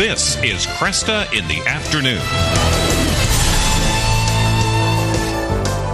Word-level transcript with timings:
This 0.00 0.42
is 0.42 0.66
Kresta 0.66 1.30
in 1.38 1.46
the 1.46 1.58
Afternoon. 1.68 2.22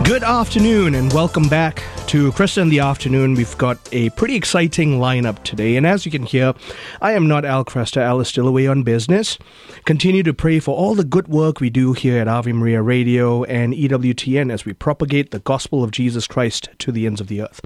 Good 0.05 0.23
afternoon 0.23 0.95
and 0.95 1.13
welcome 1.13 1.49
back 1.49 1.83
to 2.07 2.31
Kresta 2.31 2.63
in 2.63 2.69
the 2.69 2.79
Afternoon. 2.79 3.35
We've 3.35 3.59
got 3.59 3.81
a 3.91 4.11
pretty 4.11 4.37
exciting 4.37 5.01
lineup 5.01 5.43
today, 5.43 5.75
and 5.75 5.85
as 5.85 6.07
you 6.07 6.13
can 6.13 6.23
hear, 6.23 6.55
I 7.03 7.15
am 7.15 7.27
not 7.27 7.45
Al 7.45 7.65
Kresta. 7.65 8.01
Al 8.01 8.21
is 8.21 8.29
still 8.29 8.47
away 8.47 8.69
on 8.69 8.85
business. 8.85 9.39
Continue 9.87 10.23
to 10.23 10.33
pray 10.33 10.61
for 10.61 10.77
all 10.77 10.95
the 10.95 11.03
good 11.03 11.27
work 11.27 11.59
we 11.59 11.69
do 11.69 11.93
here 11.93 12.21
at 12.21 12.29
Ave 12.29 12.53
Maria 12.53 12.83
Radio 12.83 13.43
and 13.43 13.75
EWTN 13.75 14.53
as 14.53 14.65
we 14.65 14.73
propagate 14.73 15.33
the 15.33 15.41
gospel 15.41 15.83
of 15.83 15.91
Jesus 15.91 16.29
Christ 16.29 16.69
to 16.79 16.93
the 16.93 17.07
ends 17.07 17.21
of 17.21 17.27
the 17.27 17.43
earth. 17.43 17.61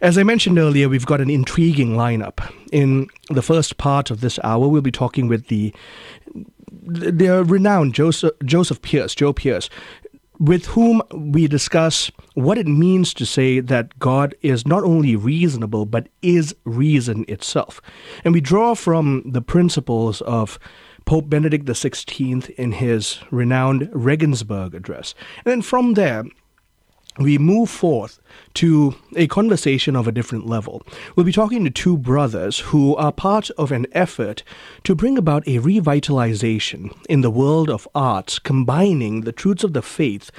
As 0.00 0.18
I 0.18 0.22
mentioned 0.22 0.58
earlier, 0.58 0.88
we've 0.88 1.06
got 1.06 1.20
an 1.20 1.30
intriguing 1.30 1.96
lineup. 1.96 2.52
In 2.72 3.08
the 3.30 3.42
first 3.42 3.78
part 3.78 4.10
of 4.10 4.20
this 4.20 4.38
hour, 4.44 4.68
we'll 4.68 4.82
be 4.82 4.92
talking 4.92 5.28
with 5.28 5.48
the 5.48 5.74
the 6.82 7.44
renowned 7.44 7.94
Joseph, 7.94 8.32
Joseph 8.44 8.82
Pearce, 8.82 9.14
Joe 9.14 9.32
Pearce, 9.32 9.68
with 10.38 10.66
whom 10.66 11.02
we 11.12 11.48
discuss 11.48 12.10
what 12.34 12.58
it 12.58 12.66
means 12.66 13.14
to 13.14 13.24
say 13.26 13.60
that 13.60 13.98
God 13.98 14.34
is 14.42 14.66
not 14.66 14.84
only 14.84 15.16
reasonable, 15.16 15.86
but 15.86 16.08
is 16.22 16.54
reason 16.64 17.24
itself. 17.28 17.80
And 18.24 18.34
we 18.34 18.40
draw 18.40 18.74
from 18.74 19.22
the 19.26 19.42
principles 19.42 20.20
of 20.22 20.58
Pope 21.06 21.30
Benedict 21.30 21.64
XVI 21.66 22.50
in 22.50 22.72
his 22.72 23.20
renowned 23.30 23.88
Regensburg 23.92 24.74
address. 24.74 25.14
And 25.44 25.52
then 25.52 25.62
from 25.62 25.94
there, 25.94 26.24
we 27.18 27.38
move 27.38 27.70
forth 27.70 28.20
to 28.54 28.94
a 29.14 29.26
conversation 29.26 29.96
of 29.96 30.06
a 30.06 30.12
different 30.12 30.46
level. 30.46 30.82
We'll 31.14 31.26
be 31.26 31.32
talking 31.32 31.64
to 31.64 31.70
two 31.70 31.96
brothers 31.96 32.58
who 32.58 32.94
are 32.96 33.12
part 33.12 33.50
of 33.50 33.72
an 33.72 33.86
effort 33.92 34.42
to 34.84 34.94
bring 34.94 35.16
about 35.16 35.46
a 35.46 35.58
revitalization 35.58 36.94
in 37.08 37.22
the 37.22 37.30
world 37.30 37.70
of 37.70 37.88
arts, 37.94 38.38
combining 38.38 39.22
the 39.22 39.32
truths 39.32 39.64
of 39.64 39.72
the 39.72 39.82
faith 39.82 40.30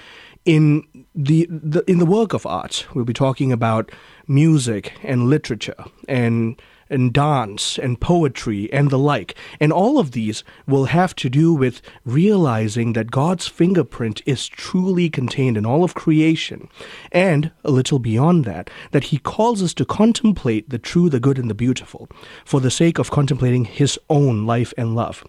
in 0.45 0.83
the, 1.13 1.47
the 1.49 1.83
in 1.87 1.99
the 1.99 2.05
work 2.05 2.33
of 2.33 2.45
art. 2.45 2.87
We'll 2.93 3.05
be 3.05 3.13
talking 3.13 3.51
about 3.51 3.91
music 4.27 4.93
and 5.03 5.29
literature 5.29 5.83
and 6.07 6.59
and 6.89 7.13
dance 7.13 7.77
and 7.77 7.99
poetry 7.99 8.71
and 8.71 8.89
the 8.89 8.99
like. 8.99 9.35
And 9.59 9.71
all 9.71 9.99
of 9.99 10.11
these 10.11 10.43
will 10.65 10.85
have 10.85 11.15
to 11.15 11.29
do 11.29 11.53
with 11.53 11.81
realizing 12.05 12.93
that 12.93 13.11
God's 13.11 13.47
fingerprint 13.47 14.21
is 14.25 14.47
truly 14.47 15.09
contained 15.09 15.57
in 15.57 15.65
all 15.65 15.83
of 15.83 15.93
creation. 15.93 16.69
And 17.11 17.51
a 17.63 17.71
little 17.71 17.99
beyond 17.99 18.45
that, 18.45 18.69
that 18.91 19.05
He 19.05 19.17
calls 19.17 19.61
us 19.61 19.73
to 19.75 19.85
contemplate 19.85 20.69
the 20.69 20.79
true, 20.79 21.09
the 21.09 21.19
good, 21.19 21.37
and 21.37 21.49
the 21.49 21.55
beautiful 21.55 22.07
for 22.45 22.59
the 22.59 22.71
sake 22.71 22.99
of 22.99 23.11
contemplating 23.11 23.65
His 23.65 23.99
own 24.09 24.45
life 24.45 24.73
and 24.77 24.95
love. 24.95 25.23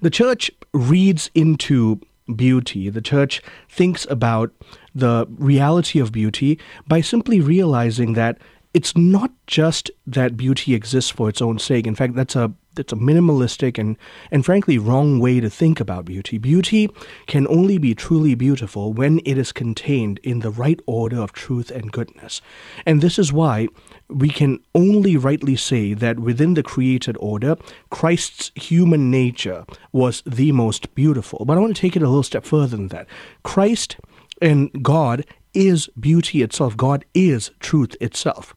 The 0.00 0.10
church 0.10 0.50
reads 0.72 1.30
into 1.34 2.00
beauty. 2.34 2.88
The 2.88 3.02
church 3.02 3.42
thinks 3.68 4.06
about 4.08 4.52
the 4.94 5.26
reality 5.28 5.98
of 5.98 6.12
beauty 6.12 6.58
by 6.86 7.00
simply 7.00 7.40
realizing 7.40 8.12
that 8.14 8.38
it's 8.74 8.96
not 8.96 9.30
just 9.46 9.90
that 10.06 10.36
beauty 10.36 10.74
exists 10.74 11.10
for 11.10 11.28
its 11.28 11.42
own 11.42 11.58
sake. 11.58 11.86
In 11.86 11.94
fact, 11.94 12.14
that's 12.14 12.36
a 12.36 12.52
that's 12.74 12.92
a 12.92 12.96
minimalistic 12.96 13.78
and 13.78 13.98
and 14.30 14.46
frankly 14.46 14.78
wrong 14.78 15.20
way 15.20 15.40
to 15.40 15.50
think 15.50 15.78
about 15.78 16.06
beauty. 16.06 16.38
Beauty 16.38 16.88
can 17.26 17.46
only 17.48 17.76
be 17.76 17.94
truly 17.94 18.34
beautiful 18.34 18.92
when 18.92 19.20
it 19.26 19.36
is 19.36 19.52
contained 19.52 20.18
in 20.22 20.38
the 20.38 20.50
right 20.50 20.80
order 20.86 21.20
of 21.20 21.32
truth 21.32 21.70
and 21.70 21.92
goodness. 21.92 22.40
And 22.86 23.00
this 23.02 23.18
is 23.18 23.32
why 23.32 23.68
we 24.08 24.30
can 24.30 24.58
only 24.74 25.16
rightly 25.16 25.56
say 25.56 25.92
that 25.94 26.18
within 26.18 26.54
the 26.54 26.62
created 26.62 27.16
order, 27.20 27.56
Christ's 27.90 28.52
human 28.54 29.10
nature 29.10 29.64
was 29.92 30.22
the 30.24 30.52
most 30.52 30.94
beautiful. 30.94 31.44
But 31.44 31.58
I 31.58 31.60
want 31.60 31.76
to 31.76 31.80
take 31.80 31.96
it 31.96 32.02
a 32.02 32.08
little 32.08 32.22
step 32.22 32.44
further 32.44 32.76
than 32.76 32.88
that. 32.88 33.06
Christ 33.42 33.98
and 34.40 34.70
God 34.82 35.24
is 35.54 35.88
beauty 35.98 36.42
itself. 36.42 36.76
God 36.76 37.04
is 37.14 37.50
truth 37.60 37.96
itself. 38.00 38.54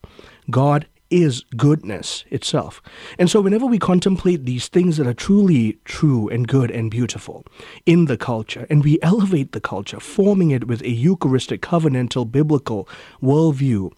God 0.50 0.86
is 1.10 1.44
goodness 1.56 2.24
itself. 2.30 2.82
And 3.18 3.30
so, 3.30 3.40
whenever 3.40 3.66
we 3.66 3.78
contemplate 3.78 4.44
these 4.44 4.68
things 4.68 4.96
that 4.96 5.06
are 5.06 5.14
truly 5.14 5.78
true 5.84 6.28
and 6.28 6.48
good 6.48 6.70
and 6.70 6.90
beautiful 6.90 7.44
in 7.84 8.06
the 8.06 8.16
culture, 8.16 8.66
and 8.68 8.82
we 8.82 8.98
elevate 9.02 9.52
the 9.52 9.60
culture, 9.60 10.00
forming 10.00 10.50
it 10.50 10.66
with 10.66 10.82
a 10.82 10.90
Eucharistic, 10.90 11.62
covenantal, 11.62 12.30
biblical 12.30 12.88
worldview, 13.22 13.92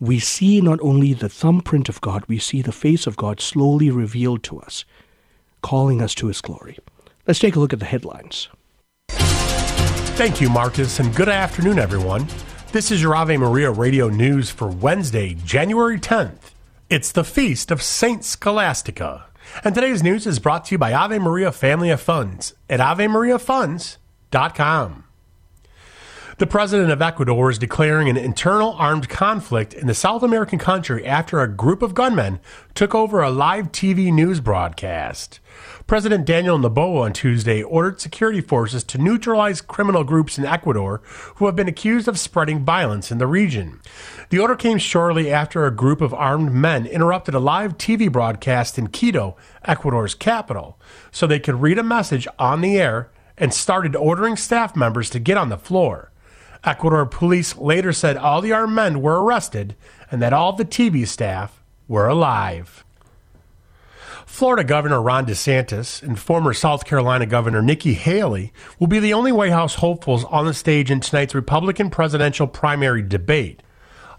we 0.00 0.18
see 0.18 0.60
not 0.60 0.80
only 0.80 1.12
the 1.12 1.28
thumbprint 1.28 1.88
of 1.88 2.00
God, 2.00 2.24
we 2.28 2.38
see 2.38 2.62
the 2.62 2.72
face 2.72 3.06
of 3.06 3.16
God 3.16 3.40
slowly 3.40 3.90
revealed 3.90 4.42
to 4.44 4.58
us, 4.60 4.84
calling 5.62 6.02
us 6.02 6.14
to 6.16 6.28
his 6.28 6.40
glory. 6.40 6.78
Let's 7.26 7.38
take 7.38 7.56
a 7.56 7.60
look 7.60 7.72
at 7.72 7.78
the 7.78 7.86
headlines. 7.86 8.48
Thank 10.14 10.40
you, 10.40 10.48
Marcus, 10.48 11.00
and 11.00 11.12
good 11.12 11.28
afternoon, 11.28 11.80
everyone. 11.80 12.28
This 12.70 12.92
is 12.92 13.02
your 13.02 13.16
Ave 13.16 13.36
Maria 13.36 13.72
Radio 13.72 14.08
News 14.08 14.48
for 14.48 14.68
Wednesday, 14.68 15.34
January 15.44 15.98
10th. 15.98 16.52
It's 16.88 17.10
the 17.10 17.24
feast 17.24 17.72
of 17.72 17.82
Saint 17.82 18.24
Scholastica. 18.24 19.26
And 19.64 19.74
today's 19.74 20.04
news 20.04 20.24
is 20.24 20.38
brought 20.38 20.66
to 20.66 20.76
you 20.76 20.78
by 20.78 20.92
Ave 20.92 21.18
Maria 21.18 21.50
Family 21.50 21.90
of 21.90 22.00
Funds 22.00 22.54
at 22.70 22.78
AveMariaFunds.com. 22.78 25.04
The 26.38 26.46
president 26.46 26.92
of 26.92 27.02
Ecuador 27.02 27.50
is 27.50 27.58
declaring 27.58 28.08
an 28.08 28.16
internal 28.16 28.70
armed 28.72 29.08
conflict 29.08 29.74
in 29.74 29.88
the 29.88 29.94
South 29.94 30.22
American 30.22 30.60
country 30.60 31.04
after 31.04 31.40
a 31.40 31.48
group 31.48 31.82
of 31.82 31.94
gunmen 31.94 32.38
took 32.74 32.94
over 32.94 33.20
a 33.20 33.30
live 33.30 33.72
TV 33.72 34.12
news 34.12 34.38
broadcast. 34.38 35.40
President 35.86 36.24
Daniel 36.24 36.58
Noboa 36.58 37.02
on 37.02 37.12
Tuesday 37.12 37.62
ordered 37.62 38.00
security 38.00 38.40
forces 38.40 38.82
to 38.84 38.96
neutralize 38.96 39.60
criminal 39.60 40.02
groups 40.02 40.38
in 40.38 40.46
Ecuador 40.46 41.02
who 41.34 41.44
have 41.44 41.54
been 41.54 41.68
accused 41.68 42.08
of 42.08 42.18
spreading 42.18 42.64
violence 42.64 43.12
in 43.12 43.18
the 43.18 43.26
region. 43.26 43.82
The 44.30 44.38
order 44.38 44.56
came 44.56 44.78
shortly 44.78 45.30
after 45.30 45.66
a 45.66 45.70
group 45.70 46.00
of 46.00 46.14
armed 46.14 46.52
men 46.52 46.86
interrupted 46.86 47.34
a 47.34 47.38
live 47.38 47.76
TV 47.76 48.10
broadcast 48.10 48.78
in 48.78 48.86
Quito, 48.86 49.36
Ecuador's 49.62 50.14
capital, 50.14 50.80
so 51.10 51.26
they 51.26 51.38
could 51.38 51.60
read 51.60 51.78
a 51.78 51.82
message 51.82 52.26
on 52.38 52.62
the 52.62 52.78
air 52.78 53.10
and 53.36 53.52
started 53.52 53.94
ordering 53.94 54.36
staff 54.36 54.74
members 54.74 55.10
to 55.10 55.18
get 55.18 55.36
on 55.36 55.50
the 55.50 55.58
floor. 55.58 56.10
Ecuador 56.64 57.04
police 57.04 57.56
later 57.58 57.92
said 57.92 58.16
all 58.16 58.40
the 58.40 58.52
armed 58.52 58.74
men 58.74 59.02
were 59.02 59.22
arrested 59.22 59.76
and 60.10 60.22
that 60.22 60.32
all 60.32 60.54
the 60.54 60.64
TV 60.64 61.06
staff 61.06 61.62
were 61.88 62.08
alive. 62.08 62.86
Florida 64.34 64.64
Governor 64.64 65.00
Ron 65.00 65.26
DeSantis 65.26 66.02
and 66.02 66.18
former 66.18 66.52
South 66.52 66.84
Carolina 66.84 67.24
Governor 67.24 67.62
Nikki 67.62 67.94
Haley 67.94 68.52
will 68.80 68.88
be 68.88 68.98
the 68.98 69.14
only 69.14 69.30
White 69.30 69.52
House 69.52 69.76
hopefuls 69.76 70.24
on 70.24 70.44
the 70.44 70.52
stage 70.52 70.90
in 70.90 70.98
tonight's 70.98 71.36
Republican 71.36 71.88
presidential 71.88 72.48
primary 72.48 73.00
debate. 73.00 73.62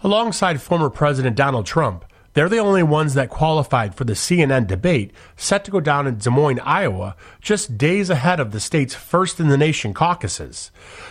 Alongside 0.02 0.62
former 0.62 0.88
President 0.88 1.36
Donald 1.36 1.66
Trump, 1.66 2.02
they're 2.32 2.48
the 2.48 2.56
only 2.56 2.82
ones 2.82 3.12
that 3.12 3.28
qualified 3.28 3.94
for 3.94 4.04
the 4.04 4.14
CNN 4.14 4.66
debate 4.66 5.12
set 5.36 5.66
to 5.66 5.70
go 5.70 5.80
down 5.80 6.06
in 6.06 6.16
Des 6.16 6.30
Moines, 6.30 6.60
Iowa, 6.60 7.14
just 7.42 7.76
days 7.76 8.08
ahead 8.08 8.40
of 8.40 8.52
the 8.52 8.60
state's 8.60 8.94
first 8.94 9.38
in 9.38 9.48
the 9.48 9.58
nation 9.58 9.92
caucuses. 9.92 10.70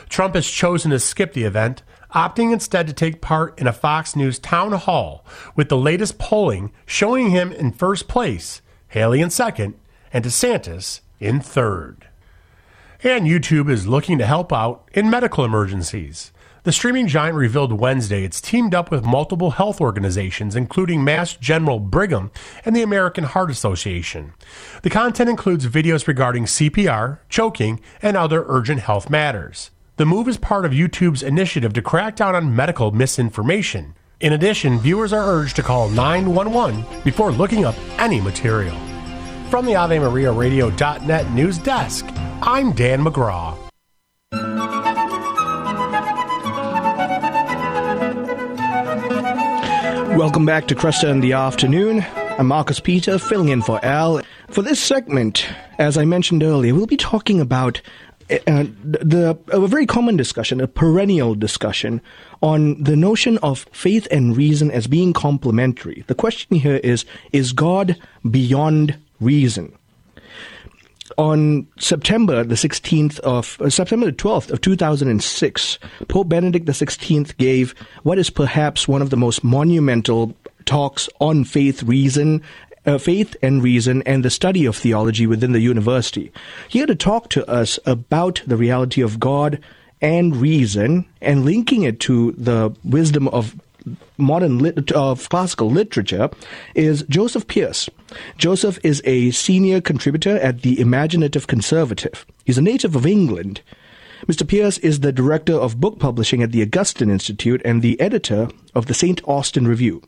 Trump 0.09 0.33
has 0.33 0.49
chosen 0.49 0.89
to 0.89 0.99
skip 0.99 1.33
the 1.33 1.43
event, 1.43 1.83
opting 2.15 2.51
instead 2.51 2.87
to 2.87 2.93
take 2.93 3.21
part 3.21 3.59
in 3.59 3.67
a 3.67 3.71
Fox 3.71 4.15
News 4.15 4.39
town 4.39 4.71
hall, 4.71 5.23
with 5.55 5.69
the 5.69 5.77
latest 5.77 6.17
polling 6.17 6.71
showing 6.87 7.29
him 7.29 7.51
in 7.51 7.71
first 7.71 8.07
place, 8.07 8.63
Haley 8.95 9.19
in 9.19 9.29
second, 9.29 9.73
and 10.13 10.23
DeSantis 10.23 11.01
in 11.19 11.41
third. 11.41 12.07
And 13.03 13.27
YouTube 13.27 13.69
is 13.69 13.85
looking 13.85 14.17
to 14.19 14.25
help 14.25 14.53
out 14.53 14.89
in 14.93 15.09
medical 15.09 15.43
emergencies. 15.43 16.31
The 16.63 16.71
streaming 16.71 17.07
giant 17.07 17.35
revealed 17.35 17.73
Wednesday 17.73 18.23
it's 18.23 18.39
teamed 18.39 18.73
up 18.73 18.91
with 18.91 19.03
multiple 19.03 19.51
health 19.51 19.81
organizations, 19.81 20.55
including 20.55 21.03
Mass 21.03 21.35
General 21.35 21.81
Brigham 21.81 22.31
and 22.63 22.73
the 22.73 22.83
American 22.83 23.25
Heart 23.25 23.51
Association. 23.51 24.31
The 24.81 24.89
content 24.89 25.29
includes 25.29 25.67
videos 25.67 26.07
regarding 26.07 26.45
CPR, 26.45 27.19
choking, 27.27 27.81
and 28.01 28.15
other 28.15 28.45
urgent 28.47 28.79
health 28.79 29.09
matters. 29.09 29.71
The 29.97 30.05
move 30.05 30.29
is 30.29 30.37
part 30.37 30.63
of 30.63 30.71
YouTube's 30.71 31.21
initiative 31.21 31.73
to 31.73 31.81
crack 31.81 32.15
down 32.15 32.33
on 32.33 32.55
medical 32.55 32.91
misinformation. 32.91 33.93
In 34.21 34.31
addition, 34.31 34.79
viewers 34.79 35.11
are 35.11 35.29
urged 35.29 35.57
to 35.57 35.63
call 35.63 35.89
911 35.89 36.85
before 37.03 37.33
looking 37.33 37.65
up 37.65 37.75
any 37.97 38.21
material. 38.21 38.77
From 39.49 39.65
the 39.65 39.73
AveMariaRadio.net 39.73 41.31
news 41.31 41.57
desk, 41.57 42.05
I'm 42.41 42.71
Dan 42.71 43.03
McGraw. 43.03 43.57
Welcome 50.17 50.45
back 50.45 50.67
to 50.67 50.75
Kresta 50.75 51.09
in 51.09 51.19
the 51.19 51.33
Afternoon. 51.33 52.05
I'm 52.37 52.47
Marcus 52.47 52.79
Peter, 52.79 53.17
filling 53.17 53.49
in 53.49 53.61
for 53.61 53.83
Al. 53.83 54.21
For 54.49 54.61
this 54.61 54.79
segment, 54.79 55.45
as 55.77 55.97
I 55.97 56.05
mentioned 56.05 56.41
earlier, 56.41 56.73
we'll 56.73 56.85
be 56.85 56.95
talking 56.95 57.41
about 57.41 57.81
uh, 58.29 58.65
the 58.83 59.37
a 59.49 59.67
very 59.67 59.85
common 59.85 60.17
discussion, 60.17 60.59
a 60.59 60.67
perennial 60.67 61.35
discussion 61.35 62.01
on 62.41 62.81
the 62.81 62.95
notion 62.95 63.37
of 63.39 63.67
faith 63.71 64.07
and 64.09 64.35
reason 64.35 64.71
as 64.71 64.87
being 64.87 65.13
complementary. 65.13 66.03
The 66.07 66.15
question 66.15 66.57
here 66.57 66.77
is: 66.77 67.05
Is 67.31 67.53
God 67.53 67.97
beyond 68.29 68.97
reason? 69.19 69.77
on 71.17 71.67
September 71.77 72.43
the 72.43 72.55
16th 72.55 73.19
of 73.19 73.61
uh, 73.61 73.69
September 73.69 74.07
the 74.07 74.11
12th 74.11 74.51
of 74.51 74.59
2006, 74.61 75.79
Pope 76.07 76.27
Benedict 76.27 76.65
XVI 76.65 77.37
gave 77.37 77.75
what 78.03 78.17
is 78.17 78.29
perhaps 78.29 78.87
one 78.87 79.01
of 79.01 79.11
the 79.11 79.17
most 79.17 79.43
monumental 79.43 80.35
talks 80.65 81.07
on 81.19 81.43
faith, 81.43 81.83
reason, 81.83 82.41
uh, 82.85 82.97
faith 82.97 83.35
and 83.41 83.63
reason 83.63 84.01
and 84.03 84.23
the 84.23 84.29
study 84.29 84.65
of 84.65 84.75
theology 84.75 85.27
within 85.27 85.51
the 85.51 85.59
university. 85.59 86.31
Here 86.69 86.85
to 86.85 86.95
talk 86.95 87.29
to 87.31 87.49
us 87.49 87.79
about 87.85 88.41
the 88.45 88.57
reality 88.57 89.01
of 89.01 89.19
God 89.19 89.59
and 90.01 90.35
reason 90.35 91.05
and 91.21 91.45
linking 91.45 91.83
it 91.83 91.99
to 92.01 92.33
the 92.33 92.75
wisdom 92.83 93.27
of 93.29 93.55
modern 94.17 94.59
lit- 94.59 94.91
of 94.91 95.29
classical 95.29 95.69
literature 95.69 96.29
is 96.73 97.03
Joseph 97.09 97.47
Pearce. 97.47 97.89
Joseph 98.37 98.79
is 98.83 99.01
a 99.05 99.31
senior 99.31 99.81
contributor 99.81 100.37
at 100.37 100.61
the 100.61 100.79
Imaginative 100.79 101.47
Conservative. 101.47 102.25
He's 102.45 102.57
a 102.57 102.63
native 102.63 102.95
of 102.95 103.05
England. 103.05 103.61
Mr. 104.27 104.47
Pearce 104.47 104.77
is 104.79 105.01
the 105.01 105.11
director 105.11 105.53
of 105.53 105.79
book 105.79 105.99
publishing 105.99 106.41
at 106.41 106.51
the 106.51 106.61
Augustine 106.61 107.11
Institute 107.11 107.61
and 107.63 107.81
the 107.81 107.99
editor 107.99 108.47
of 108.73 108.87
the 108.87 108.93
St. 108.93 109.21
Austin 109.27 109.67
Review. 109.67 110.01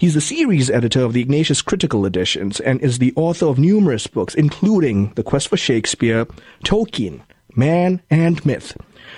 He's 0.00 0.14
the 0.14 0.22
series 0.22 0.70
editor 0.70 1.02
of 1.02 1.12
the 1.12 1.20
Ignatius 1.20 1.60
Critical 1.60 2.06
Editions 2.06 2.58
and 2.58 2.80
is 2.80 3.00
the 3.00 3.12
author 3.16 3.44
of 3.44 3.58
numerous 3.58 4.06
books, 4.06 4.34
including 4.34 5.12
The 5.12 5.22
Quest 5.22 5.48
for 5.48 5.58
Shakespeare, 5.58 6.24
Tolkien, 6.64 7.20
Man 7.54 8.00
and 8.08 8.42
Myth, 8.46 8.74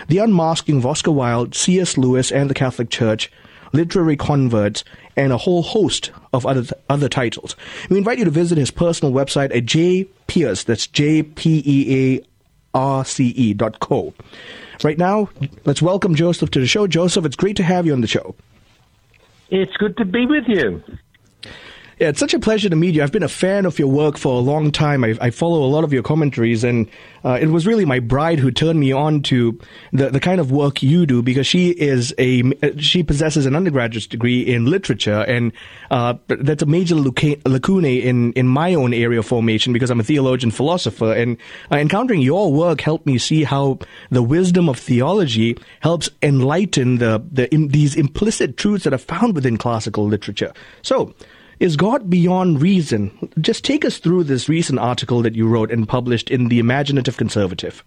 The 0.09 0.19
Unmasking 0.19 0.79
of 0.79 0.87
Oscar 0.87 1.13
Wilde, 1.13 1.55
C.S. 1.55 1.97
Lewis 1.97 2.33
and 2.33 2.51
the 2.51 2.55
Catholic 2.55 2.91
Church, 2.91 3.31
Literary 3.73 4.17
Converts, 4.17 4.83
and 5.15 5.33
a 5.33 5.39
whole 5.39 5.63
host 5.63 6.11
of 6.33 6.45
other 6.45 6.65
other 6.89 7.09
titles. 7.09 7.55
We 7.89 7.99
invite 7.99 8.19
you 8.19 8.25
to 8.25 8.33
visit 8.33 8.59
his 8.59 8.73
personal 8.73 9.15
website 9.15 9.55
at 9.57 9.67
jpearce, 9.67 10.65
that's 10.65 10.89
J-P-E-A-R-C-E 10.89 12.25
dot 13.55 13.79
co. 13.79 14.13
Right 14.83 14.99
now, 14.99 15.29
let's 15.65 15.81
welcome 15.81 16.17
Joseph 16.17 16.51
to 16.51 16.59
the 16.59 16.67
show. 16.67 16.89
Joseph, 16.89 17.25
it's 17.25 17.37
great 17.37 17.55
to 17.59 17.63
have 17.63 17.87
you 17.87 17.93
on 17.93 18.01
the 18.01 18.09
show. 18.09 18.35
It's 19.55 19.77
good 19.77 19.99
to 19.99 20.07
be 20.07 20.25
with 20.25 20.45
you. 20.49 20.83
Yeah, 22.03 22.09
it's 22.09 22.19
such 22.19 22.35
a 22.35 22.41
pleasure 22.41 22.69
to 22.69 22.75
meet 22.75 22.97
you. 22.97 23.03
I've 23.05 23.13
been 23.13 23.23
a 23.23 23.29
fan 23.29 23.65
of 23.65 23.79
your 23.79 23.87
work 23.87 24.19
for 24.19 24.35
a 24.35 24.41
long 24.41 24.73
time. 24.73 25.05
I, 25.05 25.17
I 25.21 25.31
follow 25.31 25.63
a 25.63 25.71
lot 25.71 25.85
of 25.85 25.93
your 25.93 26.03
commentaries, 26.03 26.65
and 26.65 26.89
uh, 27.25 27.39
it 27.41 27.47
was 27.47 27.65
really 27.65 27.85
my 27.85 28.01
bride 28.01 28.41
who 28.41 28.51
turned 28.51 28.81
me 28.81 28.91
on 28.91 29.23
to 29.23 29.57
the, 29.93 30.11
the 30.11 30.19
kind 30.19 30.41
of 30.41 30.51
work 30.51 30.83
you 30.83 31.07
do 31.07 31.23
because 31.23 31.47
she 31.47 31.69
is 31.71 32.13
a 32.19 32.43
she 32.81 33.05
possesses 33.05 33.47
an 33.47 33.55
undergraduate 33.55 34.09
degree 34.09 34.41
in 34.41 34.67
literature, 34.67 35.21
and 35.29 35.53
uh, 35.93 36.15
that's 36.27 36.65
a 36.65 36.67
major 36.67 36.97
lacune 36.97 38.03
in 38.03 38.33
in 38.33 38.49
my 38.49 38.75
own 38.75 38.93
area 38.93 39.21
of 39.21 39.27
formation 39.27 39.73
because 39.73 39.89
I'm 39.89 40.01
a 40.01 40.03
theologian 40.03 40.51
philosopher, 40.51 41.13
and 41.13 41.37
uh, 41.71 41.77
encountering 41.77 42.21
your 42.21 42.53
work 42.53 42.81
helped 42.81 43.07
me 43.07 43.17
see 43.17 43.45
how 43.45 43.79
the 44.11 44.25
wisdom 44.25 44.69
of 44.69 44.77
theology 44.77 45.57
helps 45.79 46.11
enlighten 46.21 46.99
the 46.99 47.25
the 47.31 47.47
in, 47.55 47.69
these 47.69 47.95
implicit 47.95 48.57
truths 48.57 48.83
that 48.83 48.93
are 48.93 48.99
found 48.99 49.37
within 49.37 49.57
classical 49.57 50.05
literature. 50.05 50.53
So. 50.83 51.15
Is 51.63 51.77
God 51.77 52.11
beyond 52.11 52.61
reason? 52.61 53.31
Just 53.41 53.65
take 53.65 53.85
us 53.85 53.99
through 53.99 54.25
this 54.25 54.49
recent 54.49 54.81
article 54.81 55.23
that 55.23 55.37
you 55.37 55.47
wrote 55.47 55.71
and 55.71 55.89
published 55.89 56.29
in 56.29 56.49
the 56.49 56.59
Imaginative 56.59 57.17
Conservative. 57.17 57.85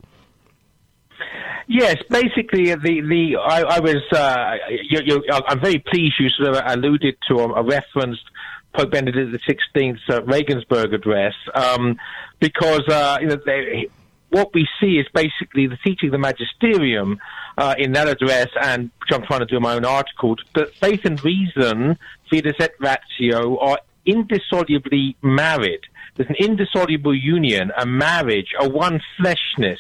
Yes, 1.67 1.97
basically, 2.09 2.73
the 2.73 3.01
the 3.01 3.35
I, 3.35 3.63
I 3.63 3.79
was 3.81 4.01
uh, 4.13 4.55
you, 4.69 5.01
you, 5.03 5.23
I'm 5.29 5.59
very 5.59 5.79
pleased 5.79 6.13
you 6.21 6.29
sort 6.29 6.55
of 6.55 6.63
alluded 6.65 7.17
to 7.27 7.39
a, 7.39 7.53
a 7.55 7.63
reference 7.63 8.17
Pope 8.71 8.91
Benedict 8.91 9.43
XVI's 9.45 9.99
uh, 10.09 10.23
Regensburg 10.23 10.93
address 10.93 11.33
um, 11.53 11.97
because 12.39 12.87
uh, 12.87 13.17
you 13.19 13.27
know 13.27 13.37
they, 13.45 13.89
what 14.29 14.53
we 14.53 14.67
see 14.79 14.99
is 14.99 15.07
basically 15.13 15.67
the 15.67 15.77
teaching 15.83 16.07
of 16.07 16.11
the 16.13 16.17
magisterium 16.17 17.19
uh, 17.57 17.75
in 17.77 17.91
that 17.93 18.07
address, 18.07 18.47
and 18.61 18.89
which 18.99 19.11
I'm 19.11 19.25
trying 19.25 19.41
to 19.41 19.45
do 19.45 19.57
in 19.57 19.63
my 19.63 19.73
own 19.75 19.85
article, 19.85 20.35
that 20.55 20.73
faith 20.75 21.05
and 21.05 21.21
reason, 21.23 21.97
fides 22.31 22.55
et 22.59 22.73
ratio, 22.79 23.57
are 23.59 23.79
indissolubly 24.05 25.15
married. 25.21 25.81
There's 26.15 26.29
an 26.29 26.35
indissoluble 26.35 27.15
union, 27.15 27.71
a 27.77 27.85
marriage, 27.85 28.53
a 28.59 28.69
one 28.69 29.01
fleshness 29.17 29.79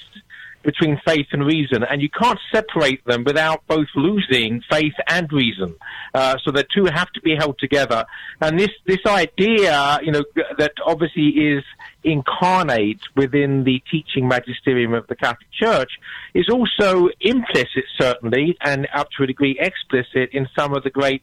between 0.65 0.99
faith 1.05 1.27
and 1.31 1.45
reason, 1.45 1.83
and 1.83 2.01
you 2.01 2.09
can't 2.09 2.39
separate 2.51 3.05
them 3.05 3.23
without 3.23 3.65
both 3.67 3.87
losing 3.95 4.61
faith 4.69 4.95
and 5.07 5.31
reason. 5.31 5.75
Uh, 6.13 6.35
so 6.43 6.51
the 6.51 6.65
two 6.75 6.85
have 6.85 7.09
to 7.11 7.21
be 7.21 7.35
held 7.35 7.57
together. 7.59 8.05
And 8.41 8.59
this 8.59 8.71
this 8.85 9.05
idea, 9.05 9.99
you 10.01 10.11
know, 10.11 10.23
that 10.57 10.73
obviously 10.83 11.27
is 11.27 11.63
incarnate 12.03 13.01
within 13.15 13.63
the 13.63 13.81
teaching 13.89 14.27
magisterium 14.27 14.93
of 14.93 15.07
the 15.07 15.15
Catholic 15.15 15.51
Church 15.51 15.91
is 16.33 16.49
also 16.49 17.09
implicit, 17.21 17.85
certainly, 17.99 18.57
and 18.61 18.87
up 18.93 19.09
to 19.17 19.23
a 19.23 19.27
degree 19.27 19.57
explicit 19.59 20.29
in 20.33 20.47
some 20.57 20.73
of 20.73 20.83
the 20.83 20.89
great 20.89 21.21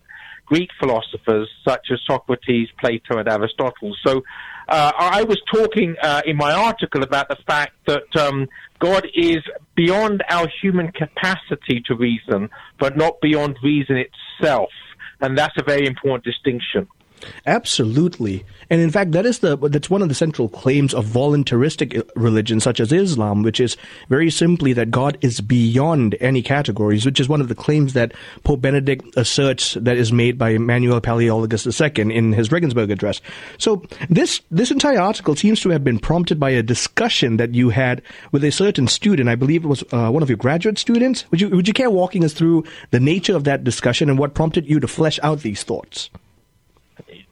Greek 0.52 0.68
philosophers 0.78 1.48
such 1.66 1.86
as 1.90 1.98
Socrates, 2.06 2.68
Plato, 2.78 3.16
and 3.16 3.26
Aristotle. 3.26 3.96
So 4.06 4.22
uh, 4.68 4.92
I 4.98 5.22
was 5.22 5.40
talking 5.50 5.96
uh, 6.02 6.20
in 6.26 6.36
my 6.36 6.52
article 6.52 7.02
about 7.02 7.28
the 7.28 7.38
fact 7.46 7.72
that 7.86 8.14
um, 8.16 8.46
God 8.78 9.06
is 9.14 9.38
beyond 9.74 10.22
our 10.28 10.46
human 10.60 10.92
capacity 10.92 11.82
to 11.86 11.94
reason, 11.94 12.50
but 12.78 12.98
not 12.98 13.18
beyond 13.22 13.56
reason 13.62 13.96
itself. 13.96 14.68
And 15.22 15.38
that's 15.38 15.54
a 15.58 15.62
very 15.62 15.86
important 15.86 16.24
distinction. 16.24 16.86
Absolutely, 17.46 18.44
and 18.70 18.80
in 18.80 18.90
fact, 18.90 19.12
that 19.12 19.26
is 19.26 19.40
the 19.40 19.56
that's 19.56 19.90
one 19.90 20.02
of 20.02 20.08
the 20.08 20.14
central 20.14 20.48
claims 20.48 20.94
of 20.94 21.04
voluntaristic 21.04 22.08
religions 22.16 22.64
such 22.64 22.80
as 22.80 22.92
Islam, 22.92 23.42
which 23.42 23.60
is 23.60 23.76
very 24.08 24.30
simply 24.30 24.72
that 24.72 24.90
God 24.90 25.18
is 25.20 25.40
beyond 25.40 26.16
any 26.20 26.42
categories, 26.42 27.04
which 27.04 27.20
is 27.20 27.28
one 27.28 27.40
of 27.40 27.48
the 27.48 27.54
claims 27.54 27.92
that 27.92 28.12
Pope 28.44 28.60
Benedict 28.60 29.04
asserts 29.16 29.74
that 29.74 29.96
is 29.96 30.12
made 30.12 30.38
by 30.38 30.50
Emmanuel 30.50 31.00
Palaiologos 31.00 31.66
II 31.66 32.14
in 32.14 32.32
his 32.32 32.50
Regensburg 32.50 32.90
address. 32.90 33.20
So 33.58 33.82
this 34.08 34.40
this 34.50 34.70
entire 34.70 35.00
article 35.00 35.36
seems 35.36 35.60
to 35.60 35.70
have 35.70 35.84
been 35.84 35.98
prompted 35.98 36.40
by 36.40 36.50
a 36.50 36.62
discussion 36.62 37.36
that 37.36 37.54
you 37.54 37.70
had 37.70 38.02
with 38.30 38.44
a 38.44 38.50
certain 38.50 38.88
student. 38.88 39.28
I 39.28 39.34
believe 39.34 39.64
it 39.64 39.68
was 39.68 39.84
uh, 39.92 40.10
one 40.10 40.22
of 40.22 40.30
your 40.30 40.38
graduate 40.38 40.78
students. 40.78 41.30
Would 41.30 41.40
you 41.40 41.48
would 41.50 41.68
you 41.68 41.74
care 41.74 41.90
walking 41.90 42.24
us 42.24 42.32
through 42.32 42.64
the 42.90 43.00
nature 43.00 43.36
of 43.36 43.44
that 43.44 43.64
discussion 43.64 44.08
and 44.08 44.18
what 44.18 44.34
prompted 44.34 44.68
you 44.68 44.80
to 44.80 44.88
flesh 44.88 45.18
out 45.22 45.40
these 45.40 45.62
thoughts? 45.62 46.10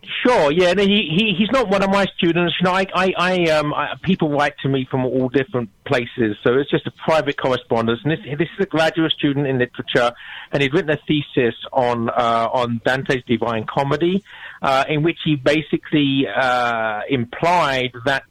Sure, 0.02 0.50
yeah. 0.50 0.72
No, 0.72 0.82
he, 0.82 1.08
he 1.14 1.34
he's 1.36 1.50
not 1.50 1.68
one 1.68 1.82
of 1.82 1.90
my 1.90 2.06
students. 2.16 2.54
You 2.60 2.64
know, 2.64 2.72
I 2.72 2.86
I, 2.94 3.14
I 3.16 3.44
um 3.50 3.74
I, 3.74 3.94
people 4.02 4.30
write 4.30 4.54
to 4.62 4.68
me 4.68 4.86
from 4.90 5.04
all 5.04 5.28
different 5.28 5.70
places, 5.84 6.36
so 6.42 6.54
it's 6.54 6.70
just 6.70 6.86
a 6.86 6.90
private 6.90 7.36
correspondence. 7.36 8.00
And 8.04 8.12
this 8.12 8.20
this 8.38 8.48
is 8.58 8.64
a 8.64 8.66
graduate 8.66 9.12
student 9.12 9.46
in 9.46 9.58
literature, 9.58 10.12
and 10.52 10.62
he'd 10.62 10.72
written 10.72 10.90
a 10.90 10.98
thesis 11.06 11.54
on 11.72 12.08
uh, 12.08 12.48
on 12.52 12.80
Dante's 12.84 13.22
Divine 13.26 13.66
Comedy, 13.66 14.24
uh, 14.62 14.84
in 14.88 15.02
which 15.02 15.18
he 15.24 15.36
basically 15.36 16.26
uh, 16.26 17.00
implied 17.08 17.92
that 18.06 18.24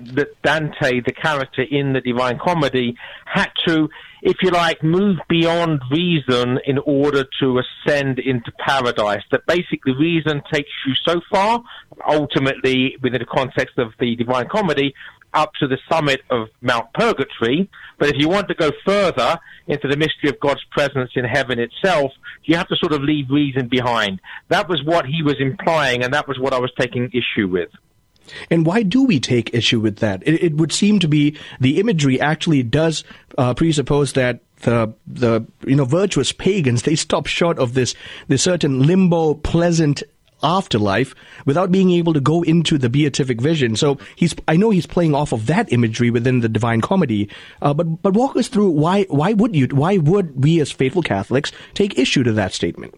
that 0.00 0.40
Dante, 0.42 1.00
the 1.00 1.12
character 1.12 1.62
in 1.62 1.92
the 1.92 2.00
Divine 2.00 2.38
Comedy, 2.38 2.96
had 3.24 3.50
to 3.66 3.88
if 4.22 4.36
you 4.40 4.50
like, 4.50 4.82
move 4.84 5.18
beyond 5.28 5.82
reason 5.90 6.60
in 6.64 6.78
order 6.78 7.24
to 7.40 7.58
ascend 7.58 8.20
into 8.20 8.52
paradise. 8.52 9.22
That 9.32 9.46
basically 9.46 9.94
reason 9.94 10.42
takes 10.52 10.70
you 10.86 10.94
so 11.04 11.20
far, 11.30 11.62
ultimately 12.08 12.96
within 13.02 13.18
the 13.18 13.26
context 13.26 13.78
of 13.78 13.92
the 13.98 14.14
Divine 14.14 14.48
Comedy, 14.48 14.94
up 15.34 15.52
to 15.54 15.66
the 15.66 15.78
summit 15.90 16.20
of 16.30 16.48
Mount 16.60 16.92
Purgatory. 16.94 17.68
But 17.98 18.10
if 18.10 18.14
you 18.18 18.28
want 18.28 18.46
to 18.48 18.54
go 18.54 18.70
further 18.86 19.40
into 19.66 19.88
the 19.88 19.96
mystery 19.96 20.30
of 20.30 20.38
God's 20.38 20.62
presence 20.70 21.10
in 21.16 21.24
heaven 21.24 21.58
itself, 21.58 22.12
you 22.44 22.56
have 22.56 22.68
to 22.68 22.76
sort 22.76 22.92
of 22.92 23.02
leave 23.02 23.28
reason 23.28 23.66
behind. 23.66 24.20
That 24.50 24.68
was 24.68 24.84
what 24.84 25.04
he 25.04 25.22
was 25.24 25.36
implying, 25.40 26.04
and 26.04 26.14
that 26.14 26.28
was 26.28 26.38
what 26.38 26.52
I 26.52 26.60
was 26.60 26.70
taking 26.78 27.10
issue 27.12 27.48
with. 27.48 27.70
And 28.50 28.66
why 28.66 28.82
do 28.82 29.04
we 29.04 29.20
take 29.20 29.54
issue 29.54 29.80
with 29.80 29.98
that? 29.98 30.22
It, 30.26 30.42
it 30.42 30.54
would 30.54 30.72
seem 30.72 30.98
to 31.00 31.08
be 31.08 31.36
the 31.60 31.80
imagery 31.80 32.20
actually 32.20 32.62
does 32.62 33.04
uh, 33.38 33.54
presuppose 33.54 34.12
that 34.14 34.40
the 34.62 34.92
the 35.06 35.44
you 35.66 35.74
know 35.74 35.84
virtuous 35.84 36.30
pagans 36.30 36.82
they 36.82 36.94
stop 36.94 37.26
short 37.26 37.58
of 37.58 37.74
this 37.74 37.96
this 38.28 38.42
certain 38.42 38.86
limbo 38.86 39.34
pleasant 39.34 40.04
afterlife 40.42 41.14
without 41.44 41.70
being 41.70 41.90
able 41.90 42.12
to 42.12 42.20
go 42.20 42.42
into 42.42 42.78
the 42.78 42.88
beatific 42.88 43.40
vision. 43.40 43.76
So 43.76 43.98
he's, 44.16 44.34
I 44.48 44.56
know 44.56 44.70
he's 44.70 44.86
playing 44.86 45.14
off 45.14 45.32
of 45.32 45.46
that 45.46 45.72
imagery 45.72 46.10
within 46.10 46.40
the 46.40 46.48
Divine 46.48 46.80
Comedy, 46.80 47.28
uh, 47.60 47.74
but 47.74 48.02
but 48.02 48.14
walk 48.14 48.36
us 48.36 48.48
through 48.48 48.70
why 48.70 49.04
why 49.04 49.32
would 49.32 49.54
you 49.54 49.68
why 49.68 49.98
would 49.98 50.42
we 50.42 50.60
as 50.60 50.72
faithful 50.72 51.02
Catholics 51.02 51.52
take 51.74 51.98
issue 51.98 52.22
to 52.22 52.32
that 52.32 52.52
statement? 52.52 52.94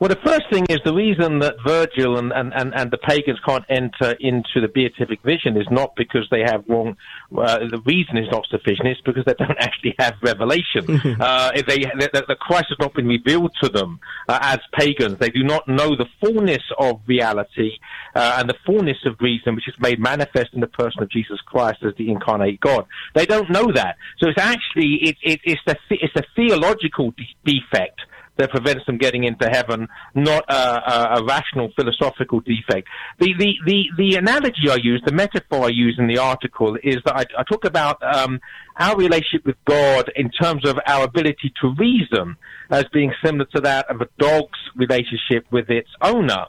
Well, 0.00 0.08
the 0.08 0.18
first 0.24 0.44
thing 0.50 0.64
is 0.70 0.78
the 0.82 0.94
reason 0.94 1.40
that 1.40 1.56
Virgil 1.62 2.16
and, 2.16 2.32
and, 2.32 2.54
and, 2.54 2.74
and 2.74 2.90
the 2.90 2.96
pagans 2.96 3.38
can't 3.46 3.66
enter 3.68 4.16
into 4.18 4.62
the 4.62 4.68
beatific 4.68 5.22
vision 5.22 5.58
is 5.58 5.66
not 5.70 5.94
because 5.94 6.26
they 6.30 6.40
have 6.40 6.64
wrong. 6.68 6.96
Uh, 7.36 7.58
the 7.70 7.82
reason 7.84 8.16
is 8.16 8.26
not 8.32 8.46
sufficient. 8.50 8.88
It's 8.88 9.00
because 9.02 9.26
they 9.26 9.34
don't 9.34 9.50
actually 9.60 9.94
have 9.98 10.14
revelation. 10.22 10.88
uh, 11.20 11.50
they, 11.52 11.80
the, 11.80 12.24
the 12.26 12.36
Christ 12.40 12.68
has 12.70 12.78
not 12.80 12.94
been 12.94 13.08
revealed 13.08 13.52
to 13.62 13.68
them 13.68 14.00
uh, 14.26 14.38
as 14.40 14.60
pagans. 14.72 15.18
They 15.18 15.28
do 15.28 15.42
not 15.42 15.68
know 15.68 15.90
the 15.90 16.06
fullness 16.18 16.62
of 16.78 17.02
reality 17.06 17.72
uh, 18.14 18.36
and 18.38 18.48
the 18.48 18.56
fullness 18.64 18.96
of 19.04 19.16
reason, 19.20 19.54
which 19.54 19.68
is 19.68 19.74
made 19.80 20.00
manifest 20.00 20.54
in 20.54 20.60
the 20.60 20.66
person 20.66 21.02
of 21.02 21.10
Jesus 21.10 21.42
Christ 21.44 21.84
as 21.84 21.92
the 21.98 22.10
incarnate 22.10 22.58
God. 22.60 22.86
They 23.14 23.26
don't 23.26 23.50
know 23.50 23.70
that. 23.74 23.96
So 24.18 24.30
it's 24.30 24.40
actually 24.40 24.94
it, 25.02 25.16
it, 25.22 25.40
it's 25.44 25.60
the 25.66 25.76
it's 25.90 26.16
a 26.16 26.24
theological 26.34 27.10
de- 27.10 27.36
defect 27.44 28.00
that 28.36 28.50
prevents 28.50 28.86
them 28.86 28.96
getting 28.96 29.24
into 29.24 29.46
heaven, 29.48 29.88
not 30.14 30.44
a, 30.48 30.54
a, 30.54 31.20
a 31.20 31.24
rational 31.24 31.70
philosophical 31.76 32.40
defect. 32.40 32.88
The, 33.18 33.34
the, 33.38 33.54
the, 33.66 33.84
the, 33.96 34.14
analogy 34.16 34.70
I 34.70 34.76
use, 34.76 35.02
the 35.04 35.12
metaphor 35.12 35.66
I 35.66 35.68
use 35.68 35.96
in 35.98 36.06
the 36.06 36.18
article 36.18 36.76
is 36.82 36.98
that 37.04 37.16
I, 37.16 37.24
I 37.38 37.42
talk 37.44 37.64
about 37.64 38.02
um, 38.02 38.40
our 38.78 38.96
relationship 38.96 39.44
with 39.44 39.56
God 39.66 40.10
in 40.16 40.30
terms 40.30 40.66
of 40.66 40.78
our 40.86 41.04
ability 41.04 41.52
to 41.60 41.74
reason 41.78 42.36
as 42.70 42.84
being 42.92 43.12
similar 43.24 43.46
to 43.54 43.60
that 43.60 43.90
of 43.90 44.00
a 44.00 44.08
dog's 44.18 44.58
relationship 44.74 45.44
with 45.50 45.68
its 45.68 45.90
owner. 46.00 46.46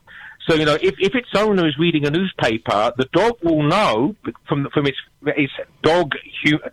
So 0.48 0.56
you 0.56 0.66
know, 0.66 0.76
if, 0.76 0.96
if 1.00 1.14
its 1.14 1.30
owner 1.36 1.68
is 1.68 1.78
reading 1.78 2.06
a 2.08 2.10
newspaper, 2.10 2.92
the 2.98 3.08
dog 3.14 3.34
will 3.44 3.64
know 3.64 4.16
from 4.48 4.68
from 4.74 4.88
its 4.88 4.98
its 5.24 5.54
dog 5.84 6.14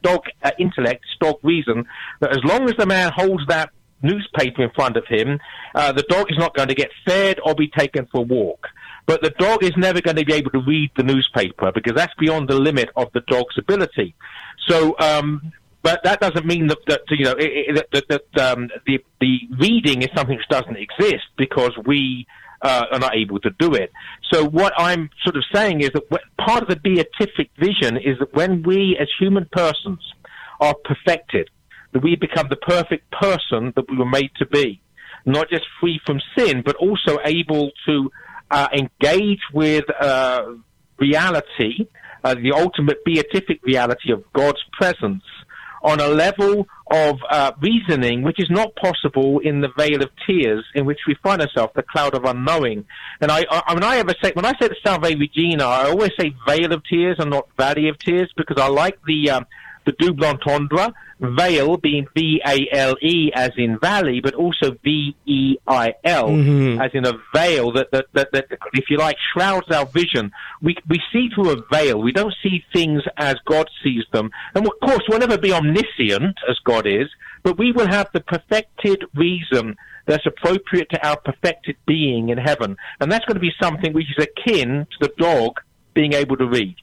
dog 0.03 0.23
uh, 0.43 0.53
intellect, 0.59 1.05
its 1.05 1.17
dog 1.21 1.37
reason, 1.43 1.85
that 2.21 2.31
as 2.31 2.43
long 2.45 2.69
as 2.69 2.77
the 2.79 2.87
man 2.87 3.13
holds 3.15 3.47
that 3.49 3.71
newspaper 4.03 4.63
in 4.63 4.71
front 4.71 4.97
of 4.97 5.05
him, 5.07 5.39
uh, 5.75 5.93
the 5.93 6.05
dog 6.05 6.31
is 6.31 6.39
not 6.39 6.55
going 6.55 6.69
to 6.69 6.75
get 6.75 6.91
fed 7.07 7.39
or 7.45 7.55
be 7.55 7.69
taken 7.69 8.07
for 8.07 8.19
a 8.19 8.25
walk. 8.25 8.67
But 9.07 9.23
the 9.23 9.31
dog 9.31 9.65
is 9.65 9.73
never 9.77 10.01
going 10.01 10.17
to 10.17 10.25
be 10.25 10.35
able 10.35 10.51
to 10.51 10.61
read 10.61 10.91
the 10.97 11.03
newspaper 11.03 11.73
because 11.73 11.95
that's 11.95 12.13
beyond 12.19 12.49
the 12.49 12.59
limit 12.59 12.91
of 12.95 13.11
the 13.15 13.23
dog's 13.23 13.57
ability. 13.57 14.15
So, 14.67 14.95
um, 14.99 15.53
but 15.83 16.03
that 16.05 16.21
doesn't 16.21 16.45
mean 16.45 16.67
that, 16.67 16.79
that 16.89 17.01
you 17.09 17.25
know 17.25 17.33
it, 17.33 17.77
it, 17.77 17.89
that, 17.93 18.09
that 18.09 18.53
um, 18.53 18.69
the 18.87 19.03
the 19.21 19.41
reading 19.59 20.03
is 20.03 20.09
something 20.15 20.37
which 20.37 20.49
doesn't 20.51 20.77
exist 20.77 21.25
because 21.39 21.73
we 21.87 22.27
uh, 22.63 22.87
are 22.93 22.99
not 22.99 23.17
able 23.17 23.39
to 23.41 23.51
do 23.59 23.75
it. 23.75 23.93
So 24.31 24.45
what 24.45 24.73
I'm 24.77 25.09
sort 25.25 25.37
of 25.37 25.45
saying 25.55 25.81
is 25.81 25.91
that 25.95 26.03
part 26.39 26.63
of 26.63 26.69
the 26.69 26.77
beatific 26.77 27.51
vision 27.57 27.97
is 27.97 28.19
that 28.19 28.35
when 28.35 28.63
we 28.63 28.97
as 29.01 29.09
human 29.19 29.49
persons 29.53 30.01
are 30.61 30.75
perfected, 30.85 31.49
that 31.99 32.05
we 32.05 32.17
become 32.17 32.49
the 32.49 32.57
perfect 32.57 33.11
person 33.11 33.73
that 33.77 33.91
we 33.91 33.97
were 33.97 34.07
made 34.07 34.31
to 34.39 34.47
be. 34.47 34.81
Not 35.27 35.51
just 35.51 35.65
free 35.81 36.01
from 36.07 36.21
sin, 36.37 36.63
but 36.65 36.77
also 36.77 37.19
able 37.25 37.71
to 37.87 38.11
uh, 38.51 38.69
engage 38.73 39.41
with 39.53 39.85
uh, 40.01 40.55
reality, 40.99 41.89
uh, 42.25 42.35
the 42.35 42.53
ultimate 42.53 43.05
beatific 43.05 43.63
reality 43.63 44.13
of 44.13 44.25
God's 44.33 44.63
presence 44.73 45.23
on 45.83 46.01
a 46.01 46.09
level 46.09 46.67
of 46.91 47.19
uh, 47.31 47.53
reasoning 47.61 48.23
which 48.23 48.41
is 48.41 48.51
not 48.51 48.75
possible 48.75 49.39
in 49.41 49.61
the 49.61 49.69
veil 49.77 50.03
of 50.03 50.11
tears 50.27 50.65
in 50.75 50.85
which 50.85 50.99
we 51.07 51.15
find 51.23 51.41
ourselves, 51.41 51.73
the 51.77 51.83
cloud 51.83 52.15
of 52.15 52.25
unknowing. 52.25 52.85
And 53.21 53.31
I, 53.31 53.45
I, 53.51 53.75
when 53.75 53.85
I 53.85 53.99
ever 53.99 54.15
say, 54.23 54.33
when 54.33 54.45
I 54.45 54.53
say 54.61 54.69
the 54.69 54.77
Salve 54.85 55.03
Regina, 55.03 55.65
I 55.65 55.89
always 55.89 56.11
say 56.19 56.35
veil 56.47 56.73
of 56.73 56.83
tears 56.85 57.17
and 57.21 57.31
not 57.31 57.49
valley 57.57 57.89
of 57.89 57.99
tears 57.99 58.33
because 58.37 58.61
I 58.61 58.69
like 58.69 58.99
the 59.07 59.31
um, 59.31 59.47
the 59.89 60.07
double 60.07 60.27
entendre, 60.27 60.93
Veil 61.21 61.77
being 61.79 62.07
V 62.15 62.41
A 62.47 62.69
L 62.73 62.95
E 63.03 63.31
as 63.35 63.51
in 63.57 63.79
valley, 63.79 64.21
but 64.21 64.35
also 64.35 64.77
V 64.85 65.17
E 65.27 65.57
I 65.67 65.95
L 66.05 66.29
mm-hmm. 66.29 66.81
as 66.81 66.91
in 66.95 67.05
a 67.07 67.13
veil 67.35 67.73
that, 67.73 67.91
that, 67.91 68.07
that, 68.13 68.31
that, 68.33 68.47
if 68.75 68.85
you 68.89 68.99
like, 68.99 69.17
shrouds 69.33 69.69
our 69.71 69.87
vision. 69.87 70.31
We, 70.63 70.77
we 70.89 71.01
see 71.13 71.29
through 71.35 71.51
a 71.51 71.63
veil. 71.73 72.01
We 72.01 72.13
don't 72.13 72.35
see 72.43 72.65
things 72.73 73.03
as 73.17 73.35
God 73.47 73.69
sees 73.83 74.05
them. 74.13 74.31
And 74.55 74.67
of 74.67 74.73
course, 74.81 75.03
we'll 75.09 75.19
never 75.19 75.39
be 75.39 75.53
omniscient 75.53 76.37
as 76.49 76.57
God 76.65 76.87
is, 76.87 77.09
but 77.43 77.59
we 77.59 77.73
will 77.73 77.89
have 77.89 78.11
the 78.13 78.21
perfected 78.21 79.05
reason 79.15 79.77
that's 80.07 80.27
appropriate 80.27 80.89
to 80.91 81.07
our 81.07 81.19
perfected 81.21 81.77
being 81.87 82.29
in 82.29 82.39
heaven. 82.39 82.77
And 83.01 83.11
that's 83.11 83.25
going 83.25 83.37
to 83.37 83.41
be 83.41 83.53
something 83.61 83.93
which 83.93 84.07
is 84.17 84.25
akin 84.25 84.87
to 84.91 85.09
the 85.09 85.13
dog 85.19 85.61
being 85.95 86.13
able 86.13 86.37
to 86.37 86.47
read. 86.47 86.77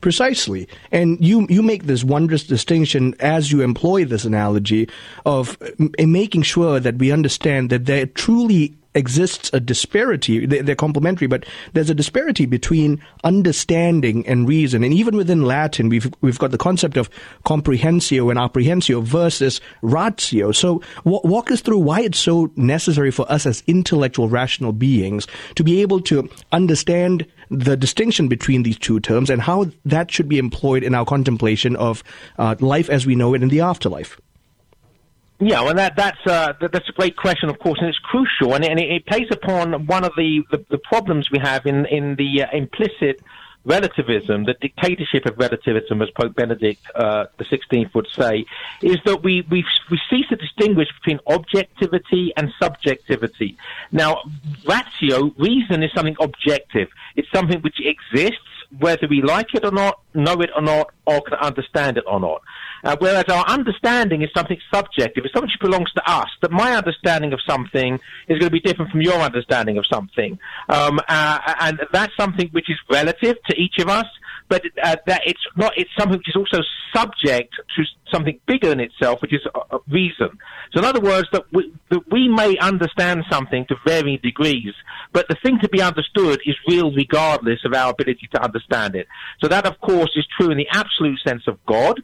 Precisely. 0.00 0.68
And 0.92 1.22
you, 1.24 1.46
you 1.48 1.62
make 1.62 1.84
this 1.84 2.04
wondrous 2.04 2.44
distinction 2.44 3.14
as 3.20 3.52
you 3.52 3.62
employ 3.62 4.04
this 4.04 4.24
analogy 4.24 4.88
of 5.26 5.56
making 5.98 6.42
sure 6.42 6.80
that 6.80 6.96
we 6.96 7.12
understand 7.12 7.70
that 7.70 7.86
there 7.86 8.06
truly 8.06 8.76
exists 8.94 9.50
a 9.52 9.60
disparity. 9.60 10.46
They're 10.46 10.74
complementary, 10.74 11.28
but 11.28 11.46
there's 11.72 11.90
a 11.90 11.94
disparity 11.94 12.46
between 12.46 13.00
understanding 13.22 14.26
and 14.26 14.48
reason. 14.48 14.82
And 14.82 14.92
even 14.92 15.16
within 15.16 15.42
Latin, 15.42 15.88
we've 15.88 16.12
we've 16.20 16.38
got 16.38 16.50
the 16.50 16.58
concept 16.58 16.96
of 16.96 17.08
comprehensio 17.44 18.30
and 18.30 18.38
apprehensio 18.38 19.02
versus 19.02 19.60
ratio. 19.82 20.52
So 20.52 20.82
w- 21.04 21.20
walk 21.24 21.50
us 21.50 21.60
through 21.60 21.78
why 21.78 22.00
it's 22.00 22.18
so 22.18 22.50
necessary 22.56 23.10
for 23.10 23.30
us 23.30 23.46
as 23.46 23.62
intellectual, 23.66 24.28
rational 24.28 24.72
beings 24.72 25.26
to 25.54 25.64
be 25.64 25.82
able 25.82 26.00
to 26.02 26.28
understand 26.52 27.26
the 27.50 27.76
distinction 27.76 28.28
between 28.28 28.62
these 28.62 28.78
two 28.78 29.00
terms 29.00 29.28
and 29.28 29.42
how 29.42 29.66
that 29.84 30.10
should 30.10 30.28
be 30.28 30.38
employed 30.38 30.82
in 30.82 30.94
our 30.94 31.04
contemplation 31.04 31.76
of 31.76 32.02
uh, 32.38 32.54
life 32.60 32.88
as 32.88 33.06
we 33.06 33.14
know 33.14 33.34
it 33.34 33.42
in 33.42 33.48
the 33.48 33.60
afterlife. 33.60 34.20
Yeah, 35.42 35.62
well, 35.62 35.74
that, 35.74 35.96
that's 35.96 36.18
uh, 36.26 36.52
that's 36.60 36.88
a 36.88 36.92
great 36.92 37.16
question, 37.16 37.48
of 37.48 37.58
course, 37.58 37.78
and 37.80 37.88
it's 37.88 37.98
crucial, 37.98 38.54
and, 38.54 38.62
and 38.62 38.78
it, 38.78 38.90
it, 38.90 39.06
plays 39.06 39.28
upon 39.30 39.86
one 39.86 40.04
of 40.04 40.12
the, 40.14 40.42
the, 40.50 40.62
the, 40.68 40.76
problems 40.76 41.30
we 41.30 41.38
have 41.38 41.64
in 41.64 41.86
in 41.86 42.16
the 42.16 42.42
uh, 42.42 42.46
implicit 42.52 43.22
relativism, 43.64 44.44
the 44.44 44.54
dictatorship 44.60 45.26
of 45.26 45.38
relativism, 45.38 46.02
as 46.02 46.10
Pope 46.10 46.34
Benedict 46.34 46.80
uh, 46.94 47.26
the 47.38 47.44
Sixteenth 47.44 47.94
would 47.94 48.08
say, 48.18 48.44
is 48.82 48.98
that 49.04 49.22
we, 49.22 49.46
we 49.50 49.64
we 49.90 50.00
cease 50.08 50.26
to 50.28 50.36
distinguish 50.36 50.88
between 50.98 51.20
objectivity 51.26 52.32
and 52.36 52.52
subjectivity. 52.60 53.56
Now, 53.92 54.22
ratio, 54.66 55.32
reason, 55.38 55.82
is 55.82 55.92
something 55.94 56.16
objective. 56.20 56.88
It's 57.16 57.30
something 57.32 57.60
which 57.60 57.80
exists 57.80 58.38
whether 58.78 59.08
we 59.08 59.20
like 59.20 59.52
it 59.54 59.64
or 59.64 59.72
not, 59.72 60.00
know 60.14 60.40
it 60.40 60.50
or 60.54 60.62
not, 60.62 60.92
or 61.04 61.20
can 61.22 61.34
understand 61.34 61.98
it 61.98 62.04
or 62.06 62.20
not. 62.20 62.40
Uh, 62.82 62.96
whereas 62.98 63.24
our 63.28 63.44
understanding 63.46 64.22
is 64.22 64.30
something 64.34 64.58
subjective. 64.72 65.24
It's 65.24 65.34
something 65.34 65.50
which 65.50 65.60
belongs 65.60 65.92
to 65.92 66.10
us. 66.10 66.28
That 66.42 66.50
my 66.50 66.76
understanding 66.76 67.32
of 67.32 67.40
something 67.46 67.94
is 68.28 68.38
going 68.38 68.50
to 68.50 68.50
be 68.50 68.60
different 68.60 68.90
from 68.90 69.02
your 69.02 69.20
understanding 69.20 69.78
of 69.78 69.84
something. 69.86 70.38
Um, 70.68 71.00
uh, 71.08 71.54
and 71.60 71.80
that's 71.92 72.16
something 72.16 72.48
which 72.52 72.70
is 72.70 72.78
relative 72.90 73.36
to 73.48 73.60
each 73.60 73.78
of 73.78 73.88
us 73.88 74.06
but 74.50 74.64
uh, 74.82 74.96
that 75.06 75.22
it's 75.24 75.40
not. 75.56 75.72
It's 75.78 75.90
something 75.96 76.18
which 76.18 76.28
is 76.28 76.36
also 76.36 76.62
subject 76.92 77.54
to 77.76 77.84
something 78.12 78.38
bigger 78.46 78.68
than 78.70 78.80
itself, 78.80 79.22
which 79.22 79.32
is 79.32 79.40
a, 79.54 79.76
a 79.76 79.78
reason. 79.88 80.36
So, 80.72 80.80
in 80.80 80.84
other 80.84 81.00
words, 81.00 81.28
that 81.32 81.44
we, 81.52 81.72
that 81.88 82.10
we 82.10 82.28
may 82.28 82.58
understand 82.58 83.24
something 83.30 83.64
to 83.66 83.76
varying 83.86 84.18
degrees, 84.22 84.74
but 85.12 85.28
the 85.28 85.36
thing 85.36 85.60
to 85.60 85.68
be 85.68 85.80
understood 85.80 86.40
is 86.44 86.56
real, 86.66 86.92
regardless 86.92 87.60
of 87.64 87.72
our 87.72 87.92
ability 87.92 88.28
to 88.34 88.42
understand 88.42 88.96
it. 88.96 89.06
So, 89.40 89.46
that 89.46 89.66
of 89.66 89.80
course 89.80 90.10
is 90.16 90.26
true 90.36 90.50
in 90.50 90.58
the 90.58 90.68
absolute 90.72 91.20
sense 91.24 91.44
of 91.46 91.64
God. 91.66 92.02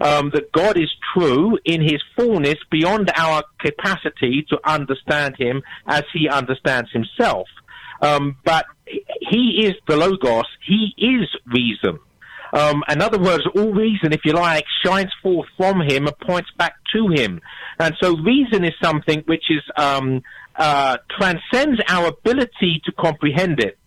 Um, 0.00 0.30
that 0.32 0.52
God 0.52 0.78
is 0.78 0.90
true 1.12 1.58
in 1.64 1.82
his 1.82 2.00
fullness 2.14 2.54
beyond 2.70 3.10
our 3.16 3.42
capacity 3.58 4.46
to 4.48 4.58
understand 4.64 5.34
him 5.36 5.60
as 5.88 6.04
he 6.12 6.28
understands 6.28 6.88
himself. 6.92 7.48
Um, 8.00 8.36
but 8.44 8.66
he 8.86 9.66
is 9.66 9.74
the 9.88 9.96
Logos. 9.96 10.46
He 10.64 10.94
is 10.96 11.28
reason. 11.46 11.98
Um, 12.52 12.82
in 12.88 13.02
other 13.02 13.18
words, 13.18 13.44
all 13.54 13.72
reason, 13.72 14.12
if 14.12 14.20
you 14.24 14.32
like, 14.32 14.64
shines 14.84 15.12
forth 15.22 15.48
from 15.56 15.80
him 15.80 16.06
and 16.06 16.18
points 16.20 16.50
back 16.56 16.76
to 16.94 17.08
him. 17.08 17.40
And 17.78 17.94
so 18.00 18.16
reason 18.16 18.64
is 18.64 18.72
something 18.82 19.22
which 19.26 19.50
is, 19.50 19.62
um, 19.76 20.22
uh, 20.56 20.98
transcends 21.18 21.80
our 21.88 22.08
ability 22.08 22.82
to 22.84 22.92
comprehend 22.92 23.60
it. 23.60 23.78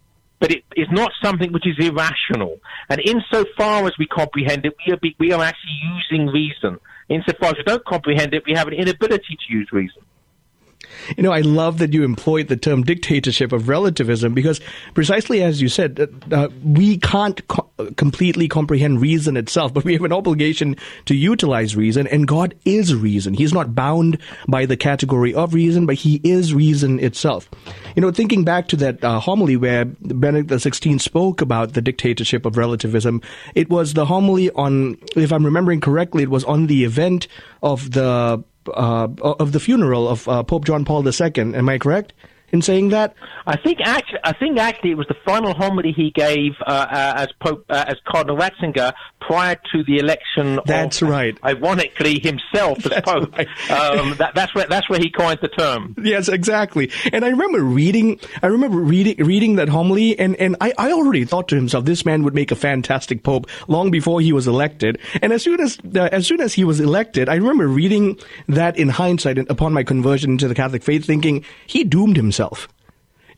But 0.41 0.51
it 0.51 0.63
is 0.75 0.87
not 0.91 1.11
something 1.23 1.53
which 1.53 1.67
is 1.67 1.77
irrational. 1.79 2.59
And 2.89 2.99
insofar 2.99 3.85
as 3.85 3.93
we 3.99 4.07
comprehend 4.07 4.65
it, 4.65 4.75
we 4.85 4.91
are, 4.91 4.99
we 5.19 5.31
are 5.31 5.41
actually 5.41 5.79
using 5.95 6.27
reason. 6.27 6.79
Insofar 7.09 7.49
as 7.49 7.57
we 7.57 7.63
don't 7.63 7.85
comprehend 7.85 8.33
it, 8.33 8.43
we 8.45 8.53
have 8.53 8.67
an 8.67 8.73
inability 8.73 9.37
to 9.47 9.53
use 9.53 9.69
reason. 9.71 10.01
You 11.17 11.23
know, 11.23 11.31
I 11.31 11.41
love 11.41 11.77
that 11.79 11.93
you 11.93 12.03
employed 12.03 12.47
the 12.47 12.57
term 12.57 12.83
dictatorship 12.83 13.51
of 13.51 13.69
relativism 13.69 14.33
because 14.33 14.59
precisely 14.93 15.41
as 15.43 15.61
you 15.61 15.69
said, 15.69 15.99
uh, 16.31 16.35
uh, 16.35 16.49
we 16.63 16.97
can't 16.97 17.47
co- 17.47 17.69
completely 17.97 18.47
comprehend 18.47 19.01
reason 19.01 19.37
itself, 19.37 19.73
but 19.73 19.83
we 19.83 19.93
have 19.93 20.03
an 20.03 20.13
obligation 20.13 20.75
to 21.05 21.15
utilize 21.15 21.75
reason, 21.75 22.07
and 22.07 22.27
God 22.27 22.55
is 22.65 22.95
reason. 22.95 23.33
He's 23.33 23.53
not 23.53 23.75
bound 23.75 24.17
by 24.47 24.65
the 24.65 24.77
category 24.77 25.33
of 25.33 25.53
reason, 25.53 25.85
but 25.85 25.95
He 25.95 26.21
is 26.23 26.53
reason 26.53 26.99
itself. 26.99 27.49
You 27.95 28.01
know, 28.01 28.11
thinking 28.11 28.43
back 28.43 28.67
to 28.69 28.75
that 28.77 29.03
uh, 29.03 29.19
homily 29.19 29.57
where 29.57 29.85
Benedict 29.85 30.49
XVI 30.49 30.99
spoke 30.99 31.41
about 31.41 31.73
the 31.73 31.81
dictatorship 31.81 32.45
of 32.45 32.57
relativism, 32.57 33.21
it 33.55 33.69
was 33.69 33.93
the 33.93 34.05
homily 34.05 34.49
on, 34.51 34.97
if 35.15 35.31
I'm 35.31 35.45
remembering 35.45 35.81
correctly, 35.81 36.23
it 36.23 36.29
was 36.29 36.43
on 36.45 36.67
the 36.67 36.83
event 36.83 37.27
of 37.61 37.91
the 37.91 38.43
uh, 38.73 39.07
of 39.21 39.51
the 39.51 39.59
funeral 39.59 40.07
of 40.07 40.27
uh, 40.27 40.43
Pope 40.43 40.65
John 40.65 40.85
Paul 40.85 41.07
II. 41.07 41.55
Am 41.55 41.69
I 41.69 41.77
correct? 41.77 42.13
In 42.51 42.61
saying 42.61 42.89
that? 42.89 43.15
I 43.45 43.57
think 43.57 43.79
actually, 43.83 44.19
I 44.23 44.33
think 44.33 44.59
actually 44.59 44.91
it 44.91 44.97
was 44.97 45.07
the 45.07 45.15
final 45.25 45.53
homily 45.53 45.91
he 45.91 46.11
gave 46.11 46.53
uh, 46.65 46.71
uh, 46.71 47.13
as 47.17 47.29
Pope 47.39 47.65
uh, 47.69 47.85
as 47.87 47.97
Cardinal 48.05 48.37
Ratzinger 48.37 48.93
prior 49.19 49.55
to 49.71 49.83
the 49.83 49.97
election. 49.97 50.59
That's 50.65 51.01
of, 51.01 51.09
right. 51.09 51.37
Ironically, 51.43 52.19
himself 52.19 52.85
as 52.85 53.01
Pope. 53.05 53.35
Right. 53.37 53.47
Um, 53.71 54.15
that, 54.17 54.35
that's 54.35 54.53
where 54.53 54.67
that's 54.67 54.89
where 54.89 54.99
he 54.99 55.09
coined 55.09 55.39
the 55.41 55.47
term. 55.47 55.95
Yes, 56.01 56.27
exactly. 56.27 56.91
And 57.11 57.25
I 57.25 57.29
remember 57.29 57.61
reading. 57.61 58.19
I 58.43 58.47
remember 58.47 58.77
reading 58.77 59.17
reading 59.25 59.55
that 59.55 59.69
homily, 59.69 60.17
and 60.19 60.35
and 60.35 60.55
I, 60.61 60.73
I 60.77 60.91
already 60.91 61.25
thought 61.25 61.47
to 61.49 61.55
himself, 61.55 61.85
this 61.85 62.05
man 62.05 62.23
would 62.23 62.35
make 62.35 62.51
a 62.51 62.55
fantastic 62.55 63.23
Pope 63.23 63.47
long 63.67 63.91
before 63.91 64.21
he 64.21 64.33
was 64.33 64.47
elected. 64.47 64.99
And 65.21 65.33
as 65.33 65.43
soon 65.43 65.59
as 65.61 65.77
uh, 65.95 66.09
as 66.11 66.27
soon 66.27 66.41
as 66.41 66.53
he 66.53 66.63
was 66.63 66.79
elected, 66.79 67.29
I 67.29 67.35
remember 67.35 67.67
reading 67.67 68.19
that 68.47 68.77
in 68.77 68.89
hindsight 68.89 69.37
upon 69.37 69.73
my 69.73 69.83
conversion 69.83 70.31
into 70.31 70.47
the 70.47 70.55
Catholic 70.55 70.83
faith, 70.83 71.05
thinking 71.05 71.43
he 71.65 71.83
doomed 71.83 72.17
himself 72.17 72.40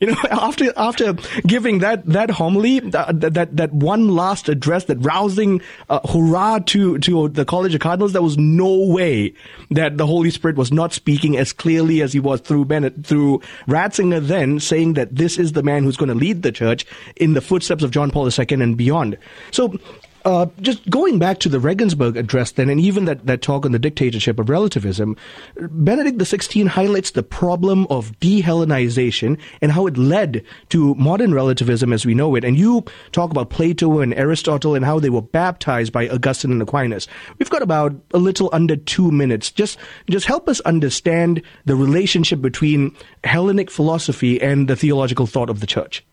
You 0.03 0.07
know, 0.07 0.17
after 0.31 0.73
after 0.75 1.13
giving 1.47 1.79
that 1.79 2.05
that 2.07 2.29
homily, 2.29 2.81
that 2.81 3.21
that, 3.21 3.55
that 3.55 3.73
one 3.73 4.09
last 4.09 4.49
address, 4.49 4.85
that 4.85 4.97
rousing 4.97 5.61
uh, 5.89 6.05
hurrah 6.07 6.59
to 6.59 6.97
to 6.99 7.29
the 7.29 7.45
College 7.45 7.73
of 7.73 7.79
Cardinals, 7.79 8.11
there 8.11 8.21
was 8.21 8.37
no 8.37 8.85
way 8.87 9.33
that 9.71 9.97
the 9.97 10.05
Holy 10.05 10.29
Spirit 10.29 10.57
was 10.57 10.73
not 10.73 10.91
speaking 10.91 11.37
as 11.37 11.53
clearly 11.53 12.01
as 12.01 12.11
he 12.11 12.19
was 12.19 12.41
through 12.41 12.65
Bennett, 12.65 13.05
through 13.05 13.41
Ratzinger, 13.67 14.25
then 14.25 14.59
saying 14.59 14.93
that 14.93 15.15
this 15.15 15.37
is 15.37 15.53
the 15.53 15.63
man 15.63 15.83
who's 15.83 15.97
going 15.97 16.09
to 16.09 16.15
lead 16.15 16.41
the 16.41 16.51
church 16.51 16.85
in 17.15 17.33
the 17.33 17.41
footsteps 17.41 17.83
of 17.83 17.91
John 17.91 18.11
Paul 18.11 18.27
II 18.27 18.45
and 18.61 18.75
beyond. 18.75 19.17
So 19.51 19.79
uh, 20.25 20.45
just 20.61 20.89
going 20.89 21.19
back 21.19 21.39
to 21.39 21.49
the 21.49 21.59
Regensburg 21.59 22.17
address 22.17 22.51
then, 22.51 22.69
and 22.69 22.79
even 22.79 23.05
that, 23.05 23.25
that 23.25 23.41
talk 23.41 23.65
on 23.65 23.71
the 23.71 23.79
dictatorship 23.79 24.39
of 24.39 24.49
relativism, 24.49 25.17
Benedict 25.57 26.17
XVI 26.17 26.67
highlights 26.67 27.11
the 27.11 27.23
problem 27.23 27.87
of 27.89 28.17
de-Hellenization 28.19 29.37
and 29.61 29.71
how 29.71 29.87
it 29.87 29.97
led 29.97 30.43
to 30.69 30.95
modern 30.95 31.33
relativism 31.33 31.91
as 31.91 32.05
we 32.05 32.13
know 32.13 32.35
it. 32.35 32.43
And 32.43 32.57
you 32.57 32.85
talk 33.11 33.31
about 33.31 33.49
Plato 33.49 33.99
and 33.99 34.13
Aristotle 34.13 34.75
and 34.75 34.85
how 34.85 34.99
they 34.99 35.09
were 35.09 35.21
baptized 35.21 35.91
by 35.91 36.07
Augustine 36.09 36.51
and 36.51 36.61
Aquinas. 36.61 37.07
We've 37.39 37.49
got 37.49 37.61
about 37.61 37.93
a 38.13 38.17
little 38.17 38.49
under 38.53 38.75
two 38.75 39.11
minutes. 39.11 39.51
Just, 39.51 39.77
just 40.09 40.25
help 40.25 40.47
us 40.47 40.59
understand 40.61 41.41
the 41.65 41.75
relationship 41.75 42.41
between 42.41 42.95
Hellenic 43.23 43.69
philosophy 43.69 44.41
and 44.41 44.67
the 44.67 44.75
theological 44.75 45.27
thought 45.27 45.49
of 45.49 45.59
the 45.59 45.67
church. 45.67 46.05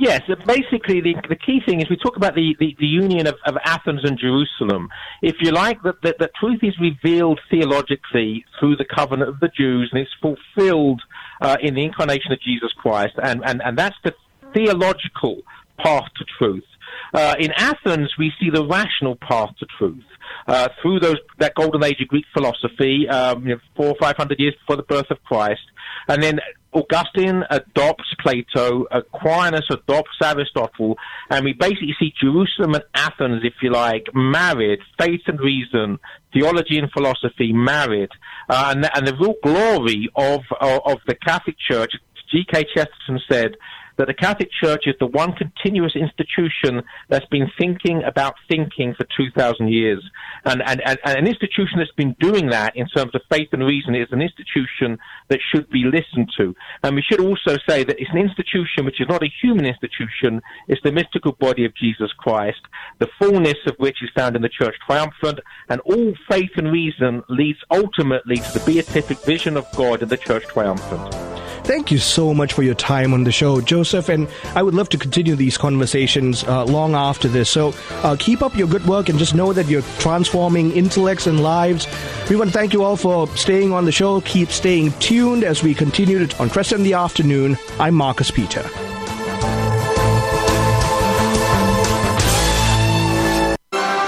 Yes, 0.00 0.22
basically 0.46 1.00
the, 1.00 1.16
the 1.28 1.34
key 1.34 1.60
thing 1.66 1.80
is 1.80 1.90
we 1.90 1.96
talk 1.96 2.16
about 2.16 2.36
the, 2.36 2.54
the, 2.60 2.76
the 2.78 2.86
union 2.86 3.26
of, 3.26 3.34
of, 3.44 3.56
Athens 3.64 4.02
and 4.04 4.16
Jerusalem. 4.16 4.88
If 5.22 5.34
you 5.40 5.50
like, 5.50 5.82
that, 5.82 5.96
that, 6.04 6.20
that 6.20 6.30
truth 6.38 6.60
is 6.62 6.78
revealed 6.78 7.40
theologically 7.50 8.44
through 8.60 8.76
the 8.76 8.84
covenant 8.84 9.28
of 9.28 9.40
the 9.40 9.48
Jews 9.48 9.90
and 9.92 10.00
it's 10.00 10.14
fulfilled 10.22 11.02
uh, 11.40 11.56
in 11.60 11.74
the 11.74 11.84
incarnation 11.84 12.30
of 12.30 12.40
Jesus 12.40 12.70
Christ. 12.78 13.14
And, 13.20 13.42
and, 13.44 13.60
and 13.60 13.76
that's 13.76 13.96
the 14.04 14.14
theological 14.54 15.42
path 15.78 16.04
to 16.16 16.24
truth. 16.38 16.64
Uh, 17.12 17.34
in 17.40 17.50
Athens, 17.56 18.12
we 18.16 18.32
see 18.38 18.50
the 18.50 18.64
rational 18.64 19.16
path 19.16 19.50
to 19.58 19.66
truth. 19.78 20.04
Uh, 20.46 20.68
through 20.80 21.00
those 21.00 21.16
that 21.38 21.54
golden 21.54 21.82
age 21.82 22.00
of 22.00 22.08
Greek 22.08 22.24
philosophy, 22.32 23.08
um, 23.08 23.46
you 23.46 23.54
know, 23.54 23.60
four 23.76 23.86
or 23.86 23.96
five 24.00 24.16
hundred 24.16 24.38
years 24.38 24.54
before 24.54 24.76
the 24.76 24.82
birth 24.82 25.10
of 25.10 25.22
Christ, 25.24 25.60
and 26.08 26.22
then 26.22 26.40
Augustine 26.72 27.44
adopts 27.50 28.14
Plato, 28.20 28.84
Aquinas 28.90 29.66
adopts 29.70 30.18
Aristotle, 30.22 30.96
and 31.30 31.44
we 31.44 31.54
basically 31.54 31.94
see 31.98 32.12
Jerusalem 32.20 32.74
and 32.74 32.84
Athens, 32.94 33.42
if 33.44 33.54
you 33.62 33.70
like, 33.70 34.06
married, 34.14 34.80
faith 34.98 35.22
and 35.26 35.40
reason, 35.40 35.98
theology 36.32 36.78
and 36.78 36.90
philosophy 36.90 37.52
married, 37.52 38.10
uh, 38.50 38.74
and, 38.74 38.88
and 38.94 39.06
the 39.06 39.14
real 39.14 39.34
glory 39.42 40.10
of, 40.14 40.40
of, 40.60 40.80
of 40.84 40.98
the 41.06 41.14
Catholic 41.14 41.56
Church. 41.58 41.92
G.K. 42.30 42.66
Chesterton 42.74 43.20
said 43.30 43.56
that 43.98 44.06
the 44.06 44.14
Catholic 44.14 44.48
Church 44.52 44.84
is 44.86 44.94
the 45.00 45.06
one 45.06 45.32
continuous 45.32 45.94
institution 45.94 46.82
that's 47.08 47.26
been 47.26 47.50
thinking 47.58 48.02
about 48.04 48.34
thinking 48.48 48.94
for 48.94 49.06
2,000 49.16 49.68
years. 49.68 50.02
And, 50.44 50.62
and, 50.64 50.80
and, 50.86 50.98
an 51.04 51.26
institution 51.26 51.78
that's 51.78 51.92
been 51.92 52.16
doing 52.20 52.50
that 52.50 52.76
in 52.76 52.86
terms 52.88 53.14
of 53.14 53.22
faith 53.30 53.48
and 53.52 53.64
reason 53.64 53.94
is 53.94 54.08
an 54.12 54.22
institution 54.22 54.98
that 55.28 55.40
should 55.52 55.68
be 55.68 55.84
listened 55.84 56.30
to. 56.38 56.54
And 56.84 56.94
we 56.94 57.02
should 57.02 57.20
also 57.20 57.58
say 57.68 57.84
that 57.84 57.98
it's 57.98 58.10
an 58.12 58.18
institution 58.18 58.84
which 58.84 59.00
is 59.00 59.08
not 59.08 59.22
a 59.22 59.30
human 59.42 59.66
institution, 59.66 60.40
it's 60.68 60.82
the 60.82 60.92
mystical 60.92 61.32
body 61.32 61.64
of 61.64 61.74
Jesus 61.74 62.12
Christ, 62.16 62.60
the 63.00 63.08
fullness 63.18 63.58
of 63.66 63.74
which 63.78 64.02
is 64.02 64.10
found 64.14 64.36
in 64.36 64.42
the 64.42 64.48
Church 64.48 64.76
Triumphant, 64.86 65.40
and 65.68 65.80
all 65.80 66.14
faith 66.30 66.50
and 66.56 66.70
reason 66.70 67.22
leads 67.28 67.58
ultimately 67.70 68.36
to 68.36 68.58
the 68.58 68.64
beatific 68.64 69.18
vision 69.18 69.56
of 69.56 69.66
God 69.76 70.02
in 70.02 70.08
the 70.08 70.16
Church 70.16 70.44
Triumphant. 70.46 71.27
Thank 71.68 71.90
you 71.90 71.98
so 71.98 72.32
much 72.32 72.54
for 72.54 72.62
your 72.62 72.74
time 72.74 73.12
on 73.12 73.24
the 73.24 73.30
show, 73.30 73.60
Joseph. 73.60 74.08
And 74.08 74.26
I 74.54 74.62
would 74.62 74.72
love 74.72 74.88
to 74.88 74.96
continue 74.96 75.36
these 75.36 75.58
conversations 75.58 76.42
uh, 76.44 76.64
long 76.64 76.94
after 76.94 77.28
this. 77.28 77.50
So 77.50 77.74
uh, 77.90 78.16
keep 78.18 78.40
up 78.40 78.56
your 78.56 78.66
good 78.68 78.86
work 78.86 79.10
and 79.10 79.18
just 79.18 79.34
know 79.34 79.52
that 79.52 79.66
you're 79.66 79.82
transforming 79.98 80.72
intellects 80.72 81.26
and 81.26 81.42
lives. 81.42 81.86
We 82.30 82.36
want 82.36 82.52
to 82.52 82.58
thank 82.58 82.72
you 82.72 82.84
all 82.84 82.96
for 82.96 83.26
staying 83.36 83.74
on 83.74 83.84
the 83.84 83.92
show. 83.92 84.22
Keep 84.22 84.48
staying 84.48 84.92
tuned 84.92 85.44
as 85.44 85.62
we 85.62 85.74
continue 85.74 86.26
to, 86.26 86.42
on 86.42 86.48
Kresta 86.48 86.72
in 86.72 86.84
the 86.84 86.94
Afternoon. 86.94 87.58
I'm 87.78 87.94
Marcus 87.94 88.30
Peter. 88.30 88.62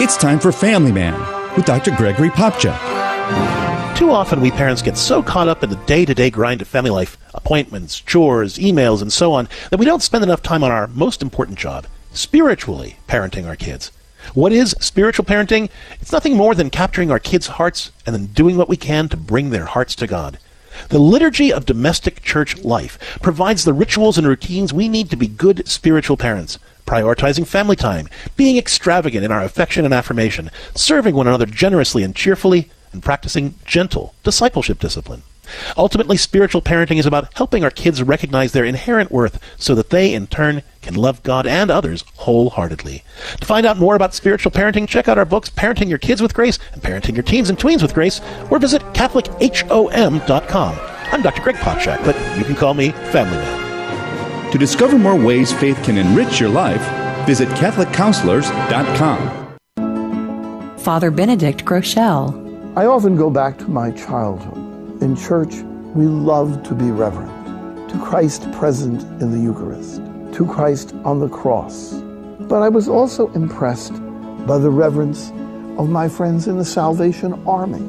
It's 0.02 0.16
time 0.16 0.40
for 0.40 0.50
Family 0.50 0.92
Man 0.92 1.12
with 1.56 1.66
Dr. 1.66 1.94
Gregory 1.94 2.30
Popcak. 2.30 3.69
Too 4.00 4.12
often, 4.12 4.40
we 4.40 4.50
parents 4.50 4.80
get 4.80 4.96
so 4.96 5.22
caught 5.22 5.46
up 5.46 5.62
in 5.62 5.68
the 5.68 5.76
day 5.76 6.06
to 6.06 6.14
day 6.14 6.30
grind 6.30 6.62
of 6.62 6.68
family 6.68 6.90
life 6.90 7.18
appointments, 7.34 8.00
chores, 8.00 8.56
emails, 8.56 9.02
and 9.02 9.12
so 9.12 9.34
on 9.34 9.46
that 9.68 9.76
we 9.76 9.84
don't 9.84 10.02
spend 10.02 10.24
enough 10.24 10.42
time 10.42 10.64
on 10.64 10.70
our 10.70 10.86
most 10.86 11.20
important 11.20 11.58
job 11.58 11.86
spiritually 12.10 12.96
parenting 13.06 13.46
our 13.46 13.56
kids. 13.56 13.92
What 14.32 14.54
is 14.54 14.74
spiritual 14.80 15.26
parenting? 15.26 15.68
It's 16.00 16.12
nothing 16.12 16.34
more 16.34 16.54
than 16.54 16.70
capturing 16.70 17.10
our 17.10 17.18
kids' 17.18 17.46
hearts 17.46 17.92
and 18.06 18.14
then 18.14 18.28
doing 18.28 18.56
what 18.56 18.70
we 18.70 18.78
can 18.78 19.06
to 19.10 19.18
bring 19.18 19.50
their 19.50 19.66
hearts 19.66 19.94
to 19.96 20.06
God. 20.06 20.38
The 20.88 20.98
liturgy 20.98 21.52
of 21.52 21.66
domestic 21.66 22.22
church 22.22 22.56
life 22.64 23.18
provides 23.20 23.66
the 23.66 23.74
rituals 23.74 24.16
and 24.16 24.26
routines 24.26 24.72
we 24.72 24.88
need 24.88 25.10
to 25.10 25.16
be 25.16 25.26
good 25.26 25.68
spiritual 25.68 26.16
parents, 26.16 26.58
prioritizing 26.86 27.46
family 27.46 27.76
time, 27.76 28.08
being 28.34 28.56
extravagant 28.56 29.26
in 29.26 29.30
our 29.30 29.44
affection 29.44 29.84
and 29.84 29.92
affirmation, 29.92 30.50
serving 30.74 31.14
one 31.14 31.26
another 31.26 31.44
generously 31.44 32.02
and 32.02 32.16
cheerfully, 32.16 32.70
and 32.92 33.02
practicing 33.02 33.54
gentle 33.64 34.14
discipleship 34.22 34.78
discipline. 34.78 35.22
Ultimately, 35.76 36.16
spiritual 36.16 36.62
parenting 36.62 36.98
is 36.98 37.06
about 37.06 37.32
helping 37.34 37.64
our 37.64 37.70
kids 37.70 38.02
recognize 38.02 38.52
their 38.52 38.64
inherent 38.64 39.10
worth 39.10 39.40
so 39.56 39.74
that 39.74 39.90
they, 39.90 40.14
in 40.14 40.26
turn, 40.26 40.62
can 40.82 40.94
love 40.94 41.22
God 41.22 41.46
and 41.46 41.70
others 41.70 42.04
wholeheartedly. 42.16 43.02
To 43.40 43.46
find 43.46 43.66
out 43.66 43.78
more 43.78 43.94
about 43.94 44.14
spiritual 44.14 44.52
parenting, 44.52 44.88
check 44.88 45.08
out 45.08 45.18
our 45.18 45.24
books, 45.24 45.50
Parenting 45.50 45.88
Your 45.88 45.98
Kids 45.98 46.22
with 46.22 46.34
Grace 46.34 46.58
and 46.72 46.82
Parenting 46.82 47.14
Your 47.14 47.22
Teens 47.22 47.50
and 47.50 47.58
Tweens 47.58 47.82
with 47.82 47.94
Grace, 47.94 48.20
or 48.50 48.58
visit 48.58 48.82
CatholicHOM.com. 48.94 50.78
I'm 51.12 51.22
Dr. 51.22 51.42
Greg 51.42 51.56
Popcak, 51.56 52.04
but 52.04 52.16
you 52.38 52.44
can 52.44 52.54
call 52.54 52.74
me 52.74 52.90
Family 52.90 53.36
Man. 53.36 54.52
To 54.52 54.58
discover 54.58 54.98
more 54.98 55.16
ways 55.16 55.52
faith 55.52 55.82
can 55.84 55.98
enrich 55.98 56.40
your 56.40 56.48
life, 56.48 56.82
visit 57.26 57.48
CatholicCounselors.com. 57.50 59.38
Father 60.78 61.10
Benedict 61.10 61.64
Groeschel 61.64 62.49
I 62.76 62.86
often 62.86 63.16
go 63.16 63.30
back 63.30 63.58
to 63.58 63.68
my 63.68 63.90
childhood. 63.90 65.02
In 65.02 65.16
church, 65.16 65.56
we 65.92 66.06
love 66.06 66.62
to 66.62 66.72
be 66.72 66.92
reverent 66.92 67.88
to 67.90 67.98
Christ 67.98 68.50
present 68.52 69.02
in 69.20 69.32
the 69.32 69.40
Eucharist, 69.40 69.96
to 70.34 70.46
Christ 70.46 70.94
on 71.04 71.18
the 71.18 71.28
cross. 71.28 71.94
But 72.38 72.62
I 72.62 72.68
was 72.68 72.88
also 72.88 73.26
impressed 73.32 73.94
by 74.46 74.58
the 74.58 74.70
reverence 74.70 75.30
of 75.80 75.88
my 75.88 76.08
friends 76.08 76.46
in 76.46 76.58
the 76.58 76.64
Salvation 76.64 77.32
Army. 77.44 77.82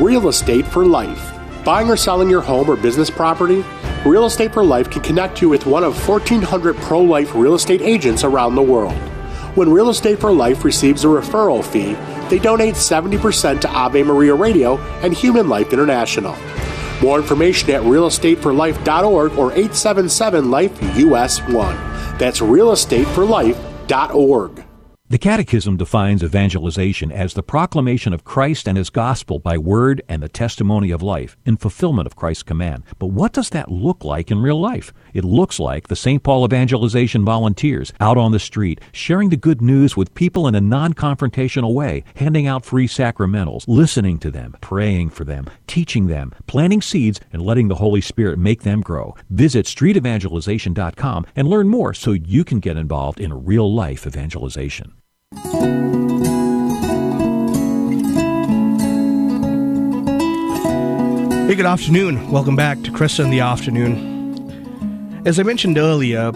Real 0.02 0.28
Estate 0.28 0.66
for 0.66 0.86
Life. 0.86 1.34
Buying 1.66 1.90
or 1.90 1.98
selling 1.98 2.30
your 2.30 2.40
home 2.40 2.70
or 2.70 2.76
business 2.76 3.10
property? 3.10 3.62
Real 4.06 4.24
Estate 4.24 4.54
for 4.54 4.64
Life 4.64 4.90
can 4.90 5.02
connect 5.02 5.42
you 5.42 5.50
with 5.50 5.66
one 5.66 5.84
of 5.84 6.08
1,400 6.08 6.76
pro 6.76 7.02
life 7.02 7.34
real 7.34 7.54
estate 7.54 7.82
agents 7.82 8.24
around 8.24 8.54
the 8.54 8.62
world. 8.62 8.96
When 9.54 9.70
Real 9.70 9.90
Estate 9.90 10.18
for 10.18 10.32
Life 10.32 10.64
receives 10.64 11.04
a 11.04 11.08
referral 11.08 11.62
fee, 11.62 11.94
they 12.34 12.40
donate 12.40 12.74
70% 12.74 13.60
to 13.60 13.70
Ave 13.70 14.02
Maria 14.02 14.34
Radio 14.34 14.78
and 15.04 15.14
Human 15.14 15.48
Life 15.48 15.72
International. 15.72 16.34
More 17.00 17.20
information 17.20 17.70
at 17.70 17.82
realestateforlife.org 17.82 19.38
or 19.38 19.52
877 19.52 20.50
Life 20.50 20.76
US 20.96 21.40
1. 21.42 21.54
That's 22.18 22.40
realestateforlife.org. 22.40 24.63
The 25.14 25.18
Catechism 25.18 25.76
defines 25.76 26.24
evangelization 26.24 27.12
as 27.12 27.34
the 27.34 27.42
proclamation 27.44 28.12
of 28.12 28.24
Christ 28.24 28.66
and 28.66 28.76
His 28.76 28.90
gospel 28.90 29.38
by 29.38 29.56
word 29.56 30.02
and 30.08 30.20
the 30.20 30.28
testimony 30.28 30.90
of 30.90 31.04
life 31.04 31.36
in 31.46 31.56
fulfillment 31.56 32.08
of 32.08 32.16
Christ's 32.16 32.42
command. 32.42 32.82
But 32.98 33.12
what 33.12 33.32
does 33.32 33.50
that 33.50 33.70
look 33.70 34.04
like 34.04 34.32
in 34.32 34.42
real 34.42 34.60
life? 34.60 34.92
It 35.12 35.22
looks 35.22 35.60
like 35.60 35.86
the 35.86 35.94
St. 35.94 36.20
Paul 36.20 36.44
evangelization 36.44 37.24
volunteers 37.24 37.92
out 38.00 38.18
on 38.18 38.32
the 38.32 38.40
street, 38.40 38.80
sharing 38.90 39.28
the 39.28 39.36
good 39.36 39.62
news 39.62 39.96
with 39.96 40.14
people 40.14 40.48
in 40.48 40.56
a 40.56 40.60
non 40.60 40.94
confrontational 40.94 41.72
way, 41.74 42.02
handing 42.16 42.48
out 42.48 42.66
free 42.66 42.88
sacramentals, 42.88 43.66
listening 43.68 44.18
to 44.18 44.32
them, 44.32 44.56
praying 44.60 45.10
for 45.10 45.22
them, 45.22 45.48
teaching 45.68 46.08
them, 46.08 46.34
planting 46.48 46.82
seeds, 46.82 47.20
and 47.32 47.40
letting 47.40 47.68
the 47.68 47.76
Holy 47.76 48.00
Spirit 48.00 48.36
make 48.36 48.64
them 48.64 48.80
grow. 48.80 49.14
Visit 49.30 49.66
streetevangelization.com 49.66 51.26
and 51.36 51.46
learn 51.46 51.68
more 51.68 51.94
so 51.94 52.10
you 52.10 52.42
can 52.42 52.58
get 52.58 52.76
involved 52.76 53.20
in 53.20 53.44
real 53.44 53.72
life 53.72 54.08
evangelization. 54.08 54.92
Hey, 61.46 61.56
good 61.56 61.66
afternoon. 61.66 62.30
Welcome 62.30 62.54
back 62.54 62.80
to 62.82 62.92
Kresta 62.92 63.24
in 63.24 63.30
the 63.30 63.40
Afternoon. 63.40 65.22
As 65.26 65.40
I 65.40 65.42
mentioned 65.42 65.76
earlier, 65.76 66.32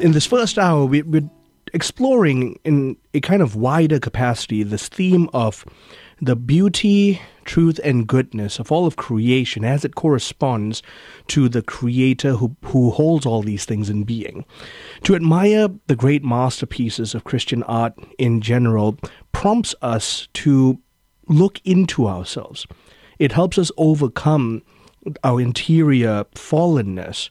in 0.00 0.12
this 0.12 0.24
first 0.24 0.58
hour, 0.58 0.86
we, 0.86 1.02
we're 1.02 1.28
exploring 1.74 2.58
in 2.64 2.96
a 3.12 3.20
kind 3.20 3.42
of 3.42 3.54
wider 3.54 3.98
capacity 3.98 4.62
this 4.62 4.88
theme 4.88 5.28
of 5.34 5.66
the 6.20 6.34
beauty, 6.34 7.20
truth, 7.44 7.80
and 7.84 8.06
goodness 8.06 8.58
of 8.58 8.72
all 8.72 8.86
of 8.86 8.96
creation 8.96 9.64
as 9.64 9.84
it 9.84 9.94
corresponds 9.94 10.82
to 11.28 11.48
the 11.48 11.62
Creator 11.62 12.34
who, 12.34 12.56
who 12.64 12.90
holds 12.90 13.26
all 13.26 13.42
these 13.42 13.64
things 13.64 13.90
in 13.90 14.04
being. 14.04 14.44
To 15.04 15.14
admire 15.14 15.68
the 15.86 15.96
great 15.96 16.24
masterpieces 16.24 17.14
of 17.14 17.24
Christian 17.24 17.62
art 17.64 17.94
in 18.18 18.40
general 18.40 18.98
prompts 19.32 19.74
us 19.82 20.28
to 20.34 20.78
look 21.28 21.60
into 21.64 22.06
ourselves. 22.06 22.66
It 23.18 23.32
helps 23.32 23.58
us 23.58 23.70
overcome 23.76 24.62
our 25.24 25.40
interior 25.40 26.24
fallenness 26.34 27.30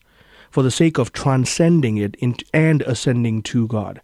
for 0.49 0.63
the 0.63 0.71
sake 0.71 0.97
of 0.97 1.13
transcending 1.13 1.97
it 1.97 2.15
and 2.53 2.81
ascending 2.81 3.41
to 3.43 3.67
God. 3.67 4.01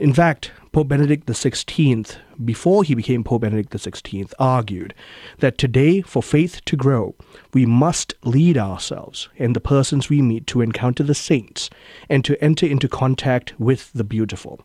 In 0.00 0.14
fact, 0.14 0.50
Pope 0.72 0.88
Benedict 0.88 1.26
XVI, 1.26 2.16
before 2.42 2.82
he 2.82 2.94
became 2.94 3.22
Pope 3.22 3.42
Benedict 3.42 3.70
XVI, 3.70 4.32
argued 4.38 4.94
that 5.40 5.58
today, 5.58 6.00
for 6.00 6.22
faith 6.22 6.64
to 6.64 6.74
grow, 6.74 7.14
we 7.52 7.66
must 7.66 8.14
lead 8.24 8.56
ourselves 8.56 9.28
and 9.38 9.54
the 9.54 9.60
persons 9.60 10.08
we 10.08 10.22
meet 10.22 10.46
to 10.46 10.62
encounter 10.62 11.02
the 11.02 11.14
saints 11.14 11.68
and 12.08 12.24
to 12.24 12.42
enter 12.42 12.64
into 12.64 12.88
contact 12.88 13.52
with 13.60 13.92
the 13.92 14.02
beautiful. 14.02 14.62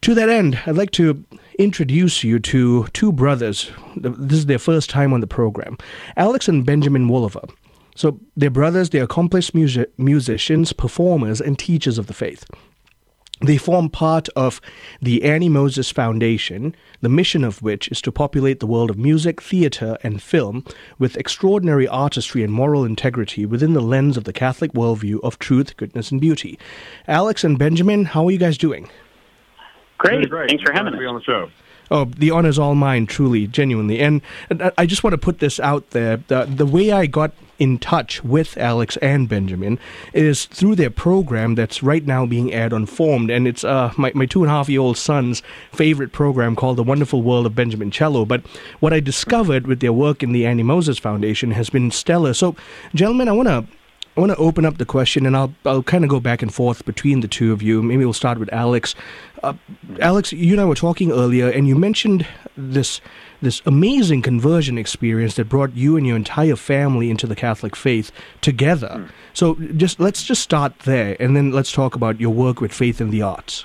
To 0.00 0.12
that 0.16 0.28
end, 0.28 0.58
I'd 0.66 0.74
like 0.74 0.90
to 0.92 1.24
introduce 1.60 2.24
you 2.24 2.40
to 2.40 2.88
two 2.88 3.12
brothers. 3.12 3.70
This 3.94 4.40
is 4.40 4.46
their 4.46 4.58
first 4.58 4.90
time 4.90 5.12
on 5.12 5.20
the 5.20 5.28
program 5.28 5.78
Alex 6.16 6.48
and 6.48 6.66
Benjamin 6.66 7.06
Wolaver. 7.06 7.48
So, 7.94 8.18
they're 8.36 8.50
brothers, 8.50 8.90
they're 8.90 9.04
accomplished 9.04 9.54
music- 9.54 9.96
musicians, 9.96 10.72
performers, 10.72 11.40
and 11.40 11.56
teachers 11.56 11.96
of 11.96 12.08
the 12.08 12.12
faith. 12.12 12.44
They 13.40 13.56
form 13.56 13.88
part 13.88 14.28
of 14.36 14.60
the 15.02 15.24
Annie 15.24 15.48
Moses 15.48 15.90
Foundation, 15.90 16.74
the 17.00 17.08
mission 17.08 17.42
of 17.42 17.62
which 17.62 17.88
is 17.88 18.00
to 18.02 18.12
populate 18.12 18.60
the 18.60 18.66
world 18.66 18.90
of 18.90 18.96
music, 18.96 19.42
theater, 19.42 19.98
and 20.04 20.22
film 20.22 20.64
with 20.98 21.16
extraordinary 21.16 21.88
artistry 21.88 22.44
and 22.44 22.52
moral 22.52 22.84
integrity 22.84 23.44
within 23.44 23.72
the 23.72 23.80
lens 23.80 24.16
of 24.16 24.24
the 24.24 24.32
Catholic 24.32 24.72
worldview 24.72 25.18
of 25.24 25.38
truth, 25.40 25.76
goodness, 25.76 26.12
and 26.12 26.20
beauty. 26.20 26.58
Alex 27.08 27.42
and 27.42 27.58
Benjamin, 27.58 28.04
how 28.04 28.24
are 28.26 28.30
you 28.30 28.38
guys 28.38 28.56
doing? 28.56 28.88
Great. 29.98 30.28
great. 30.30 30.50
Thanks 30.50 30.62
for 30.62 30.72
having 30.72 30.94
us. 30.94 30.98
be 30.98 31.06
on 31.06 31.16
the 31.16 31.22
show. 31.22 31.50
Oh, 31.90 32.04
the 32.04 32.30
honor's 32.30 32.58
all 32.58 32.74
mine, 32.74 33.06
truly, 33.06 33.46
genuinely. 33.46 34.00
And 34.00 34.22
I 34.78 34.86
just 34.86 35.02
want 35.02 35.12
to 35.12 35.18
put 35.18 35.40
this 35.40 35.60
out 35.60 35.90
there. 35.90 36.18
The, 36.28 36.44
the 36.44 36.66
way 36.66 36.92
I 36.92 37.06
got 37.06 37.32
in 37.58 37.78
touch 37.78 38.22
with 38.24 38.56
Alex 38.58 38.96
and 38.98 39.28
Benjamin 39.28 39.78
is 40.12 40.46
through 40.46 40.74
their 40.74 40.90
program 40.90 41.54
that's 41.54 41.82
right 41.82 42.04
now 42.04 42.26
being 42.26 42.52
aired 42.52 42.72
on 42.72 42.86
Formed. 42.86 43.30
And 43.30 43.46
it's 43.46 43.64
uh, 43.64 43.92
my, 43.96 44.12
my 44.14 44.26
two 44.26 44.42
and 44.42 44.50
a 44.50 44.54
half 44.54 44.68
year 44.68 44.80
old 44.80 44.96
son's 44.96 45.42
favorite 45.72 46.12
program 46.12 46.56
called 46.56 46.76
The 46.76 46.82
Wonderful 46.82 47.22
World 47.22 47.46
of 47.46 47.54
Benjamin 47.54 47.90
Cello. 47.90 48.24
But 48.24 48.42
what 48.80 48.92
I 48.92 49.00
discovered 49.00 49.66
with 49.66 49.80
their 49.80 49.92
work 49.92 50.22
in 50.22 50.32
the 50.32 50.46
Annie 50.46 50.62
Moses 50.62 50.98
Foundation 50.98 51.52
has 51.52 51.70
been 51.70 51.90
stellar. 51.90 52.34
So, 52.34 52.56
gentlemen, 52.94 53.28
I 53.28 53.32
want 53.32 53.48
to 53.48 53.66
I 54.16 54.20
want 54.20 54.30
to 54.30 54.38
open 54.38 54.64
up 54.64 54.78
the 54.78 54.84
question, 54.84 55.26
and 55.26 55.36
I'll 55.36 55.52
I'll 55.64 55.82
kind 55.82 56.04
of 56.04 56.10
go 56.10 56.20
back 56.20 56.40
and 56.40 56.54
forth 56.54 56.84
between 56.84 57.20
the 57.20 57.26
two 57.26 57.52
of 57.52 57.62
you. 57.62 57.82
Maybe 57.82 58.04
we'll 58.04 58.12
start 58.12 58.38
with 58.38 58.52
Alex. 58.52 58.94
Uh, 59.42 59.54
Alex, 60.00 60.32
you 60.32 60.52
and 60.52 60.60
I 60.60 60.64
were 60.64 60.76
talking 60.76 61.10
earlier, 61.10 61.48
and 61.48 61.66
you 61.66 61.74
mentioned 61.74 62.24
this 62.56 63.00
this 63.44 63.62
amazing 63.64 64.22
conversion 64.22 64.76
experience 64.78 65.34
that 65.36 65.48
brought 65.48 65.74
you 65.74 65.96
and 65.96 66.06
your 66.06 66.16
entire 66.16 66.56
family 66.56 67.10
into 67.10 67.26
the 67.26 67.36
Catholic 67.36 67.76
faith 67.76 68.10
together. 68.40 68.88
Mm. 68.88 69.10
So, 69.32 69.54
just 69.54 70.00
let's 70.00 70.24
just 70.24 70.42
start 70.42 70.80
there, 70.80 71.16
and 71.20 71.36
then 71.36 71.52
let's 71.52 71.72
talk 71.72 71.94
about 71.94 72.20
your 72.20 72.30
work 72.30 72.60
with 72.60 72.72
Faith 72.72 73.00
in 73.00 73.10
the 73.10 73.22
Arts. 73.22 73.64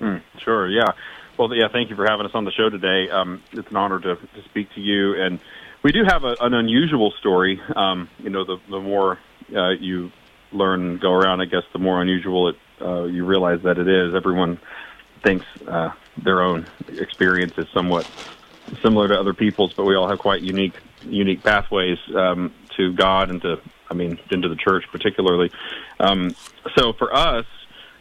Mm, 0.00 0.22
sure. 0.38 0.68
Yeah. 0.68 0.92
Well, 1.38 1.54
yeah. 1.54 1.68
Thank 1.72 1.90
you 1.90 1.96
for 1.96 2.06
having 2.08 2.26
us 2.26 2.32
on 2.34 2.44
the 2.44 2.52
show 2.52 2.68
today. 2.68 3.10
Um, 3.10 3.42
it's 3.52 3.70
an 3.70 3.76
honor 3.76 4.00
to, 4.00 4.16
to 4.16 4.44
speak 4.44 4.72
to 4.74 4.80
you, 4.80 5.14
and 5.20 5.38
we 5.82 5.92
do 5.92 6.04
have 6.04 6.24
a, 6.24 6.36
an 6.40 6.54
unusual 6.54 7.12
story. 7.20 7.60
Um, 7.76 8.08
you 8.18 8.30
know, 8.30 8.44
the 8.44 8.58
the 8.68 8.80
more 8.80 9.18
uh, 9.54 9.70
you 9.70 10.10
learn 10.52 10.80
and 10.90 11.00
go 11.00 11.12
around, 11.12 11.40
I 11.40 11.46
guess 11.46 11.64
the 11.72 11.78
more 11.78 12.00
unusual 12.00 12.48
it 12.48 12.56
uh, 12.80 13.04
you 13.04 13.24
realize 13.24 13.60
that 13.62 13.78
it 13.78 13.88
is. 13.88 14.14
Everyone 14.14 14.58
thinks 15.22 15.46
uh, 15.66 15.90
their 16.22 16.42
own 16.42 16.66
experience 16.88 17.54
is 17.56 17.66
somewhat 17.72 18.08
similar 18.82 19.08
to 19.08 19.18
other 19.18 19.34
people's, 19.34 19.72
but 19.72 19.84
we 19.84 19.94
all 19.94 20.08
have 20.08 20.18
quite 20.18 20.42
unique 20.42 20.74
unique 21.02 21.42
pathways 21.42 21.98
um, 22.14 22.52
to 22.76 22.92
God 22.94 23.30
and 23.30 23.42
to, 23.42 23.60
I 23.90 23.94
mean, 23.94 24.18
into 24.30 24.48
the 24.48 24.56
church 24.56 24.84
particularly. 24.90 25.50
Um, 26.00 26.34
so 26.76 26.92
for 26.94 27.14
us, 27.14 27.44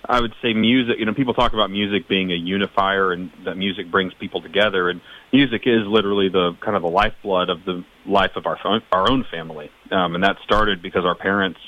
I 0.05 0.19
would 0.19 0.33
say 0.41 0.53
music. 0.53 0.99
You 0.99 1.05
know, 1.05 1.13
people 1.13 1.33
talk 1.33 1.53
about 1.53 1.71
music 1.71 2.07
being 2.07 2.31
a 2.31 2.35
unifier 2.35 3.13
and 3.13 3.31
that 3.45 3.55
music 3.55 3.89
brings 3.89 4.13
people 4.13 4.41
together, 4.41 4.89
and 4.89 5.01
music 5.31 5.63
is 5.65 5.85
literally 5.87 6.29
the 6.29 6.53
kind 6.59 6.75
of 6.75 6.81
the 6.81 6.89
lifeblood 6.89 7.49
of 7.49 7.63
the 7.65 7.83
life 8.05 8.31
of 8.35 8.45
our 8.45 8.57
our 8.91 9.09
own 9.09 9.25
family. 9.31 9.69
Um, 9.91 10.15
and 10.15 10.23
that 10.23 10.37
started 10.43 10.81
because 10.81 11.05
our 11.05 11.15
parents 11.15 11.59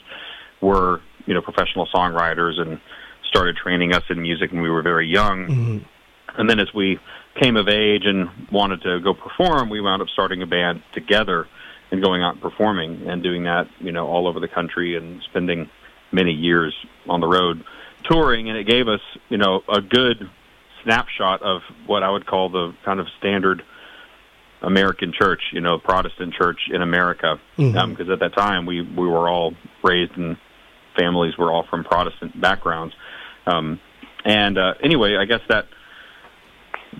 were, 0.61 1.01
you 1.25 1.33
know, 1.33 1.41
professional 1.41 1.87
songwriters 1.87 2.59
and 2.59 2.79
started 3.23 3.55
training 3.55 3.93
us 3.93 4.03
in 4.09 4.21
music 4.21 4.51
when 4.51 4.61
we 4.61 4.69
were 4.69 4.81
very 4.81 5.07
young. 5.07 5.47
Mm-hmm. 5.47 5.77
And 6.37 6.49
then 6.49 6.59
as 6.59 6.73
we 6.73 6.99
came 7.35 7.57
of 7.57 7.67
age 7.67 8.05
and 8.05 8.29
wanted 8.51 8.81
to 8.83 8.99
go 8.99 9.13
perform, 9.13 9.69
we 9.69 9.81
wound 9.81 10.01
up 10.01 10.09
starting 10.09 10.41
a 10.41 10.47
band 10.47 10.81
together 10.93 11.47
and 11.91 12.01
going 12.01 12.23
out 12.23 12.33
and 12.33 12.41
performing 12.41 13.07
and 13.07 13.21
doing 13.23 13.43
that, 13.43 13.67
you 13.79 13.91
know, 13.91 14.07
all 14.07 14.27
over 14.27 14.39
the 14.39 14.47
country 14.47 14.95
and 14.95 15.21
spending 15.23 15.69
many 16.11 16.31
years 16.31 16.73
on 17.07 17.19
the 17.19 17.27
road 17.27 17.63
touring. 18.03 18.49
And 18.49 18.57
it 18.57 18.65
gave 18.65 18.87
us, 18.87 19.01
you 19.29 19.37
know, 19.37 19.63
a 19.67 19.81
good 19.81 20.29
snapshot 20.83 21.41
of 21.41 21.61
what 21.85 22.03
I 22.03 22.09
would 22.09 22.25
call 22.25 22.49
the 22.49 22.73
kind 22.83 22.99
of 22.99 23.07
standard 23.19 23.63
American 24.61 25.13
church, 25.13 25.41
you 25.51 25.61
know, 25.61 25.77
Protestant 25.77 26.33
church 26.33 26.69
in 26.71 26.81
America. 26.81 27.39
Because 27.55 27.73
Mhm. 27.73 28.01
um, 28.01 28.11
at 28.11 28.19
that 28.19 28.33
time 28.35 28.65
we 28.65 28.81
we 28.81 29.07
were 29.07 29.29
all 29.29 29.53
raised 29.83 30.17
in 30.17 30.37
families 30.97 31.37
were 31.37 31.51
all 31.51 31.63
from 31.63 31.83
Protestant 31.83 32.39
backgrounds. 32.39 32.95
Um, 33.45 33.79
and 34.23 34.57
uh, 34.57 34.73
anyway, 34.81 35.17
I 35.17 35.25
guess 35.25 35.41
that 35.49 35.67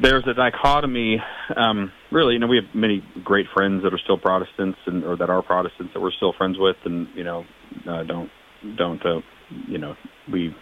there's 0.02 0.26
a 0.28 0.34
dichotomy. 0.34 1.22
Um, 1.56 1.92
really, 2.12 2.34
you 2.34 2.40
know, 2.40 2.48
we 2.48 2.58
have 2.58 2.74
many 2.74 3.04
great 3.24 3.48
friends 3.54 3.84
that 3.84 3.94
are 3.94 4.00
still 4.00 4.18
Protestants 4.18 4.80
and 4.86 5.04
or 5.04 5.16
that 5.18 5.30
are 5.30 5.42
Protestants 5.42 5.94
that 5.94 6.02
we're 6.02 6.12
still 6.12 6.34
friends 6.34 6.58
with, 6.60 6.78
and 6.86 7.08
you 7.16 7.24
know, 7.24 7.46
uh, 7.88 8.04
don't 8.04 8.30
don't 8.78 9.06
uh, 9.06 9.22
you 9.68 9.78
know 9.78 9.96
we 10.32 10.56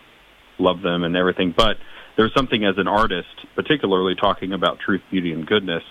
love 0.60 0.82
them 0.82 1.04
and 1.04 1.15
everything. 1.15 1.54
But 1.56 1.78
there's 2.17 2.34
something 2.36 2.63
as 2.63 2.76
an 2.78 2.88
artist, 2.88 3.46
particularly 3.56 4.15
talking 4.15 4.54
about 4.54 4.80
truth, 4.80 5.02
beauty, 5.10 5.32
and 5.32 5.46
goodness, 5.46 5.84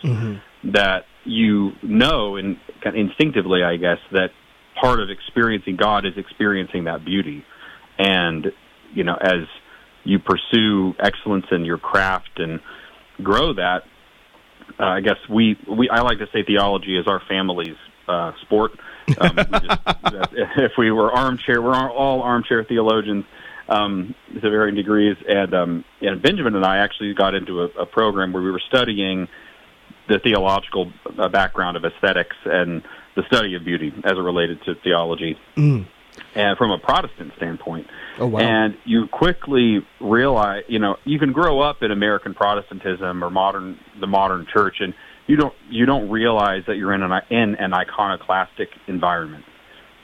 that 0.72 1.05
you 1.24 1.72
know 1.83 2.37
and 2.37 2.59
kind 2.83 2.96
of 2.96 3.07
instinctively, 3.07 3.62
I 3.62 3.76
guess, 3.76 3.98
that 4.12 4.31
part 4.81 5.00
of 5.00 5.11
experiencing 5.11 5.76
God 5.76 6.07
is 6.07 6.12
experiencing 6.16 6.85
that 6.85 7.05
beauty. 7.05 7.44
And, 7.98 8.46
you 8.94 9.05
know, 9.05 9.16
as 9.20 9.46
you 10.05 10.18
pursue 10.18 10.94
excellence 10.98 11.46
in 11.52 11.64
your 11.64 11.78
craft 11.78 12.38
and 12.38 12.61
grow 13.22 13.55
that, 13.55 13.83
uh, 14.79 14.85
I 14.85 15.01
guess 15.01 15.16
we, 15.29 15.59
we, 15.68 15.88
I 15.88 16.01
like 16.03 16.18
to 16.18 16.27
say 16.33 16.42
theology 16.44 16.96
is 16.96 17.07
our 17.07 17.20
family's 17.29 17.77
uh, 18.09 18.33
sport. 18.42 18.72
Um, 19.18 19.37
we 19.37 19.59
just, 19.61 19.81
if 20.57 20.72
we 20.79 20.90
were 20.90 21.12
armchair, 21.12 21.61
we're 21.61 21.75
all 21.75 22.22
armchair 22.22 22.64
theologians 22.64 23.25
um, 23.68 24.14
to 24.35 24.40
varying 24.40 24.75
degrees. 24.75 25.16
And, 25.29 25.55
um, 25.55 25.85
and 26.01 26.22
Benjamin 26.22 26.55
and 26.55 26.64
I 26.64 26.79
actually 26.79 27.14
got 27.14 27.35
into 27.35 27.62
a, 27.62 27.66
a 27.81 27.87
program 27.87 28.33
where 28.33 28.42
we 28.42 28.51
were 28.51 28.62
studying 28.68 29.29
the 30.09 30.18
theological 30.18 30.92
uh, 31.18 31.29
background 31.29 31.77
of 31.77 31.85
aesthetics 31.85 32.37
and 32.44 32.83
the 33.14 33.22
study 33.27 33.55
of 33.55 33.64
beauty 33.64 33.92
as 34.05 34.12
it 34.12 34.20
related 34.20 34.62
to 34.64 34.75
theology 34.83 35.37
Mm. 35.57 35.87
And 36.35 36.57
from 36.59 36.70
a 36.70 36.79
Protestant 36.79 37.33
standpoint. 37.37 37.87
Oh, 38.18 38.27
wow. 38.27 38.40
And 38.40 38.77
you 38.85 39.07
quickly 39.09 39.79
realize, 40.01 40.64
you 40.68 40.79
know, 40.79 40.96
you 41.05 41.18
can 41.18 41.33
grow 41.33 41.61
up 41.61 41.83
in 41.83 41.90
American 41.90 42.35
Protestantism 42.35 43.22
or 43.25 43.31
modern 43.31 43.79
the 44.01 44.07
modern 44.07 44.46
church, 44.53 44.77
and 44.81 44.94
you 45.27 45.37
don't 45.37 45.55
you 45.70 45.87
don't 45.87 46.11
realize 46.11 46.62
that 46.66 46.77
you're 46.77 46.92
in 46.94 47.03
an 47.03 47.12
in 47.31 47.55
an 47.57 47.72
iconoclastic 47.72 48.68
environment. 48.87 49.44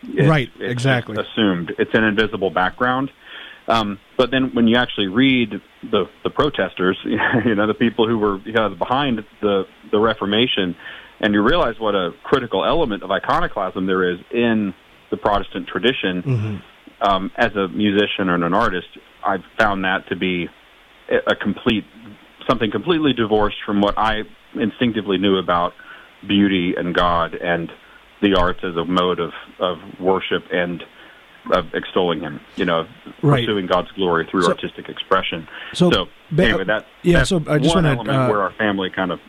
It's- 0.03 0.29
Right, 0.29 0.49
it's 0.59 0.73
exactly. 0.73 1.17
assumed 1.21 1.75
it's 1.79 1.93
an 1.95 2.05
invisible 2.05 2.51
background. 2.51 3.11
Um, 3.67 3.99
but 4.17 4.31
then 4.31 4.55
when 4.55 4.67
you 4.67 4.77
actually 4.77 5.09
read 5.09 5.61
the 5.83 6.05
the 6.25 6.31
protesters, 6.31 6.97
you 7.05 7.55
know, 7.55 7.67
the 7.67 7.75
people 7.75 8.09
who 8.09 8.19
were 8.19 8.39
you 8.39 8.53
know, 8.53 8.71
behind 8.75 9.25
the 9.43 9.67
the 9.91 9.99
Reformation, 9.99 10.75
and 11.21 11.35
you 11.35 11.43
realize 11.43 11.79
what 11.79 11.95
a 11.95 12.13
critical 12.23 12.65
element 12.65 13.03
of 13.03 13.11
iconoclasm 13.11 13.87
there 13.87 14.11
is 14.11 14.19
in 14.31 14.73
the 15.11 15.17
Protestant 15.17 15.67
tradition. 15.69 16.23
Mhm. 16.23 16.63
Um, 17.01 17.31
as 17.37 17.55
a 17.55 17.69
musician 17.69 18.29
and 18.29 18.43
an 18.43 18.55
artist, 18.55 18.89
I've 19.25 19.45
found 19.59 19.85
that 19.85 20.09
to 20.09 20.17
be 20.17 20.49
a 21.27 21.35
complete 21.37 21.85
something 22.49 22.71
completely 22.71 23.13
divorced 23.13 23.59
from 23.65 23.81
what 23.81 23.95
I 23.99 24.23
instinctively 24.55 25.19
knew 25.19 25.37
about 25.37 25.75
beauty 26.27 26.75
and 26.77 26.95
God 26.95 27.35
and 27.35 27.71
the 28.23 28.35
arts 28.35 28.61
as 28.65 28.75
a 28.77 28.85
mode 28.85 29.21
of, 29.21 29.33
of 29.61 29.79
worship 30.01 30.45
and 30.53 30.83
of 31.53 31.67
extolling 31.75 32.21
Him. 32.21 32.41
You 32.57 32.65
know, 32.65 32.81
of 32.81 32.89
Right. 33.23 33.41
pursuing 33.47 33.67
God's 33.67 33.91
glory 33.93 34.27
through 34.31 34.43
So- 34.43 34.51
artistic 34.51 34.89
expression. 34.89 35.47
so, 35.73 36.09
Ben- 36.31 36.49
anyway, 36.51 36.65
that 36.65 36.87
yeah, 37.03 37.19
that's 37.19 37.29
so 37.31 37.37
I 37.49 37.59
just 37.59 37.75
one 37.75 37.85
wanna, 37.85 37.95
element 37.97 38.19
uh, 38.19 38.27
where 38.29 38.43
our 38.43 38.51
family 38.53 38.91
kind 38.91 39.13
of 39.13 39.21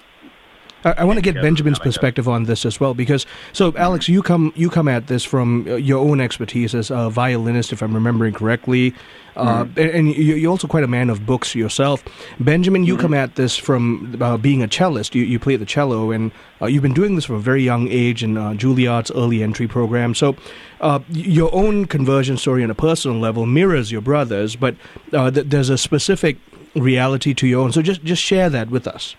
I, 0.85 0.91
I 0.99 1.03
want 1.03 1.17
to 1.17 1.21
get 1.21 1.35
Benjamin's 1.41 1.77
that, 1.77 1.83
I 1.83 1.85
guess. 1.85 1.93
perspective 1.95 2.27
on 2.27 2.43
this 2.45 2.65
as 2.65 2.79
well, 2.79 2.93
because 2.93 3.25
so 3.53 3.73
Alex, 3.77 4.07
you 4.09 4.21
come 4.21 4.53
you 4.55 4.69
come 4.69 4.87
at 4.87 5.07
this 5.07 5.23
from 5.23 5.67
uh, 5.67 5.75
your 5.75 5.99
own 5.99 6.19
expertise 6.21 6.73
as 6.75 6.89
a 6.91 7.09
violinist, 7.09 7.73
if 7.73 7.81
I'm 7.81 7.93
remembering 7.93 8.33
correctly, 8.33 8.93
uh, 9.35 9.63
Mm-hmm. 9.63 9.79
and, 9.79 9.89
and 9.91 10.15
you- 10.15 10.35
you're 10.35 10.51
also 10.51 10.67
quite 10.67 10.83
a 10.83 10.87
man 10.87 11.09
of 11.09 11.25
books 11.25 11.55
yourself. 11.55 12.03
Benjamin, 12.39 12.83
you 12.85 12.97
come 12.97 13.13
at 13.13 13.35
this 13.35 13.55
from 13.57 14.17
uh, 14.21 14.37
being 14.37 14.61
a 14.63 14.67
cellist. 14.67 15.15
You, 15.15 15.23
you 15.23 15.39
play 15.39 15.55
the 15.55 15.65
cello, 15.65 16.11
and 16.11 16.31
uh, 16.61 16.65
you've 16.65 16.81
been 16.83 16.93
doing 16.93 17.15
this 17.15 17.25
from 17.25 17.35
a 17.35 17.39
very 17.39 17.63
young 17.63 17.87
age 17.89 18.23
in 18.23 18.37
uh, 18.37 18.53
Juilliard's 18.53 19.11
early 19.11 19.41
entry 19.43 19.67
program. 19.67 20.13
So, 20.15 20.35
uh, 20.81 20.99
your 21.09 21.53
own 21.53 21.85
conversion 21.85 22.37
story 22.37 22.63
on 22.63 22.69
a 22.71 22.75
personal 22.75 23.17
level 23.19 23.45
mirrors 23.45 23.91
your 23.91 24.01
brother's, 24.01 24.55
but 24.55 24.75
uh, 25.13 25.29
th- 25.31 25.47
there's 25.47 25.69
a 25.69 25.77
specific 25.77 26.37
reality 26.75 27.33
to 27.33 27.47
your 27.47 27.61
own. 27.63 27.71
So, 27.71 27.81
just 27.81 28.03
just 28.03 28.21
share 28.21 28.49
that 28.49 28.69
with 28.69 28.87
us. 28.87 29.15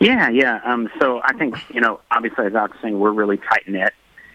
Yeah, 0.00 0.28
yeah. 0.28 0.60
Um, 0.64 0.88
so 1.00 1.20
I 1.24 1.32
think, 1.34 1.56
you 1.72 1.80
know, 1.80 2.00
obviously, 2.10 2.46
as 2.46 2.54
Alex 2.54 2.74
was 2.74 2.82
saying, 2.82 2.98
we're 2.98 3.12
really 3.12 3.36
tight 3.36 3.66
knit. 3.66 3.92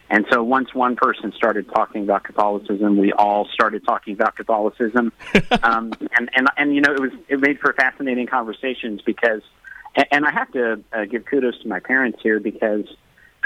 And 0.09 0.25
so 0.29 0.43
once 0.43 0.73
one 0.73 0.95
person 0.95 1.31
started 1.35 1.67
talking 1.73 2.03
about 2.03 2.23
Catholicism, 2.23 2.97
we 2.97 3.13
all 3.13 3.47
started 3.53 3.85
talking 3.85 4.13
about 4.13 4.35
Catholicism. 4.35 5.11
um, 5.63 5.93
and, 6.17 6.29
and, 6.35 6.47
and, 6.57 6.75
you 6.75 6.81
know, 6.81 6.93
it 6.93 6.99
was, 6.99 7.11
it 7.29 7.39
made 7.39 7.59
for 7.59 7.73
fascinating 7.73 8.27
conversations 8.27 9.01
because, 9.01 9.41
and, 9.95 10.05
and 10.11 10.25
I 10.25 10.31
have 10.31 10.51
to 10.51 10.83
uh, 10.91 11.05
give 11.05 11.25
kudos 11.25 11.61
to 11.61 11.67
my 11.67 11.79
parents 11.79 12.19
here 12.21 12.39
because, 12.39 12.85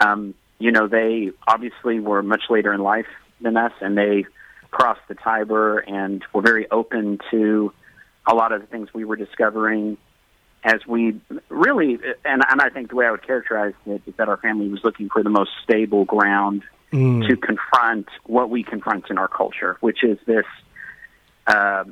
um, 0.01 0.33
you 0.59 0.71
know, 0.71 0.87
they 0.87 1.31
obviously 1.47 1.99
were 1.99 2.23
much 2.23 2.43
later 2.49 2.73
in 2.73 2.81
life 2.81 3.07
than 3.39 3.55
us 3.55 3.73
and 3.79 3.97
they 3.97 4.25
crossed 4.71 5.07
the 5.07 5.15
Tiber 5.15 5.79
and 5.79 6.23
were 6.33 6.41
very 6.41 6.69
open 6.71 7.19
to 7.31 7.71
a 8.25 8.33
lot 8.33 8.51
of 8.51 8.61
the 8.61 8.67
things 8.67 8.89
we 8.93 9.05
were 9.05 9.15
discovering 9.15 9.97
as 10.67 10.85
we 10.85 11.19
really, 11.49 11.97
and, 12.25 12.43
and 12.51 12.61
I 12.61 12.69
think 12.69 12.89
the 12.89 12.95
way 12.95 13.05
I 13.07 13.11
would 13.11 13.25
characterize 13.25 13.73
it 13.85 14.01
is 14.05 14.15
that 14.17 14.27
our 14.27 14.37
family 14.37 14.67
was 14.67 14.81
looking 14.83 15.07
for 15.09 15.23
the 15.23 15.29
most 15.29 15.51
stable 15.63 16.05
ground 16.05 16.63
Mm. 16.93 17.27
to 17.27 17.35
confront 17.35 18.07
what 18.27 18.49
we 18.49 18.63
confront 18.63 19.09
in 19.09 19.17
our 19.17 19.27
culture, 19.27 19.75
which 19.81 20.05
is 20.05 20.17
this 20.25 20.45
uh, 21.45 21.83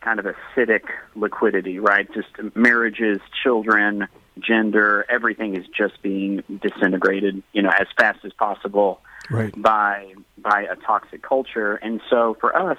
kind 0.00 0.18
of 0.18 0.26
acidic 0.26 0.82
liquidity, 1.14 1.78
right? 1.78 2.08
Just 2.12 2.30
marriages, 2.56 3.20
children, 3.44 4.08
gender, 4.40 5.06
everything 5.08 5.54
is 5.54 5.64
just 5.68 6.02
being 6.02 6.42
disintegrated, 6.60 7.44
you 7.52 7.62
know, 7.62 7.70
as 7.70 7.86
fast 7.96 8.24
as 8.24 8.32
possible 8.32 9.00
Right. 9.30 9.54
by 9.62 10.14
by 10.36 10.62
a 10.62 10.74
toxic 10.74 11.22
culture. 11.22 11.76
And 11.76 12.00
so 12.10 12.36
for 12.40 12.50
us, 12.56 12.78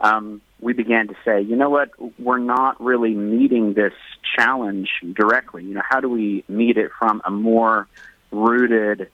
um, 0.00 0.40
we 0.64 0.72
began 0.72 1.08
to 1.08 1.14
say, 1.24 1.42
you 1.42 1.56
know 1.56 1.68
what, 1.68 1.90
we're 2.18 2.38
not 2.38 2.80
really 2.80 3.14
meeting 3.14 3.74
this 3.74 3.92
challenge 4.36 4.88
directly. 5.12 5.62
You 5.62 5.74
know, 5.74 5.82
how 5.88 6.00
do 6.00 6.08
we 6.08 6.42
meet 6.48 6.78
it 6.78 6.90
from 6.98 7.20
a 7.24 7.30
more 7.30 7.86
rooted 8.30 9.10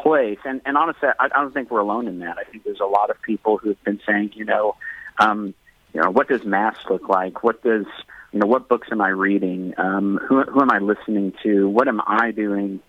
place? 0.00 0.38
And 0.44 0.60
and 0.64 0.76
honestly, 0.76 1.08
I, 1.18 1.24
I 1.24 1.28
don't 1.28 1.52
think 1.52 1.70
we're 1.70 1.80
alone 1.80 2.06
in 2.06 2.20
that. 2.20 2.38
I 2.38 2.44
think 2.44 2.64
there's 2.64 2.80
a 2.80 2.86
lot 2.86 3.10
of 3.10 3.20
people 3.20 3.58
who 3.58 3.70
have 3.70 3.84
been 3.84 4.00
saying, 4.06 4.32
you 4.34 4.44
know, 4.44 4.76
um, 5.18 5.54
you 5.92 6.00
know, 6.00 6.10
what 6.10 6.28
does 6.28 6.44
mass 6.44 6.76
look 6.88 7.08
like? 7.08 7.42
What 7.42 7.62
does 7.62 7.86
you 8.32 8.38
know, 8.38 8.46
what 8.46 8.68
books 8.68 8.88
am 8.92 9.00
I 9.00 9.08
reading? 9.08 9.74
Um, 9.76 10.18
who 10.26 10.42
who 10.44 10.62
am 10.62 10.70
I 10.70 10.78
listening 10.78 11.34
to? 11.42 11.68
What 11.68 11.88
am 11.88 12.00
I 12.06 12.30
doing 12.30 12.80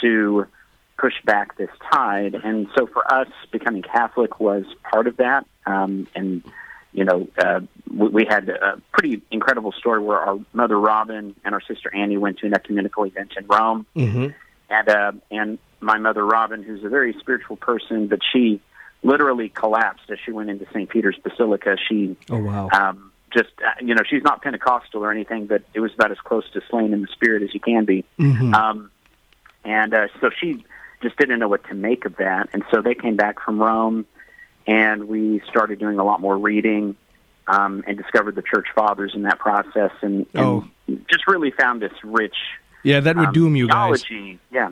to 0.00 0.46
push 0.98 1.14
back 1.24 1.56
this 1.56 1.70
tide. 1.92 2.34
And 2.34 2.68
so 2.76 2.86
for 2.86 3.12
us, 3.12 3.28
becoming 3.50 3.82
Catholic 3.82 4.40
was 4.40 4.64
part 4.90 5.06
of 5.06 5.16
that. 5.16 5.44
Um, 5.66 6.06
and, 6.14 6.42
you 6.94 7.04
know, 7.04 7.28
uh, 7.36 7.60
we, 7.92 8.08
we 8.08 8.26
had 8.26 8.48
a 8.48 8.80
pretty 8.92 9.20
incredible 9.30 9.72
story 9.72 10.00
where 10.00 10.18
our 10.18 10.38
mother 10.52 10.78
Robin 10.78 11.34
and 11.44 11.54
our 11.54 11.60
sister 11.60 11.94
Annie 11.94 12.16
went 12.16 12.38
to 12.38 12.46
an 12.46 12.54
ecumenical 12.54 13.04
event 13.04 13.32
in 13.36 13.46
Rome. 13.46 13.84
Mm-hmm. 13.96 14.28
And, 14.70 14.88
uh, 14.88 15.12
and 15.30 15.58
my 15.80 15.98
mother 15.98 16.24
Robin, 16.24 16.62
who's 16.62 16.84
a 16.84 16.88
very 16.88 17.14
spiritual 17.18 17.56
person, 17.56 18.06
but 18.06 18.20
she 18.32 18.60
literally 19.02 19.50
collapsed 19.50 20.10
as 20.10 20.18
she 20.24 20.32
went 20.32 20.48
into 20.48 20.66
St. 20.72 20.88
Peter's 20.88 21.18
Basilica. 21.22 21.76
She, 21.88 22.16
Oh 22.30 22.38
wow. 22.38 22.68
um, 22.72 23.12
just, 23.32 23.50
uh, 23.58 23.72
you 23.84 23.94
know, 23.94 24.02
she's 24.08 24.22
not 24.22 24.40
Pentecostal 24.42 25.04
or 25.04 25.10
anything, 25.10 25.46
but 25.46 25.62
it 25.74 25.80
was 25.80 25.92
about 25.94 26.12
as 26.12 26.18
close 26.18 26.48
to 26.52 26.62
slain 26.70 26.92
in 26.92 27.02
the 27.02 27.08
spirit 27.08 27.42
as 27.42 27.52
you 27.52 27.60
can 27.60 27.84
be. 27.84 28.04
Mhm. 28.18 28.54
Um, 28.54 28.90
and 29.64 29.92
uh, 29.92 30.06
so 30.20 30.30
she 30.30 30.64
just 31.02 31.16
didn't 31.18 31.40
know 31.40 31.48
what 31.48 31.64
to 31.64 31.74
make 31.74 32.04
of 32.04 32.16
that. 32.16 32.48
And 32.52 32.62
so 32.70 32.80
they 32.80 32.94
came 32.94 33.16
back 33.16 33.40
from 33.40 33.60
Rome, 33.60 34.06
and 34.66 35.08
we 35.08 35.40
started 35.48 35.78
doing 35.78 35.98
a 35.98 36.04
lot 36.04 36.20
more 36.20 36.36
reading, 36.36 36.96
um, 37.46 37.84
and 37.86 37.96
discovered 37.96 38.34
the 38.34 38.42
church 38.42 38.66
fathers 38.74 39.12
in 39.14 39.22
that 39.22 39.38
process, 39.38 39.90
and, 40.02 40.26
and 40.34 40.44
Oh. 40.46 40.64
just 41.10 41.26
really 41.28 41.50
found 41.50 41.82
this 41.82 41.92
rich 42.02 42.36
Yeah, 42.82 43.00
that 43.00 43.16
would 43.16 43.28
um, 43.28 43.32
doom 43.32 43.56
you 43.56 43.68
guys. 43.68 44.02
theology. 44.02 44.38
Yeah. 44.50 44.70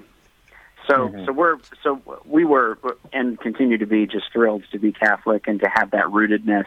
So 0.89 1.13
so 1.27 1.33
we're 1.33 1.59
so 1.85 2.01
we 2.25 2.45
were 2.45 2.77
and 3.13 3.39
continue 3.39 3.79
to 3.79 3.87
be 3.87 4.07
just 4.07 4.33
thrilled 4.33 4.65
to 4.73 4.79
be 4.81 4.91
Catholic 4.91 5.47
and 5.47 5.61
to 5.61 5.69
have 5.73 5.93
that 5.93 6.07
rootedness 6.07 6.67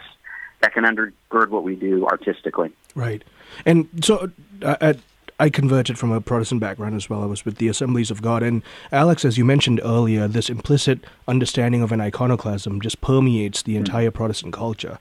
that 0.62 0.74
can 0.74 0.86
undergird 0.86 1.50
what 1.50 1.64
we 1.64 1.76
do 1.76 2.06
artistically. 2.08 2.72
Right. 2.96 3.24
And 3.66 3.90
so 4.04 4.32
uh, 4.64 4.78
I, 4.80 4.96
I 5.40 5.50
converted 5.50 6.00
from 6.00 6.12
a 6.12 6.22
Protestant 6.22 6.62
background 6.62 6.96
as 6.96 7.10
well. 7.10 7.22
I 7.22 7.26
was 7.26 7.44
with 7.44 7.58
the 7.58 7.68
Assemblies 7.68 8.10
of 8.10 8.22
God. 8.22 8.42
And 8.42 8.64
Alex, 8.92 9.26
as 9.26 9.38
you 9.38 9.44
mentioned 9.44 9.82
earlier, 9.84 10.28
this 10.28 10.50
implicit 10.50 11.00
understanding 11.28 11.82
of 11.82 11.92
an 11.92 12.00
iconoclasm 12.00 12.80
just 12.82 13.02
permeates 13.02 13.62
the 13.62 13.76
entire 13.76 14.12
Protestant 14.12 14.54
culture. 14.54 14.98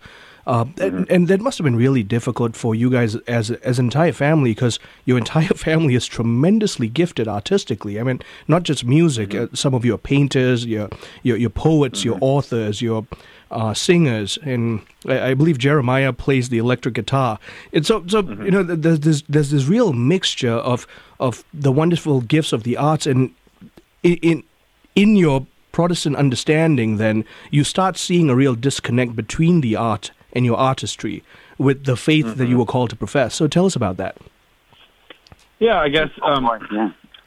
Uh, 0.47 0.67
and, 0.79 1.11
and 1.11 1.29
that 1.29 1.41
must 1.41 1.57
have 1.57 1.65
been 1.65 1.77
really 1.77 2.03
difficult 2.03 2.55
for 2.55 2.75
you 2.75 2.91
guys 2.91 3.17
as 3.27 3.51
as 3.51 3.79
an 3.79 3.87
entire 3.87 4.13
family 4.13 4.51
because 4.51 4.79
your 5.07 5.17
entire 5.17 5.49
family 5.55 5.95
is 5.95 6.07
tremendously 6.07 6.89
gifted 6.89 7.27
artistically. 7.27 7.99
I 7.99 8.03
mean, 8.03 8.21
not 8.47 8.63
just 8.63 8.85
music. 8.85 9.35
Uh, 9.35 9.47
some 9.55 9.73
of 9.73 9.85
you 9.85 9.95
are 9.95 9.99
painters, 9.99 10.67
you're, 10.67 10.91
you're, 11.23 11.37
you're 11.37 11.49
poets, 11.49 12.05
you're 12.05 12.19
authors, 12.21 12.83
you're 12.83 13.07
uh, 13.55 13.73
singers, 13.73 14.39
and 14.43 14.83
I, 15.07 15.31
I 15.31 15.35
believe 15.35 15.59
Jeremiah 15.59 16.13
plays 16.13 16.49
the 16.49 16.59
electric 16.59 16.95
guitar. 16.95 17.39
And 17.73 17.87
so, 17.87 18.05
so 18.07 18.21
you 18.21 18.51
know, 18.51 18.65
th- 18.65 18.81
there's 18.81 19.01
this 19.01 19.23
there's 19.29 19.51
this 19.51 19.67
real 19.67 19.93
mixture 19.93 20.53
of 20.53 20.87
of 21.21 21.45
the 21.55 21.73
wonderful 21.73 22.21
gifts 22.21 22.53
of 22.53 22.65
the 22.65 22.77
arts, 22.77 23.07
and 23.07 23.33
in 24.03 24.17
in, 24.17 24.43
in 24.95 25.17
your 25.17 25.47
Protestant 25.73 26.17
understanding, 26.17 26.99
then 26.99 27.25
you 27.51 27.65
start 27.65 27.97
seeing 27.97 28.31
a 28.31 28.37
real 28.37 28.55
disconnect 28.55 29.17
between 29.17 29.61
the 29.61 29.75
art 29.75 30.13
and 30.33 30.45
your 30.45 30.57
artistry 30.57 31.25
with 31.59 31.85
the 31.85 31.97
faith 31.97 32.37
that 32.37 32.47
you 32.47 32.59
were 32.59 32.65
called 32.65 32.91
to 32.91 32.97
profess. 32.97 33.35
So, 33.35 33.49
tell 33.49 33.67
us 33.67 33.75
about 33.75 33.97
that. 33.97 34.17
Yeah, 35.59 35.81
I 35.81 35.89
guess 35.89 36.11
um, 36.23 36.49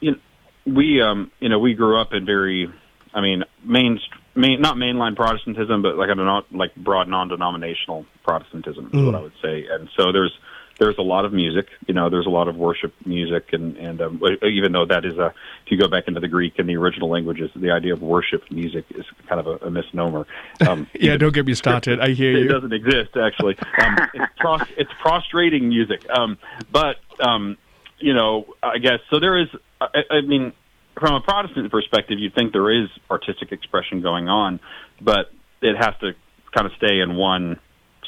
you 0.00 0.12
know, 0.12 0.18
we 0.66 1.00
um, 1.02 1.30
you 1.40 1.48
know 1.48 1.58
we 1.58 1.74
grew 1.74 2.00
up 2.00 2.12
in 2.12 2.26
very, 2.26 2.72
I 3.14 3.20
mean, 3.20 3.44
main, 3.64 3.98
main 4.38 4.60
not 4.60 4.76
mainline 4.76 5.16
Protestantism, 5.16 5.82
but 5.82 5.96
like 5.96 6.10
a 6.10 6.14
non, 6.14 6.44
like 6.52 6.74
broad 6.76 7.08
non-denominational 7.08 8.06
Protestantism 8.24 8.86
is 8.92 9.02
what 9.04 9.14
Mm. 9.14 9.18
I 9.18 9.20
would 9.22 9.32
say. 9.42 9.66
And 9.70 9.88
so 9.96 10.12
there's 10.12 10.32
there's 10.78 10.96
a 10.96 11.02
lot 11.02 11.24
of 11.24 11.32
music. 11.32 11.66
You 11.88 11.94
know, 11.94 12.08
there's 12.08 12.26
a 12.26 12.30
lot 12.30 12.46
of 12.46 12.54
worship 12.56 12.94
music, 13.04 13.52
and 13.52 13.76
and 13.76 14.00
um, 14.00 14.22
even 14.42 14.70
though 14.72 14.86
that 14.86 15.04
is 15.04 15.18
a, 15.18 15.34
if 15.66 15.72
you 15.72 15.76
go 15.76 15.88
back 15.88 16.04
into 16.06 16.20
the 16.20 16.28
Greek 16.28 16.58
and 16.60 16.68
the 16.68 16.76
original 16.76 17.08
languages, 17.08 17.50
the 17.56 17.72
idea 17.72 17.92
of 17.94 18.00
worship 18.00 18.44
music 18.50 18.84
is 18.94 19.04
kind 19.28 19.40
of 19.40 19.46
a, 19.48 19.66
a 19.66 19.70
misnomer. 19.70 20.24
Um, 20.66 20.86
Yeah, 20.94 21.16
don't 21.16 21.34
get 21.34 21.46
me 21.46 21.54
started. 21.54 21.98
I 22.00 22.10
hear 22.10 22.30
it 22.30 22.38
you. 22.38 22.44
It 22.44 22.48
doesn't 22.52 22.72
exist 22.72 23.16
actually. 23.16 23.56
Um, 23.82 23.96
it's, 24.14 24.32
pros- 24.38 24.68
it's 24.76 24.92
prostrating 25.00 25.68
music. 25.68 26.08
Um, 26.10 26.38
but 26.70 26.96
um, 27.20 27.56
you 27.98 28.14
know, 28.14 28.46
I 28.62 28.78
guess 28.78 29.00
so. 29.10 29.18
There 29.18 29.36
is. 29.36 29.48
I, 29.80 29.88
I 30.10 30.20
mean, 30.20 30.52
from 30.98 31.14
a 31.14 31.20
Protestant 31.20 31.70
perspective, 31.70 32.18
you'd 32.18 32.34
think 32.34 32.52
there 32.52 32.70
is 32.70 32.88
artistic 33.10 33.52
expression 33.52 34.00
going 34.00 34.28
on, 34.28 34.60
but 35.00 35.30
it 35.60 35.76
has 35.76 35.94
to 36.00 36.12
kind 36.52 36.66
of 36.66 36.72
stay 36.76 37.00
in 37.00 37.16
one 37.16 37.58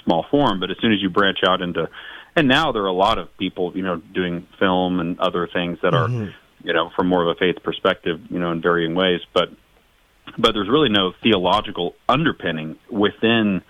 small 0.04 0.24
form. 0.30 0.60
But 0.60 0.70
as 0.70 0.76
soon 0.80 0.92
as 0.92 1.02
you 1.02 1.10
branch 1.10 1.38
out 1.46 1.60
into, 1.60 1.88
and 2.36 2.48
now 2.48 2.72
there 2.72 2.82
are 2.82 2.86
a 2.86 2.92
lot 2.92 3.18
of 3.18 3.36
people, 3.38 3.72
you 3.74 3.82
know, 3.82 3.96
doing 3.96 4.46
film 4.58 5.00
and 5.00 5.18
other 5.20 5.46
things 5.46 5.78
that 5.82 5.94
are, 5.94 6.08
Mhm. 6.08 6.32
you 6.64 6.72
know, 6.72 6.90
from 6.90 7.08
more 7.08 7.22
of 7.22 7.28
a 7.28 7.34
faith 7.34 7.62
perspective, 7.62 8.20
you 8.30 8.38
know, 8.38 8.52
in 8.52 8.60
varying 8.60 8.94
ways. 8.94 9.20
But 9.32 9.50
but 10.38 10.54
there's 10.54 10.68
really 10.68 10.90
no 10.90 11.10
theological 11.24 11.96
underpinning 12.08 12.76
within 12.88 13.62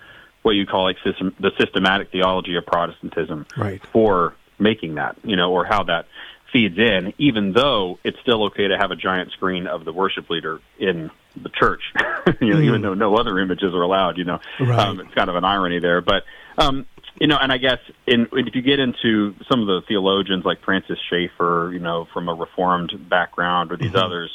what 0.43 0.51
you 0.51 0.67
call 0.67 0.83
like 0.83 0.97
system, 1.03 1.33
the 1.39 1.51
systematic 1.57 2.11
theology 2.11 2.55
of 2.55 2.65
Protestantism 2.67 3.47
Right. 3.57 3.81
for 3.87 4.35
making 4.59 4.95
that, 4.95 5.15
you 5.23 5.35
know, 5.35 5.51
or 5.51 5.65
how 5.65 5.81
that 5.83 6.05
feeds 6.51 6.77
in, 6.77 7.13
even 7.17 7.53
though 7.53 7.97
it's 8.03 8.17
still 8.21 8.45
okay 8.45 8.67
to 8.67 8.77
have 8.77 8.91
a 8.91 8.95
giant 8.95 9.31
screen 9.31 9.67
of 9.67 9.85
the 9.85 9.93
worship 9.93 10.29
leader 10.29 10.59
in 10.79 11.09
the 11.41 11.49
church, 11.49 11.81
you 12.41 12.49
know, 12.53 12.57
Mm. 12.57 12.65
even 12.65 12.81
though 12.81 12.93
no 12.93 13.15
other 13.15 13.39
images 13.39 13.73
are 13.73 13.81
allowed, 13.81 14.17
you 14.17 14.25
know, 14.25 14.39
Right. 14.59 14.79
um, 14.79 14.99
it's 14.99 15.13
kind 15.13 15.29
of 15.29 15.35
an 15.35 15.45
irony 15.45 15.79
there, 15.79 16.01
but, 16.01 16.23
um, 16.57 16.85
you 17.19 17.27
know, 17.27 17.37
and 17.39 17.51
I 17.51 17.57
guess 17.57 17.79
in, 18.05 18.27
if 18.33 18.53
you 18.55 18.61
get 18.61 18.79
into 18.79 19.33
some 19.49 19.61
of 19.61 19.67
the 19.67 19.81
theologians 19.87 20.43
like 20.43 20.61
Francis 20.63 20.97
Schaeffer, 21.09 21.69
you 21.71 21.79
know, 21.79 22.07
from 22.13 22.27
a 22.27 22.33
Reformed 22.33 22.91
background 23.09 23.71
or 23.71 23.77
these 23.77 23.95
others, 23.95 24.29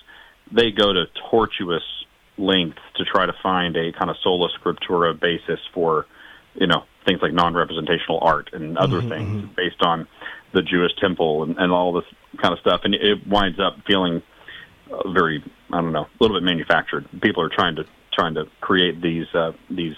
they 0.51 0.71
go 0.71 0.93
to 0.93 1.05
tortuous 1.31 1.83
lengths 2.39 2.81
to 2.97 3.05
try 3.05 3.27
to 3.27 3.33
find 3.43 3.77
a 3.77 3.93
kind 3.93 4.11
of 4.11 4.17
sola 4.23 4.49
scriptura 4.59 5.19
basis 5.19 5.59
for, 5.75 6.07
you 6.55 6.67
know, 6.67 6.85
things 7.07 7.21
like 7.23 7.33
non-representational 7.33 8.19
art 8.23 8.51
and 8.53 8.79
other 8.79 9.01
Mhm, 9.03 9.09
things 9.09 9.51
based 9.57 9.83
on 9.83 10.07
the 10.57 10.63
Jewish 10.63 10.93
temple 10.99 11.45
and, 11.45 11.57
and 11.59 11.71
all 11.71 11.93
this 11.93 12.05
kind 12.41 12.53
of 12.53 12.61
stuff. 12.61 12.81
And 12.85 12.95
it 12.95 13.27
winds 13.27 13.61
up 13.61 13.77
feeling 13.87 14.23
very, 15.13 15.45
I 15.73 15.81
don't 15.81 15.93
know, 15.93 16.07
a 16.07 16.19
little 16.21 16.37
bit 16.37 16.45
manufactured. 16.45 17.07
People 17.21 17.43
are 17.43 17.51
trying 17.51 17.77
to 17.77 17.85
trying 18.13 18.35
to 18.35 18.45
create 18.61 19.01
these 19.03 19.27
uh, 19.35 19.53
these 19.71 19.95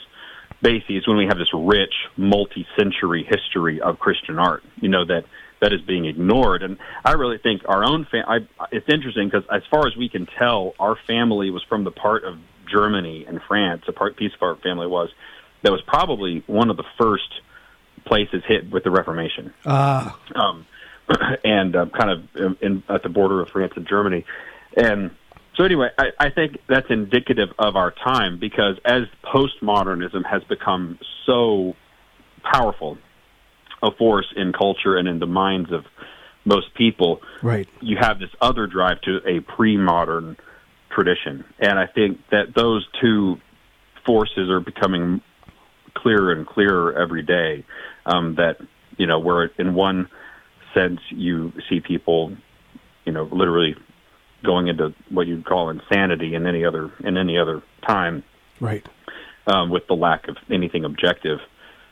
bases 0.61 1.07
when 1.07 1.17
we 1.17 1.27
have 1.27 1.39
this 1.39 1.53
rich 1.55 1.95
multi-century 2.17 3.25
history 3.29 3.81
of 3.81 3.99
Christian 3.99 4.39
art. 4.39 4.65
You 4.81 4.89
know 4.89 5.05
that 5.05 5.25
that 5.61 5.73
is 5.73 5.81
being 5.83 6.05
ignored, 6.05 6.63
and 6.63 6.79
I 7.05 7.13
really 7.13 7.39
think 7.39 7.63
our 7.69 7.85
own. 7.85 8.07
Fam- 8.11 8.29
I, 8.29 8.39
it's 8.73 8.89
interesting 8.93 9.29
because 9.29 9.45
as 9.53 9.63
far 9.71 9.87
as 9.87 9.97
we 9.97 10.09
can 10.09 10.27
tell, 10.39 10.75
our 10.79 10.97
family 11.07 11.51
was 11.51 11.63
from 11.69 11.85
the 11.85 11.91
part 11.91 12.25
of 12.25 12.39
Germany 12.71 13.25
and 13.27 13.41
France. 13.47 13.83
A 13.89 13.93
part 13.93 14.17
piece 14.17 14.33
of 14.35 14.43
our 14.43 14.57
family 14.57 14.87
was 14.87 15.11
that 15.63 15.73
was 15.73 15.83
probably 15.87 16.43
one 16.47 16.71
of 16.71 16.77
the 16.77 16.85
first 16.99 17.41
places 18.05 18.43
hit 18.47 18.71
with 18.71 18.85
the 18.85 18.91
Reformation 18.91 19.53
Ah, 19.65 20.19
um, 20.35 20.67
and 21.45 21.75
uh, 21.77 21.87
kind 21.87 22.11
of 22.11 22.23
in, 22.37 22.57
in, 22.61 22.83
at 22.89 23.03
the 23.03 23.09
border 23.09 23.41
of 23.41 23.49
France 23.51 23.73
and 23.77 23.87
Germany. 23.87 24.25
And 24.77 25.11
so, 25.57 25.65
anyway, 25.65 25.89
I, 25.99 26.07
I 26.19 26.31
think 26.31 26.59
that's 26.69 26.87
indicative 26.91 27.49
of 27.59 27.77
our 27.77 27.91
time 27.91 28.39
because 28.39 28.79
as 28.85 29.03
postmodernism 29.25 30.25
has 30.25 30.45
become 30.45 30.99
so 31.27 31.75
powerful 32.43 32.99
a 33.83 33.91
force 33.93 34.33
in 34.37 34.53
culture 34.53 34.97
and 34.97 35.09
in 35.09 35.19
the 35.19 35.27
minds 35.27 35.73
of 35.73 35.85
most 36.45 36.75
people, 36.75 37.21
right. 37.43 37.69
you 37.81 37.97
have 38.01 38.19
this 38.19 38.31
other 38.41 38.67
drive 38.67 39.01
to 39.03 39.21
a 39.27 39.41
pre-modern 39.41 40.37
tradition, 40.91 41.45
and 41.59 41.79
I 41.79 41.87
think 41.87 42.19
that 42.31 42.55
those 42.57 42.87
two 43.01 43.41
forces 44.07 44.49
are 44.51 44.61
becoming 44.61 45.21
clearer 45.95 46.33
and 46.33 46.47
clearer 46.47 46.99
every 46.99 47.23
day. 47.23 47.65
Um, 48.07 48.37
that 48.37 48.59
you 48.97 49.07
know, 49.07 49.19
where 49.19 49.51
in 49.59 49.75
one 49.75 50.09
sense 50.75 51.01
you 51.11 51.53
see 51.69 51.81
people, 51.81 52.37
you 53.05 53.13
know, 53.13 53.25
literally 53.25 53.77
going 54.45 54.69
into 54.69 54.95
what 55.11 55.27
you'd 55.27 55.45
call 55.45 55.71
insanity 55.71 56.35
in 56.35 56.47
any 56.47 56.65
other 56.65 56.91
in 57.01 57.17
any 57.17 57.39
other 57.39 57.63
time, 57.87 58.23
Right. 58.61 58.87
um, 59.47 59.71
with 59.71 59.87
the 59.87 59.95
lack 59.95 60.29
of 60.29 60.37
anything 60.51 60.85
objective. 60.85 61.41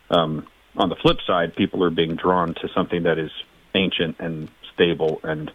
Um, 0.09 0.47
on 0.75 0.89
the 0.89 0.95
flip 0.95 1.17
side, 1.25 1.55
people 1.55 1.83
are 1.83 1.89
being 1.89 2.15
drawn 2.15 2.53
to 2.55 2.69
something 2.73 3.03
that 3.03 3.17
is 3.17 3.31
ancient 3.73 4.17
and 4.19 4.49
stable 4.73 5.19
and 5.23 5.51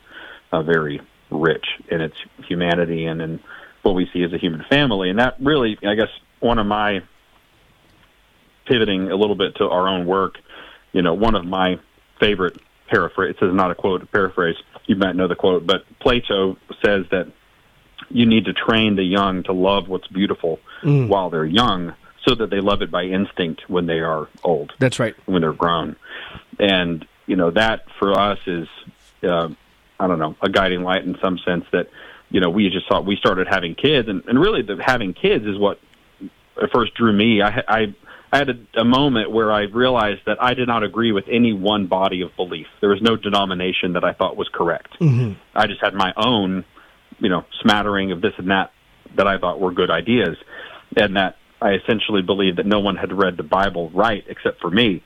uh, 0.51 0.63
very 0.63 1.01
rich 1.31 1.67
in 1.89 2.01
its 2.01 2.17
humanity 2.47 3.07
and 3.07 3.23
in 3.23 3.41
what 3.83 3.95
we 3.95 4.09
see 4.13 4.23
as 4.23 4.33
a 4.33 4.39
human 4.39 4.65
family. 4.69 5.11
And 5.11 5.19
that 5.19 5.37
really, 5.41 5.79
I 5.87 5.95
guess, 5.95 6.11
one 6.41 6.59
of 6.59 6.67
my 6.67 7.03
pivoting 8.73 9.11
a 9.11 9.17
little 9.17 9.37
bit 9.37 9.55
to 9.57 9.69
our 9.69 9.87
own 9.87 10.07
work, 10.07 10.37
you 10.93 11.03
know, 11.03 11.13
one 11.13 11.35
of 11.35 11.45
my 11.45 11.79
favorite 12.19 12.59
paraphrase, 12.89 13.35
this 13.39 13.49
is 13.49 13.55
not 13.55 13.71
a 13.71 13.75
quote, 13.75 14.03
a 14.03 14.07
paraphrase, 14.07 14.57
you 14.87 14.97
might 14.97 15.15
know 15.15 15.29
the 15.29 15.35
quote, 15.35 15.67
but 15.67 15.85
Plato 16.01 16.57
says 16.85 17.05
that 17.11 17.31
you 18.09 18.25
need 18.27 18.47
to 18.47 18.53
train 18.53 18.97
the 18.97 19.03
young 19.05 19.43
to 19.45 19.53
love 19.53 19.89
what's 19.89 20.09
beautiful 20.09 20.59
Mm. 20.83 21.07
while 21.07 21.31
they're 21.31 21.45
young 21.45 21.95
so 22.27 22.35
that 22.35 22.51
they 22.51 22.61
love 22.61 22.83
it 22.83 22.91
by 22.91 23.05
instinct 23.05 23.63
when 23.69 23.87
they 23.87 24.01
are 24.01 24.29
old 24.43 24.73
That's 24.81 24.99
right. 24.99 25.15
when 25.27 25.43
they're 25.43 25.53
grown. 25.53 25.95
And 26.59 27.07
you 27.27 27.37
know 27.37 27.51
that 27.53 27.85
for 28.01 28.19
us 28.19 28.39
is, 28.47 28.67
uh, 29.23 29.49
I 30.01 30.07
don't 30.09 30.19
know, 30.19 30.35
a 30.43 30.49
guiding 30.49 30.83
light 30.83 31.05
in 31.05 31.17
some 31.23 31.39
sense 31.39 31.65
that 31.71 31.87
you 32.31 32.41
know 32.41 32.51
we 32.51 32.69
just 32.71 32.89
thought 32.89 33.07
we 33.07 33.15
started 33.17 33.47
having 33.49 33.77
kids, 33.77 34.09
and, 34.09 34.25
and 34.27 34.41
really 34.41 34.63
the 34.63 34.83
having 34.85 35.15
kids 35.15 35.45
is 35.47 35.57
what 35.57 35.79
at 36.61 36.71
first 36.73 36.95
drew 36.95 37.13
me. 37.13 37.41
I 37.43 37.63
I, 37.69 37.95
I 38.33 38.39
had 38.39 38.49
a, 38.49 38.81
a 38.81 38.85
moment 38.85 39.31
where 39.31 39.53
I 39.53 39.63
realized 39.65 40.23
that 40.27 40.43
I 40.43 40.55
did 40.55 40.67
not 40.67 40.83
agree 40.83 41.13
with 41.13 41.25
any 41.31 41.53
one 41.53 41.87
body 41.87 42.23
of 42.23 42.35
belief. 42.35 42.67
There 42.81 42.89
was 42.89 43.03
no 43.03 43.15
denomination 43.15 43.93
that 43.93 44.05
I 44.05 44.15
thought 44.15 44.37
was 44.37 44.49
correct. 44.53 44.99
Mm-hmm. 44.99 45.39
I 45.55 45.67
just 45.67 45.83
had 45.83 45.93
my 45.93 46.15
own, 46.17 46.65
you 47.19 47.29
know, 47.29 47.45
smattering 47.61 48.11
of 48.11 48.23
this 48.23 48.33
and 48.39 48.51
that 48.51 48.73
that 49.17 49.27
I 49.27 49.37
thought 49.37 49.61
were 49.61 49.73
good 49.73 49.91
ideas, 49.91 50.39
and 50.97 51.17
that 51.17 51.37
I 51.61 51.75
essentially 51.75 52.23
believed 52.23 52.57
that 52.57 52.67
no 52.67 52.81
one 52.81 52.97
had 52.97 53.13
read 53.13 53.37
the 53.37 53.43
Bible 53.43 53.91
right 53.91 54.25
except 54.27 54.61
for 54.63 54.71
me, 54.71 55.03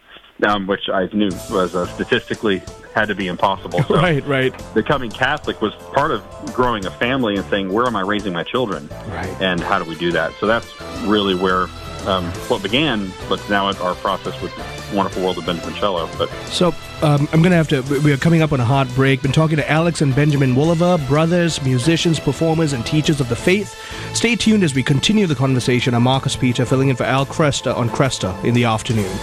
um, 0.46 0.68
which 0.68 0.88
I 0.92 1.06
knew 1.12 1.30
was 1.50 1.74
uh, 1.74 1.86
statistically 1.86 2.62
had 2.94 3.08
to 3.08 3.16
be 3.16 3.26
impossible. 3.26 3.82
So 3.88 3.96
right, 3.96 4.24
right. 4.26 4.74
Becoming 4.74 5.10
Catholic 5.10 5.60
was 5.60 5.74
part 5.92 6.12
of 6.12 6.24
growing 6.54 6.86
a 6.86 6.90
family 6.90 7.36
and 7.36 7.44
saying, 7.46 7.72
where 7.72 7.86
am 7.86 7.94
I 7.94 8.00
raising 8.00 8.32
my 8.32 8.42
children? 8.42 8.88
Right. 9.08 9.36
And 9.40 9.60
how 9.60 9.78
do 9.78 9.88
we 9.88 9.96
do 9.96 10.12
that? 10.12 10.32
So 10.40 10.46
that's 10.46 10.80
really 11.02 11.34
where 11.34 11.66
um, 12.06 12.24
what 12.48 12.62
began, 12.62 13.10
but 13.28 13.40
now 13.50 13.66
our 13.66 13.94
process 13.96 14.40
with 14.40 14.52
Wonderful 14.94 15.22
World 15.22 15.38
of 15.38 15.46
Benjamin 15.46 15.74
Cello. 15.74 16.08
But 16.16 16.30
so 16.46 16.68
um, 17.02 17.28
I'm 17.32 17.42
going 17.42 17.50
to 17.50 17.56
have 17.56 17.68
to. 17.68 17.82
We 18.00 18.12
are 18.12 18.16
coming 18.16 18.42
up 18.42 18.52
on 18.52 18.60
a 18.60 18.64
hard 18.64 18.88
break. 18.94 19.22
Been 19.22 19.32
talking 19.32 19.56
to 19.56 19.70
Alex 19.70 20.00
and 20.00 20.14
Benjamin 20.14 20.54
Wolaver, 20.54 21.06
brothers, 21.08 21.62
musicians, 21.62 22.20
performers, 22.20 22.72
and 22.72 22.84
teachers 22.86 23.20
of 23.20 23.28
the 23.28 23.36
faith. 23.36 23.74
Stay 24.14 24.36
tuned 24.36 24.62
as 24.62 24.74
we 24.74 24.82
continue 24.82 25.26
the 25.26 25.34
conversation. 25.34 25.94
I'm 25.94 26.04
Marcus 26.04 26.36
Peter, 26.36 26.64
filling 26.64 26.88
in 26.88 26.96
for 26.96 27.04
Al 27.04 27.26
Kresta 27.26 27.76
on 27.76 27.88
Kresta 27.88 28.42
in 28.44 28.54
the 28.54 28.64
afternoon. 28.64 29.16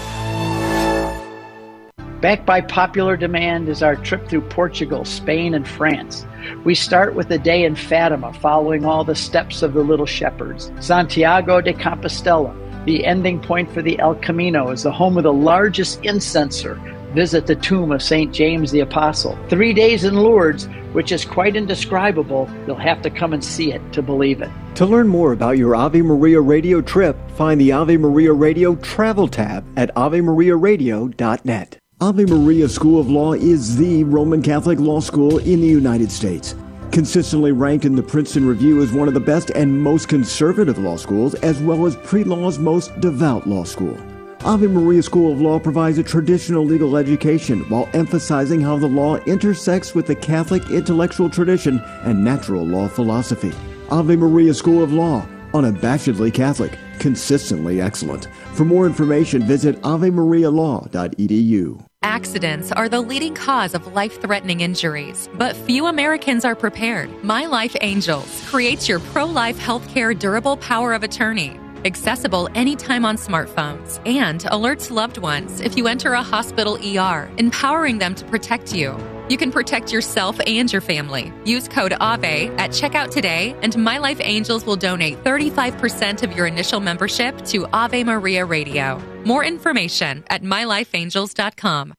Backed 2.23 2.45
by 2.45 2.61
popular 2.61 3.17
demand 3.17 3.67
is 3.67 3.83
our 3.83 3.97
trip 3.97 4.29
through 4.29 4.43
Portugal, 4.43 5.03
Spain, 5.03 5.53
and 5.53 5.67
France. 5.67 6.25
We 6.63 6.73
start 6.73 7.15
with 7.15 7.29
a 7.31 7.37
day 7.37 7.65
in 7.65 7.75
Fatima, 7.75 8.31
following 8.35 8.85
all 8.85 9.03
the 9.03 9.13
steps 9.13 9.61
of 9.61 9.73
the 9.73 9.81
Little 9.81 10.05
Shepherds. 10.05 10.71
Santiago 10.79 11.59
de 11.59 11.73
Compostela, 11.73 12.55
the 12.85 13.05
ending 13.05 13.39
point 13.39 13.71
for 13.71 13.81
the 13.81 13.97
El 13.99 14.15
Camino, 14.15 14.71
is 14.71 14.83
the 14.83 14.91
home 14.91 15.17
of 15.17 15.23
the 15.23 15.33
largest 15.33 16.01
incenser. 16.03 16.79
Visit 17.13 17.45
the 17.45 17.55
tomb 17.55 17.91
of 17.91 18.01
St. 18.01 18.33
James 18.33 18.71
the 18.71 18.79
Apostle. 18.79 19.37
Three 19.47 19.71
days 19.71 20.03
in 20.03 20.15
Lourdes, 20.15 20.67
which 20.93 21.11
is 21.11 21.25
quite 21.25 21.55
indescribable. 21.55 22.49
You'll 22.65 22.75
have 22.77 23.03
to 23.03 23.09
come 23.09 23.33
and 23.33 23.43
see 23.43 23.71
it 23.71 23.81
to 23.93 24.01
believe 24.01 24.41
it. 24.41 24.49
To 24.75 24.85
learn 24.87 25.07
more 25.07 25.31
about 25.31 25.57
your 25.59 25.75
Ave 25.75 26.01
Maria 26.01 26.41
Radio 26.41 26.81
trip, 26.81 27.15
find 27.31 27.61
the 27.61 27.71
Ave 27.71 27.97
Maria 27.97 28.33
Radio 28.33 28.75
travel 28.77 29.27
tab 29.27 29.63
at 29.77 29.93
AveMariaRadio.net. 29.95 31.77
Ave 32.01 32.25
Maria 32.25 32.67
School 32.67 32.99
of 32.99 33.09
Law 33.09 33.33
is 33.33 33.77
the 33.77 34.03
Roman 34.05 34.41
Catholic 34.41 34.79
law 34.79 34.99
school 34.99 35.37
in 35.37 35.61
the 35.61 35.67
United 35.67 36.11
States. 36.11 36.55
Consistently 36.93 37.51
ranked 37.51 37.83
in 37.85 37.95
the 37.95 38.03
Princeton 38.03 38.45
Review 38.45 38.83
as 38.83 38.93
one 38.93 39.07
of 39.07 39.15
the 39.15 39.19
best 39.19 39.49
and 39.49 39.81
most 39.81 40.07
conservative 40.07 40.77
law 40.77 40.95
schools, 40.95 41.33
as 41.33 41.59
well 41.59 41.87
as 41.87 41.95
pre 41.95 42.23
law's 42.23 42.59
most 42.59 43.01
devout 43.01 43.47
law 43.47 43.63
school. 43.63 43.97
Ave 44.45 44.67
Maria 44.67 45.01
School 45.01 45.31
of 45.31 45.41
Law 45.41 45.57
provides 45.57 45.97
a 45.97 46.03
traditional 46.03 46.63
legal 46.63 46.95
education 46.95 47.61
while 47.61 47.89
emphasizing 47.93 48.61
how 48.61 48.77
the 48.77 48.85
law 48.85 49.15
intersects 49.25 49.95
with 49.95 50.05
the 50.05 50.13
Catholic 50.13 50.69
intellectual 50.69 51.31
tradition 51.31 51.79
and 52.03 52.23
natural 52.23 52.63
law 52.63 52.87
philosophy. 52.87 53.51
Ave 53.89 54.15
Maria 54.15 54.53
School 54.53 54.83
of 54.83 54.93
Law, 54.93 55.25
unabashedly 55.53 56.31
Catholic, 56.31 56.77
consistently 56.99 57.81
excellent. 57.81 58.27
For 58.53 58.65
more 58.65 58.85
information, 58.85 59.41
visit 59.41 59.81
avemarialaw.edu. 59.81 61.83
Accidents 62.03 62.69
are 62.73 62.89
the 62.89 62.99
leading 62.99 63.33
cause 63.33 63.73
of 63.73 63.93
life 63.93 64.21
threatening 64.21 64.59
injuries, 64.59 65.29
but 65.35 65.55
few 65.55 65.85
Americans 65.85 66.43
are 66.43 66.53
prepared. 66.53 67.09
My 67.23 67.45
Life 67.45 67.77
Angels 67.79 68.43
creates 68.45 68.89
your 68.89 68.99
pro 68.99 69.23
life 69.23 69.57
healthcare 69.57 70.17
durable 70.17 70.57
power 70.57 70.91
of 70.91 71.03
attorney. 71.03 71.57
Accessible 71.85 72.49
anytime 72.55 73.05
on 73.05 73.15
smartphones 73.15 74.05
and 74.05 74.41
alerts 74.41 74.91
loved 74.91 75.17
ones 75.17 75.61
if 75.61 75.77
you 75.77 75.87
enter 75.87 76.11
a 76.11 76.21
hospital 76.21 76.77
ER, 76.85 77.31
empowering 77.37 77.99
them 77.99 78.15
to 78.15 78.25
protect 78.25 78.75
you. 78.75 78.97
You 79.29 79.37
can 79.37 79.51
protect 79.51 79.93
yourself 79.93 80.37
and 80.45 80.71
your 80.71 80.81
family. 80.81 81.31
Use 81.45 81.69
code 81.69 81.93
AVE 81.93 82.51
at 82.57 82.71
checkout 82.71 83.09
today, 83.09 83.55
and 83.61 83.77
My 83.77 83.97
Life 83.97 84.19
Angels 84.21 84.65
will 84.65 84.75
donate 84.75 85.23
35% 85.23 86.23
of 86.23 86.35
your 86.35 86.45
initial 86.45 86.81
membership 86.81 87.45
to 87.45 87.65
Ave 87.71 88.03
Maria 88.03 88.43
Radio. 88.43 89.01
More 89.23 89.45
information 89.45 90.25
at 90.29 90.43
mylifeangels.com. 90.43 91.93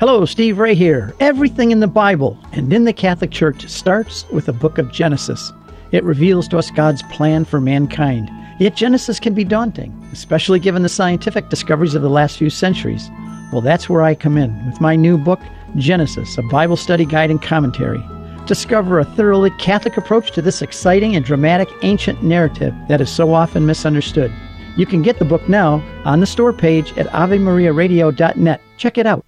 Hello, 0.00 0.24
Steve 0.24 0.58
Ray 0.58 0.74
here. 0.74 1.14
Everything 1.20 1.72
in 1.72 1.80
the 1.80 1.86
Bible 1.86 2.38
and 2.52 2.72
in 2.72 2.84
the 2.84 2.92
Catholic 2.94 3.30
Church 3.30 3.68
starts 3.68 4.26
with 4.30 4.46
the 4.46 4.52
book 4.54 4.78
of 4.78 4.90
Genesis. 4.90 5.52
It 5.92 6.02
reveals 6.04 6.48
to 6.48 6.58
us 6.58 6.70
God's 6.70 7.02
plan 7.04 7.44
for 7.44 7.60
mankind. 7.60 8.30
Yet 8.58 8.76
Genesis 8.76 9.20
can 9.20 9.34
be 9.34 9.44
daunting, 9.44 9.92
especially 10.10 10.58
given 10.58 10.82
the 10.82 10.88
scientific 10.88 11.50
discoveries 11.50 11.94
of 11.94 12.00
the 12.00 12.08
last 12.08 12.38
few 12.38 12.48
centuries. 12.48 13.10
Well, 13.52 13.60
that's 13.60 13.90
where 13.90 14.02
I 14.02 14.14
come 14.14 14.38
in 14.38 14.64
with 14.64 14.80
my 14.80 14.96
new 14.96 15.18
book, 15.18 15.40
Genesis, 15.76 16.38
a 16.38 16.42
Bible 16.42 16.76
study 16.76 17.04
guide 17.04 17.30
and 17.30 17.40
commentary. 17.40 18.02
Discover 18.46 18.98
a 18.98 19.04
thoroughly 19.04 19.50
Catholic 19.58 19.96
approach 19.96 20.32
to 20.32 20.42
this 20.42 20.62
exciting 20.62 21.16
and 21.16 21.24
dramatic 21.24 21.68
ancient 21.82 22.22
narrative 22.22 22.74
that 22.88 23.00
is 23.00 23.10
so 23.10 23.34
often 23.34 23.66
misunderstood. 23.66 24.32
You 24.76 24.86
can 24.86 25.02
get 25.02 25.18
the 25.18 25.24
book 25.24 25.48
now 25.48 25.82
on 26.04 26.20
the 26.20 26.26
store 26.26 26.52
page 26.52 26.96
at 26.96 27.06
AveMariaRadio.net. 27.08 28.60
Check 28.78 28.98
it 28.98 29.06
out. 29.06 29.24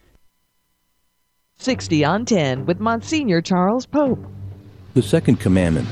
60 1.57 2.05
on 2.05 2.25
10 2.25 2.67
with 2.67 2.81
Monsignor 2.81 3.41
Charles 3.41 3.87
Pope. 3.87 4.19
The 4.95 5.03
second 5.03 5.41
commandment 5.41 5.89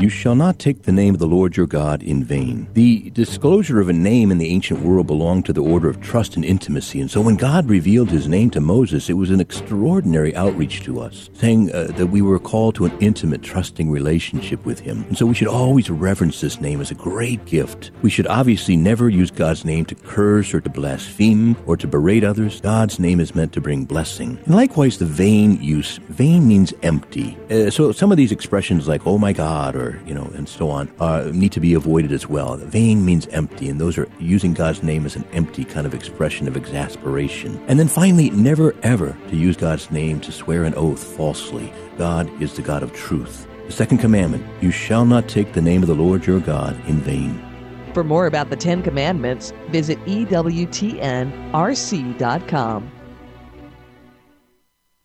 you 0.00 0.08
shall 0.10 0.34
not 0.34 0.58
take 0.58 0.82
the 0.82 0.92
name 0.92 1.14
of 1.14 1.20
the 1.20 1.26
Lord 1.26 1.56
your 1.56 1.66
God 1.66 2.02
in 2.02 2.22
vain. 2.22 2.68
The 2.74 3.10
disclosure 3.10 3.80
of 3.80 3.88
a 3.88 3.94
name 3.94 4.30
in 4.30 4.38
the 4.38 4.48
ancient 4.48 4.80
world 4.80 5.06
belonged 5.06 5.46
to 5.46 5.52
the 5.52 5.62
order 5.62 5.88
of 5.88 6.00
trust 6.00 6.36
and 6.36 6.44
intimacy, 6.44 7.00
and 7.00 7.10
so 7.10 7.20
when 7.20 7.36
God 7.36 7.68
revealed 7.68 8.10
his 8.10 8.28
name 8.28 8.50
to 8.50 8.60
Moses, 8.60 9.08
it 9.08 9.14
was 9.14 9.30
an 9.30 9.40
extraordinary 9.40 10.36
outreach 10.36 10.82
to 10.84 11.00
us, 11.00 11.30
saying 11.32 11.72
uh, 11.72 11.84
that 11.96 12.08
we 12.08 12.20
were 12.20 12.38
called 12.38 12.74
to 12.74 12.84
an 12.84 12.98
intimate, 13.00 13.42
trusting 13.42 13.90
relationship 13.90 14.64
with 14.66 14.80
him. 14.80 15.04
And 15.08 15.16
so 15.16 15.24
we 15.24 15.34
should 15.34 15.48
always 15.48 15.88
reverence 15.88 16.40
this 16.40 16.60
name 16.60 16.80
as 16.80 16.90
a 16.90 16.94
great 16.94 17.44
gift. 17.46 17.90
We 18.02 18.10
should 18.10 18.26
obviously 18.26 18.76
never 18.76 19.08
use 19.08 19.30
God's 19.30 19.64
name 19.64 19.86
to 19.86 19.94
curse 19.94 20.52
or 20.52 20.60
to 20.60 20.70
blaspheme 20.70 21.56
or 21.66 21.76
to 21.78 21.86
berate 21.86 22.24
others. 22.24 22.60
God's 22.60 22.98
name 22.98 23.20
is 23.20 23.34
meant 23.34 23.52
to 23.54 23.60
bring 23.60 23.84
blessing. 23.84 24.38
And 24.44 24.54
likewise, 24.54 24.98
the 24.98 25.06
vain 25.06 25.62
use. 25.62 25.98
Vain 26.08 26.46
means 26.46 26.74
empty. 26.82 27.36
Uh, 27.50 27.70
so 27.70 27.92
some 27.92 28.10
of 28.10 28.18
these 28.18 28.32
expressions 28.32 28.88
like, 28.88 29.06
oh 29.06 29.18
my 29.18 29.32
God, 29.32 29.74
or 29.74 29.85
you 30.06 30.14
know, 30.14 30.30
and 30.34 30.48
so 30.48 30.70
on, 30.70 30.90
uh, 31.00 31.30
need 31.32 31.52
to 31.52 31.60
be 31.60 31.74
avoided 31.74 32.12
as 32.12 32.26
well. 32.28 32.56
Vain 32.56 33.04
means 33.04 33.26
empty, 33.28 33.68
and 33.68 33.80
those 33.80 33.98
are 33.98 34.08
using 34.18 34.54
God's 34.54 34.82
name 34.82 35.06
as 35.06 35.16
an 35.16 35.24
empty 35.32 35.64
kind 35.64 35.86
of 35.86 35.94
expression 35.94 36.48
of 36.48 36.56
exasperation. 36.56 37.62
And 37.68 37.78
then 37.78 37.88
finally, 37.88 38.30
never 38.30 38.74
ever 38.82 39.16
to 39.28 39.36
use 39.36 39.56
God's 39.56 39.90
name 39.90 40.20
to 40.20 40.32
swear 40.32 40.64
an 40.64 40.74
oath 40.74 41.02
falsely. 41.02 41.72
God 41.98 42.30
is 42.42 42.54
the 42.54 42.62
God 42.62 42.82
of 42.82 42.92
truth. 42.92 43.46
The 43.66 43.72
second 43.72 43.98
commandment, 43.98 44.44
you 44.62 44.70
shall 44.70 45.04
not 45.04 45.28
take 45.28 45.52
the 45.52 45.60
name 45.60 45.82
of 45.82 45.88
the 45.88 45.94
Lord 45.94 46.26
your 46.26 46.40
God 46.40 46.76
in 46.88 46.98
vain. 46.98 47.42
For 47.94 48.04
more 48.04 48.26
about 48.26 48.50
the 48.50 48.56
Ten 48.56 48.82
Commandments, 48.82 49.52
visit 49.70 49.98
EWTNRC.com. 50.04 50.52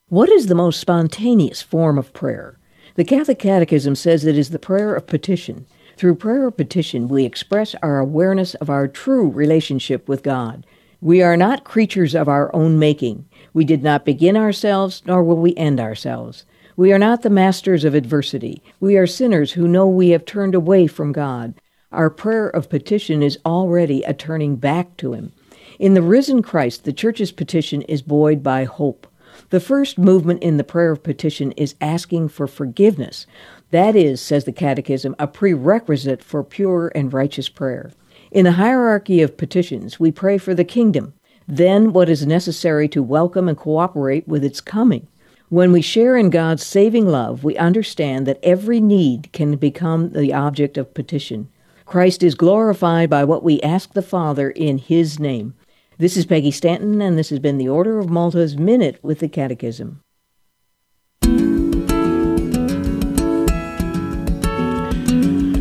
What 0.09 0.29
is 0.29 0.47
the 0.47 0.55
most 0.55 0.81
spontaneous 0.81 1.61
form 1.61 1.97
of 1.97 2.11
prayer? 2.11 2.59
The 2.95 3.05
Catholic 3.05 3.39
Catechism 3.39 3.95
says 3.95 4.25
it 4.25 4.37
is 4.37 4.49
the 4.49 4.59
prayer 4.59 4.93
of 4.93 5.07
petition. 5.07 5.65
Through 5.95 6.15
prayer 6.15 6.47
of 6.47 6.57
petition, 6.57 7.07
we 7.07 7.23
express 7.23 7.73
our 7.81 7.99
awareness 7.99 8.53
of 8.55 8.69
our 8.69 8.87
true 8.87 9.29
relationship 9.29 10.09
with 10.09 10.23
God. 10.23 10.65
We 10.99 11.21
are 11.21 11.37
not 11.37 11.63
creatures 11.63 12.13
of 12.13 12.27
our 12.27 12.53
own 12.53 12.77
making. 12.77 13.29
We 13.53 13.63
did 13.63 13.81
not 13.81 14.03
begin 14.03 14.35
ourselves, 14.35 15.03
nor 15.05 15.23
will 15.23 15.37
we 15.37 15.55
end 15.55 15.79
ourselves. 15.79 16.45
We 16.75 16.91
are 16.91 16.99
not 16.99 17.21
the 17.21 17.29
masters 17.29 17.85
of 17.85 17.95
adversity. 17.95 18.61
We 18.79 18.97
are 18.97 19.07
sinners 19.07 19.53
who 19.53 19.67
know 19.67 19.87
we 19.87 20.09
have 20.09 20.25
turned 20.25 20.53
away 20.53 20.87
from 20.87 21.13
God. 21.13 21.53
Our 21.91 22.09
prayer 22.09 22.47
of 22.47 22.69
petition 22.69 23.23
is 23.23 23.39
already 23.45 24.03
a 24.03 24.13
turning 24.13 24.57
back 24.57 24.97
to 24.97 25.13
Him. 25.13 25.31
In 25.79 25.93
the 25.93 26.01
risen 26.01 26.41
Christ, 26.41 26.83
the 26.83 26.93
Church's 26.93 27.31
petition 27.31 27.81
is 27.83 28.01
buoyed 28.01 28.43
by 28.43 28.65
hope. 28.65 29.07
The 29.51 29.59
first 29.59 29.97
movement 29.97 30.41
in 30.41 30.55
the 30.55 30.63
prayer 30.63 30.91
of 30.91 31.03
petition 31.03 31.51
is 31.57 31.75
asking 31.81 32.29
for 32.29 32.47
forgiveness. 32.47 33.27
That 33.71 33.97
is, 33.97 34.21
says 34.21 34.45
the 34.45 34.53
Catechism, 34.53 35.13
a 35.19 35.27
prerequisite 35.27 36.23
for 36.23 36.41
pure 36.41 36.89
and 36.95 37.11
righteous 37.11 37.49
prayer. 37.49 37.91
In 38.31 38.45
the 38.45 38.53
hierarchy 38.53 39.21
of 39.21 39.35
petitions, 39.35 39.99
we 39.99 40.09
pray 40.09 40.37
for 40.37 40.55
the 40.55 40.63
kingdom, 40.63 41.13
then 41.49 41.91
what 41.91 42.07
is 42.07 42.25
necessary 42.25 42.87
to 42.87 43.03
welcome 43.03 43.49
and 43.49 43.57
cooperate 43.57 44.25
with 44.25 44.45
its 44.45 44.61
coming. 44.61 45.07
When 45.49 45.73
we 45.73 45.81
share 45.81 46.15
in 46.15 46.29
God's 46.29 46.65
saving 46.65 47.09
love, 47.09 47.43
we 47.43 47.57
understand 47.57 48.25
that 48.27 48.39
every 48.41 48.79
need 48.79 49.33
can 49.33 49.57
become 49.57 50.11
the 50.11 50.33
object 50.33 50.77
of 50.77 50.93
petition. 50.93 51.49
Christ 51.85 52.23
is 52.23 52.35
glorified 52.35 53.09
by 53.09 53.25
what 53.25 53.43
we 53.43 53.59
ask 53.59 53.91
the 53.91 54.01
Father 54.01 54.49
in 54.51 54.77
His 54.77 55.19
name. 55.19 55.55
This 56.01 56.17
is 56.17 56.25
Peggy 56.25 56.49
Stanton, 56.49 56.99
and 56.99 57.15
this 57.15 57.29
has 57.29 57.37
been 57.37 57.59
the 57.59 57.69
Order 57.69 57.99
of 57.99 58.09
Malta's 58.09 58.57
Minute 58.57 58.97
with 59.03 59.19
the 59.19 59.29
Catechism. 59.29 60.01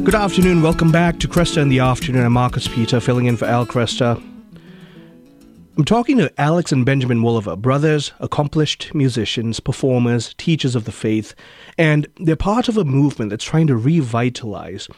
Good 0.02 0.14
afternoon. 0.14 0.62
Welcome 0.62 0.90
back 0.90 1.18
to 1.18 1.28
Kresta 1.28 1.60
in 1.60 1.68
the 1.68 1.80
Afternoon. 1.80 2.24
I'm 2.24 2.32
Marcus 2.32 2.66
Peter, 2.68 3.00
filling 3.00 3.26
in 3.26 3.36
for 3.36 3.44
Al 3.44 3.66
Kresta. 3.66 4.16
I'm 5.76 5.84
talking 5.84 6.16
to 6.16 6.32
Alex 6.40 6.72
and 6.72 6.86
Benjamin 6.86 7.20
Wolaver, 7.20 7.58
brothers, 7.58 8.12
accomplished 8.18 8.94
musicians, 8.94 9.60
performers, 9.60 10.32
teachers 10.38 10.74
of 10.74 10.86
the 10.86 10.92
faith, 10.92 11.34
and 11.76 12.06
they're 12.16 12.34
part 12.34 12.66
of 12.66 12.78
a 12.78 12.84
movement 12.84 13.28
that's 13.28 13.44
trying 13.44 13.66
to 13.66 13.76
revitalize 13.76 14.88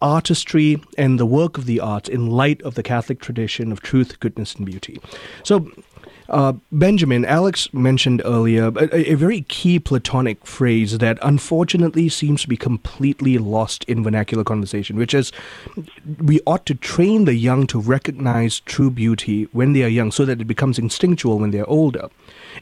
artistry 0.00 0.80
and 0.98 1.18
the 1.18 1.26
work 1.26 1.58
of 1.58 1.66
the 1.66 1.80
arts 1.80 2.08
in 2.08 2.28
light 2.28 2.60
of 2.62 2.74
the 2.74 2.82
Catholic 2.82 3.20
tradition 3.20 3.72
of 3.72 3.80
truth, 3.80 4.20
goodness, 4.20 4.54
and 4.54 4.66
beauty. 4.66 5.00
So, 5.42 5.70
Uh, 6.28 6.54
Benjamin, 6.72 7.26
Alex 7.26 7.68
mentioned 7.74 8.22
earlier 8.24 8.68
a, 8.76 9.12
a, 9.12 9.14
very 9.14 9.42
key 9.42 9.78
Platonic 9.78 10.46
phrase 10.46 10.96
that 10.98 11.18
unfortunately 11.20 12.08
seems 12.08 12.40
to 12.42 12.48
be 12.48 12.56
completely 12.56 13.36
lost 13.36 13.84
in 13.84 14.02
vernacular 14.02 14.42
conversation, 14.42 14.96
which 14.96 15.12
is 15.12 15.32
we 16.22 16.40
ought 16.46 16.64
to 16.64 16.74
train 16.74 17.26
the 17.26 17.34
young 17.34 17.66
to 17.66 17.78
recognize 17.78 18.60
true 18.60 18.90
beauty 18.90 19.48
when 19.52 19.74
they 19.74 19.82
are 19.82 19.88
young 19.88 20.10
so 20.10 20.24
that 20.24 20.40
it 20.40 20.46
becomes 20.46 20.78
instinctual 20.78 21.38
when 21.38 21.50
they're 21.50 21.68
older. 21.68 22.08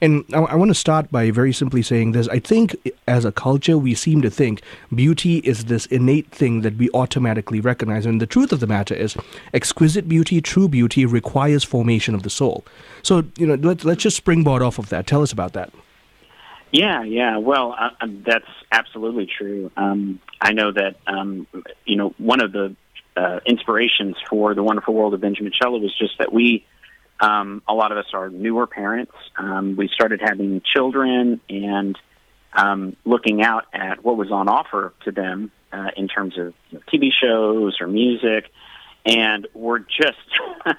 And 0.01 0.25
I, 0.33 0.39
I 0.39 0.55
want 0.55 0.71
to 0.71 0.75
start 0.75 1.11
by 1.11 1.31
very 1.31 1.53
simply 1.53 1.83
saying 1.83 2.13
this. 2.13 2.29
I 2.29 2.39
think 2.39 2.77
as 3.07 3.25
a 3.25 3.33
culture, 3.33 3.77
we 3.77 3.95
seem 3.95 4.23
to 4.23 4.31
think 4.31 4.63
beauty 4.95 5.39
is 5.39 5.67
this 5.67 5.87
innate 5.87 6.31
thing 6.31 6.63
that 6.63 6.77
we 6.77 6.89
automatically 6.95 7.61
recognize. 7.61 8.07
And 8.07 8.21
the 8.21 8.27
truth 8.27 8.53
of 8.53 8.61
the 8.61 8.67
matter 8.67 8.95
is, 8.95 9.17
exquisite 9.53 10.09
beauty, 10.09 10.41
true 10.41 10.69
beauty, 10.69 11.05
requires 11.05 11.65
formation 11.65 12.15
of 12.15 12.23
the 12.23 12.31
soul. 12.31 12.65
So, 13.03 13.25
you 13.37 13.47
know, 13.47 13.55
let, 13.55 13.85
let's 13.85 14.03
just 14.03 14.17
springboard 14.17 14.63
off 14.63 14.79
of 14.79 14.89
that. 14.89 15.07
Tell 15.07 15.23
us 15.23 15.33
about 15.33 15.53
that. 15.53 15.73
Yeah, 16.73 17.03
yeah. 17.03 17.37
Well, 17.37 17.77
uh, 17.79 17.91
um, 18.01 18.23
that's 18.27 18.49
absolutely 18.71 19.27
true. 19.27 19.71
Um, 19.77 20.21
I 20.41 20.55
know 20.55 20.73
that, 20.73 20.97
um, 21.07 21.47
you 21.85 21.97
know, 21.97 22.15
one 22.17 22.41
of 22.41 22.53
the 22.53 22.75
uh, 23.15 23.41
inspirations 23.45 24.17
for 24.31 24.55
the 24.55 24.63
wonderful 24.63 24.95
world 24.95 25.13
of 25.13 25.21
Benjamin 25.21 25.53
Cello 25.53 25.79
was 25.79 25.95
just 25.99 26.17
that 26.19 26.33
we 26.33 26.65
um, 27.23 27.63
a 27.69 27.73
lot 27.73 27.93
of 27.93 27.99
us 27.99 28.07
are 28.13 28.29
newer 28.29 28.67
parents. 28.67 29.13
Um, 29.39 29.77
we 29.77 29.89
started 29.89 30.21
having 30.21 30.61
children 30.61 31.41
and 31.49 31.97
um, 32.53 32.97
looking 33.05 33.43
out 33.43 33.67
at 33.73 34.05
what 34.05 34.17
was 34.17 34.33
on 34.33 34.49
offer 34.49 34.93
to 35.05 35.13
them 35.13 35.53
uh, 35.73 35.91
in 35.97 36.09
terms 36.09 36.37
of 36.37 36.53
you 36.71 36.79
know, 36.79 36.81
TV 36.93 37.11
shows 37.13 37.81
or 37.81 37.87
music, 37.87 38.51
and 39.07 39.47
we're 39.55 39.79
just 39.79 40.19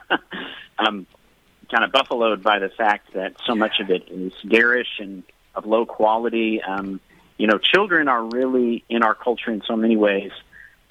um, 0.78 1.08
kind 1.72 1.84
of 1.86 1.94
buffaloed 1.94 2.44
by 2.44 2.60
the 2.60 2.70
fact 2.70 3.14
that 3.14 3.36
so 3.46 3.56
much 3.56 3.80
of 3.80 3.90
it 3.90 4.10
is 4.10 4.34
garish 4.48 5.00
and 5.00 5.24
of 5.56 5.66
low 5.66 5.86
quality. 5.86 6.62
Um, 6.62 7.00
you 7.38 7.48
know, 7.48 7.58
children 7.58 8.10
are 8.10 8.24
really 8.24 8.84
in 8.90 9.02
our 9.02 9.16
culture 9.16 9.50
in 9.50 9.64
so 9.66 9.78
many 9.78 9.96
ways 9.96 10.32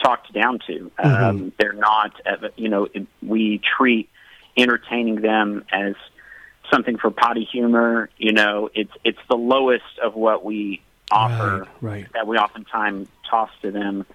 talked 0.02 0.32
down 0.32 0.60
to. 0.66 0.90
Mm-hmm. 0.98 1.24
Um, 1.24 1.52
they're 1.58 1.74
not, 1.74 2.20
uh, 2.26 2.48
you 2.56 2.70
know, 2.70 2.88
we 3.22 3.60
treat 3.76 4.08
entertaining 4.56 5.16
them 5.20 5.64
as 5.72 5.94
something 6.72 6.98
for 6.98 7.10
potty 7.10 7.44
humor. 7.50 8.10
You 8.16 8.32
know, 8.32 8.70
it's 8.74 8.92
it's 9.04 9.18
the 9.28 9.36
lowest 9.36 9.98
of 10.02 10.14
what 10.14 10.44
we 10.44 10.82
offer 11.10 11.68
right, 11.80 12.02
right. 12.02 12.12
that 12.14 12.26
we 12.26 12.36
oftentimes 12.38 13.08
toss 13.28 13.50
to 13.62 13.70
them. 13.70 14.06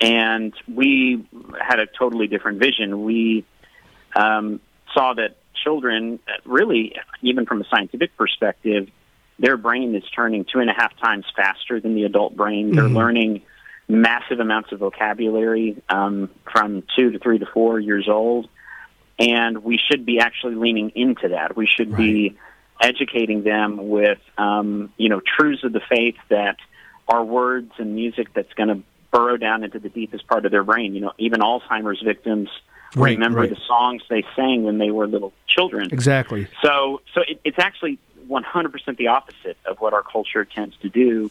And 0.00 0.54
we 0.72 1.26
had 1.60 1.80
a 1.80 1.86
totally 1.86 2.28
different 2.28 2.60
vision. 2.60 3.04
We 3.04 3.44
um, 4.14 4.60
saw 4.94 5.14
that 5.14 5.36
children, 5.64 6.20
really, 6.44 6.94
even 7.20 7.46
from 7.46 7.60
a 7.60 7.64
scientific 7.68 8.16
perspective, 8.16 8.88
their 9.40 9.56
brain 9.56 9.94
is 9.94 10.04
turning 10.14 10.44
two 10.44 10.60
and 10.60 10.70
a 10.70 10.72
half 10.72 10.96
times 10.98 11.24
faster 11.34 11.80
than 11.80 11.94
the 11.94 12.04
adult 12.04 12.36
brain. 12.36 12.68
Mm-hmm. 12.68 12.76
They're 12.76 12.88
learning 12.88 13.42
massive 13.88 14.38
amounts 14.40 14.70
of 14.72 14.80
vocabulary 14.80 15.82
um, 15.88 16.30
from 16.52 16.84
two 16.96 17.10
to 17.10 17.18
three 17.18 17.38
to 17.38 17.46
four 17.46 17.80
years 17.80 18.08
old 18.08 18.48
and 19.18 19.64
we 19.64 19.78
should 19.78 20.06
be 20.06 20.20
actually 20.20 20.54
leaning 20.54 20.90
into 20.94 21.28
that. 21.28 21.56
We 21.56 21.66
should 21.66 21.90
right. 21.90 21.98
be 21.98 22.38
educating 22.80 23.42
them 23.42 23.88
with, 23.88 24.20
um, 24.36 24.92
you 24.96 25.08
know, 25.08 25.20
truths 25.20 25.64
of 25.64 25.72
the 25.72 25.80
faith 25.88 26.16
that 26.28 26.56
are 27.08 27.24
words 27.24 27.72
and 27.78 27.94
music 27.94 28.32
that's 28.34 28.52
going 28.54 28.68
to 28.68 28.82
burrow 29.10 29.36
down 29.36 29.64
into 29.64 29.78
the 29.78 29.88
deepest 29.88 30.26
part 30.26 30.44
of 30.44 30.52
their 30.52 30.62
brain. 30.62 30.94
You 30.94 31.00
know, 31.00 31.12
even 31.18 31.40
Alzheimer's 31.40 32.00
victims 32.02 32.48
right, 32.94 33.12
remember 33.12 33.40
right. 33.40 33.50
the 33.50 33.60
songs 33.66 34.02
they 34.08 34.24
sang 34.36 34.64
when 34.64 34.78
they 34.78 34.90
were 34.90 35.06
little 35.06 35.32
children. 35.46 35.88
Exactly. 35.92 36.46
So, 36.62 37.00
so 37.14 37.22
it, 37.26 37.40
it's 37.44 37.58
actually 37.58 37.98
100% 38.28 38.96
the 38.96 39.08
opposite 39.08 39.56
of 39.64 39.80
what 39.80 39.92
our 39.94 40.02
culture 40.02 40.44
tends 40.44 40.76
to 40.82 40.88
do. 40.88 41.30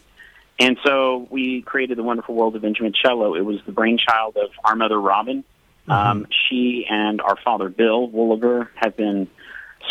And 0.59 0.77
so 0.83 1.27
we 1.29 1.61
created 1.61 1.97
the 1.97 2.03
wonderful 2.03 2.33
world 2.33 2.55
of 2.55 2.63
Benjamin 2.63 2.93
Cello. 2.93 3.35
It 3.35 3.45
was 3.45 3.59
the 3.65 3.71
brainchild 3.71 4.37
of 4.37 4.49
our 4.65 4.75
mother, 4.75 4.99
Robin, 4.99 5.43
Mm-hmm. 5.87 5.91
Um, 5.91 6.27
she 6.49 6.85
and 6.89 7.21
our 7.21 7.37
father, 7.43 7.69
Bill 7.69 8.07
Wolaver, 8.09 8.67
have 8.75 8.97
been 8.97 9.27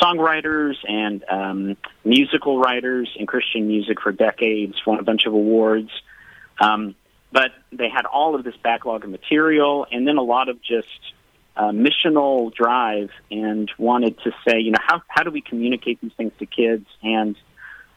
songwriters 0.01 0.75
and 0.87 1.25
um, 1.29 1.77
musical 2.05 2.59
writers 2.59 3.11
in 3.17 3.27
Christian 3.27 3.67
music 3.67 4.01
for 4.03 4.13
decades, 4.13 4.75
won 4.87 4.99
a 4.99 5.03
bunch 5.03 5.27
of 5.27 5.33
awards. 5.33 5.91
Um, 6.61 6.95
but 7.33 7.51
they 7.73 7.89
had 7.89 8.07
all 8.07 8.35
of 8.35 8.45
this 8.45 8.55
backlog 8.63 9.05
of 9.05 9.11
material 9.11 9.87
and 9.91 10.07
then 10.07 10.17
a 10.17 10.23
lot 10.23 10.49
of 10.49 10.63
just 10.63 10.89
uh, 11.57 11.71
missional 11.71 12.55
drive 12.55 13.11
and 13.31 13.71
wanted 13.79 14.19
to 14.21 14.31
say, 14.47 14.61
you 14.61 14.71
know, 14.71 14.79
how, 14.87 15.03
how 15.09 15.23
do 15.23 15.31
we 15.31 15.41
communicate 15.41 16.01
these 16.01 16.13
things 16.17 16.33
to 16.39 16.47
kids? 16.47 16.87
And 17.03 17.37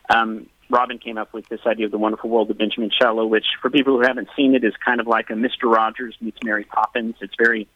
um, 0.09 0.47
Robin 0.69 0.99
came 0.99 1.17
up 1.17 1.33
with 1.33 1.47
this 1.49 1.61
idea 1.65 1.85
of 1.85 1.91
the 1.91 1.97
wonderful 1.97 2.29
world 2.29 2.49
of 2.49 2.57
Benjamin 2.57 2.89
Cello, 2.89 3.25
which 3.25 3.45
for 3.61 3.69
people 3.69 3.97
who 3.97 4.01
haven't 4.01 4.29
seen 4.35 4.55
it 4.55 4.63
is 4.63 4.73
kind 4.83 4.99
of 4.99 5.07
like 5.07 5.29
a 5.29 5.33
Mr. 5.33 5.63
Rogers 5.63 6.15
meets 6.21 6.37
Mary 6.43 6.63
Poppins. 6.63 7.15
It's 7.21 7.33
very 7.37 7.67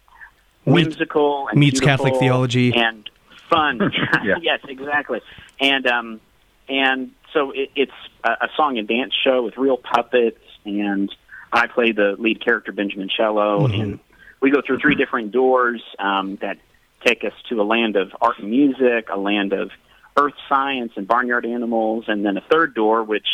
whimsical 0.65 1.47
and 1.49 1.59
meets 1.59 1.79
Catholic 1.79 2.15
theology 2.15 2.73
and 2.73 3.09
fun. 3.49 3.79
yeah. 4.23 4.35
yes, 4.41 4.59
exactly. 4.67 5.21
And 5.59 5.85
um, 5.87 6.21
and 6.67 7.11
so 7.33 7.51
it, 7.51 7.71
it's 7.75 7.91
a, 8.23 8.29
a 8.29 8.49
song 8.55 8.77
and 8.77 8.87
dance 8.87 9.13
show 9.23 9.43
with 9.43 9.57
real 9.57 9.77
puppets, 9.77 10.39
and 10.65 11.13
I 11.51 11.67
play 11.67 11.91
the 11.91 12.15
lead 12.17 12.43
character 12.43 12.71
Benjamin 12.71 13.09
Cello, 13.09 13.67
mm-hmm. 13.67 13.81
and 13.81 13.99
we 14.41 14.51
go 14.51 14.61
through 14.65 14.79
three 14.79 14.95
different 14.95 15.31
doors 15.31 15.81
um, 15.99 16.37
that 16.41 16.57
take 17.05 17.23
us 17.23 17.33
to 17.49 17.61
a 17.61 17.63
land 17.63 17.95
of 17.95 18.11
art 18.21 18.39
and 18.39 18.49
music, 18.49 19.09
a 19.11 19.17
land 19.17 19.53
of 19.53 19.71
earth 20.17 20.33
science 20.47 20.93
and 20.95 21.07
barnyard 21.07 21.45
animals, 21.45 22.05
and 22.07 22.25
then 22.25 22.37
a 22.37 22.43
third 22.51 22.73
door 22.73 23.03
which 23.03 23.27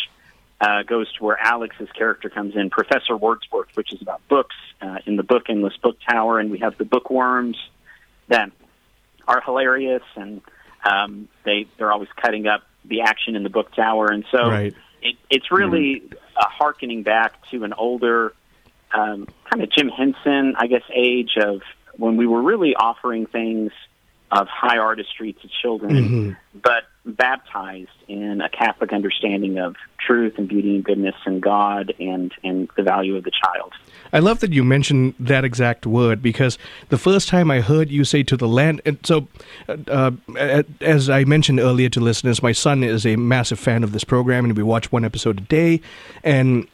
uh, 0.62 0.84
goes 0.84 1.12
to 1.14 1.24
where 1.24 1.38
Alex's 1.40 1.90
character 1.92 2.30
comes 2.30 2.56
in, 2.56 2.70
Professor 2.70 3.16
Wordsworth, 3.16 3.70
which 3.76 3.94
is 3.94 4.02
about 4.02 4.26
books 4.28 4.56
uh, 4.82 4.98
in 5.06 5.16
the 5.16 5.24
book 5.24 5.44
Endless 5.50 5.78
Book 5.78 5.98
Tower, 6.08 6.40
and 6.40 6.52
we 6.52 6.60
have 6.60 6.78
the 6.78 6.86
bookworms 6.86 7.58
that 8.28 8.52
are 9.28 9.42
hilarious, 9.42 10.04
and 10.16 10.42
um, 10.84 11.30
they 11.44 11.68
they're 11.78 11.92
always 11.92 12.10
cutting 12.16 12.48
up 12.48 12.64
the 12.86 13.02
action 13.02 13.36
in 13.36 13.44
the 13.44 13.50
book 13.50 13.74
tower, 13.74 14.08
and 14.08 14.26
so 14.32 14.50
right. 14.50 14.74
it, 15.02 15.16
it's 15.30 15.52
really 15.52 16.02
mm. 16.02 16.14
a 16.38 16.50
harkening 16.50 17.04
back 17.04 17.48
to 17.50 17.64
an 17.64 17.74
older 17.74 18.34
um, 18.94 19.28
kind 19.50 19.64
of 19.64 19.72
Jim 19.72 19.90
Henson, 19.90 20.56
I 20.58 20.68
guess, 20.68 20.84
age 20.94 21.38
of 21.38 21.62
when 21.98 22.18
we 22.18 22.28
were 22.28 22.42
really 22.42 22.76
offering 22.76 23.26
things 23.26 23.72
of 24.32 24.48
high 24.48 24.78
artistry 24.78 25.34
to 25.34 25.48
children, 25.62 25.96
mm-hmm. 25.96 26.60
but 26.62 26.84
baptized 27.06 27.90
in 28.08 28.42
a 28.42 28.50
Catholic 28.50 28.94
understanding 28.94 29.58
of 29.58 29.76
truth 30.06 30.34
and 30.38 30.48
beauty 30.48 30.76
and 30.76 30.84
goodness 30.84 31.16
and 31.26 31.42
God 31.42 31.94
and, 32.00 32.34
and 32.44 32.70
the 32.76 32.84
value 32.84 33.16
of 33.16 33.24
the 33.24 33.32
child. 33.32 33.74
I 34.12 34.20
love 34.20 34.40
that 34.40 34.54
you 34.54 34.64
mentioned 34.64 35.14
that 35.20 35.46
exact 35.46 35.86
word 35.86 36.22
because 36.22 36.58
the 36.90 36.98
first 36.98 37.28
time 37.28 37.52
I 37.52 37.62
heard 37.62 37.90
you 37.90 38.04
say 38.04 38.24
to 38.24 38.38
the 38.38 38.48
land, 38.48 38.82
and 38.86 38.98
so 39.04 39.28
uh, 39.68 40.12
uh, 40.36 40.64
as 40.82 41.10
I 41.10 41.26
mentioned 41.26 41.60
earlier 41.60 41.90
to 41.90 42.00
listeners, 42.00 42.42
my 42.42 42.52
son 42.52 42.84
is 42.84 43.06
a 43.06 43.16
massive 43.16 43.60
fan 43.60 43.84
of 43.84 43.92
this 43.92 44.04
program 44.04 44.46
and 44.46 44.58
we 44.58 44.64
watch 44.64 44.92
one 44.92 45.06
episode 45.06 45.40
a 45.40 45.44
day. 45.44 45.82
And 46.24 46.68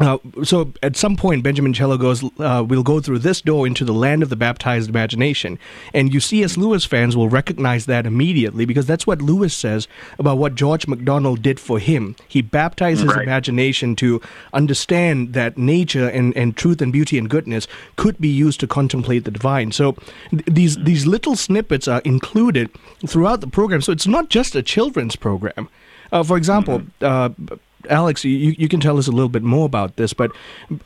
uh, 0.00 0.16
so 0.42 0.72
at 0.82 0.96
some 0.96 1.16
point, 1.16 1.42
Benjamin 1.42 1.74
Cello 1.74 1.98
goes, 1.98 2.24
uh, 2.38 2.64
we'll 2.66 2.82
go 2.82 2.98
through 2.98 3.18
this 3.18 3.42
door 3.42 3.66
into 3.66 3.84
the 3.84 3.92
land 3.92 4.22
of 4.22 4.30
the 4.30 4.36
baptized 4.36 4.88
imagination. 4.88 5.58
And 5.92 6.14
you 6.14 6.18
C.S. 6.18 6.56
Lewis 6.56 6.86
fans 6.86 7.14
will 7.14 7.28
recognize 7.28 7.84
that 7.86 8.06
immediately 8.06 8.64
because 8.64 8.86
that's 8.86 9.06
what 9.06 9.20
Lewis 9.20 9.54
says 9.54 9.88
about 10.18 10.38
what 10.38 10.54
George 10.54 10.86
MacDonald 10.86 11.42
did 11.42 11.60
for 11.60 11.78
him. 11.78 12.16
He 12.26 12.40
baptized 12.40 13.02
his 13.02 13.14
right. 13.14 13.22
imagination 13.22 13.94
to 13.96 14.22
understand 14.54 15.34
that 15.34 15.58
nature 15.58 16.08
and, 16.08 16.34
and 16.38 16.56
truth 16.56 16.80
and 16.80 16.90
beauty 16.90 17.18
and 17.18 17.28
goodness 17.28 17.68
could 17.96 18.18
be 18.18 18.28
used 18.28 18.60
to 18.60 18.66
contemplate 18.66 19.24
the 19.24 19.30
divine. 19.30 19.72
So 19.72 19.92
th- 20.30 20.44
these, 20.46 20.76
these 20.78 21.06
little 21.06 21.36
snippets 21.36 21.86
are 21.86 22.00
included 22.00 22.70
throughout 23.06 23.42
the 23.42 23.46
program. 23.46 23.82
So 23.82 23.92
it's 23.92 24.06
not 24.06 24.30
just 24.30 24.54
a 24.54 24.62
children's 24.62 25.16
program. 25.16 25.68
Uh, 26.12 26.22
for 26.22 26.36
example, 26.36 26.80
mm-hmm. 26.80 27.52
uh, 27.52 27.56
Alex, 27.88 28.24
you, 28.24 28.54
you 28.58 28.68
can 28.68 28.80
tell 28.80 28.98
us 28.98 29.06
a 29.06 29.12
little 29.12 29.28
bit 29.28 29.42
more 29.42 29.66
about 29.66 29.96
this, 29.96 30.12
but 30.12 30.30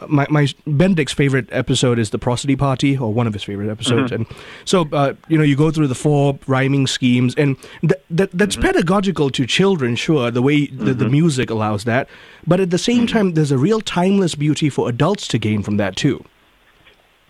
my, 0.08 0.26
my 0.30 0.48
Benedict's 0.66 1.12
favorite 1.12 1.48
episode 1.52 1.98
is 1.98 2.10
the 2.10 2.18
prosody 2.18 2.56
party, 2.56 2.96
or 2.96 3.12
one 3.12 3.26
of 3.26 3.32
his 3.32 3.42
favorite 3.42 3.70
episodes. 3.70 4.10
Mm-hmm. 4.10 4.22
And 4.22 4.42
so, 4.64 4.88
uh, 4.92 5.14
you 5.28 5.38
know, 5.38 5.44
you 5.44 5.56
go 5.56 5.70
through 5.70 5.88
the 5.88 5.94
four 5.94 6.38
rhyming 6.46 6.86
schemes, 6.86 7.34
and 7.36 7.56
th- 7.80 8.00
that 8.10 8.30
that's 8.32 8.56
mm-hmm. 8.56 8.66
pedagogical 8.66 9.30
to 9.30 9.46
children, 9.46 9.96
sure, 9.96 10.30
the 10.30 10.42
way 10.42 10.66
the, 10.66 10.94
the 10.94 11.04
mm-hmm. 11.04 11.12
music 11.12 11.50
allows 11.50 11.84
that. 11.84 12.08
But 12.46 12.60
at 12.60 12.70
the 12.70 12.78
same 12.78 13.06
mm-hmm. 13.06 13.16
time, 13.16 13.34
there's 13.34 13.52
a 13.52 13.58
real 13.58 13.80
timeless 13.80 14.34
beauty 14.34 14.70
for 14.70 14.88
adults 14.88 15.28
to 15.28 15.38
gain 15.38 15.62
from 15.62 15.76
that, 15.78 15.96
too. 15.96 16.24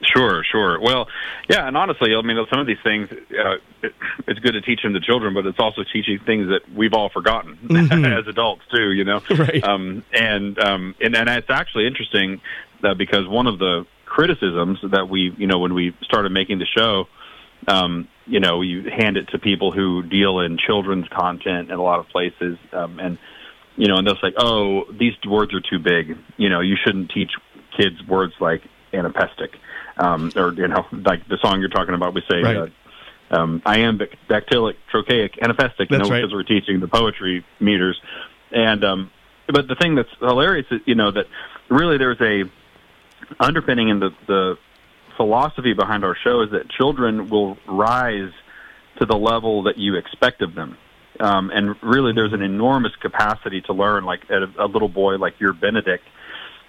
Sure, 0.02 0.44
sure. 0.44 0.78
Well, 0.78 1.08
yeah, 1.48 1.66
and 1.66 1.76
honestly, 1.76 2.14
I 2.14 2.20
mean, 2.20 2.36
some 2.50 2.60
of 2.60 2.66
these 2.66 2.80
things, 2.84 3.08
uh, 3.10 3.56
it, 3.82 3.94
it's 4.26 4.38
good 4.40 4.52
to 4.52 4.60
teach 4.60 4.82
them 4.82 4.92
to 4.92 5.00
children, 5.00 5.32
but 5.32 5.46
it's 5.46 5.58
also 5.58 5.84
teaching 5.90 6.18
things 6.18 6.48
that 6.48 6.60
we've 6.74 6.92
all 6.92 7.08
forgotten 7.08 7.56
mm-hmm. 7.64 8.04
as 8.04 8.26
adults 8.26 8.62
too. 8.70 8.92
You 8.92 9.04
know, 9.04 9.22
right? 9.30 9.64
Um, 9.64 10.04
and 10.12 10.58
um, 10.58 10.94
and 11.00 11.16
and 11.16 11.30
it's 11.30 11.48
actually 11.48 11.86
interesting 11.86 12.42
that 12.82 12.90
uh, 12.90 12.94
because 12.94 13.26
one 13.26 13.46
of 13.46 13.58
the 13.58 13.86
criticisms 14.04 14.78
that 14.82 15.08
we, 15.08 15.34
you 15.38 15.46
know, 15.46 15.58
when 15.58 15.72
we 15.72 15.96
started 16.02 16.30
making 16.30 16.58
the 16.58 16.66
show, 16.66 17.06
um, 17.66 18.08
you 18.26 18.40
know, 18.40 18.60
you 18.60 18.90
hand 18.90 19.16
it 19.16 19.28
to 19.30 19.38
people 19.38 19.72
who 19.72 20.02
deal 20.02 20.40
in 20.40 20.58
children's 20.58 21.08
content 21.08 21.70
in 21.70 21.78
a 21.78 21.82
lot 21.82 22.00
of 22.00 22.08
places, 22.08 22.58
um, 22.72 22.98
and 22.98 23.18
you 23.76 23.88
know, 23.88 23.96
and 23.96 24.06
they'll 24.06 24.16
say, 24.16 24.32
"Oh, 24.36 24.84
these 24.92 25.14
words 25.26 25.54
are 25.54 25.60
too 25.60 25.78
big. 25.78 26.18
You 26.36 26.50
know, 26.50 26.60
you 26.60 26.76
shouldn't 26.84 27.10
teach 27.12 27.30
kids 27.76 27.96
words 28.06 28.34
like 28.40 28.62
anapestic, 28.92 29.58
um, 29.96 30.32
or 30.36 30.52
you 30.52 30.68
know, 30.68 30.86
like 30.92 31.26
the 31.28 31.38
song 31.38 31.60
you're 31.60 31.68
talking 31.68 31.94
about. 31.94 32.14
We 32.14 32.22
say." 32.28 32.42
Right. 32.42 32.56
Uh, 32.56 32.68
um, 33.28 33.60
iambic, 33.66 34.16
dactylic, 34.28 34.76
trochaic, 34.88 35.36
anapestic, 35.42 35.90
you 35.90 35.98
That's 35.98 36.08
know, 36.08 36.14
right. 36.14 36.22
because 36.22 36.32
we're 36.32 36.44
teaching 36.44 36.78
the 36.78 36.86
poetry 36.86 37.44
meters. 37.58 38.00
And 38.52 38.84
um, 38.84 39.10
but 39.48 39.66
the 39.68 39.74
thing 39.74 39.96
that's 39.96 40.08
hilarious 40.20 40.66
is, 40.70 40.80
you 40.86 40.94
know, 40.94 41.10
that 41.10 41.26
really 41.68 41.98
there's 41.98 42.20
a 42.20 42.44
underpinning 43.40 43.88
in 43.88 43.98
the 43.98 44.10
the 44.26 44.58
philosophy 45.16 45.72
behind 45.72 46.04
our 46.04 46.16
show 46.16 46.42
is 46.42 46.50
that 46.50 46.68
children 46.68 47.28
will 47.28 47.56
rise 47.66 48.32
to 48.98 49.06
the 49.06 49.16
level 49.16 49.64
that 49.64 49.78
you 49.78 49.96
expect 49.96 50.42
of 50.42 50.54
them. 50.54 50.76
Um, 51.18 51.50
and 51.50 51.82
really, 51.82 52.12
there's 52.12 52.34
an 52.34 52.42
enormous 52.42 52.94
capacity 52.96 53.62
to 53.62 53.72
learn. 53.72 54.04
Like 54.04 54.28
a, 54.28 54.64
a 54.64 54.66
little 54.66 54.88
boy 54.88 55.16
like 55.16 55.40
your 55.40 55.52
Benedict, 55.52 56.04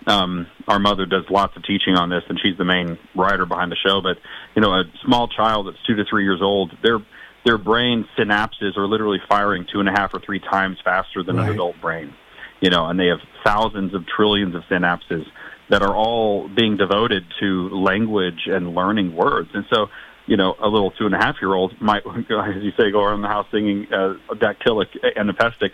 um, 0.08 0.47
our 0.68 0.80
mother 0.80 1.05
does 1.05 1.26
lots 1.30 1.55
of 1.58 1.64
teaching 1.64 1.95
on 1.95 2.10
this, 2.10 2.24
and 2.30 2.39
she's 2.41 2.58
the 2.58 2.66
main 2.66 2.97
writer 3.16 3.45
behind 3.45 3.72
the 3.72 3.76
show. 3.76 4.01
But 4.01 4.18
you 4.55 4.62
know, 4.62 4.74
a 4.74 4.84
small 5.05 5.28
child 5.28 5.68
that's 5.68 5.78
two 5.86 5.95
to 5.95 6.05
three 6.10 6.24
years 6.24 6.41
old, 6.41 6.72
their 6.82 6.99
their 7.45 7.58
brain 7.58 8.05
synapses 8.18 8.78
are 8.78 8.88
literally 8.88 9.20
firing 9.30 9.66
two 9.72 9.80
and 9.80 9.88
a 9.88 9.91
half 9.91 10.14
or 10.14 10.20
three 10.20 10.39
times 10.39 10.78
faster 10.84 11.24
than 11.24 11.38
Right. 11.38 11.49
an 11.49 11.53
adult 11.53 11.80
brain. 11.82 12.14
You 12.60 12.70
know, 12.72 12.88
and 12.88 12.99
they 12.99 13.08
have 13.08 13.20
thousands 13.45 13.93
of 13.93 14.05
trillions 14.08 14.55
of 14.55 14.64
synapses 14.64 15.26
that 15.70 15.82
are 15.84 15.95
all 15.95 16.47
being 16.49 16.76
devoted 16.78 17.24
to 17.39 17.70
language 17.70 18.47
and 18.47 18.74
learning 18.74 19.16
words. 19.16 19.49
And 19.53 19.66
so, 19.72 19.88
you 20.26 20.38
know, 20.38 20.55
a 20.60 20.68
little 20.68 20.91
two 20.91 21.05
and 21.05 21.14
a 21.14 21.18
half 21.18 21.36
year 21.41 21.53
old 21.53 21.80
might, 21.80 22.03
as 22.08 22.64
you 22.64 22.72
say, 22.78 22.89
go 22.91 23.03
around 23.03 23.22
the 23.22 23.28
house 23.28 23.45
singing 23.51 23.88
uh, 23.93 24.16
dactylic, 24.32 24.88
anapestic, 25.16 25.72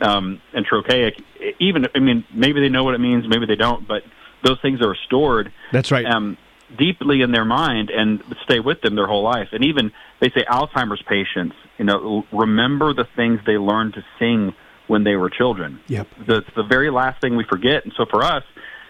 um, 0.00 0.40
and 0.52 0.64
trochaic. 0.66 1.14
Even, 1.58 1.86
I 1.94 1.98
mean, 1.98 2.24
maybe 2.32 2.60
they 2.60 2.68
know 2.68 2.84
what 2.84 2.94
it 2.94 3.00
means, 3.00 3.24
maybe 3.28 3.46
they 3.46 3.56
don't, 3.56 3.86
but 3.86 4.02
those 4.42 4.60
things 4.60 4.80
are 4.82 4.94
stored. 5.06 5.52
That's 5.72 5.90
right. 5.90 6.04
Um, 6.06 6.36
deeply 6.76 7.20
in 7.20 7.30
their 7.30 7.44
mind 7.44 7.90
and 7.90 8.22
stay 8.44 8.60
with 8.60 8.80
them 8.80 8.96
their 8.96 9.06
whole 9.06 9.22
life. 9.22 9.48
And 9.52 9.64
even 9.64 9.92
they 10.20 10.30
say 10.30 10.44
Alzheimer's 10.48 11.02
patients, 11.08 11.54
you 11.78 11.84
know, 11.84 12.24
remember 12.32 12.94
the 12.94 13.06
things 13.16 13.40
they 13.46 13.58
learned 13.58 13.94
to 13.94 14.04
sing 14.18 14.54
when 14.86 15.04
they 15.04 15.16
were 15.16 15.30
children. 15.30 15.80
Yep. 15.86 16.08
That's 16.26 16.46
the 16.56 16.62
very 16.62 16.90
last 16.90 17.20
thing 17.20 17.36
we 17.36 17.44
forget. 17.44 17.84
And 17.84 17.92
so 17.96 18.06
for 18.10 18.22
us 18.22 18.42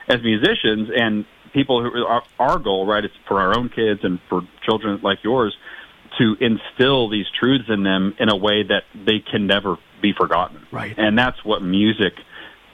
as 0.08 0.22
musicians 0.22 0.90
and 0.94 1.24
people 1.52 1.82
who 1.82 2.04
our, 2.04 2.22
our 2.38 2.58
goal, 2.58 2.86
right, 2.86 3.04
is 3.04 3.10
for 3.28 3.40
our 3.40 3.56
own 3.56 3.68
kids 3.68 4.00
and 4.02 4.18
for 4.28 4.42
children 4.64 5.00
like 5.02 5.18
yours 5.22 5.56
to 6.18 6.36
instill 6.40 7.08
these 7.08 7.26
truths 7.38 7.64
in 7.68 7.82
them 7.82 8.14
in 8.18 8.28
a 8.30 8.36
way 8.36 8.62
that 8.62 8.82
they 8.94 9.20
can 9.20 9.46
never 9.46 9.76
be 10.00 10.12
forgotten. 10.12 10.66
Right. 10.70 10.94
And 10.96 11.18
that's 11.18 11.44
what 11.44 11.62
music 11.62 12.12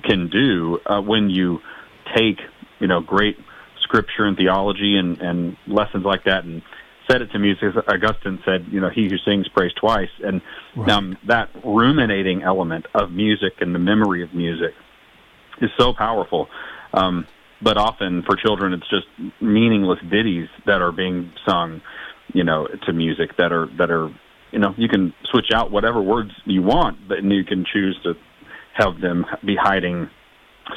can 0.02 0.28
do 0.28 0.78
uh, 0.86 1.00
when 1.00 1.30
you 1.30 1.60
take, 2.14 2.38
you 2.80 2.86
know, 2.86 3.00
great 3.00 3.36
scripture 3.82 4.24
and 4.24 4.36
theology 4.36 4.96
and, 4.96 5.20
and 5.20 5.56
lessons 5.66 6.04
like 6.04 6.24
that 6.24 6.44
and 6.44 6.62
set 7.10 7.22
it 7.22 7.30
to 7.32 7.38
music. 7.38 7.64
As 7.64 7.84
Augustine 7.88 8.40
said, 8.44 8.66
you 8.70 8.80
know, 8.80 8.88
he 8.88 9.08
who 9.08 9.18
sings 9.18 9.48
prays 9.48 9.72
twice. 9.72 10.10
And 10.22 10.42
um, 10.88 11.16
that 11.26 11.50
ruminating 11.64 12.42
element 12.42 12.86
of 12.94 13.10
music 13.10 13.54
and 13.60 13.74
the 13.74 13.78
memory 13.78 14.22
of 14.22 14.34
music 14.34 14.74
is 15.60 15.70
so 15.78 15.92
powerful. 15.92 16.48
Um, 16.92 17.26
but 17.62 17.76
often 17.76 18.22
for 18.22 18.36
children, 18.36 18.72
it's 18.72 18.88
just 18.88 19.06
meaningless 19.40 19.98
ditties 20.10 20.48
that 20.66 20.80
are 20.80 20.92
being 20.92 21.32
sung, 21.46 21.82
you 22.34 22.44
know, 22.44 22.66
to 22.86 22.92
music 22.92 23.36
that 23.38 23.52
are 23.52 23.66
that 23.78 23.90
are, 23.90 24.08
you 24.52 24.58
know, 24.58 24.74
you 24.76 24.88
can 24.88 25.12
switch 25.30 25.48
out 25.54 25.70
whatever 25.70 26.00
words 26.00 26.30
you 26.44 26.62
want, 26.62 27.08
but 27.08 27.18
and 27.18 27.32
you 27.32 27.44
can 27.44 27.64
choose 27.72 27.98
to 28.04 28.14
have 28.74 29.00
them 29.00 29.26
be 29.44 29.56
hiding 29.56 30.08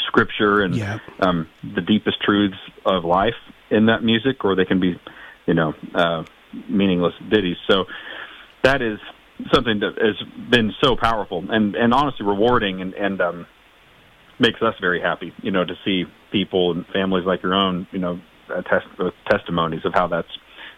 scripture 0.07 0.61
and 0.61 0.75
Yeah. 0.75 0.99
um, 1.19 1.47
the 1.75 1.81
deepest 1.81 2.21
truths 2.21 2.57
of 2.85 3.05
life 3.05 3.35
in 3.69 3.85
that 3.87 4.03
music, 4.03 4.43
or 4.43 4.55
they 4.55 4.65
can 4.65 4.79
be, 4.79 4.99
you 5.45 5.53
know, 5.53 5.73
uh, 5.93 6.23
meaningless 6.69 7.13
ditties. 7.29 7.57
So 7.69 7.85
that 8.63 8.81
is 8.81 8.99
something 9.53 9.79
that 9.79 9.93
has 9.99 10.15
been 10.49 10.73
so 10.83 10.95
powerful 10.95 11.43
and 11.49 11.75
and 11.75 11.93
honestly 11.93 12.25
rewarding 12.25 12.81
and 12.81 12.93
and 12.93 13.21
um, 13.21 13.45
makes 14.39 14.61
us 14.61 14.75
very 14.81 15.01
happy. 15.01 15.33
You 15.41 15.51
know, 15.51 15.65
to 15.65 15.73
see 15.85 16.05
people 16.31 16.71
and 16.71 16.85
families 16.87 17.25
like 17.25 17.43
your 17.43 17.53
own, 17.53 17.87
you 17.91 17.99
know, 17.99 18.19
attest 18.49 18.87
with 18.97 19.13
testimonies 19.29 19.81
of 19.85 19.93
how 19.93 20.07
that's 20.07 20.27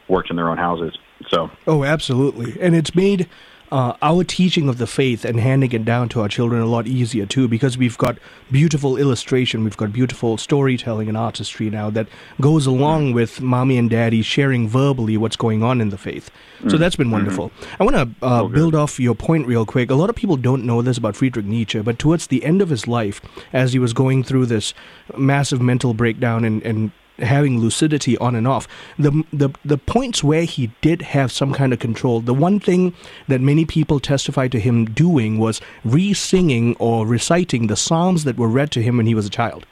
worked 0.08 0.30
in 0.30 0.36
their 0.36 0.50
own 0.50 0.58
houses. 0.58 0.98
So 1.30 1.50
Oh, 1.68 1.84
absolutely. 1.84 2.58
And 2.60 2.76
it's 2.76 2.94
made 2.96 3.28
uh, 3.72 3.94
our 4.04 4.24
teaching 4.24 4.70
of 4.70 4.78
the 4.78 4.86
faith 4.86 5.26
and 5.26 5.40
handing 5.40 5.72
it 5.72 5.84
down 5.84 6.08
to 6.08 6.22
our 6.22 6.28
children 6.28 6.62
a 6.62 6.68
lot 6.68 6.86
easier 6.86 7.26
too, 7.26 7.48
because 7.48 7.80
we've 7.80 7.98
got 7.98 8.18
beautiful 8.52 8.96
illustration, 8.96 9.64
we've 9.64 9.76
got 9.76 9.92
beautiful 9.92 10.38
storytelling 10.38 11.10
and 11.10 11.18
artistry 11.18 11.70
now 11.72 11.90
that 11.90 12.08
goes 12.40 12.68
along 12.68 13.14
with 13.14 13.42
mommy 13.42 13.78
and 13.80 13.90
daddy 13.90 14.22
sharing 14.22 14.68
verbally 14.70 15.18
what's 15.18 15.36
going 15.36 15.64
on 15.64 15.82
in 15.82 15.90
the 15.90 15.98
faith. 15.98 16.30
So 16.68 16.76
Mm. 16.76 16.80
that's 16.80 16.96
been 16.96 17.08
Mhm. 17.08 17.12
wonderful. 17.14 17.52
I 17.80 17.84
want 17.84 17.96
to 17.96 18.10
uh, 18.26 18.44
build 18.46 18.76
off 18.76 19.00
your 19.00 19.16
point 19.16 19.48
real 19.48 19.66
quick. 19.66 19.90
A 19.90 19.96
lot 19.96 20.12
of 20.12 20.16
people 20.16 20.38
don't 20.38 20.64
know 20.64 20.84
this 20.84 21.00
about 21.00 21.16
Friedrich 21.16 21.46
Nietzsche, 21.46 21.80
but 21.82 21.98
towards 21.98 22.28
the 22.28 22.46
end 22.46 22.62
of 22.62 22.70
his 22.70 22.88
life, 22.88 23.20
as 23.52 23.74
he 23.74 23.80
was 23.80 23.94
going 23.94 24.24
through 24.24 24.46
this 24.46 24.76
massive 25.18 25.60
mental 25.62 25.96
breakdown 25.96 26.46
and, 26.46 26.62
and 26.62 26.92
having 27.20 27.60
lucidity 27.60 28.18
on 28.18 28.36
and 28.36 28.48
off. 28.48 28.68
The, 28.98 29.24
the 29.32 29.50
the 29.64 29.78
points 29.78 30.24
where 30.24 30.44
he 30.44 30.72
did 30.82 31.02
have 31.02 31.32
some 31.32 31.54
kind 31.54 31.74
of 31.74 31.80
control. 31.80 32.22
The 32.22 32.34
one 32.34 32.60
thing 32.60 32.94
that 33.28 33.42
many 33.42 33.66
people 33.66 34.00
testified 34.00 34.52
to 34.54 34.60
him 34.60 34.86
doing 34.86 35.40
was 35.40 35.62
re-singing 35.84 36.76
or 36.78 37.06
reciting 37.06 37.68
the 37.68 37.76
psalms 37.76 38.24
that 38.24 38.38
were 38.38 38.48
read 38.50 38.72
to 38.72 38.82
him 38.82 38.98
when 38.98 39.06
he 39.06 39.16
was 39.16 39.26
a 39.26 39.30
child. 39.30 39.66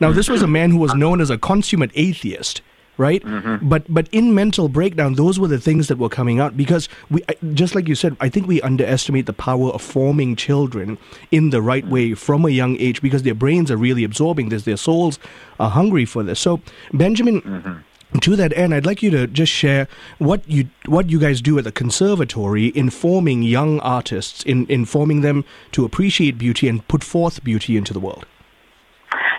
Now, 0.00 0.10
this 0.10 0.28
was 0.28 0.42
a 0.42 0.48
man 0.48 0.70
who 0.70 0.78
was 0.78 0.94
known 0.94 1.20
as 1.20 1.30
a 1.30 1.38
consummate 1.38 1.92
atheist, 1.94 2.60
right? 2.96 3.22
Mm-hmm. 3.22 3.68
But 3.68 3.92
but 3.92 4.08
in 4.12 4.34
mental 4.34 4.68
breakdown, 4.68 5.14
those 5.14 5.38
were 5.38 5.48
the 5.48 5.60
things 5.60 5.88
that 5.88 5.98
were 5.98 6.08
coming 6.08 6.40
out 6.40 6.56
because 6.56 6.88
we, 7.10 7.22
just 7.54 7.74
like 7.74 7.88
you 7.88 7.94
said, 7.94 8.16
I 8.20 8.28
think 8.28 8.46
we 8.46 8.60
underestimate 8.62 9.26
the 9.26 9.32
power 9.32 9.70
of 9.70 9.82
forming 9.82 10.36
children 10.36 10.98
in 11.30 11.50
the 11.50 11.62
right 11.62 11.86
way 11.86 12.14
from 12.14 12.44
a 12.44 12.50
young 12.50 12.76
age 12.76 13.02
because 13.02 13.22
their 13.22 13.34
brains 13.34 13.70
are 13.70 13.76
really 13.76 14.04
absorbing 14.04 14.48
this, 14.48 14.64
their 14.64 14.76
souls 14.76 15.18
are 15.58 15.70
hungry 15.70 16.04
for 16.04 16.22
this. 16.22 16.40
So, 16.40 16.60
Benjamin. 16.92 17.40
Mm-hmm. 17.42 17.78
To 18.20 18.36
that 18.36 18.54
end, 18.54 18.74
I'd 18.74 18.84
like 18.84 19.02
you 19.02 19.08
to 19.08 19.26
just 19.26 19.50
share 19.50 19.88
what 20.18 20.46
you 20.46 20.68
what 20.84 21.08
you 21.08 21.18
guys 21.18 21.40
do 21.40 21.56
at 21.56 21.64
the 21.64 21.72
conservatory 21.72 22.66
in 22.66 22.90
forming 22.90 23.42
young 23.42 23.80
artists, 23.80 24.42
in 24.42 24.66
informing 24.68 25.22
them 25.22 25.46
to 25.70 25.86
appreciate 25.86 26.36
beauty 26.36 26.68
and 26.68 26.86
put 26.88 27.02
forth 27.02 27.42
beauty 27.42 27.74
into 27.74 27.94
the 27.94 28.00
world. 28.00 28.26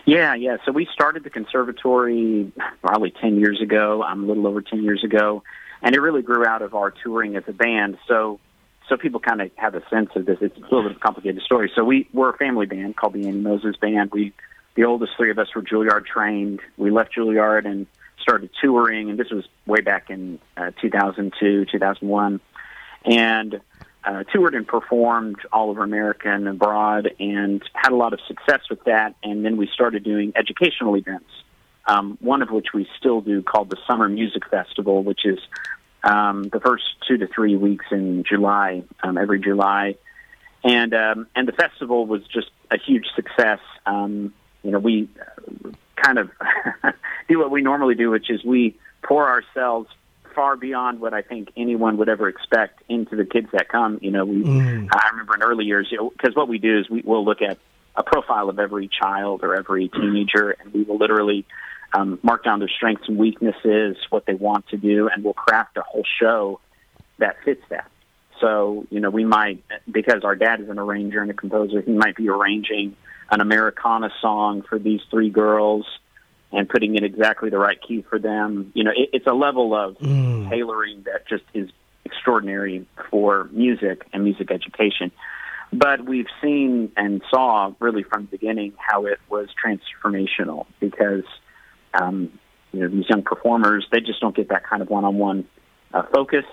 Yeah, 0.05 0.35
yeah. 0.35 0.57
So 0.65 0.71
we 0.71 0.87
started 0.93 1.23
the 1.23 1.29
conservatory 1.29 2.51
probably 2.81 3.11
10 3.11 3.39
years 3.39 3.61
ago, 3.61 4.03
um, 4.03 4.23
a 4.23 4.27
little 4.27 4.47
over 4.47 4.61
10 4.61 4.83
years 4.83 5.03
ago, 5.03 5.43
and 5.81 5.95
it 5.95 6.01
really 6.01 6.21
grew 6.21 6.45
out 6.45 6.61
of 6.61 6.75
our 6.75 6.91
touring 6.91 7.35
as 7.35 7.43
a 7.47 7.53
band. 7.53 7.97
So 8.07 8.39
so 8.89 8.97
people 8.97 9.19
kind 9.19 9.41
of 9.41 9.49
have 9.55 9.75
a 9.75 9.87
sense 9.89 10.09
of 10.15 10.25
this. 10.25 10.37
It's 10.41 10.57
a 10.57 10.61
little 10.61 10.83
bit 10.83 10.91
of 10.91 10.97
a 10.97 10.99
complicated 10.99 11.41
story. 11.43 11.71
So 11.73 11.83
we 11.83 12.07
we're 12.13 12.29
a 12.29 12.37
family 12.37 12.65
band 12.65 12.97
called 12.97 13.13
the 13.13 13.27
Annie 13.27 13.39
Moses 13.39 13.75
Band. 13.77 14.11
We 14.11 14.33
the 14.75 14.83
oldest 14.85 15.13
three 15.15 15.31
of 15.31 15.39
us 15.39 15.47
were 15.55 15.61
Juilliard 15.61 16.05
trained. 16.05 16.59
We 16.77 16.91
left 16.91 17.15
Juilliard 17.15 17.65
and 17.65 17.87
started 18.19 18.49
touring, 18.61 19.09
and 19.09 19.19
this 19.19 19.29
was 19.29 19.45
way 19.65 19.81
back 19.81 20.09
in 20.09 20.39
uh, 20.57 20.71
2002, 20.81 21.65
2001, 21.65 22.39
and 23.05 23.61
uh, 24.05 24.23
toured 24.23 24.55
and 24.55 24.67
performed 24.67 25.37
all 25.51 25.69
over 25.69 25.83
America 25.83 26.31
and 26.31 26.47
abroad, 26.47 27.09
and 27.19 27.63
had 27.73 27.91
a 27.91 27.95
lot 27.95 28.13
of 28.13 28.19
success 28.27 28.61
with 28.69 28.83
that. 28.85 29.15
And 29.23 29.45
then 29.45 29.57
we 29.57 29.67
started 29.73 30.03
doing 30.03 30.33
educational 30.35 30.97
events. 30.97 31.29
Um, 31.85 32.17
one 32.21 32.41
of 32.41 32.49
which 32.49 32.67
we 32.73 32.87
still 32.97 33.21
do 33.21 33.41
called 33.41 33.69
the 33.69 33.77
Summer 33.87 34.07
Music 34.07 34.43
Festival, 34.49 35.03
which 35.03 35.25
is 35.25 35.39
um, 36.03 36.43
the 36.43 36.59
first 36.59 36.83
two 37.07 37.17
to 37.17 37.27
three 37.27 37.55
weeks 37.55 37.85
in 37.91 38.23
July, 38.27 38.83
um, 39.03 39.17
every 39.17 39.39
July, 39.39 39.95
and 40.63 40.93
um, 40.93 41.27
and 41.35 41.47
the 41.47 41.51
festival 41.51 42.05
was 42.05 42.21
just 42.27 42.49
a 42.71 42.77
huge 42.77 43.05
success. 43.15 43.59
Um, 43.85 44.33
you 44.63 44.71
know, 44.71 44.79
we 44.79 45.09
kind 45.95 46.17
of 46.17 46.31
do 47.27 47.39
what 47.39 47.51
we 47.51 47.61
normally 47.61 47.95
do, 47.95 48.09
which 48.09 48.29
is 48.29 48.43
we 48.43 48.77
pour 49.01 49.27
ourselves 49.27 49.89
far 50.35 50.55
beyond 50.55 50.99
what 50.99 51.13
I 51.13 51.21
think 51.21 51.49
anyone 51.55 51.97
would 51.97 52.09
ever 52.09 52.27
expect 52.27 52.81
into 52.89 53.15
the 53.15 53.25
kids 53.25 53.47
that 53.53 53.69
come. 53.69 53.99
You 54.01 54.11
know, 54.11 54.25
we 54.25 54.43
Mm. 54.43 54.89
I 54.91 55.09
remember 55.11 55.35
in 55.35 55.43
early 55.43 55.65
years 55.65 55.89
because 55.89 56.35
what 56.35 56.47
we 56.47 56.57
do 56.57 56.79
is 56.79 56.89
we 56.89 57.01
will 57.01 57.23
look 57.23 57.41
at 57.41 57.57
a 57.95 58.03
profile 58.03 58.49
of 58.49 58.59
every 58.59 58.87
child 58.89 59.43
or 59.43 59.55
every 59.55 59.87
teenager, 59.89 60.51
and 60.51 60.73
we 60.73 60.83
will 60.83 60.97
literally 60.97 61.45
um, 61.93 62.19
mark 62.23 62.43
down 62.43 62.59
their 62.59 62.69
strengths 62.69 63.07
and 63.07 63.17
weaknesses, 63.17 63.97
what 64.09 64.25
they 64.25 64.33
want 64.33 64.67
to 64.69 64.77
do, 64.77 65.07
and 65.07 65.23
we'll 65.23 65.33
craft 65.33 65.77
a 65.77 65.81
whole 65.81 66.05
show 66.19 66.59
that 67.19 67.35
fits 67.45 67.61
that. 67.69 67.89
So, 68.41 68.85
you 68.89 68.99
know, 68.99 69.11
we 69.11 69.23
might, 69.23 69.63
because 69.89 70.23
our 70.23 70.35
dad 70.35 70.59
is 70.59 70.69
an 70.69 70.79
arranger 70.79 71.21
and 71.21 71.29
a 71.29 71.35
composer, 71.35 71.81
he 71.81 71.91
might 71.91 72.15
be 72.15 72.29
arranging 72.29 72.95
an 73.29 73.41
Americana 73.41 74.09
song 74.21 74.63
for 74.63 74.79
these 74.79 75.01
three 75.09 75.29
girls 75.29 75.85
and 76.53 76.69
putting 76.69 76.95
in 76.95 77.03
exactly 77.03 77.49
the 77.49 77.57
right 77.57 77.79
key 77.85 78.03
for 78.07 78.19
them. 78.19 78.71
You 78.75 78.83
know, 78.83 78.91
it, 78.91 79.09
it's 79.11 79.27
a 79.27 79.33
level 79.33 79.75
of 79.75 79.97
tailoring 79.99 81.03
that 81.03 81.27
just 81.27 81.43
is 81.53 81.69
extraordinary 82.05 82.87
for 83.09 83.49
music 83.51 84.05
and 84.13 84.23
music 84.23 84.51
education. 84.51 85.11
But 85.71 86.05
we've 86.05 86.27
seen 86.41 86.91
and 86.95 87.23
saw 87.31 87.73
really 87.79 88.03
from 88.03 88.23
the 88.25 88.37
beginning 88.37 88.73
how 88.77 89.07
it 89.07 89.19
was 89.27 89.49
transformational 89.63 90.67
because 90.79 91.23
um, 91.99 92.31
you 92.71 92.81
know 92.81 92.89
these 92.89 93.05
young 93.09 93.23
performers 93.23 93.87
they 93.91 93.99
just 93.99 94.19
don't 94.21 94.35
get 94.35 94.49
that 94.49 94.63
kind 94.63 94.81
of 94.83 94.89
one-on-one 94.89 95.45
uh, 95.93 96.03
focus. 96.13 96.45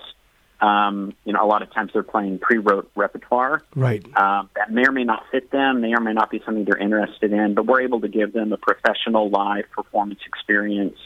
Um, 0.61 1.13
you 1.25 1.33
know, 1.33 1.43
a 1.43 1.47
lot 1.47 1.63
of 1.63 1.73
times 1.73 1.89
they're 1.91 2.03
playing 2.03 2.37
pre-wrote 2.37 2.91
repertoire 2.95 3.63
Right. 3.75 4.05
um, 4.15 4.47
that 4.55 4.71
may 4.71 4.83
or 4.87 4.91
may 4.91 5.03
not 5.03 5.23
fit 5.31 5.49
them, 5.49 5.81
may 5.81 5.93
or 5.93 6.01
may 6.01 6.13
not 6.13 6.29
be 6.29 6.39
something 6.45 6.65
they're 6.65 6.77
interested 6.77 7.33
in, 7.33 7.55
but 7.55 7.65
we're 7.65 7.81
able 7.81 8.01
to 8.01 8.07
give 8.07 8.31
them 8.31 8.53
a 8.53 8.57
professional 8.57 9.29
live 9.29 9.65
performance 9.71 10.19
experience, 10.27 10.97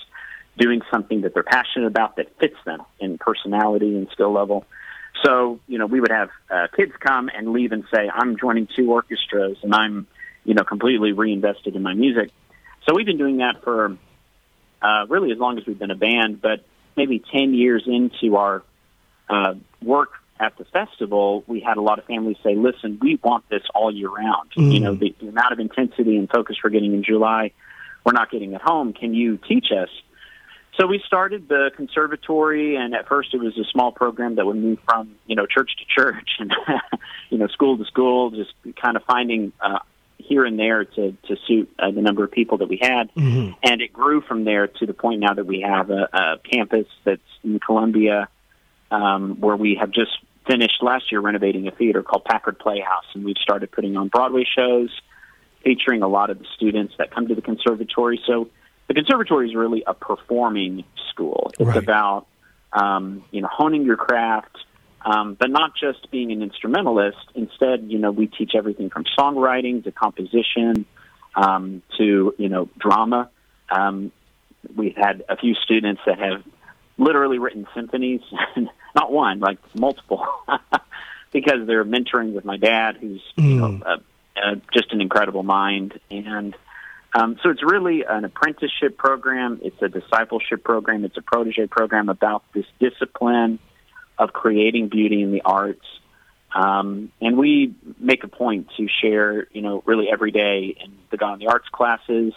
doing 0.58 0.82
something 0.92 1.22
that 1.22 1.34
they're 1.34 1.44
passionate 1.44 1.88
about 1.88 2.18
that 2.18 2.38
fits 2.38 2.58
them 2.66 2.82
in 3.00 3.18
personality 3.18 3.96
and 3.96 4.10
skill 4.12 4.34
level. 4.34 4.66
So, 5.24 5.62
you 5.68 5.78
know, 5.78 5.86
we 5.86 6.02
would 6.02 6.12
have 6.12 6.30
uh, 6.52 6.68
kids 6.76 6.92
come 7.00 7.30
and 7.34 7.54
leave 7.54 7.72
and 7.72 7.86
say, 7.94 8.10
I'm 8.14 8.38
joining 8.38 8.68
two 8.76 8.92
orchestras 8.92 9.58
and 9.64 9.74
I'm, 9.74 10.08
you 10.44 10.54
know, 10.54 10.64
completely 10.64 11.14
reinvested 11.14 11.76
in 11.76 11.82
my 11.82 11.94
music. 11.94 12.32
So 12.86 12.94
we've 12.94 13.06
been 13.06 13.18
doing 13.18 13.38
that 13.38 13.64
for 13.64 13.98
uh, 14.82 15.06
really 15.08 15.32
as 15.32 15.38
long 15.38 15.58
as 15.58 15.66
we've 15.66 15.80
been 15.80 15.92
a 15.92 15.96
band, 15.96 16.42
but 16.42 16.66
maybe 16.98 17.24
10 17.34 17.54
years 17.54 17.84
into 17.88 18.36
our 18.36 18.64
uh, 19.30 19.56
work 19.82 20.12
at 20.40 20.58
the 20.58 20.66
festival, 20.66 21.44
we 21.48 21.62
had 21.62 21.78
a 21.78 21.82
lot 21.82 22.00
of 22.00 22.06
families 22.06 22.38
say, 22.44 22.56
listen, 22.56 23.00
we 23.02 23.20
want 23.24 23.48
this 23.50 23.64
all 23.74 23.94
year 23.94 24.10
round. 24.10 24.52
Mm. 24.58 24.74
You 24.74 24.80
know, 24.82 24.96
the, 24.96 25.16
the 25.20 25.30
amount 25.30 25.54
of 25.54 25.60
intensity 25.60 26.18
and 26.18 26.30
focus 26.30 26.58
we're 26.64 26.72
getting 26.72 26.94
in 26.94 27.04
July, 27.04 27.52
we're 28.04 28.12
not 28.12 28.30
getting 28.32 28.54
at 28.54 28.62
home. 28.62 28.94
Can 28.94 29.14
you 29.14 29.38
teach 29.38 29.68
us? 29.72 29.90
So 30.78 30.88
we 30.88 31.02
started 31.06 31.48
the 31.48 31.72
conservatory, 31.76 32.76
and 32.76 32.94
at 32.94 33.08
first 33.08 33.34
it 33.34 33.38
was 33.38 33.58
a 33.58 33.64
small 33.72 33.94
program 33.94 34.36
that 34.36 34.46
would 34.46 34.58
move 34.58 34.80
from 34.84 35.16
you 35.26 35.36
know 35.36 35.46
church 35.46 35.72
to 35.78 35.86
church 35.86 36.32
and 36.40 36.54
you 37.30 37.38
know 37.38 37.48
school 37.48 37.78
to 37.78 37.86
school, 37.86 38.32
just 38.32 38.54
kind 38.82 38.98
of 38.98 39.04
finding 39.04 39.54
uh, 39.62 39.80
here 40.18 40.44
and 40.44 40.60
there 40.60 40.84
to 40.84 41.16
to 41.28 41.38
suit 41.48 41.74
uh, 41.80 41.92
the 41.92 42.02
number 42.02 42.26
of 42.26 42.32
people 42.32 42.58
that 42.58 42.68
we 42.68 42.78
had. 42.82 43.10
And 43.64 43.82
it 43.82 43.94
grew 43.94 44.20
from 44.20 44.44
there 44.44 44.68
to 44.68 44.86
the 44.86 44.94
point 44.94 45.22
now 45.22 45.34
that 45.34 45.46
we 45.46 45.62
have 45.62 45.90
a, 45.90 46.10
a 46.12 46.38
campus 46.40 46.88
that's 47.06 47.22
in 47.44 47.60
Columbia, 47.60 48.28
um, 48.96 49.40
where 49.40 49.56
we 49.56 49.78
have 49.80 49.92
just 49.92 50.12
finished 50.48 50.82
last 50.82 51.12
year 51.12 51.20
renovating 51.22 51.68
a 51.68 51.72
theater 51.72 52.04
called 52.04 52.24
Packard 52.24 52.60
Playhouse, 52.60 53.06
and 53.14 53.26
we've 53.26 53.38
started 53.42 53.72
putting 53.72 53.98
on 53.98 54.08
Broadway 54.08 54.46
shows 54.58 54.90
featuring 55.64 56.02
a 56.04 56.08
lot 56.08 56.30
of 56.30 56.38
the 56.40 56.46
students 56.56 56.94
that 57.00 57.12
come 57.14 57.28
to 57.28 57.36
the 57.36 57.42
conservatory. 57.42 58.22
So 58.28 58.50
the 58.88 58.94
conservatory 58.94 59.50
is 59.50 59.56
really 59.56 59.84
a 59.86 59.94
performing 59.94 60.84
school. 61.10 61.52
It's 61.60 61.68
Right. 61.68 61.78
about 61.78 62.28
um, 62.72 63.24
you 63.32 63.42
know 63.42 63.50
honing 63.52 63.84
your 63.86 63.98
craft, 63.98 64.56
um, 65.06 65.36
but 65.40 65.50
not 65.50 65.72
just 65.76 66.12
being 66.12 66.32
an 66.32 66.42
instrumentalist. 66.42 67.18
Instead, 67.34 67.86
you 67.88 67.98
know, 68.00 68.12
we 68.12 68.28
teach 68.28 68.52
everything 68.56 68.90
from 68.90 69.06
songwriting 69.18 69.84
to 69.86 69.92
composition 69.92 70.86
um, 71.36 71.82
to 71.98 72.34
you 72.38 72.50
know 72.50 72.70
drama. 72.78 73.30
Um, 73.70 74.12
we've 74.76 74.96
had 74.96 75.24
a 75.28 75.36
few 75.38 75.56
students 75.56 76.02
that 76.06 76.20
have 76.20 76.44
literally 76.98 77.40
written 77.40 77.68
symphonies, 77.74 78.22
not 78.96 79.12
one, 79.12 79.40
like 79.40 79.58
multiple, 79.76 80.26
because 81.32 81.68
they're 81.68 81.86
mentoring 81.86 82.34
with 82.34 82.46
my 82.46 82.58
dad, 82.58 82.98
who's 82.98 83.22
you 83.36 83.56
know 83.56 83.82
uh, 83.86 83.98
uh, 84.38 84.56
just 84.74 84.92
an 84.94 85.02
incredible 85.02 85.44
mind, 85.44 86.00
and 86.10 86.56
um, 87.14 87.38
so 87.42 87.50
it's 87.50 87.64
really 87.64 88.04
an 88.08 88.26
apprenticeship 88.26 88.98
program. 88.98 89.60
It's 89.64 89.82
a 89.82 89.88
discipleship 89.88 90.64
program. 90.64 91.06
It's 91.06 91.18
a 91.18 91.22
protege 91.22 91.68
program 91.68 92.10
about 92.10 92.44
this 92.54 92.66
discipline 92.80 93.60
of 94.18 94.34
creating 94.34 94.90
beauty 94.90 95.22
in 95.22 95.32
the 95.32 95.42
arts. 95.44 95.86
Um, 96.54 97.12
and 97.20 97.38
we 97.38 97.76
make 98.00 98.24
a 98.24 98.30
point 98.30 98.70
to 98.78 98.88
share, 99.02 99.48
you 99.52 99.62
know, 99.62 99.84
really 99.86 100.08
every 100.12 100.32
day 100.32 100.76
in 100.82 100.98
the 101.10 101.18
God 101.18 101.34
in 101.34 101.40
the 101.40 101.48
Arts 101.48 101.68
classes, 101.70 102.34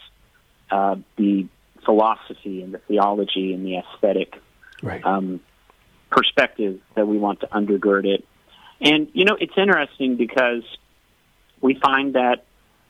uh, 0.73 0.97
the 1.17 1.47
philosophy 1.85 2.63
and 2.63 2.75
the 2.75 2.79
theology 2.79 3.55
and 3.55 3.65
the 3.65 3.79
aesthetic 3.79 4.41
Right. 4.83 5.05
um, 5.05 5.41
perspective 6.11 6.81
that 6.95 7.07
we 7.07 7.19
want 7.19 7.41
to 7.41 7.47
undergird 7.47 8.07
it. 8.07 8.25
And 8.81 9.09
you 9.13 9.25
know, 9.25 9.37
it's 9.39 9.57
interesting 9.57 10.17
because 10.17 10.63
we 11.61 11.75
find 11.75 12.15
that 12.15 12.45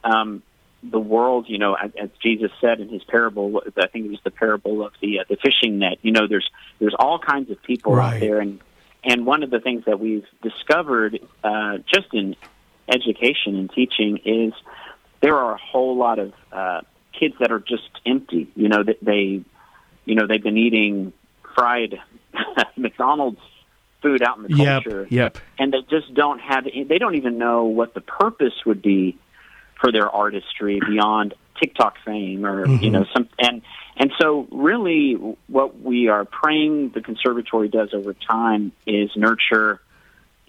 um, 0.05 0.43
the 0.83 1.01
world, 1.01 1.47
you 1.49 1.59
know, 1.59 1.75
as, 1.75 1.91
as 2.01 2.11
Jesus 2.23 2.51
said 2.61 2.81
in 2.81 2.89
his 2.89 3.03
parable, 3.05 3.63
I 3.77 3.87
think 3.89 4.07
it 4.07 4.11
was 4.11 4.21
the 4.23 4.31
parable 4.31 4.85
of 4.85 4.93
the 5.01 5.21
uh, 5.21 5.25
the 5.29 5.37
fishing 5.37 5.79
net. 5.79 5.99
You 6.03 6.13
know, 6.13 6.27
there's 6.29 6.49
there's 6.79 6.95
all 6.99 7.19
kinds 7.19 7.51
of 7.51 7.63
people 7.63 7.99
out 7.99 8.21
there, 8.21 8.41
and 8.41 8.61
and 9.03 9.27
one 9.27 9.43
of 9.43 9.51
the 9.51 9.61
things 9.61 9.85
that 9.87 9.99
we've 9.99 10.27
discovered 10.43 11.21
uh, 11.43 11.79
just 11.93 12.13
in 12.13 12.37
education 12.89 13.57
and 13.57 13.71
teaching 13.71 14.19
is 14.25 14.53
there 15.21 15.37
are 15.37 15.55
a 15.55 15.59
whole 15.59 15.97
lot 15.97 16.19
of 16.19 16.33
uh, 16.53 16.81
kids 17.19 17.35
that 17.41 17.51
are 17.51 17.61
just 17.61 17.89
empty. 18.07 18.51
You 18.55 18.69
know, 18.69 18.83
that 18.83 18.99
they, 19.03 19.43
you 20.05 20.15
know, 20.15 20.27
they've 20.27 20.43
been 20.43 20.59
eating 20.59 21.13
fried 21.55 21.99
McDonald's 22.77 23.41
food 24.03 24.23
out 24.23 24.37
in 24.37 24.45
the 24.45 24.57
culture, 24.57 25.07
Yep. 25.11 25.39
and 25.59 25.73
they 25.73 25.81
just 25.91 26.13
don't 26.15 26.39
have. 26.41 26.65
They 26.65 26.99
don't 26.99 27.17
even 27.17 27.39
know 27.39 27.65
what 27.65 27.95
the 27.95 28.01
purpose 28.01 28.55
would 28.65 28.81
be 28.83 29.17
for 29.81 29.91
their 29.93 30.09
artistry 30.09 30.81
beyond 30.87 31.35
TikTok 31.61 31.97
fame 32.05 32.47
or 32.47 32.69
you 32.69 32.91
Mhm. 32.91 32.93
know 32.93 33.05
some 33.13 33.29
and 33.39 33.63
and 33.97 34.13
so 34.21 34.47
really 34.53 35.15
what 35.49 35.81
we 35.81 36.07
are 36.09 36.25
praying 36.25 36.91
the 36.91 37.01
conservatory 37.01 37.69
does 37.69 37.93
over 37.93 38.15
time 38.15 38.71
is 38.87 39.11
nurture 39.17 39.81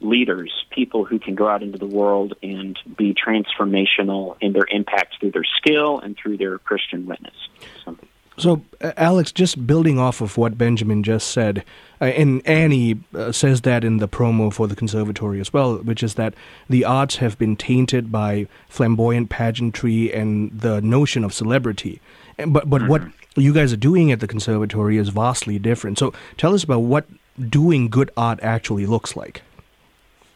leaders, 0.01 0.51
people 0.69 1.03
who 1.03 1.19
can 1.19 1.35
go 1.35 1.47
out 1.47 1.61
into 1.61 1.77
the 1.77 1.85
world 1.85 2.33
and 2.41 2.77
be 2.97 3.13
transformational 3.13 4.37
in 4.39 4.53
their 4.53 4.65
impact 4.69 5.15
through 5.19 5.31
their 5.31 5.43
skill 5.57 5.99
and 5.99 6.15
through 6.15 6.37
their 6.37 6.57
Christian 6.57 7.05
witness. 7.05 7.35
So, 7.83 7.97
uh, 8.45 8.91
Alex, 8.97 9.31
just 9.31 9.65
building 9.65 9.99
off 9.99 10.21
of 10.21 10.37
what 10.37 10.57
Benjamin 10.57 11.03
just 11.03 11.31
said, 11.31 11.63
uh, 12.01 12.05
and 12.05 12.45
Annie 12.47 12.99
uh, 13.13 13.31
says 13.31 13.61
that 13.61 13.83
in 13.83 13.97
the 13.97 14.07
promo 14.07 14.51
for 14.51 14.67
the 14.67 14.75
conservatory 14.75 15.39
as 15.39 15.51
well, 15.51 15.77
which 15.77 16.03
is 16.03 16.15
that 16.15 16.33
the 16.69 16.85
arts 16.85 17.17
have 17.17 17.37
been 17.37 17.55
tainted 17.55 18.11
by 18.11 18.47
flamboyant 18.67 19.29
pageantry 19.29 20.13
and 20.13 20.51
the 20.59 20.81
notion 20.81 21.23
of 21.23 21.33
celebrity. 21.33 22.01
And, 22.37 22.53
but 22.53 22.69
but 22.69 22.87
what 22.87 23.03
you 23.35 23.53
guys 23.53 23.73
are 23.73 23.77
doing 23.77 24.11
at 24.11 24.19
the 24.19 24.27
conservatory 24.27 24.97
is 24.97 25.09
vastly 25.09 25.59
different. 25.59 25.99
So, 25.99 26.13
tell 26.37 26.53
us 26.53 26.63
about 26.63 26.79
what 26.79 27.05
doing 27.49 27.89
good 27.89 28.11
art 28.17 28.39
actually 28.41 28.85
looks 28.85 29.15
like. 29.15 29.41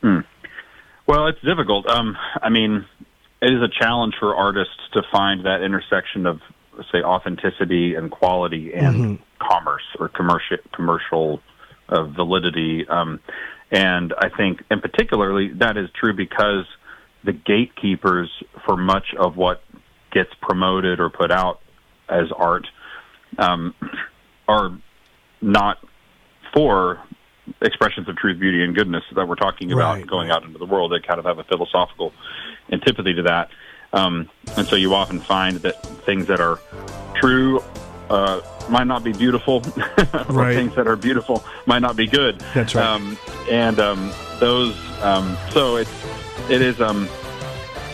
Hmm. 0.02 0.20
Well, 1.08 1.28
it's 1.28 1.42
difficult. 1.42 1.88
Um, 1.88 2.18
I 2.42 2.50
mean, 2.50 2.86
it 3.42 3.52
is 3.52 3.62
a 3.62 3.68
challenge 3.68 4.16
for 4.20 4.36
artists 4.36 4.76
to 4.94 5.04
find 5.12 5.46
that 5.46 5.62
intersection 5.62 6.26
of, 6.26 6.40
say, 6.92 7.00
authenticity 7.00 7.96
and 7.96 8.12
quality 8.12 8.74
and 8.74 9.20
commerce 9.40 9.84
or 10.00 10.10
commercial 10.10 10.58
commercial 10.74 11.42
uh, 11.90 12.04
validity. 12.06 12.86
Um, 12.88 13.20
and 13.72 14.14
I 14.18 14.30
think, 14.30 14.64
and 14.70 14.82
particularly, 14.82 15.52
that 15.60 15.78
is 15.78 15.90
true 16.00 16.14
because 16.14 16.66
the 17.24 17.34
gatekeepers 17.34 18.30
for 18.66 18.78
much 18.78 19.16
of 19.18 19.36
what 19.38 19.64
gets 20.12 20.30
promoted 20.42 21.00
or 21.00 21.10
put 21.10 21.32
out 21.32 21.60
as 22.10 22.26
art 22.36 22.68
um, 23.38 23.74
are 24.48 24.78
not 25.42 25.78
for 26.54 27.02
expressions 27.62 28.08
of 28.08 28.16
truth, 28.18 28.40
beauty, 28.40 28.64
and 28.64 28.76
goodness 28.76 29.04
that 29.16 29.28
we're 29.28 29.36
talking 29.36 29.72
about 29.72 29.96
Right, 29.96 30.08
going 30.08 30.30
out 30.30 30.44
into 30.44 30.60
the 30.60 30.66
world. 30.66 30.92
They 30.92 31.06
kind 31.06 31.20
of 31.20 31.26
have 31.26 31.40
a 31.40 31.44
philosophical 31.44 32.14
antipathy 32.72 33.16
to 33.16 33.24
that. 33.24 33.50
Um, 33.94 34.30
and 34.58 34.68
so 34.68 34.76
you 34.76 34.94
often 34.94 35.20
find 35.20 35.58
that 35.58 35.82
things 36.06 36.26
that 36.28 36.40
are 36.42 36.60
true 37.16 37.64
uh, 38.10 38.42
might 38.70 38.88
not 38.88 39.04
be 39.04 39.14
beautiful, 39.14 39.62
or 39.98 40.26
Right. 40.30 40.56
things 40.56 40.76
that 40.76 40.88
are 40.88 40.96
beautiful 40.96 41.44
might 41.66 41.80
not 41.80 41.96
be 41.96 42.08
good. 42.08 42.40
That's 42.54 42.76
right. 42.76 42.86
Um, 42.86 43.18
and 43.50 43.80
um, 43.80 44.12
those, 44.40 44.76
um, 45.02 45.38
so 45.52 45.76
it's 45.78 45.92
it 46.50 46.62
is 46.62 46.82
um, 46.82 47.08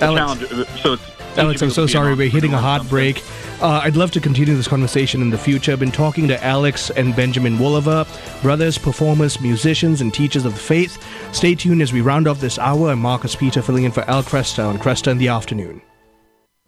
a 0.01 0.05
Alex- 0.05 0.47
challenge. 0.49 0.67
So 0.81 0.93
it's 0.93 1.03
Alex, 1.37 1.61
I'm 1.61 1.69
so 1.69 1.85
sorry. 1.85 2.15
We're 2.15 2.29
hitting 2.29 2.53
a 2.53 2.57
hard 2.57 2.87
break. 2.89 3.21
Uh, 3.61 3.81
I'd 3.83 3.97
love 3.97 4.11
to 4.11 4.21
continue 4.21 4.55
this 4.55 4.67
conversation 4.69 5.21
in 5.21 5.29
the 5.31 5.37
future. 5.37 5.73
I've 5.73 5.79
been 5.79 5.91
talking 5.91 6.27
to 6.29 6.43
Alex 6.43 6.89
and 6.91 7.13
Benjamin 7.15 7.57
Wolaver, 7.57 8.07
brothers, 8.41 8.77
performers, 8.77 9.41
musicians, 9.41 9.99
and 10.01 10.13
teachers 10.13 10.45
of 10.45 10.53
the 10.53 10.59
faith. 10.59 10.97
Stay 11.35 11.55
tuned 11.55 11.81
as 11.81 11.91
we 11.91 11.99
round 12.01 12.25
off 12.27 12.39
this 12.39 12.57
hour. 12.57 12.89
I'm 12.89 12.99
Marcus 12.99 13.35
Peter 13.35 13.61
filling 13.61 13.83
in 13.83 13.91
for 13.91 14.01
Al 14.09 14.23
Kresta 14.23 14.65
on 14.67 14.77
Kresta 14.79 15.11
in 15.11 15.17
the 15.17 15.27
afternoon. 15.27 15.81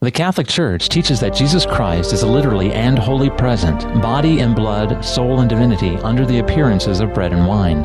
The 0.03 0.09
Catholic 0.09 0.47
Church 0.47 0.89
teaches 0.89 1.19
that 1.19 1.35
Jesus 1.35 1.63
Christ 1.63 2.11
is 2.11 2.23
literally 2.23 2.73
and 2.73 2.97
wholly 2.97 3.29
present, 3.29 3.83
body 4.01 4.39
and 4.39 4.55
blood, 4.55 5.05
soul 5.05 5.41
and 5.41 5.47
divinity, 5.47 5.95
under 5.97 6.25
the 6.25 6.39
appearances 6.39 7.01
of 7.01 7.13
bread 7.13 7.33
and 7.33 7.45
wine. 7.45 7.83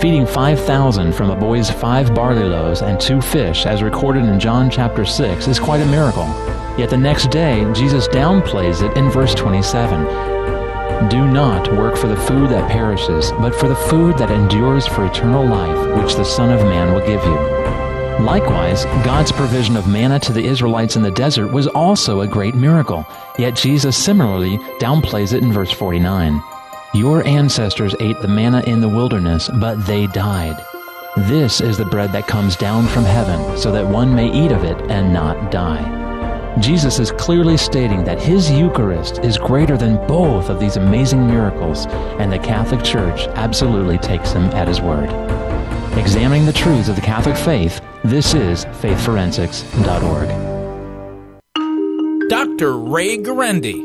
Feeding 0.00 0.24
5,000 0.24 1.12
from 1.12 1.30
a 1.30 1.36
boy's 1.36 1.68
five 1.68 2.14
barley 2.14 2.44
loaves 2.44 2.82
and 2.82 3.00
two 3.00 3.20
fish, 3.20 3.66
as 3.66 3.82
recorded 3.82 4.24
in 4.26 4.38
John 4.38 4.70
chapter 4.70 5.04
6, 5.04 5.48
is 5.48 5.58
quite 5.58 5.80
a 5.80 5.86
miracle. 5.86 6.26
Yet 6.78 6.90
the 6.90 6.96
next 6.96 7.32
day, 7.32 7.68
Jesus 7.72 8.06
downplays 8.06 8.88
it 8.88 8.96
in 8.96 9.10
verse 9.10 9.34
27. 9.34 11.08
Do 11.08 11.26
not 11.26 11.76
work 11.76 11.96
for 11.96 12.06
the 12.06 12.16
food 12.16 12.50
that 12.50 12.70
perishes, 12.70 13.32
but 13.32 13.52
for 13.52 13.66
the 13.66 13.74
food 13.74 14.16
that 14.18 14.30
endures 14.30 14.86
for 14.86 15.06
eternal 15.06 15.44
life, 15.44 16.00
which 16.00 16.14
the 16.14 16.24
Son 16.24 16.52
of 16.52 16.60
Man 16.60 16.94
will 16.94 17.04
give 17.04 17.24
you. 17.24 17.87
Likewise, 18.20 18.84
God's 19.04 19.30
provision 19.30 19.76
of 19.76 19.86
manna 19.86 20.18
to 20.20 20.32
the 20.32 20.44
Israelites 20.44 20.96
in 20.96 21.02
the 21.02 21.10
desert 21.10 21.52
was 21.52 21.68
also 21.68 22.20
a 22.20 22.26
great 22.26 22.54
miracle, 22.54 23.06
yet 23.38 23.54
Jesus 23.54 23.96
similarly 23.96 24.58
downplays 24.80 25.32
it 25.32 25.42
in 25.42 25.52
verse 25.52 25.70
49. 25.70 26.42
Your 26.94 27.24
ancestors 27.26 27.94
ate 28.00 28.20
the 28.20 28.28
manna 28.28 28.60
in 28.66 28.80
the 28.80 28.88
wilderness, 28.88 29.48
but 29.60 29.86
they 29.86 30.08
died. 30.08 30.56
This 31.16 31.60
is 31.60 31.78
the 31.78 31.84
bread 31.84 32.12
that 32.12 32.26
comes 32.26 32.56
down 32.56 32.88
from 32.88 33.04
heaven, 33.04 33.56
so 33.56 33.70
that 33.70 33.86
one 33.86 34.12
may 34.12 34.30
eat 34.32 34.50
of 34.50 34.64
it 34.64 34.78
and 34.90 35.12
not 35.12 35.52
die. 35.52 36.56
Jesus 36.60 36.98
is 36.98 37.12
clearly 37.12 37.56
stating 37.56 38.02
that 38.02 38.20
his 38.20 38.50
Eucharist 38.50 39.20
is 39.20 39.38
greater 39.38 39.76
than 39.76 40.04
both 40.08 40.48
of 40.48 40.58
these 40.58 40.76
amazing 40.76 41.24
miracles, 41.24 41.86
and 42.18 42.32
the 42.32 42.38
Catholic 42.38 42.82
Church 42.82 43.28
absolutely 43.36 43.98
takes 43.98 44.32
him 44.32 44.44
at 44.46 44.66
his 44.66 44.80
word. 44.80 45.08
Examining 45.96 46.46
the 46.46 46.52
truths 46.52 46.88
of 46.88 46.96
the 46.96 47.02
Catholic 47.02 47.36
faith, 47.36 47.80
this 48.04 48.34
is 48.34 48.64
faithforensics.org. 48.66 50.28
Dr. 52.28 52.78
Ray 52.78 53.18
Guarendi. 53.18 53.84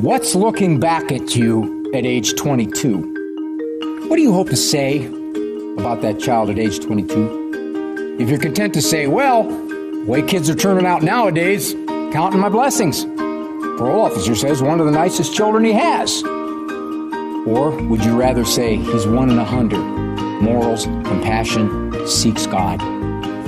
What's 0.00 0.34
looking 0.34 0.78
back 0.78 1.10
at 1.10 1.34
you 1.34 1.90
at 1.94 2.04
age 2.04 2.34
22? 2.36 4.06
What 4.08 4.16
do 4.16 4.22
you 4.22 4.32
hope 4.32 4.50
to 4.50 4.56
say 4.56 5.06
about 5.78 6.02
that 6.02 6.20
child 6.20 6.50
at 6.50 6.58
age 6.58 6.80
22? 6.80 8.16
If 8.20 8.28
you're 8.28 8.38
content 8.38 8.74
to 8.74 8.82
say, 8.82 9.06
well, 9.06 9.44
way 10.04 10.22
kids 10.22 10.48
are 10.50 10.54
turning 10.54 10.86
out 10.86 11.02
nowadays, 11.02 11.74
counting 12.12 12.40
my 12.40 12.48
blessings. 12.48 13.04
Parole 13.04 14.02
officer 14.02 14.34
says 14.34 14.62
one 14.62 14.80
of 14.80 14.86
the 14.86 14.92
nicest 14.92 15.34
children 15.34 15.64
he 15.64 15.72
has. 15.72 16.22
Or 17.46 17.70
would 17.88 18.04
you 18.04 18.18
rather 18.18 18.44
say 18.44 18.76
he's 18.76 19.06
one 19.06 19.30
in 19.30 19.38
a 19.38 19.44
hundred? 19.44 20.15
Morals, 20.42 20.84
compassion, 20.84 22.06
seeks 22.06 22.46
God. 22.46 22.82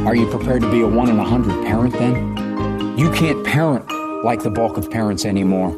Are 0.07 0.14
you 0.14 0.28
prepared 0.28 0.62
to 0.62 0.70
be 0.70 0.80
a 0.80 0.86
one 0.86 1.09
in 1.09 1.18
a 1.18 1.24
hundred 1.24 1.64
parent 1.66 1.95
then? 1.95 2.99
You 2.99 3.11
can't 3.12 3.45
parent 3.45 3.91
like 4.24 4.43
the 4.43 4.51
bulk 4.51 4.76
of 4.76 4.91
parents 4.91 5.24
anymore. 5.24 5.70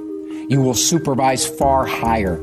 You 0.49 0.61
will 0.61 0.75
supervise 0.75 1.47
far 1.47 1.87
higher. 1.87 2.41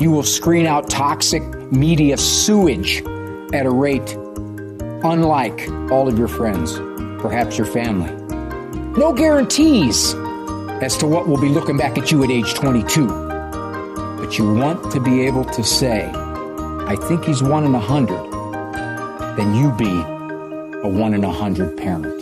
You 0.00 0.10
will 0.10 0.22
screen 0.22 0.66
out 0.66 0.90
toxic 0.90 1.42
media 1.72 2.16
sewage 2.16 3.02
at 3.52 3.66
a 3.66 3.70
rate 3.70 4.14
unlike 5.04 5.68
all 5.90 6.08
of 6.08 6.18
your 6.18 6.28
friends 6.28 6.78
perhaps 7.20 7.58
your 7.58 7.66
family. 7.66 8.12
No 8.98 9.12
guarantees 9.12 10.14
as 10.82 10.96
to 10.98 11.06
what 11.06 11.28
will 11.28 11.40
be 11.40 11.48
looking 11.48 11.76
back 11.76 11.98
at 11.98 12.10
you 12.10 12.22
at 12.24 12.30
age 12.30 12.54
22. 12.54 13.06
But 13.06 14.38
you 14.38 14.52
want 14.54 14.90
to 14.92 15.00
be 15.00 15.22
able 15.22 15.44
to 15.44 15.64
say, 15.64 16.10
I 16.88 16.96
think 16.96 17.26
he's 17.26 17.42
one 17.42 17.64
in 17.64 17.74
a 17.74 17.78
hundred, 17.78 18.16
then 19.36 19.54
you 19.54 19.70
be 19.72 19.90
a 19.90 20.88
one 20.88 21.12
in 21.12 21.22
a 21.22 21.30
hundred 21.30 21.76
parent. 21.76 22.18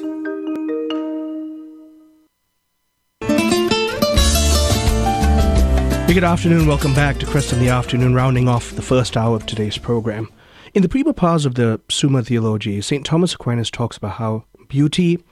Good 6.08 6.24
afternoon. 6.24 6.66
Welcome 6.66 6.94
back 6.94 7.18
to 7.18 7.26
Kresta 7.26 7.52
in 7.52 7.60
the 7.60 7.68
Afternoon, 7.68 8.12
rounding 8.16 8.48
off 8.48 8.72
the 8.72 8.82
first 8.82 9.16
hour 9.16 9.36
of 9.36 9.46
today's 9.46 9.78
program. 9.78 10.28
In 10.74 10.82
the 10.82 10.88
Prima 10.88 11.14
Pars 11.14 11.46
of 11.46 11.54
the 11.54 11.80
Summa 11.88 12.24
Theologiae, 12.24 12.82
St. 12.82 13.06
Thomas 13.06 13.34
Aquinas 13.34 13.70
talks 13.70 13.96
about 13.96 14.14
how 14.14 14.46
beauty 14.66 15.22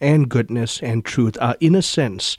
and 0.00 0.28
goodness 0.28 0.82
and 0.82 1.04
truth 1.04 1.38
are, 1.40 1.56
in 1.60 1.76
a 1.76 1.82
sense, 1.82 2.36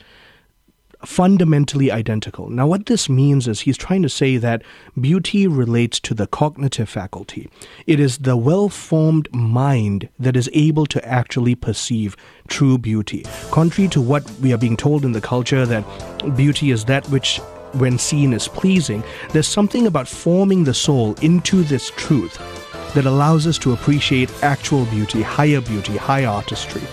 fundamentally 1.05 1.91
identical. 1.91 2.49
Now, 2.49 2.67
what 2.67 2.85
this 2.85 3.09
means 3.09 3.47
is 3.47 3.61
he's 3.61 3.77
trying 3.77 4.01
to 4.03 4.09
say 4.09 4.37
that 4.37 4.63
beauty 4.99 5.47
relates 5.47 5.99
to 6.01 6.13
the 6.13 6.27
cognitive 6.27 6.89
faculty. 6.89 7.49
It 7.87 7.99
is 7.99 8.19
the 8.19 8.37
well 8.37 8.69
formed 8.69 9.33
mind 9.33 10.09
that 10.19 10.35
is 10.35 10.49
able 10.53 10.85
to 10.87 11.05
actually 11.07 11.55
perceive 11.55 12.15
true 12.47 12.77
beauty. 12.77 13.25
Contrary 13.51 13.89
to 13.89 14.01
what 14.01 14.29
we 14.41 14.53
are 14.53 14.57
being 14.57 14.77
told 14.77 15.05
in 15.05 15.11
the 15.11 15.21
culture, 15.21 15.65
that 15.65 15.83
beauty 16.35 16.71
is 16.71 16.85
that 16.85 17.07
which 17.09 17.39
when 17.73 17.97
seen 17.97 18.33
is 18.33 18.47
pleasing, 18.47 19.03
there's 19.31 19.47
something 19.47 19.87
about 19.87 20.07
forming 20.07 20.63
the 20.63 20.73
soul 20.73 21.15
into 21.21 21.63
this 21.63 21.89
truth 21.91 22.37
that 22.93 23.05
allows 23.05 23.47
us 23.47 23.57
to 23.57 23.73
appreciate 23.73 24.31
actual 24.43 24.85
beauty, 24.85 25.21
higher 25.21 25.61
beauty, 25.61 25.97
high 25.97 26.25
artistry. 26.25 26.83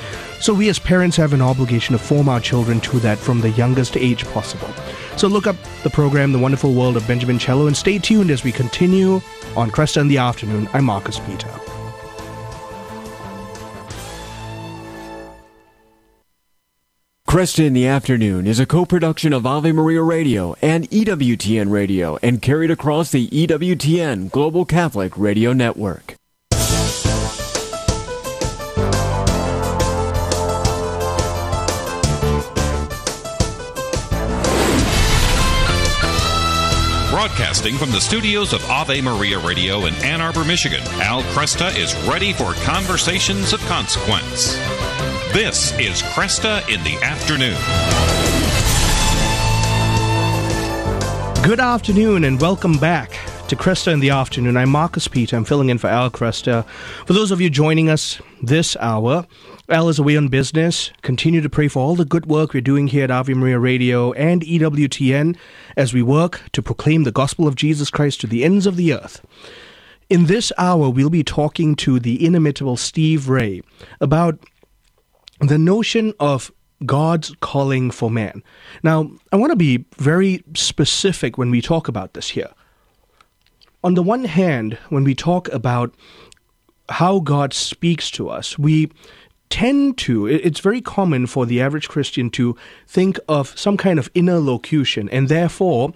So 0.40 0.54
we 0.54 0.70
as 0.70 0.78
parents 0.78 1.16
have 1.18 1.34
an 1.34 1.42
obligation 1.42 1.92
to 1.92 1.98
form 1.98 2.28
our 2.28 2.40
children 2.40 2.80
to 2.80 2.98
that 3.00 3.18
from 3.18 3.40
the 3.40 3.50
youngest 3.50 3.96
age 3.96 4.24
possible. 4.28 4.72
So 5.16 5.28
look 5.28 5.46
up 5.46 5.56
the 5.82 5.90
program, 5.90 6.32
The 6.32 6.38
Wonderful 6.38 6.72
World 6.72 6.96
of 6.96 7.06
Benjamin 7.06 7.38
Cello, 7.38 7.66
and 7.66 7.76
stay 7.76 7.98
tuned 7.98 8.30
as 8.30 8.42
we 8.42 8.50
continue 8.50 9.20
on 9.54 9.70
Kresta 9.70 10.00
in 10.00 10.08
the 10.08 10.18
Afternoon. 10.18 10.68
I'm 10.72 10.84
Marcus 10.86 11.18
Peter. 11.20 11.48
Kresta 17.28 17.64
in 17.64 17.74
the 17.74 17.86
Afternoon 17.86 18.46
is 18.46 18.58
a 18.58 18.66
co-production 18.66 19.32
of 19.32 19.46
Ave 19.46 19.70
Maria 19.70 20.02
Radio 20.02 20.56
and 20.60 20.90
EWTN 20.90 21.70
Radio 21.70 22.18
and 22.22 22.42
carried 22.42 22.72
across 22.72 23.12
the 23.12 23.28
EWTN 23.28 24.32
Global 24.32 24.64
Catholic 24.64 25.16
Radio 25.16 25.52
Network. 25.52 26.19
Broadcasting 37.60 37.86
from 37.86 37.92
the 37.92 38.00
studios 38.00 38.54
of 38.54 38.64
Ave 38.70 39.02
Maria 39.02 39.38
Radio 39.38 39.84
in 39.84 39.94
Ann 39.96 40.22
Arbor, 40.22 40.46
Michigan, 40.46 40.80
Al 41.02 41.22
Kresta 41.24 41.76
is 41.76 41.94
ready 42.08 42.32
for 42.32 42.54
conversations 42.64 43.52
of 43.52 43.60
consequence. 43.66 44.54
This 45.34 45.78
is 45.78 46.00
Kresta 46.00 46.66
in 46.70 46.82
the 46.84 46.96
Afternoon. 47.02 47.58
Good 51.44 51.60
afternoon 51.60 52.24
and 52.24 52.40
welcome 52.40 52.78
back 52.78 53.10
to 53.48 53.56
Kresta 53.56 53.92
in 53.92 54.00
the 54.00 54.08
Afternoon. 54.08 54.56
I'm 54.56 54.70
Marcus 54.70 55.06
Peter. 55.06 55.36
I'm 55.36 55.44
filling 55.44 55.68
in 55.68 55.76
for 55.76 55.88
Al 55.88 56.10
Kresta. 56.10 56.66
For 57.04 57.12
those 57.12 57.30
of 57.30 57.42
you 57.42 57.50
joining 57.50 57.90
us 57.90 58.22
this 58.40 58.74
hour, 58.76 59.26
Al 59.70 59.88
is 59.88 60.00
away 60.00 60.16
on 60.16 60.26
business. 60.26 60.90
Continue 61.02 61.40
to 61.40 61.48
pray 61.48 61.68
for 61.68 61.78
all 61.78 61.94
the 61.94 62.04
good 62.04 62.26
work 62.26 62.52
we're 62.52 62.60
doing 62.60 62.88
here 62.88 63.04
at 63.04 63.10
Ave 63.12 63.32
Maria 63.34 63.56
Radio 63.56 64.10
and 64.14 64.42
EWTN 64.42 65.36
as 65.76 65.94
we 65.94 66.02
work 66.02 66.42
to 66.52 66.60
proclaim 66.60 67.04
the 67.04 67.12
gospel 67.12 67.46
of 67.46 67.54
Jesus 67.54 67.88
Christ 67.88 68.20
to 68.22 68.26
the 68.26 68.42
ends 68.42 68.66
of 68.66 68.74
the 68.74 68.92
earth. 68.92 69.24
In 70.08 70.26
this 70.26 70.50
hour, 70.58 70.90
we'll 70.90 71.08
be 71.08 71.22
talking 71.22 71.76
to 71.76 72.00
the 72.00 72.24
inimitable 72.24 72.76
Steve 72.76 73.28
Ray 73.28 73.62
about 74.00 74.40
the 75.38 75.56
notion 75.56 76.14
of 76.18 76.50
God's 76.84 77.32
calling 77.38 77.92
for 77.92 78.10
man. 78.10 78.42
Now, 78.82 79.08
I 79.30 79.36
want 79.36 79.52
to 79.52 79.56
be 79.56 79.84
very 79.98 80.42
specific 80.54 81.38
when 81.38 81.52
we 81.52 81.62
talk 81.62 81.86
about 81.86 82.14
this 82.14 82.30
here. 82.30 82.50
On 83.84 83.94
the 83.94 84.02
one 84.02 84.24
hand, 84.24 84.78
when 84.88 85.04
we 85.04 85.14
talk 85.14 85.46
about 85.52 85.94
how 86.88 87.20
God 87.20 87.54
speaks 87.54 88.10
to 88.10 88.28
us, 88.28 88.58
we 88.58 88.90
tend 89.50 89.98
to, 89.98 90.26
it's 90.26 90.60
very 90.60 90.80
common 90.80 91.26
for 91.26 91.44
the 91.44 91.60
average 91.60 91.88
Christian 91.88 92.30
to 92.30 92.56
think 92.86 93.18
of 93.28 93.58
some 93.58 93.76
kind 93.76 93.98
of 93.98 94.10
inner 94.14 94.38
locution, 94.38 95.08
and 95.10 95.28
therefore 95.28 95.92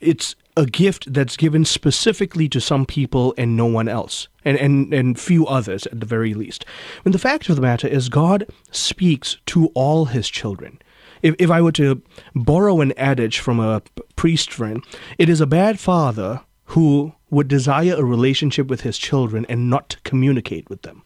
it's 0.00 0.34
a 0.56 0.66
gift 0.66 1.12
that's 1.12 1.36
given 1.36 1.64
specifically 1.64 2.48
to 2.48 2.60
some 2.60 2.86
people 2.86 3.34
and 3.36 3.56
no 3.56 3.66
one 3.66 3.88
else, 3.88 4.28
and, 4.44 4.56
and, 4.58 4.94
and 4.94 5.18
few 5.18 5.46
others 5.46 5.86
at 5.86 6.00
the 6.00 6.06
very 6.06 6.34
least. 6.34 6.64
When 7.02 7.12
the 7.12 7.18
fact 7.18 7.48
of 7.48 7.56
the 7.56 7.62
matter 7.62 7.88
is, 7.88 8.08
God 8.08 8.46
speaks 8.70 9.36
to 9.46 9.66
all 9.74 10.06
his 10.06 10.28
children. 10.28 10.80
If, 11.22 11.34
if 11.38 11.50
I 11.50 11.60
were 11.60 11.72
to 11.72 12.02
borrow 12.34 12.80
an 12.80 12.92
adage 12.96 13.38
from 13.38 13.60
a 13.60 13.82
priest 14.16 14.52
friend, 14.52 14.82
it 15.18 15.28
is 15.28 15.40
a 15.40 15.46
bad 15.46 15.80
father 15.80 16.42
who 16.66 17.12
would 17.30 17.48
desire 17.48 17.94
a 17.96 18.04
relationship 18.04 18.68
with 18.68 18.82
his 18.82 18.96
children 18.96 19.44
and 19.48 19.68
not 19.68 19.96
communicate 20.04 20.70
with 20.70 20.82
them. 20.82 21.02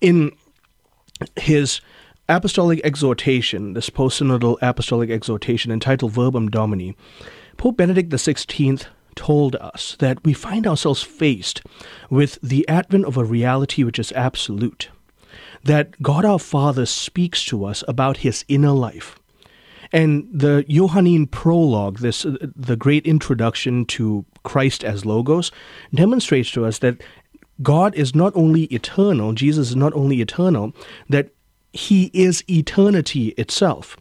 In 0.00 0.32
his 1.36 1.80
apostolic 2.28 2.80
exhortation, 2.84 3.74
this 3.74 3.90
post-synodal 3.90 4.58
apostolic 4.62 5.10
exhortation 5.10 5.70
entitled 5.70 6.12
Verbum 6.12 6.48
Domini, 6.48 6.96
Pope 7.56 7.76
Benedict 7.76 8.10
XVI 8.10 8.86
told 9.14 9.56
us 9.56 9.96
that 9.98 10.24
we 10.24 10.32
find 10.32 10.66
ourselves 10.66 11.02
faced 11.02 11.62
with 12.10 12.38
the 12.42 12.66
advent 12.68 13.04
of 13.04 13.16
a 13.16 13.24
reality 13.24 13.84
which 13.84 13.98
is 13.98 14.12
absolute. 14.12 14.88
That 15.64 16.00
God 16.02 16.24
our 16.24 16.38
Father 16.38 16.86
speaks 16.86 17.44
to 17.46 17.64
us 17.64 17.84
about 17.86 18.18
his 18.18 18.44
inner 18.48 18.72
life. 18.72 19.18
And 19.92 20.26
the 20.32 20.64
Johannine 20.68 21.26
prologue, 21.26 21.98
this 21.98 22.24
uh, 22.24 22.36
the 22.56 22.76
great 22.76 23.06
introduction 23.06 23.84
to 23.86 24.24
Christ 24.42 24.82
as 24.82 25.04
Logos, 25.04 25.52
demonstrates 25.94 26.50
to 26.52 26.64
us 26.64 26.78
that 26.78 27.02
God 27.62 27.94
is 27.94 28.14
not 28.14 28.32
only 28.34 28.64
eternal, 28.64 29.32
Jesus 29.32 29.70
is 29.70 29.76
not 29.76 29.92
only 29.94 30.20
eternal, 30.20 30.74
that 31.08 31.30
he 31.72 32.10
is 32.12 32.44
eternity 32.48 33.28
itself. 33.38 33.96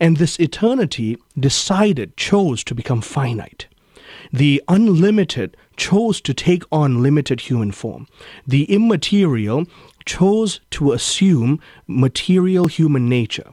And 0.00 0.16
this 0.16 0.38
eternity 0.38 1.18
decided, 1.38 2.16
chose 2.16 2.64
to 2.64 2.74
become 2.74 3.00
finite. 3.00 3.66
The 4.32 4.62
unlimited 4.68 5.56
chose 5.76 6.20
to 6.22 6.34
take 6.34 6.62
on 6.72 7.02
limited 7.02 7.40
human 7.40 7.72
form. 7.72 8.06
The 8.46 8.64
immaterial 8.64 9.66
chose 10.04 10.60
to 10.70 10.92
assume 10.92 11.60
material 11.86 12.66
human 12.66 13.08
nature. 13.08 13.50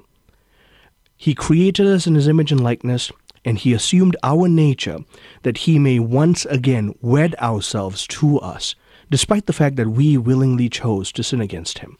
He 1.17 1.35
created 1.35 1.85
us 1.85 2.07
in 2.07 2.15
his 2.15 2.27
image 2.27 2.51
and 2.51 2.63
likeness, 2.63 3.11
and 3.43 3.57
he 3.57 3.73
assumed 3.73 4.15
our 4.23 4.47
nature 4.47 4.99
that 5.43 5.59
he 5.59 5.79
may 5.79 5.99
once 5.99 6.45
again 6.45 6.95
wed 7.01 7.35
ourselves 7.35 8.07
to 8.07 8.39
us, 8.39 8.75
despite 9.09 9.45
the 9.45 9.53
fact 9.53 9.75
that 9.75 9.89
we 9.89 10.17
willingly 10.17 10.69
chose 10.69 11.11
to 11.11 11.23
sin 11.23 11.41
against 11.41 11.79
him. 11.79 11.97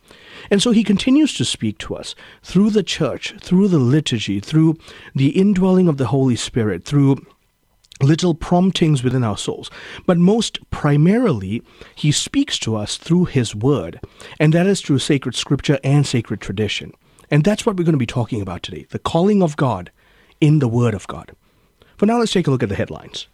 And 0.51 0.61
so 0.61 0.71
he 0.71 0.83
continues 0.83 1.33
to 1.35 1.45
speak 1.45 1.77
to 1.79 1.95
us 1.95 2.15
through 2.43 2.69
the 2.71 2.83
church, 2.83 3.33
through 3.41 3.67
the 3.67 3.79
liturgy, 3.79 4.39
through 4.39 4.77
the 5.15 5.29
indwelling 5.29 5.87
of 5.87 5.97
the 5.97 6.07
Holy 6.07 6.35
Spirit, 6.35 6.85
through 6.85 7.25
little 8.01 8.33
promptings 8.33 9.03
within 9.03 9.23
our 9.23 9.37
souls. 9.37 9.69
But 10.05 10.17
most 10.17 10.59
primarily, 10.71 11.61
he 11.95 12.11
speaks 12.11 12.57
to 12.59 12.75
us 12.75 12.97
through 12.97 13.25
his 13.25 13.55
word, 13.55 13.99
and 14.39 14.53
that 14.53 14.67
is 14.67 14.81
through 14.81 14.99
sacred 14.99 15.35
scripture 15.35 15.79
and 15.83 16.05
sacred 16.05 16.41
tradition. 16.41 16.93
And 17.31 17.43
that's 17.43 17.65
what 17.65 17.75
we're 17.75 17.83
going 17.83 17.93
to 17.93 17.97
be 17.97 18.05
talking 18.05 18.41
about 18.41 18.63
today 18.63 18.87
the 18.89 18.99
calling 18.99 19.43
of 19.43 19.57
God 19.57 19.91
in 20.41 20.59
the 20.59 20.67
word 20.67 20.93
of 20.93 21.07
God. 21.07 21.31
For 21.97 22.05
now, 22.05 22.17
let's 22.17 22.31
take 22.31 22.47
a 22.47 22.51
look 22.51 22.63
at 22.63 22.69
the 22.69 22.75
headlines. 22.75 23.27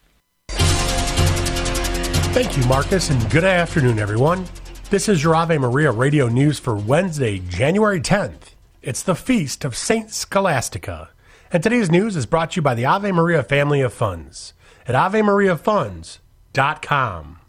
Thank 2.36 2.58
you, 2.58 2.66
Marcus, 2.66 3.10
and 3.12 3.32
good 3.32 3.46
afternoon, 3.46 3.98
everyone. 3.98 4.46
This 4.90 5.08
is 5.08 5.24
your 5.24 5.38
Ave 5.38 5.58
Maria 5.58 5.94
radio 5.94 6.28
news 6.28 6.60
for 6.60 6.76
Wednesday, 6.76 7.40
January 7.40 8.02
10th. 8.02 8.56
It's 8.82 9.02
the 9.02 9.16
feast 9.16 9.64
of 9.64 9.74
Saint 9.74 10.12
Scholastica. 10.12 11.12
And 11.50 11.64
today's 11.64 11.90
news 11.90 12.18
is 12.18 12.26
brought 12.26 12.52
to 12.52 12.58
you 12.58 12.62
by 12.62 12.76
the 12.76 12.84
Ave 12.84 13.10
Maria 13.14 13.42
family 13.42 13.80
of 13.80 13.94
funds 13.94 14.54
at 14.86 14.96
AveMariaFunds.com. 14.96 17.40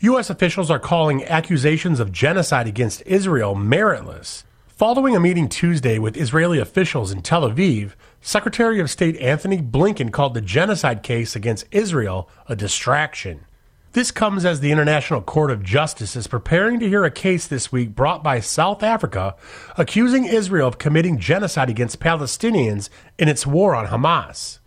U.S. 0.00 0.30
officials 0.30 0.68
are 0.68 0.80
calling 0.80 1.24
accusations 1.24 2.00
of 2.00 2.10
genocide 2.10 2.66
against 2.66 3.04
Israel 3.06 3.54
meritless. 3.54 4.42
Following 4.66 5.14
a 5.14 5.20
meeting 5.20 5.48
Tuesday 5.48 6.00
with 6.00 6.16
Israeli 6.16 6.58
officials 6.58 7.12
in 7.12 7.22
Tel 7.22 7.48
Aviv, 7.48 7.92
Secretary 8.20 8.80
of 8.80 8.90
State 8.90 9.16
Antony 9.18 9.62
Blinken 9.62 10.12
called 10.12 10.34
the 10.34 10.40
genocide 10.40 11.02
case 11.02 11.36
against 11.36 11.66
Israel 11.70 12.28
a 12.46 12.56
distraction. 12.56 13.44
This 13.92 14.10
comes 14.10 14.44
as 14.44 14.60
the 14.60 14.70
International 14.72 15.22
Court 15.22 15.50
of 15.50 15.62
Justice 15.62 16.14
is 16.14 16.26
preparing 16.26 16.78
to 16.80 16.88
hear 16.88 17.04
a 17.04 17.10
case 17.10 17.46
this 17.46 17.72
week 17.72 17.94
brought 17.94 18.22
by 18.22 18.40
South 18.40 18.82
Africa 18.82 19.34
accusing 19.76 20.26
Israel 20.26 20.68
of 20.68 20.78
committing 20.78 21.18
genocide 21.18 21.70
against 21.70 22.00
Palestinians 22.00 22.90
in 23.18 23.28
its 23.28 23.46
war 23.46 23.74
on 23.74 23.86
Hamas. 23.86 24.58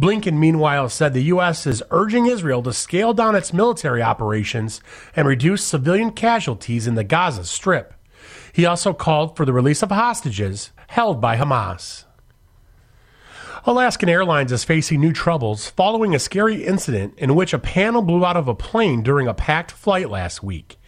Blinken, 0.00 0.38
meanwhile, 0.38 0.88
said 0.88 1.12
the 1.12 1.24
U.S. 1.24 1.66
is 1.66 1.82
urging 1.90 2.26
Israel 2.26 2.62
to 2.62 2.72
scale 2.72 3.12
down 3.12 3.36
its 3.36 3.52
military 3.52 4.02
operations 4.02 4.80
and 5.14 5.28
reduce 5.28 5.62
civilian 5.62 6.12
casualties 6.12 6.86
in 6.86 6.94
the 6.94 7.04
Gaza 7.04 7.44
Strip. 7.44 7.92
He 8.52 8.64
also 8.64 8.92
called 8.92 9.36
for 9.36 9.44
the 9.44 9.52
release 9.52 9.82
of 9.82 9.90
hostages 9.90 10.70
held 10.88 11.20
by 11.20 11.36
Hamas. 11.36 12.04
Alaskan 13.66 14.08
Airlines 14.08 14.52
is 14.52 14.64
facing 14.64 15.00
new 15.00 15.12
troubles 15.12 15.68
following 15.68 16.14
a 16.14 16.18
scary 16.18 16.64
incident 16.64 17.12
in 17.18 17.34
which 17.34 17.52
a 17.52 17.58
panel 17.58 18.00
blew 18.00 18.24
out 18.24 18.36
of 18.36 18.48
a 18.48 18.54
plane 18.54 19.02
during 19.02 19.28
a 19.28 19.34
packed 19.34 19.70
flight 19.70 20.08
last 20.08 20.42
week. 20.42 20.78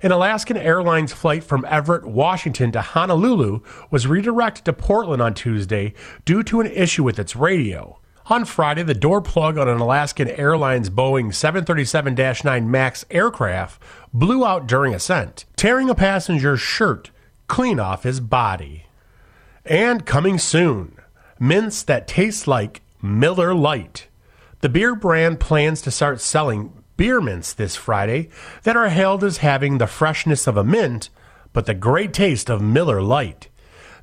An 0.00 0.12
Alaskan 0.12 0.56
Airlines 0.56 1.12
flight 1.12 1.42
from 1.42 1.64
Everett, 1.68 2.06
Washington 2.06 2.70
to 2.70 2.82
Honolulu 2.82 3.62
was 3.90 4.06
redirected 4.06 4.64
to 4.66 4.72
Portland 4.72 5.20
on 5.20 5.34
Tuesday 5.34 5.92
due 6.24 6.44
to 6.44 6.60
an 6.60 6.68
issue 6.68 7.02
with 7.02 7.18
its 7.18 7.34
radio. 7.34 7.98
On 8.26 8.44
Friday, 8.44 8.84
the 8.84 8.94
door 8.94 9.20
plug 9.20 9.58
on 9.58 9.68
an 9.68 9.80
Alaskan 9.80 10.28
Airlines 10.28 10.88
Boeing 10.88 11.34
737 11.34 12.14
9 12.44 12.70
MAX 12.70 13.04
aircraft 13.10 13.82
blew 14.14 14.46
out 14.46 14.68
during 14.68 14.94
ascent, 14.94 15.46
tearing 15.56 15.90
a 15.90 15.96
passenger's 15.96 16.60
shirt 16.60 17.10
clean 17.48 17.80
off 17.80 18.04
his 18.04 18.20
body. 18.20 18.86
And 19.64 20.06
coming 20.06 20.38
soon, 20.38 20.99
mints 21.40 21.82
that 21.82 22.06
taste 22.06 22.46
like 22.46 22.82
Miller 23.02 23.52
Lite. 23.54 24.06
The 24.60 24.68
beer 24.68 24.94
brand 24.94 25.40
plans 25.40 25.80
to 25.82 25.90
start 25.90 26.20
selling 26.20 26.72
beer 26.98 27.22
mints 27.22 27.54
this 27.54 27.76
Friday 27.76 28.28
that 28.64 28.76
are 28.76 28.90
hailed 28.90 29.24
as 29.24 29.38
having 29.38 29.78
the 29.78 29.86
freshness 29.86 30.46
of 30.46 30.58
a 30.58 30.64
mint, 30.64 31.08
but 31.54 31.64
the 31.64 31.72
great 31.72 32.12
taste 32.12 32.50
of 32.50 32.60
Miller 32.60 33.00
Lite. 33.00 33.48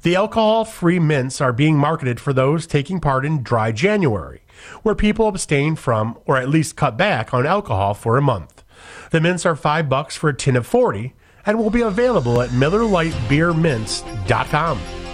The 0.02 0.16
alcohol 0.16 0.66
free 0.66 0.98
mints 0.98 1.40
are 1.40 1.54
being 1.54 1.78
marketed 1.78 2.20
for 2.20 2.34
those 2.34 2.66
taking 2.66 3.00
part 3.00 3.24
in 3.24 3.44
Dry 3.44 3.72
January, 3.72 4.42
where 4.82 4.96
people 4.96 5.28
abstain 5.28 5.76
from 5.76 6.18
or 6.26 6.38
at 6.38 6.50
least 6.50 6.76
cut 6.76 6.98
back 6.98 7.36
on 7.36 7.46
alcohol 7.46 7.94
for 7.94 8.18
a 8.18 8.22
month. 8.22 8.64
The 9.12 9.22
mints 9.22 9.46
are 9.46 9.56
5 9.56 9.88
bucks 9.88 10.16
for 10.16 10.30
a 10.30 10.36
tin 10.36 10.56
of 10.56 10.66
40 10.66 11.14
and 11.46 11.60
will 11.60 11.70
be 11.70 11.82
available 11.82 12.42
at 12.42 12.50
MillerLiteBeerMints.com. 12.50 15.07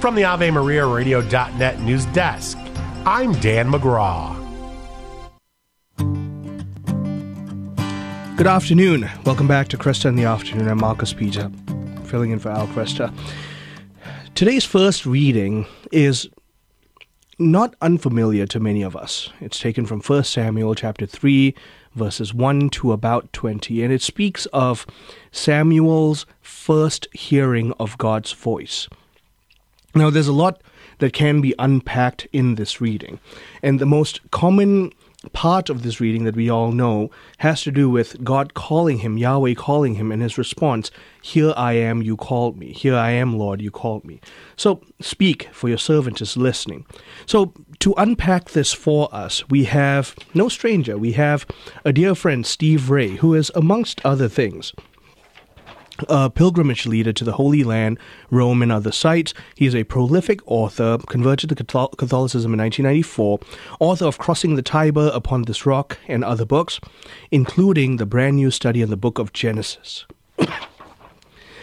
From 0.00 0.14
the 0.14 0.22
Ave 0.22 0.52
Maria 0.52 0.86
Radio.net 0.86 1.80
news 1.80 2.06
desk, 2.06 2.56
I'm 3.04 3.32
Dan 3.40 3.68
McGraw. 3.68 4.36
Good 8.36 8.46
afternoon. 8.46 9.10
Welcome 9.24 9.48
back 9.48 9.66
to 9.68 9.76
Kresta 9.76 10.04
in 10.04 10.14
the 10.14 10.22
Afternoon. 10.22 10.68
I'm 10.68 10.78
Marcus 10.78 11.12
Peter, 11.12 11.50
filling 12.04 12.30
in 12.30 12.38
for 12.38 12.50
Al 12.50 12.68
Kresta. 12.68 13.12
Today's 14.36 14.64
first 14.64 15.04
reading 15.04 15.66
is 15.90 16.28
not 17.40 17.74
unfamiliar 17.82 18.46
to 18.46 18.60
many 18.60 18.82
of 18.82 18.94
us. 18.94 19.30
It's 19.40 19.58
taken 19.58 19.84
from 19.84 20.00
1 20.00 20.22
Samuel 20.22 20.76
chapter 20.76 21.06
3 21.06 21.56
verses 21.96 22.32
1 22.32 22.70
to 22.70 22.92
about 22.92 23.32
20 23.32 23.82
and 23.82 23.92
it 23.92 24.02
speaks 24.02 24.46
of 24.52 24.86
Samuel's 25.32 26.24
first 26.40 27.08
hearing 27.12 27.72
of 27.80 27.98
God's 27.98 28.30
voice. 28.30 28.88
Now 29.98 30.10
there's 30.10 30.28
a 30.28 30.32
lot 30.32 30.62
that 30.98 31.12
can 31.12 31.40
be 31.40 31.54
unpacked 31.58 32.28
in 32.32 32.54
this 32.54 32.80
reading. 32.80 33.18
And 33.62 33.80
the 33.80 33.86
most 33.86 34.20
common 34.30 34.92
part 35.32 35.68
of 35.68 35.82
this 35.82 36.00
reading 36.00 36.22
that 36.22 36.36
we 36.36 36.48
all 36.48 36.70
know 36.70 37.10
has 37.38 37.62
to 37.62 37.72
do 37.72 37.90
with 37.90 38.22
God 38.22 38.54
calling 38.54 38.98
him, 38.98 39.18
Yahweh 39.18 39.54
calling 39.54 39.96
him, 39.96 40.12
and 40.12 40.22
his 40.22 40.38
response, 40.38 40.92
Here 41.20 41.52
I 41.56 41.72
am, 41.72 42.00
you 42.00 42.16
called 42.16 42.56
me. 42.56 42.72
Here 42.72 42.94
I 42.94 43.10
am, 43.10 43.36
Lord, 43.36 43.60
you 43.60 43.72
called 43.72 44.04
me. 44.04 44.20
So 44.56 44.80
speak, 45.00 45.48
for 45.52 45.68
your 45.68 45.78
servant 45.78 46.20
is 46.20 46.36
listening. 46.36 46.86
So 47.26 47.52
to 47.80 47.94
unpack 47.96 48.50
this 48.50 48.72
for 48.72 49.12
us, 49.12 49.48
we 49.48 49.64
have 49.64 50.14
no 50.32 50.48
stranger. 50.48 50.96
We 50.96 51.12
have 51.12 51.44
a 51.84 51.92
dear 51.92 52.14
friend, 52.14 52.46
Steve 52.46 52.88
Ray, 52.88 53.16
who 53.16 53.34
is, 53.34 53.50
amongst 53.56 54.00
other 54.04 54.28
things, 54.28 54.72
a 56.08 56.30
pilgrimage 56.30 56.86
leader 56.86 57.12
to 57.12 57.24
the 57.24 57.32
Holy 57.32 57.64
Land, 57.64 57.98
Rome, 58.30 58.62
and 58.62 58.70
other 58.70 58.92
sites. 58.92 59.34
He 59.54 59.66
is 59.66 59.74
a 59.74 59.84
prolific 59.84 60.40
author, 60.46 60.98
converted 61.08 61.48
to 61.50 61.54
Catholicism 61.54 62.52
in 62.52 62.58
1994, 62.58 63.38
author 63.80 64.04
of 64.06 64.18
Crossing 64.18 64.54
the 64.54 64.62
Tiber 64.62 65.10
Upon 65.12 65.42
This 65.42 65.66
Rock 65.66 65.98
and 66.06 66.24
other 66.24 66.44
books, 66.44 66.80
including 67.30 67.96
the 67.96 68.06
brand 68.06 68.36
new 68.36 68.50
study 68.50 68.82
on 68.82 68.90
the 68.90 68.96
book 68.96 69.18
of 69.18 69.32
Genesis. 69.32 70.06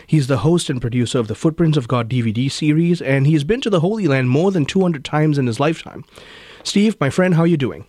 He's 0.08 0.28
the 0.28 0.38
host 0.38 0.70
and 0.70 0.80
producer 0.80 1.18
of 1.20 1.28
the 1.28 1.36
Footprints 1.36 1.78
of 1.78 1.88
God 1.88 2.10
DVD 2.10 2.52
series, 2.52 3.02
and 3.02 3.26
he's 3.26 3.44
been 3.44 3.62
to 3.62 3.72
the 3.72 3.80
Holy 3.80 4.08
Land 4.08 4.30
more 4.30 4.52
than 4.52 4.66
200 4.66 5.04
times 5.04 5.40
in 5.40 5.48
his 5.48 5.60
lifetime. 5.60 6.06
Steve, 6.64 6.96
my 7.00 7.10
friend, 7.10 7.34
how 7.34 7.42
are 7.42 7.48
you 7.48 7.58
doing? 7.58 7.86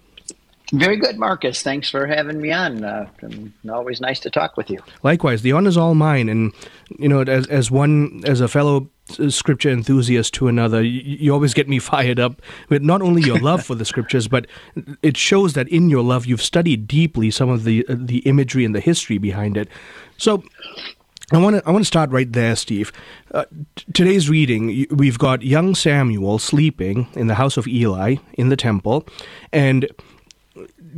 Very 0.73 0.97
good, 0.97 1.17
Marcus. 1.17 1.63
Thanks 1.63 1.89
for 1.89 2.07
having 2.07 2.41
me 2.41 2.51
on. 2.51 2.85
Uh, 2.85 3.09
always 3.71 4.01
nice 4.01 4.19
to 4.21 4.31
talk 4.31 4.57
with 4.57 4.69
you. 4.69 4.81
Likewise, 5.05 5.43
the 5.43 5.53
honor 5.53 5.69
is 5.69 5.77
all 5.77 5.95
mine. 5.95 6.29
And 6.29 6.53
you 6.99 7.09
know, 7.09 7.21
as 7.21 7.47
as 7.47 7.71
one 7.71 8.23
as 8.27 8.41
a 8.41 8.49
fellow 8.49 8.89
scripture 9.29 9.71
enthusiast 9.71 10.35
to 10.35 10.49
another, 10.49 10.83
you, 10.83 11.01
you 11.03 11.33
always 11.33 11.55
get 11.55 11.69
me 11.69 11.79
fired 11.95 12.19
up 12.19 12.43
with 12.69 12.83
not 12.83 13.01
only 13.01 13.23
your 13.23 13.39
love 13.39 13.65
for 13.65 13.77
the 13.77 13.85
scriptures, 13.85 14.27
but 14.27 14.47
it 15.03 15.17
shows 15.17 15.53
that 15.53 15.69
in 15.69 15.89
your 15.89 16.03
love 16.03 16.27
you've 16.27 16.43
studied 16.43 16.89
deeply 16.89 17.31
some 17.31 17.49
of 17.49 17.63
the 17.63 17.85
the 17.89 18.19
imagery 18.21 18.65
and 18.65 18.75
the 18.75 18.81
history 18.81 19.19
behind 19.19 19.57
it. 19.57 19.69
So. 20.17 20.43
I 21.33 21.39
want 21.39 21.57
to 21.57 21.63
I 21.67 21.73
want 21.73 21.83
to 21.83 21.87
start 21.89 22.11
right 22.11 22.33
there, 22.33 22.55
Steve. 22.55 22.93
Uh, 23.35 23.47
t- 23.75 23.85
today's 23.93 24.31
reading, 24.31 24.87
we've 24.93 25.19
got 25.19 25.43
young 25.43 25.75
Samuel 25.75 26.39
sleeping 26.39 27.09
in 27.15 27.27
the 27.27 27.35
house 27.35 27.57
of 27.57 27.67
Eli 27.67 28.19
in 28.35 28.49
the 28.49 28.55
temple, 28.55 29.05
and 29.53 29.89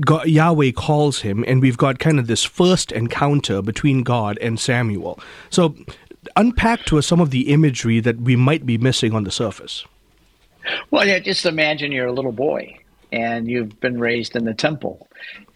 God, 0.00 0.28
Yahweh 0.28 0.72
calls 0.72 1.20
him, 1.20 1.44
and 1.46 1.60
we've 1.60 1.76
got 1.76 1.98
kind 1.98 2.18
of 2.18 2.26
this 2.26 2.44
first 2.44 2.92
encounter 2.92 3.62
between 3.62 4.02
God 4.02 4.38
and 4.38 4.58
Samuel. 4.58 5.18
So, 5.50 5.74
unpack 6.36 6.84
to 6.86 6.98
us 6.98 7.06
some 7.06 7.20
of 7.20 7.30
the 7.30 7.52
imagery 7.52 8.00
that 8.00 8.20
we 8.20 8.36
might 8.36 8.66
be 8.66 8.78
missing 8.78 9.14
on 9.14 9.24
the 9.24 9.30
surface. 9.30 9.84
Well, 10.90 11.06
yeah, 11.06 11.18
just 11.18 11.46
imagine 11.46 11.92
you're 11.92 12.06
a 12.06 12.12
little 12.12 12.32
boy 12.32 12.78
and 13.10 13.48
you've 13.48 13.80
been 13.80 13.98
raised 13.98 14.36
in 14.36 14.44
the 14.44 14.54
temple 14.54 15.08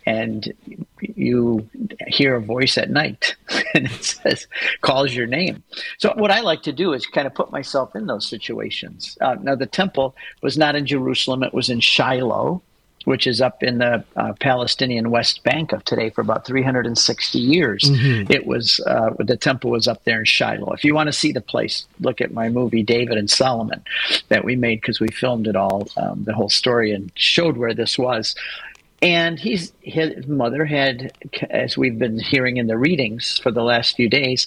and 0.07 0.53
you 1.01 1.69
hear 2.09 2.35
a 2.35 2.41
voice 2.41 2.77
at 2.77 2.91
night 2.91 3.37
and 3.75 3.87
it 3.87 4.03
says 4.03 4.47
calls 4.81 5.15
your 5.15 5.27
name 5.27 5.63
so 5.99 6.13
what 6.17 6.31
i 6.31 6.41
like 6.41 6.63
to 6.63 6.73
do 6.73 6.93
is 6.93 7.07
kind 7.07 7.27
of 7.27 7.35
put 7.35 7.53
myself 7.53 7.95
in 7.95 8.07
those 8.07 8.27
situations 8.27 9.17
uh, 9.21 9.37
now 9.43 9.55
the 9.55 9.67
temple 9.67 10.17
was 10.43 10.59
not 10.59 10.75
in 10.75 10.87
jerusalem 10.87 11.43
it 11.43 11.55
was 11.55 11.71
in 11.71 11.79
shiloh 11.79 12.61
which 13.05 13.27
is 13.27 13.41
up 13.41 13.63
in 13.63 13.79
the 13.79 14.05
uh, 14.17 14.33
Palestinian 14.41 15.11
West 15.11 15.43
Bank 15.45 15.73
of 15.73 15.85
today 15.85 16.11
for 16.11 16.21
about 16.21 16.47
360 16.47 17.39
years. 17.39 17.85
Mhm. 17.85 18.31
It 18.31 18.47
was 18.47 18.81
uh, 18.87 19.11
the 19.19 19.37
temple 19.37 19.71
was 19.71 19.89
up 19.89 20.05
there 20.05 20.21
in 20.21 20.25
Shiloh. 20.25 20.73
If 20.73 20.85
you 20.85 20.95
want 20.95 21.09
to 21.09 21.13
see 21.13 21.33
the 21.33 21.41
place, 21.41 21.87
look 22.01 22.21
at 22.21 22.33
my 22.33 22.49
movie 22.49 22.83
David 22.83 23.19
and 23.19 23.29
Solomon 23.31 23.83
that 24.29 24.45
we 24.45 24.57
made 24.57 24.81
because 24.81 25.01
we 25.01 25.09
filmed 25.09 25.47
it 25.47 25.57
all, 25.57 25.89
um, 25.97 26.25
the 26.25 26.35
whole 26.35 26.51
story, 26.51 26.93
and 26.93 27.11
showed 27.15 27.57
where 27.57 27.75
this 27.75 27.99
was. 27.99 28.35
And 29.03 29.39
he's 29.39 29.73
his 29.81 30.27
mother 30.29 30.65
had, 30.65 31.13
as 31.51 31.77
we've 31.77 31.99
been 31.99 32.21
hearing 32.21 32.59
in 32.59 32.69
the 32.69 32.79
readings 32.79 33.39
for 33.43 33.51
the 33.51 33.65
last 33.65 33.97
few 33.97 34.09
days, 34.09 34.47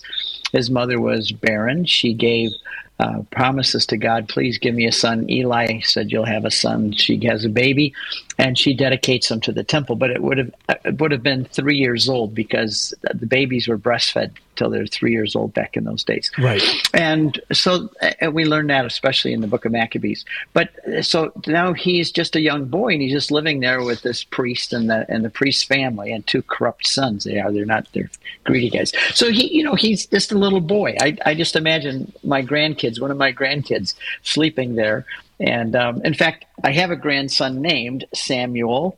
his 0.53 0.69
mother 0.69 0.99
was 0.99 1.33
barren. 1.33 1.83
She 1.83 2.13
gave 2.13 2.51
uh, 2.99 3.23
promises 3.31 3.85
to 3.87 3.97
God, 3.97 4.29
please 4.29 4.57
give 4.57 4.73
me 4.73 4.85
a 4.85 4.91
son. 4.91 5.29
Eli 5.29 5.81
said, 5.81 6.11
"You'll 6.11 6.25
have 6.25 6.45
a 6.45 6.51
son." 6.51 6.93
She 6.93 7.19
has 7.25 7.43
a 7.43 7.49
baby, 7.49 7.93
and 8.37 8.57
she 8.57 8.73
dedicates 8.73 9.29
him 9.29 9.41
to 9.41 9.51
the 9.51 9.63
temple. 9.63 9.95
But 9.95 10.11
it 10.11 10.23
would 10.23 10.37
have 10.37 10.51
it 10.85 10.99
would 10.99 11.11
have 11.11 11.23
been 11.23 11.45
three 11.45 11.77
years 11.77 12.07
old 12.07 12.33
because 12.33 12.93
the 13.01 13.25
babies 13.25 13.67
were 13.67 13.77
breastfed 13.77 14.31
till 14.55 14.69
they're 14.69 14.87
three 14.87 15.11
years 15.11 15.35
old 15.35 15.53
back 15.53 15.77
in 15.77 15.83
those 15.83 16.03
days. 16.03 16.31
Right. 16.37 16.63
And 16.93 17.39
so 17.51 17.89
and 18.19 18.33
we 18.33 18.45
learned 18.45 18.69
that 18.69 18.85
especially 18.85 19.33
in 19.33 19.41
the 19.41 19.47
book 19.47 19.65
of 19.65 19.71
Maccabees. 19.71 20.25
But 20.53 20.69
so 21.01 21.31
now 21.47 21.73
he's 21.73 22.11
just 22.11 22.35
a 22.35 22.41
young 22.41 22.65
boy 22.65 22.93
and 22.93 23.01
he's 23.01 23.11
just 23.11 23.31
living 23.31 23.59
there 23.59 23.83
with 23.83 24.01
this 24.01 24.23
priest 24.23 24.73
and 24.73 24.89
the 24.89 25.05
and 25.09 25.23
the 25.23 25.29
priest's 25.29 25.63
family 25.63 26.11
and 26.11 26.25
two 26.25 26.41
corrupt 26.43 26.87
sons. 26.87 27.23
They 27.23 27.39
are 27.39 27.51
they're 27.51 27.65
not 27.65 27.87
they're 27.93 28.09
greedy 28.43 28.69
guys. 28.69 28.91
So 29.13 29.31
he 29.31 29.53
you 29.53 29.63
know 29.63 29.75
he's 29.75 30.05
just 30.05 30.31
a 30.31 30.37
little 30.37 30.61
boy. 30.61 30.95
I 30.99 31.17
I 31.25 31.35
just 31.35 31.55
imagine 31.55 32.11
my 32.23 32.41
grandkids, 32.41 32.84
one 32.99 33.11
of 33.11 33.17
my 33.17 33.33
grandkids, 33.33 33.95
sleeping 34.23 34.75
there. 34.75 35.05
And 35.39 35.75
um, 35.75 36.01
in 36.05 36.13
fact, 36.13 36.45
I 36.63 36.71
have 36.71 36.91
a 36.91 36.95
grandson 36.95 37.61
named 37.61 38.05
Samuel 38.13 38.97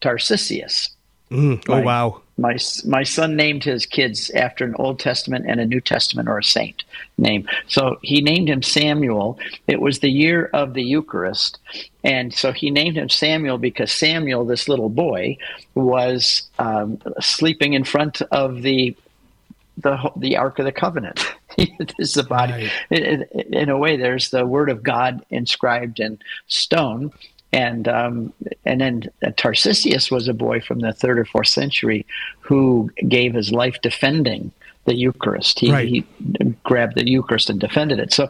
Tarcisius. 0.00 0.90
Mm, 1.30 1.62
oh 1.68 1.76
My- 1.76 1.82
wow. 1.82 2.22
My 2.38 2.58
my 2.84 3.02
son 3.02 3.34
named 3.34 3.64
his 3.64 3.86
kids 3.86 4.28
after 4.28 4.66
an 4.66 4.74
Old 4.78 5.00
Testament 5.00 5.46
and 5.48 5.58
a 5.58 5.64
New 5.64 5.80
Testament 5.80 6.28
or 6.28 6.36
a 6.36 6.44
saint 6.44 6.84
name. 7.16 7.48
So 7.66 7.96
he 8.02 8.20
named 8.20 8.50
him 8.50 8.62
Samuel. 8.62 9.38
It 9.66 9.80
was 9.80 10.00
the 10.00 10.10
year 10.10 10.50
of 10.52 10.74
the 10.74 10.82
Eucharist, 10.82 11.58
and 12.04 12.34
so 12.34 12.52
he 12.52 12.70
named 12.70 12.98
him 12.98 13.08
Samuel 13.08 13.56
because 13.56 13.90
Samuel, 13.90 14.44
this 14.44 14.68
little 14.68 14.90
boy, 14.90 15.38
was 15.74 16.42
um, 16.58 17.00
sleeping 17.20 17.72
in 17.72 17.84
front 17.84 18.20
of 18.30 18.60
the 18.60 18.94
the 19.78 20.10
the 20.14 20.36
Ark 20.36 20.58
of 20.58 20.66
the 20.66 20.72
Covenant. 20.72 21.24
this 21.78 21.94
is 21.98 22.14
the 22.14 22.22
body. 22.22 22.70
In, 22.90 23.04
in- 23.04 23.54
in 23.54 23.68
a 23.68 23.78
way, 23.78 23.96
there's 23.96 24.30
the 24.30 24.46
Word 24.46 24.70
of 24.70 24.82
God 24.82 25.24
inscribed 25.30 26.00
in 26.00 26.18
stone, 26.48 27.12
and 27.52 27.88
um, 27.88 28.32
and 28.64 28.80
then 28.80 29.10
Tarcisius 29.36 30.10
was 30.10 30.28
a 30.28 30.34
boy 30.34 30.60
from 30.60 30.80
the 30.80 30.92
third 30.92 31.18
or 31.18 31.24
fourth 31.24 31.48
century 31.48 32.04
who 32.40 32.90
gave 33.08 33.34
his 33.34 33.52
life 33.52 33.76
defending 33.82 34.52
the 34.84 34.94
Eucharist. 34.94 35.58
He, 35.60 35.72
Right. 35.72 35.88
he 35.88 36.04
grabbed 36.64 36.94
the 36.96 37.08
Eucharist 37.08 37.50
and 37.50 37.58
defended 37.58 37.98
it. 37.98 38.12
So 38.12 38.28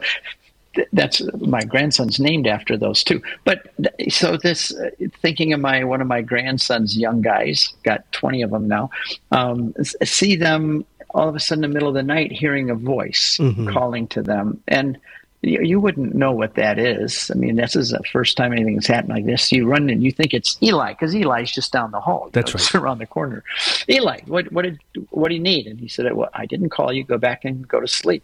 th- 0.75 0.87
that's 0.93 1.21
my 1.39 1.61
grandson's 1.63 2.19
named 2.19 2.47
after 2.47 2.77
those 2.77 3.03
two. 3.03 3.21
But 3.43 3.69
th- 3.77 4.13
so 4.13 4.37
this 4.37 4.73
uh, 4.73 4.89
thinking 5.21 5.53
of 5.53 5.59
my 5.59 5.83
one 5.83 6.01
of 6.01 6.07
my 6.07 6.21
grandson's 6.21 6.97
young 6.97 7.21
guys, 7.21 7.73
got 7.83 8.09
twenty 8.11 8.41
of 8.41 8.51
them 8.51 8.67
now. 8.67 8.89
Um, 9.31 9.73
see 10.03 10.35
them 10.35 10.85
all 11.11 11.27
of 11.29 11.35
a 11.35 11.39
sudden 11.39 11.63
in 11.63 11.69
the 11.69 11.73
middle 11.73 11.89
of 11.89 11.95
the 11.95 12.03
night 12.03 12.31
hearing 12.31 12.69
a 12.69 12.75
voice 12.75 13.37
Mhm. 13.39 13.71
calling 13.71 14.07
to 14.09 14.21
them 14.21 14.61
and. 14.67 14.97
You, 15.43 15.61
you 15.61 15.79
wouldn't 15.79 16.15
know 16.15 16.31
what 16.31 16.55
that 16.55 16.79
is. 16.79 17.29
I 17.31 17.37
mean, 17.37 17.57
this 17.57 17.75
is 17.75 17.91
the 17.91 18.01
first 18.11 18.37
time 18.37 18.53
anything's 18.53 18.87
happened 18.87 19.13
like 19.13 19.25
this. 19.27 19.51
You 19.51 19.67
run 19.67 19.87
and 19.91 20.01
you 20.01 20.11
think 20.11 20.33
it's 20.33 20.57
Eli 20.63 20.93
because 20.93 21.13
Eli's 21.13 21.51
just 21.51 21.71
down 21.71 21.91
the 21.91 22.01
hall. 22.01 22.29
That's 22.33 22.55
know, 22.55 22.57
it's 22.57 22.73
around 22.73 22.97
the 22.97 23.05
corner. 23.05 23.43
Eli, 23.87 24.21
what 24.25 24.51
what 24.51 24.63
did 24.63 24.79
what 25.11 25.29
do 25.29 25.35
you 25.35 25.39
need? 25.39 25.67
And 25.67 25.79
he 25.79 25.87
said, 25.89 26.11
"Well, 26.11 26.31
I 26.33 26.47
didn't 26.47 26.69
call 26.69 26.91
you. 26.91 27.03
Go 27.03 27.19
back 27.19 27.45
and 27.45 27.67
go 27.67 27.79
to 27.79 27.87
sleep. 27.87 28.23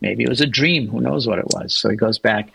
Maybe 0.00 0.24
it 0.24 0.28
was 0.28 0.40
a 0.40 0.46
dream. 0.48 0.88
Who 0.88 1.00
knows 1.00 1.28
what 1.28 1.38
it 1.38 1.46
was?" 1.46 1.76
So 1.76 1.90
he 1.90 1.96
goes 1.96 2.18
back, 2.18 2.50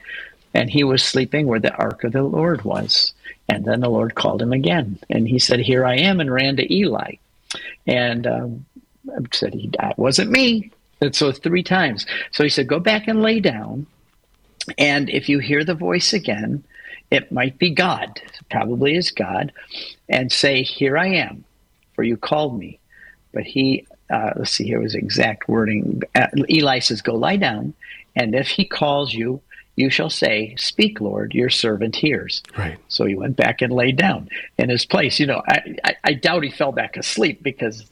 and 0.53 0.69
he 0.69 0.83
was 0.83 1.01
sleeping 1.01 1.47
where 1.47 1.61
the 1.61 1.73
ark 1.73 2.03
of 2.03 2.11
the 2.11 2.23
Lord 2.23 2.63
was. 2.65 3.13
And 3.47 3.63
then 3.63 3.79
the 3.79 3.89
Lord 3.89 4.15
called 4.15 4.41
him 4.41 4.51
again, 4.51 4.99
and 5.09 5.29
he 5.29 5.39
said, 5.39 5.61
"Here 5.61 5.85
I 5.85 5.95
am," 5.95 6.19
and 6.19 6.29
ran 6.29 6.57
to 6.57 6.73
Eli, 6.75 7.13
and 7.87 8.27
um, 8.27 8.65
said, 9.31 9.53
"He 9.53 9.69
that 9.79 9.97
wasn't 9.97 10.31
me." 10.31 10.71
And 11.01 11.15
so 11.15 11.31
three 11.31 11.63
times. 11.63 12.05
So 12.31 12.43
he 12.43 12.49
said, 12.49 12.67
"Go 12.67 12.79
back 12.79 13.07
and 13.07 13.21
lay 13.21 13.39
down." 13.39 13.87
And 14.77 15.09
if 15.09 15.27
you 15.27 15.39
hear 15.39 15.63
the 15.63 15.75
voice 15.75 16.13
again, 16.13 16.63
it 17.13 17.31
might 17.31 17.59
be 17.59 17.69
God, 17.69 18.21
probably 18.49 18.95
is 18.95 19.11
God, 19.11 19.51
and 20.09 20.31
say, 20.31 20.63
Here 20.63 20.97
I 20.97 21.07
am, 21.07 21.43
for 21.93 22.03
you 22.03 22.17
called 22.17 22.57
me. 22.57 22.79
But 23.33 23.43
he, 23.43 23.85
uh, 24.09 24.31
let's 24.35 24.51
see, 24.51 24.65
here 24.65 24.81
was 24.81 24.95
exact 24.95 25.47
wording. 25.47 26.01
Uh, 26.15 26.27
Eli 26.49 26.79
says, 26.79 27.01
Go 27.03 27.13
lie 27.15 27.37
down, 27.37 27.75
and 28.15 28.33
if 28.33 28.47
he 28.47 28.65
calls 28.65 29.13
you, 29.13 29.41
you 29.75 29.91
shall 29.91 30.09
say, 30.09 30.55
Speak, 30.57 31.01
Lord, 31.01 31.35
your 31.35 31.51
servant 31.51 31.95
hears. 31.95 32.41
Right. 32.57 32.79
So 32.87 33.05
he 33.05 33.13
went 33.13 33.35
back 33.35 33.61
and 33.61 33.71
laid 33.71 33.97
down 33.97 34.29
in 34.57 34.69
his 34.69 34.85
place. 34.85 35.19
You 35.19 35.27
know, 35.27 35.43
I, 35.47 35.75
I, 35.83 35.95
I 36.03 36.13
doubt 36.13 36.43
he 36.43 36.49
fell 36.49 36.71
back 36.71 36.97
asleep 36.97 37.43
because 37.43 37.91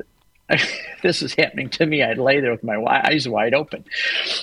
this 1.03 1.21
is 1.21 1.33
happening 1.33 1.69
to 1.69 1.85
me. 1.85 2.03
I'd 2.03 2.17
lay 2.17 2.39
there 2.39 2.51
with 2.51 2.63
my 2.63 2.77
eyes 2.83 3.27
wide 3.27 3.53
open. 3.53 3.83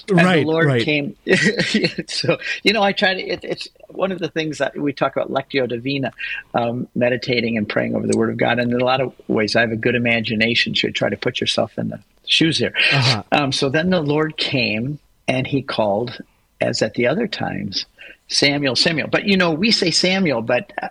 And 0.09 0.17
Right, 0.17 0.45
the 0.45 0.51
Lord 0.51 0.67
right. 0.67 0.83
came. 0.83 1.17
so, 2.09 2.39
you 2.63 2.73
know, 2.73 2.83
I 2.83 2.93
try 2.93 3.15
to, 3.15 3.21
it, 3.21 3.45
it's 3.45 3.69
one 3.89 4.13
of 4.13 4.19
the 4.19 4.29
things 4.29 4.59
that 4.59 4.77
we 4.77 4.93
talk 4.93 5.17
about 5.17 5.31
Lectio 5.31 5.69
Divina, 5.69 6.13
um, 6.55 6.89
meditating 6.95 7.57
and 7.57 7.69
praying 7.69 7.95
over 7.95 8.07
the 8.07 8.17
Word 8.17 8.31
of 8.31 8.37
God. 8.37 8.59
And 8.59 8.73
in 8.73 8.81
a 8.81 8.85
lot 8.85 9.01
of 9.01 9.13
ways, 9.29 9.57
I 9.57 9.61
have 9.61 9.73
a 9.73 9.77
good 9.77 9.95
imagination. 9.95 10.75
Should 10.75 10.95
try 10.95 11.09
to 11.09 11.17
put 11.17 11.41
yourself 11.41 11.79
in 11.79 11.89
the 11.89 12.01
shoes 12.27 12.59
here. 12.59 12.75
Uh-huh. 12.93 13.23
Um, 13.33 13.53
so 13.53 13.69
then 13.69 13.91
the 13.91 14.01
Lord 14.01 14.37
came 14.37 14.99
and 15.27 15.47
he 15.47 15.63
called, 15.63 16.19
as 16.61 16.83
at 16.83 16.95
the 16.95 17.07
other 17.07 17.27
times, 17.27 17.87
Samuel, 18.29 18.76
Samuel. 18.76 19.09
But 19.09 19.24
you 19.24 19.37
know, 19.37 19.53
we 19.53 19.70
say 19.70 19.91
Samuel, 19.91 20.43
but 20.43 20.72
uh, 20.83 20.89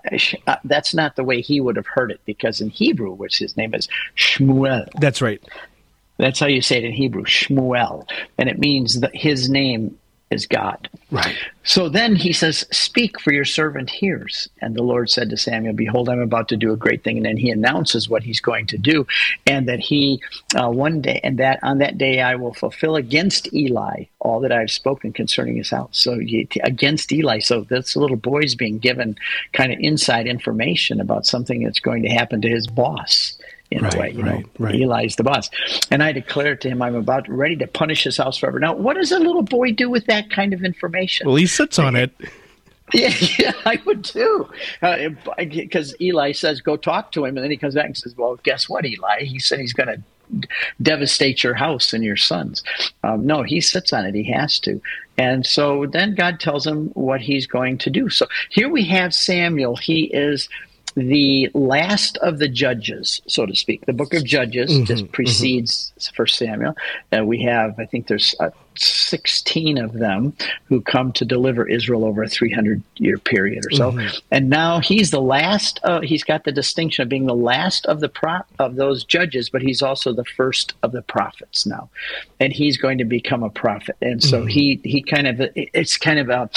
uh, 0.47 0.55
that's 0.63 0.93
not 0.93 1.15
the 1.15 1.23
way 1.23 1.41
he 1.41 1.61
would 1.61 1.75
have 1.75 1.87
heard 1.87 2.11
it 2.11 2.19
because 2.25 2.61
in 2.61 2.69
Hebrew, 2.69 3.11
which 3.11 3.37
his 3.37 3.55
name 3.55 3.73
is 3.73 3.87
Shmuel. 4.15 4.89
That's 4.99 5.21
right. 5.21 5.41
That's 6.17 6.39
how 6.39 6.47
you 6.47 6.61
say 6.61 6.79
it 6.79 6.83
in 6.83 6.93
Hebrew, 6.93 7.23
Shmuel. 7.25 8.09
And 8.39 8.49
it 8.49 8.57
means 8.57 9.01
that 9.01 9.15
his 9.15 9.49
name 9.49 9.97
is 10.29 10.45
God. 10.45 10.89
Right. 11.09 11.37
So 11.63 11.87
then 11.87 12.15
he 12.15 12.33
says, 12.33 12.65
Speak, 12.71 13.19
for 13.19 13.31
your 13.31 13.45
servant 13.45 13.89
hears. 13.89 14.49
And 14.61 14.75
the 14.75 14.83
Lord 14.83 15.09
said 15.09 15.29
to 15.29 15.37
Samuel, 15.37 15.73
Behold, 15.73 16.09
I'm 16.09 16.19
about 16.19 16.49
to 16.49 16.57
do 16.57 16.73
a 16.73 16.77
great 16.77 17.03
thing. 17.03 17.17
And 17.17 17.25
then 17.25 17.37
he 17.37 17.49
announces 17.49 18.09
what 18.09 18.23
he's 18.23 18.41
going 18.41 18.67
to 18.67 18.77
do, 18.77 19.07
and 19.45 19.67
that 19.69 19.79
he, 19.79 20.21
uh, 20.55 20.69
one 20.69 21.01
day, 21.01 21.21
and 21.23 21.37
that 21.39 21.59
on 21.63 21.77
that 21.77 21.97
day 21.97 22.21
I 22.21 22.35
will 22.35 22.53
fulfill 22.53 22.95
against 22.95 23.53
Eli 23.53 24.05
all 24.19 24.41
that 24.41 24.51
I've 24.51 24.71
spoken 24.71 25.13
concerning 25.13 25.55
his 25.55 25.69
house. 25.69 25.97
So 25.97 26.19
he, 26.19 26.47
against 26.63 27.11
Eli. 27.11 27.39
So 27.39 27.61
this 27.61 27.95
little 27.95 28.17
boy's 28.17 28.55
being 28.55 28.79
given 28.79 29.17
kind 29.53 29.71
of 29.71 29.79
inside 29.79 30.27
information 30.27 30.99
about 30.99 31.25
something 31.25 31.63
that's 31.63 31.79
going 31.79 32.03
to 32.03 32.09
happen 32.09 32.41
to 32.41 32.49
his 32.49 32.67
boss. 32.67 33.37
In 33.69 33.81
Right, 33.81 33.95
a 33.95 33.99
way, 33.99 34.11
you 34.11 34.23
right, 34.23 34.39
know, 34.43 34.65
right. 34.65 34.75
Eli's 34.75 35.17
the 35.17 35.23
boss, 35.23 35.49
and 35.91 36.01
I 36.01 36.13
declared 36.13 36.61
to 36.61 36.69
him, 36.69 36.81
"I'm 36.81 36.95
about 36.95 37.27
ready 37.27 37.57
to 37.57 37.67
punish 37.67 38.05
his 38.05 38.15
house 38.15 38.37
forever." 38.37 38.59
Now, 38.59 38.73
what 38.73 38.95
does 38.95 39.11
a 39.11 39.19
little 39.19 39.41
boy 39.41 39.73
do 39.73 39.89
with 39.89 40.05
that 40.05 40.29
kind 40.29 40.53
of 40.53 40.63
information? 40.63 41.27
Well, 41.27 41.35
he 41.35 41.47
sits 41.47 41.77
on 41.77 41.95
it. 41.97 42.11
Yeah, 42.93 43.13
yeah, 43.37 43.51
I 43.65 43.81
would 43.85 44.05
too. 44.05 44.47
Because 45.37 45.93
Eli 45.99 46.31
says, 46.31 46.61
go 46.61 46.77
talk 46.77 47.11
to 47.11 47.25
him. 47.25 47.35
And 47.35 47.43
then 47.43 47.51
he 47.51 47.57
comes 47.57 47.75
back 47.75 47.85
and 47.85 47.97
says, 47.97 48.15
well, 48.15 48.39
guess 48.43 48.69
what, 48.69 48.85
Eli? 48.85 49.23
He 49.23 49.39
said 49.39 49.59
he's 49.59 49.73
going 49.73 49.87
to 49.87 50.47
devastate 50.81 51.43
your 51.43 51.53
house 51.53 51.91
and 51.91 52.01
your 52.01 52.15
sons. 52.15 52.63
Um, 53.03 53.25
no, 53.25 53.43
he 53.43 53.59
sits 53.59 53.91
on 53.91 54.05
it. 54.05 54.15
He 54.15 54.23
has 54.31 54.57
to. 54.59 54.81
And 55.17 55.45
so 55.45 55.85
then 55.85 56.15
God 56.15 56.39
tells 56.39 56.65
him 56.65 56.87
what 56.93 57.19
he's 57.19 57.45
going 57.45 57.77
to 57.79 57.89
do. 57.89 58.07
So 58.09 58.25
here 58.49 58.69
we 58.69 58.85
have 58.85 59.13
Samuel. 59.13 59.75
He 59.75 60.03
is 60.05 60.47
the 60.97 61.47
last 61.53 62.17
of 62.17 62.39
the 62.39 62.47
judges, 62.49 63.21
so 63.27 63.45
to 63.45 63.55
speak. 63.55 63.85
The 63.85 63.93
book 63.93 64.15
of 64.15 64.23
Judges 64.25 64.71
Mhm, 64.71 64.87
just 64.87 65.11
precedes 65.11 65.93
First 66.15 66.37
Samuel. 66.37 66.75
and 67.11 67.27
we 67.27 67.43
have, 67.43 67.79
I 67.79 67.85
think, 67.85 68.07
there's 68.07 68.33
uh, 68.39 68.49
16 68.79 69.77
of 69.77 69.93
them 69.93 70.33
who 70.65 70.81
come 70.81 71.11
to 71.13 71.25
deliver 71.25 71.67
Israel 71.67 72.03
over 72.05 72.23
a 72.23 72.27
300 72.27 72.81
year 72.97 73.17
period 73.17 73.65
or 73.65 73.71
so. 73.71 73.91
Mhm. 73.91 74.21
And 74.31 74.49
now 74.49 74.79
he's 74.79 75.11
the 75.11 75.21
last. 75.21 75.79
Uh, 75.83 76.01
he's 76.01 76.23
got 76.23 76.43
the 76.45 76.51
distinction 76.51 77.03
of 77.03 77.09
being 77.09 77.25
the 77.25 77.35
last 77.35 77.85
of 77.85 77.99
the 77.99 78.09
pro- 78.09 78.41
of 78.59 78.75
those 78.75 79.03
judges, 79.03 79.49
but 79.49 79.61
he's 79.61 79.81
also 79.81 80.13
the 80.13 80.25
first 80.25 80.73
of 80.83 80.91
the 80.91 81.01
prophets 81.03 81.65
now, 81.65 81.89
and 82.39 82.53
he's 82.53 82.77
going 82.77 82.97
to 82.97 83.05
become 83.05 83.43
a 83.43 83.49
prophet. 83.49 83.95
And 84.01 84.23
so 84.23 84.43
Mhm. 84.43 84.49
he 84.49 84.79
he 84.83 85.01
kind 85.01 85.27
of 85.27 85.41
it's 85.55 85.97
kind 85.97 86.19
of 86.19 86.29
a 86.29 86.49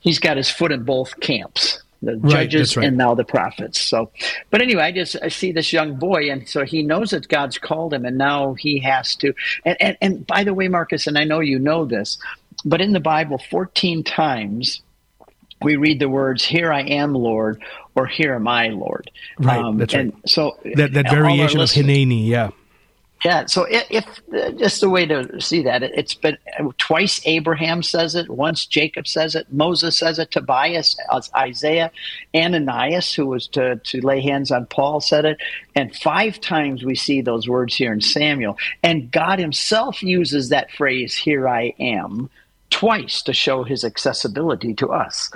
he's 0.00 0.18
got 0.18 0.36
his 0.36 0.48
foot 0.48 0.70
in 0.72 0.82
both 0.84 1.18
camps. 1.20 1.81
The 2.02 2.16
Right, 2.16 2.50
judges 2.50 2.76
right. 2.76 2.88
and 2.88 2.96
now 2.96 3.14
the 3.14 3.24
prophets. 3.24 3.80
So, 3.80 4.10
but 4.50 4.60
anyway, 4.60 4.82
I 4.82 4.90
just 4.92 5.16
I 5.22 5.28
see 5.28 5.52
this 5.52 5.72
young 5.72 5.94
boy, 5.96 6.30
and 6.32 6.48
so 6.48 6.64
he 6.64 6.82
knows 6.82 7.10
that 7.10 7.28
God's 7.28 7.58
called 7.58 7.94
him, 7.94 8.04
and 8.04 8.18
now 8.18 8.54
he 8.54 8.80
has 8.80 9.14
to. 9.16 9.32
And 9.64 9.76
and, 9.80 9.96
and 10.00 10.26
by 10.26 10.42
the 10.42 10.52
way, 10.52 10.66
Marcus, 10.66 11.06
and 11.06 11.16
I 11.16 11.22
know 11.24 11.38
you 11.38 11.60
know 11.60 11.84
this, 11.84 12.18
but 12.64 12.80
in 12.80 12.92
the 12.92 13.00
Bible, 13.00 13.38
fourteen 13.38 14.02
times 14.02 14.82
we 15.62 15.76
read 15.76 16.00
the 16.00 16.08
words 16.08 16.44
"Here 16.44 16.72
I 16.72 16.82
am, 16.82 17.14
Lord," 17.14 17.62
or 17.94 18.06
"Here 18.06 18.34
am 18.34 18.48
I, 18.48 18.68
Lord." 18.70 19.08
Right. 19.38 19.60
Um, 19.60 19.78
that's 19.78 19.94
right. 19.94 20.06
and 20.06 20.12
So 20.26 20.58
that 20.74 20.92
that 20.94 21.08
variation 21.08 21.60
of 21.60 21.70
Hineni, 21.70 22.26
yeah. 22.26 22.50
Yeah, 23.24 23.46
so 23.46 23.64
if, 23.64 23.86
if 23.88 24.04
uh, 24.34 24.50
just 24.52 24.82
a 24.82 24.88
way 24.88 25.06
to 25.06 25.40
see 25.40 25.62
that, 25.62 25.84
it, 25.84 25.92
it's 25.94 26.14
been 26.14 26.36
twice 26.78 27.20
Abraham 27.24 27.82
says 27.82 28.16
it, 28.16 28.28
once 28.28 28.66
Jacob 28.66 29.06
says 29.06 29.36
it, 29.36 29.52
Moses 29.52 29.96
says 29.96 30.18
it, 30.18 30.32
Tobias, 30.32 30.96
uh, 31.10 31.20
Isaiah, 31.36 31.92
Ananias, 32.34 33.14
who 33.14 33.26
was 33.26 33.46
to, 33.48 33.76
to 33.76 34.00
lay 34.04 34.20
hands 34.20 34.50
on 34.50 34.66
Paul, 34.66 35.00
said 35.00 35.24
it, 35.24 35.38
and 35.76 35.94
five 35.94 36.40
times 36.40 36.84
we 36.84 36.96
see 36.96 37.20
those 37.20 37.48
words 37.48 37.76
here 37.76 37.92
in 37.92 38.00
Samuel. 38.00 38.58
And 38.82 39.10
God 39.10 39.38
Himself 39.38 40.02
uses 40.02 40.48
that 40.48 40.72
phrase, 40.72 41.16
Here 41.16 41.48
I 41.48 41.74
am, 41.78 42.28
twice 42.70 43.22
to 43.22 43.32
show 43.32 43.62
His 43.62 43.84
accessibility 43.84 44.74
to 44.74 44.88
us. 44.88 45.30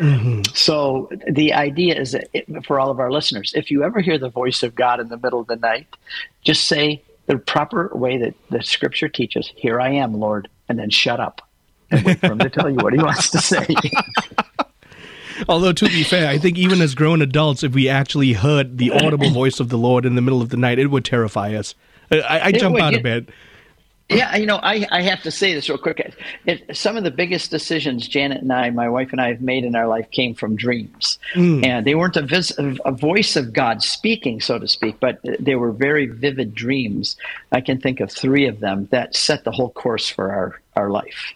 So 0.54 1.08
the 1.30 1.52
idea 1.52 2.00
is 2.00 2.12
that 2.12 2.28
it, 2.32 2.66
for 2.66 2.80
all 2.80 2.90
of 2.90 2.98
our 2.98 3.12
listeners, 3.12 3.52
if 3.54 3.70
you 3.70 3.84
ever 3.84 4.00
hear 4.00 4.18
the 4.18 4.30
voice 4.30 4.64
of 4.64 4.74
God 4.74 4.98
in 4.98 5.08
the 5.08 5.18
middle 5.18 5.40
of 5.40 5.46
the 5.46 5.56
night, 5.56 5.86
just 6.42 6.66
say 6.66 7.02
the 7.26 7.38
proper 7.38 7.90
way 7.94 8.18
that 8.18 8.34
the 8.50 8.62
Scripture 8.62 9.08
teaches, 9.08 9.52
"Here 9.56 9.80
I 9.80 9.90
am, 9.90 10.14
Lord," 10.14 10.48
and 10.68 10.78
then 10.78 10.90
shut 10.90 11.20
up 11.20 11.42
and 11.90 12.04
wait 12.04 12.20
for 12.20 12.26
Him 12.26 12.38
to 12.38 12.50
tell 12.50 12.70
you 12.70 12.76
what 12.76 12.92
He 12.92 12.98
wants 12.98 13.30
to 13.30 13.38
say. 13.38 13.66
Although 15.48 15.72
to 15.72 15.86
be 15.86 16.02
fair, 16.02 16.28
I 16.28 16.38
think 16.38 16.56
even 16.56 16.80
as 16.80 16.94
grown 16.94 17.20
adults, 17.20 17.62
if 17.62 17.74
we 17.74 17.88
actually 17.88 18.32
heard 18.32 18.78
the 18.78 18.90
audible 18.90 19.30
voice 19.30 19.60
of 19.60 19.68
the 19.68 19.76
Lord 19.76 20.06
in 20.06 20.14
the 20.14 20.22
middle 20.22 20.40
of 20.40 20.48
the 20.48 20.56
night, 20.56 20.78
it 20.78 20.86
would 20.86 21.04
terrify 21.04 21.54
us. 21.54 21.74
I, 22.10 22.40
I 22.44 22.52
jump 22.52 22.74
would, 22.74 22.82
out 22.82 22.94
of 22.94 23.02
bed. 23.02 23.28
Yeah, 24.08 24.36
you 24.36 24.46
know, 24.46 24.60
I, 24.62 24.86
I 24.92 25.02
have 25.02 25.22
to 25.22 25.32
say 25.32 25.52
this 25.52 25.68
real 25.68 25.78
quick. 25.78 26.14
It, 26.46 26.76
some 26.76 26.96
of 26.96 27.02
the 27.02 27.10
biggest 27.10 27.50
decisions 27.50 28.06
Janet 28.06 28.40
and 28.40 28.52
I, 28.52 28.70
my 28.70 28.88
wife 28.88 29.10
and 29.10 29.20
I, 29.20 29.28
have 29.28 29.40
made 29.40 29.64
in 29.64 29.74
our 29.74 29.88
life 29.88 30.08
came 30.12 30.32
from 30.34 30.54
dreams, 30.54 31.18
Mm. 31.34 31.66
and 31.66 31.84
they 31.86 31.96
weren't 31.96 32.16
a, 32.16 32.22
vis- 32.22 32.56
a 32.56 32.92
voice 32.92 33.34
of 33.34 33.52
God 33.52 33.82
speaking, 33.82 34.40
so 34.40 34.60
to 34.60 34.68
speak, 34.68 35.00
but 35.00 35.18
they 35.40 35.56
were 35.56 35.72
very 35.72 36.06
vivid 36.06 36.54
dreams. 36.54 37.16
I 37.50 37.60
can 37.60 37.80
think 37.80 37.98
of 37.98 38.12
three 38.12 38.46
of 38.46 38.60
them 38.60 38.86
that 38.92 39.16
set 39.16 39.42
the 39.42 39.50
whole 39.50 39.70
course 39.70 40.08
for 40.08 40.30
our 40.32 40.60
our 40.76 40.90
life. 40.90 41.32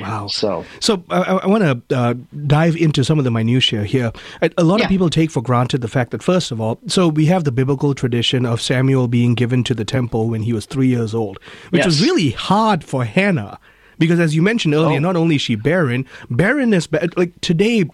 Wow. 0.00 0.26
So, 0.28 0.64
So 0.80 1.02
I, 1.10 1.20
I 1.42 1.46
want 1.46 1.88
to 1.88 1.96
uh, 1.96 2.14
dive 2.46 2.76
into 2.76 3.04
some 3.04 3.18
of 3.18 3.24
the 3.24 3.30
minutiae 3.30 3.84
here. 3.84 4.12
A, 4.42 4.50
a 4.58 4.64
lot 4.64 4.78
Yeah. 4.80 4.86
of 4.86 4.90
people 4.90 5.10
take 5.10 5.30
for 5.30 5.42
granted 5.42 5.80
the 5.80 5.88
fact 5.88 6.10
that, 6.12 6.22
first 6.22 6.50
of 6.50 6.60
all, 6.60 6.78
so 6.86 7.08
we 7.08 7.26
have 7.26 7.44
the 7.44 7.52
biblical 7.52 7.94
tradition 7.94 8.46
of 8.46 8.60
Samuel 8.60 9.08
being 9.08 9.34
given 9.34 9.64
to 9.64 9.74
the 9.74 9.84
temple 9.84 10.28
when 10.28 10.42
he 10.42 10.52
was 10.52 10.66
three 10.66 10.88
years 10.88 11.14
old, 11.14 11.38
which 11.70 11.84
was 11.84 12.00
really 12.02 12.30
hard 12.30 12.82
for 12.84 13.04
Hannah. 13.04 13.58
Because 13.96 14.18
as 14.18 14.34
you 14.34 14.42
mentioned 14.42 14.74
earlier, 14.74 14.98
not 14.98 15.14
only 15.14 15.36
is 15.36 15.42
she 15.42 15.54
barren, 15.54 16.04
barrenness, 16.28 16.88
ba- 16.88 17.08
like 17.16 17.40
today, 17.42 17.84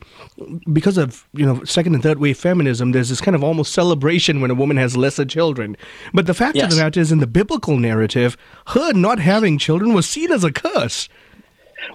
because 0.72 0.96
of 0.96 1.28
you 1.34 1.44
know 1.44 1.62
second 1.64 1.92
and 1.92 2.02
third 2.02 2.18
wave 2.18 2.38
feminism, 2.38 2.92
there's 2.92 3.10
this 3.10 3.20
kind 3.20 3.34
of 3.34 3.44
almost 3.44 3.74
celebration 3.74 4.40
when 4.40 4.50
a 4.50 4.54
woman 4.54 4.78
has 4.78 4.96
lesser 4.96 5.26
children. 5.26 5.76
But 6.14 6.24
the 6.26 6.32
fact 6.32 6.56
of 6.56 6.62
Yes. 6.62 6.74
the 6.74 6.82
matter 6.82 7.00
is, 7.00 7.12
in 7.12 7.18
the 7.18 7.26
biblical 7.26 7.76
narrative, 7.76 8.38
her 8.68 8.94
not 8.94 9.18
having 9.18 9.58
children 9.58 9.92
was 9.92 10.08
seen 10.08 10.32
as 10.32 10.42
a 10.42 10.50
curse. 10.50 11.06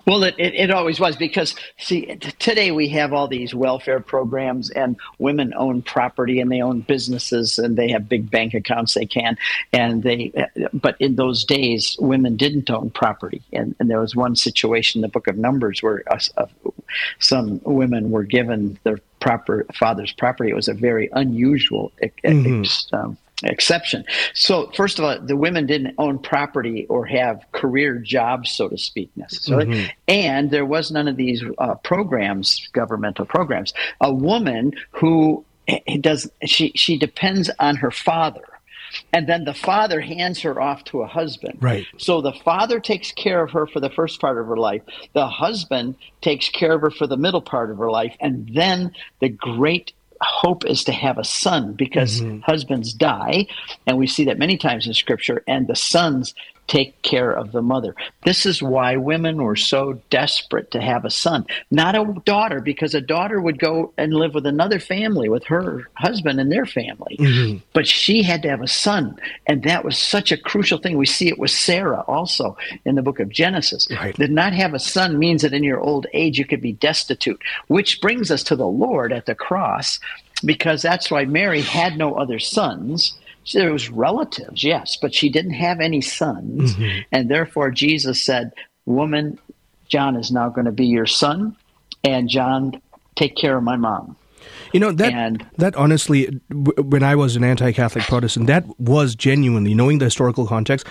Well, 0.05 0.23
it, 0.23 0.35
it, 0.37 0.53
it 0.53 0.71
always 0.71 0.99
was 0.99 1.15
because, 1.15 1.55
see, 1.77 2.15
today 2.15 2.71
we 2.71 2.89
have 2.89 3.11
all 3.11 3.27
these 3.27 3.55
welfare 3.55 3.99
programs 3.99 4.69
and 4.69 4.97
women 5.17 5.53
own 5.55 5.81
property 5.81 6.39
and 6.39 6.51
they 6.51 6.61
own 6.61 6.81
businesses 6.81 7.57
and 7.57 7.75
they 7.75 7.89
have 7.89 8.07
big 8.07 8.29
bank 8.29 8.53
accounts 8.53 8.93
they 8.93 9.07
can. 9.07 9.37
And 9.73 10.03
they, 10.03 10.31
but 10.73 10.95
in 10.99 11.15
those 11.15 11.43
days, 11.43 11.97
women 11.99 12.37
didn't 12.37 12.69
own 12.69 12.91
property. 12.91 13.41
And, 13.51 13.75
and 13.79 13.89
there 13.89 13.99
was 13.99 14.15
one 14.15 14.35
situation 14.35 14.99
in 14.99 15.01
the 15.01 15.07
book 15.07 15.27
of 15.27 15.37
Numbers 15.37 15.81
where 15.81 16.03
uh, 16.07 16.19
uh, 16.37 16.45
some 17.19 17.59
women 17.63 18.11
were 18.11 18.23
given 18.23 18.77
their 18.83 18.99
proper 19.19 19.65
father's 19.73 20.11
property. 20.11 20.51
It 20.51 20.55
was 20.55 20.67
a 20.67 20.75
very 20.75 21.09
unusual 21.13 21.91
ex- 21.99 22.87
um, 22.93 23.17
exception. 23.43 24.05
So, 24.33 24.71
first 24.75 24.99
of 24.99 25.05
all, 25.05 25.19
the 25.19 25.35
women 25.35 25.65
didn't 25.65 25.95
own 25.97 26.19
property 26.19 26.85
or 26.87 27.05
have 27.05 27.45
career 27.51 27.97
jobs, 27.99 28.51
so 28.51 28.69
to 28.69 28.77
speak, 28.77 29.09
necessarily. 29.15 29.65
Mhm. 29.65 29.89
And 30.07 30.51
there 30.51 30.65
was 30.65 30.91
none 30.91 31.07
of 31.07 31.17
these 31.17 31.43
uh, 31.57 31.75
programs, 31.75 32.67
governmental 32.73 33.25
programs. 33.25 33.73
A 34.01 34.13
woman 34.13 34.73
who 34.91 35.43
eh, 35.67 35.97
does 35.99 36.29
she 36.45 36.71
she 36.75 36.97
depends 36.97 37.49
on 37.59 37.75
her 37.77 37.91
father. 37.91 38.43
And 39.11 39.27
then 39.27 39.43
the 39.43 39.53
father 39.53 39.99
hands 39.99 40.39
her 40.41 40.61
off 40.61 40.85
to 40.85 41.01
a 41.01 41.07
husband. 41.07 41.57
Right. 41.61 41.85
So 41.97 42.21
the 42.21 42.31
father 42.31 42.79
takes 42.79 43.11
care 43.11 43.43
of 43.43 43.51
her 43.51 43.67
for 43.67 43.81
the 43.81 43.89
first 43.89 44.21
part 44.21 44.37
of 44.37 44.47
her 44.47 44.55
life. 44.55 44.83
The 45.13 45.27
husband 45.27 45.95
takes 46.21 46.47
care 46.47 46.73
of 46.73 46.81
her 46.81 46.91
for 46.91 47.05
the 47.05 47.17
middle 47.17 47.41
part 47.41 47.71
of 47.71 47.77
her 47.77 47.91
life. 47.91 48.15
And 48.21 48.49
then 48.53 48.93
the 49.19 49.27
great 49.27 49.91
hope 50.25 50.65
is 50.65 50.83
to 50.85 50.91
have 50.91 51.17
a 51.17 51.23
son 51.23 51.73
because 51.73 52.21
mm-hmm. 52.21 52.39
husbands 52.41 52.93
die. 52.93 53.47
And 53.87 53.97
we 53.97 54.07
see 54.07 54.25
that 54.25 54.39
many 54.39 54.57
times 54.57 54.87
in 54.87 54.93
scripture. 54.93 55.43
And 55.47 55.67
the 55.67 55.75
sons 55.75 56.33
take 56.67 57.01
care 57.01 57.31
of 57.31 57.51
the 57.51 57.61
mother. 57.61 57.95
This 58.23 58.45
is 58.45 58.61
why 58.61 58.95
women 58.95 59.43
were 59.43 59.55
so 59.55 60.01
desperate 60.09 60.71
to 60.71 60.81
have 60.81 61.05
a 61.05 61.11
son, 61.11 61.45
not 61.69 61.95
a 61.95 62.15
daughter, 62.25 62.59
because 62.59 62.95
a 62.95 63.01
daughter 63.01 63.39
would 63.39 63.59
go 63.59 63.93
and 63.97 64.13
live 64.13 64.33
with 64.33 64.45
another 64.45 64.79
family 64.79 65.29
with 65.29 65.45
her 65.45 65.89
husband 65.93 66.39
and 66.39 66.51
their 66.51 66.65
family. 66.65 67.17
Mm-hmm. 67.19 67.57
But 67.73 67.87
she 67.87 68.23
had 68.23 68.41
to 68.43 68.49
have 68.49 68.61
a 68.61 68.67
son, 68.67 69.17
and 69.45 69.63
that 69.63 69.85
was 69.85 69.97
such 69.97 70.31
a 70.31 70.37
crucial 70.37 70.79
thing. 70.79 70.97
We 70.97 71.05
see 71.05 71.27
it 71.27 71.39
with 71.39 71.51
Sarah 71.51 72.03
also 72.07 72.57
in 72.83 72.95
the 72.95 73.03
book 73.03 73.19
of 73.19 73.29
Genesis. 73.29 73.87
Right. 73.91 74.15
That 74.17 74.31
not 74.31 74.53
have 74.53 74.73
a 74.73 74.79
son 74.79 75.19
means 75.19 75.43
that 75.43 75.53
in 75.53 75.63
your 75.63 75.79
old 75.79 76.07
age 76.13 76.39
you 76.39 76.45
could 76.45 76.61
be 76.61 76.73
destitute, 76.73 77.41
which 77.67 78.01
brings 78.01 78.31
us 78.31 78.43
to 78.43 78.55
the 78.55 78.67
Lord 78.67 79.13
at 79.13 79.25
the 79.25 79.35
cross, 79.35 79.99
because 80.43 80.81
that's 80.81 81.11
why 81.11 81.25
Mary 81.25 81.61
had 81.61 81.97
no 81.97 82.15
other 82.15 82.39
sons. 82.39 83.17
There 83.53 83.71
was 83.71 83.89
relatives, 83.89 84.63
yes, 84.63 84.97
but 85.01 85.13
she 85.13 85.29
didn't 85.29 85.53
have 85.53 85.79
any 85.79 86.01
sons, 86.01 86.75
mm-hmm. 86.75 86.99
and 87.11 87.29
therefore 87.29 87.71
Jesus 87.71 88.23
said, 88.23 88.51
"Woman, 88.85 89.39
John 89.87 90.15
is 90.15 90.31
now 90.31 90.49
going 90.49 90.65
to 90.65 90.71
be 90.71 90.87
your 90.87 91.05
son, 91.05 91.55
and 92.03 92.27
John, 92.27 92.81
take 93.15 93.35
care 93.35 93.57
of 93.57 93.63
my 93.63 93.75
mom." 93.75 94.15
You 94.73 94.79
know 94.79 94.91
that 94.91 95.41
that 95.57 95.75
honestly, 95.75 96.39
w- 96.49 96.83
when 96.83 97.03
I 97.03 97.15
was 97.15 97.35
an 97.35 97.43
anti-Catholic 97.43 98.05
Protestant, 98.05 98.47
that 98.47 98.65
was 98.79 99.15
genuinely 99.15 99.73
knowing 99.73 99.99
the 99.99 100.05
historical 100.05 100.47
context, 100.47 100.85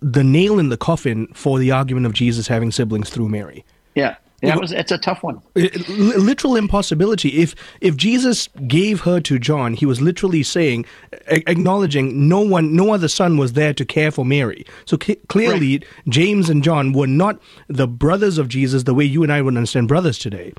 the 0.00 0.24
nail 0.24 0.58
in 0.58 0.68
the 0.68 0.76
coffin 0.76 1.28
for 1.28 1.58
the 1.58 1.70
argument 1.70 2.06
of 2.06 2.12
Jesus 2.12 2.48
having 2.48 2.72
siblings 2.72 3.10
through 3.10 3.28
Mary. 3.28 3.64
Yeah, 3.94 4.16
that 4.42 4.60
was 4.60 4.72
it's 4.72 4.92
a 4.92 4.98
tough 4.98 5.22
one. 5.22 5.40
Literal 5.54 6.56
impossibility. 6.56 7.40
If 7.40 7.54
if 7.80 7.96
Jesus 7.96 8.48
gave 8.66 9.00
her 9.02 9.20
to 9.20 9.38
John, 9.38 9.74
he 9.74 9.86
was 9.86 10.00
literally 10.00 10.42
saying, 10.42 10.84
acknowledging 11.28 12.28
no 12.28 12.40
one, 12.40 12.74
no 12.74 12.92
other 12.92 13.08
son 13.08 13.36
was 13.36 13.52
there 13.52 13.72
to 13.74 13.84
care 13.84 14.10
for 14.10 14.24
Mary. 14.24 14.66
So 14.84 14.98
c- 15.02 15.16
clearly, 15.28 15.82
James 16.08 16.50
and 16.50 16.62
John 16.62 16.92
were 16.92 17.06
not 17.06 17.40
the 17.68 17.86
brothers 17.86 18.38
of 18.38 18.48
Jesus 18.48 18.82
the 18.82 18.94
way 18.94 19.04
you 19.04 19.22
and 19.22 19.32
I 19.32 19.42
would 19.42 19.56
understand 19.56 19.88
brothers 19.88 20.18
today. 20.18 20.52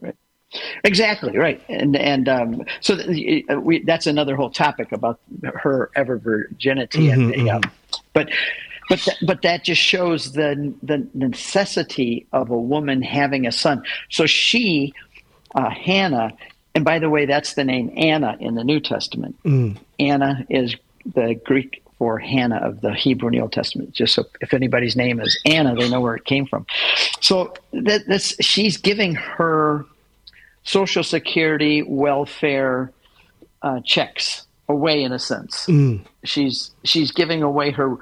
Right. 0.00 0.16
Exactly 0.82 1.38
right, 1.38 1.62
and 1.68 1.94
and 1.94 2.28
um, 2.28 2.64
so 2.80 2.96
th- 2.96 3.44
uh, 3.48 3.60
we, 3.60 3.84
that's 3.84 4.08
another 4.08 4.34
whole 4.34 4.50
topic 4.50 4.90
about 4.90 5.20
her 5.54 5.92
ever 5.94 6.18
virginity, 6.18 7.08
and 7.08 7.32
Mhm, 7.32 7.44
the, 7.44 7.50
um, 7.50 7.62
but 8.12 8.30
but 8.90 8.98
th- 8.98 9.16
but 9.22 9.42
that 9.42 9.64
just 9.64 9.80
shows 9.80 10.32
the 10.32 10.74
the 10.82 11.08
necessity 11.14 12.26
of 12.32 12.50
a 12.50 12.58
woman 12.58 13.00
having 13.00 13.46
a 13.46 13.52
son. 13.52 13.84
So 14.10 14.26
she, 14.26 14.92
uh, 15.54 15.70
Hannah, 15.70 16.32
and 16.74 16.84
by 16.84 16.98
the 16.98 17.08
way, 17.08 17.24
that's 17.24 17.54
the 17.54 17.64
name 17.64 17.92
Anna 17.96 18.36
in 18.40 18.56
the 18.56 18.64
New 18.64 18.80
Testament. 18.80 19.40
Mm. 19.44 19.78
Anna 20.00 20.44
is 20.50 20.74
the 21.06 21.40
Greek 21.44 21.82
for 21.98 22.18
Hannah 22.18 22.56
of 22.56 22.80
the 22.80 22.92
Hebrew 22.92 23.38
Old 23.40 23.52
Testament. 23.52 23.92
Just 23.92 24.14
so 24.14 24.24
if 24.40 24.52
anybody's 24.52 24.96
name 24.96 25.20
is 25.20 25.40
Anna, 25.46 25.76
they 25.76 25.88
know 25.88 26.00
where 26.00 26.16
it 26.16 26.24
came 26.24 26.46
from. 26.46 26.66
So 27.20 27.54
that, 27.72 28.08
that's 28.08 28.44
she's 28.44 28.76
giving 28.76 29.14
her 29.14 29.86
Social 30.64 31.04
Security, 31.04 31.82
welfare 31.82 32.92
uh, 33.62 33.80
checks 33.84 34.46
away 34.68 35.04
in 35.04 35.12
a 35.12 35.18
sense. 35.18 35.66
Mm. 35.66 36.00
She's 36.24 36.72
she's 36.82 37.12
giving 37.12 37.44
away 37.44 37.70
her 37.70 37.98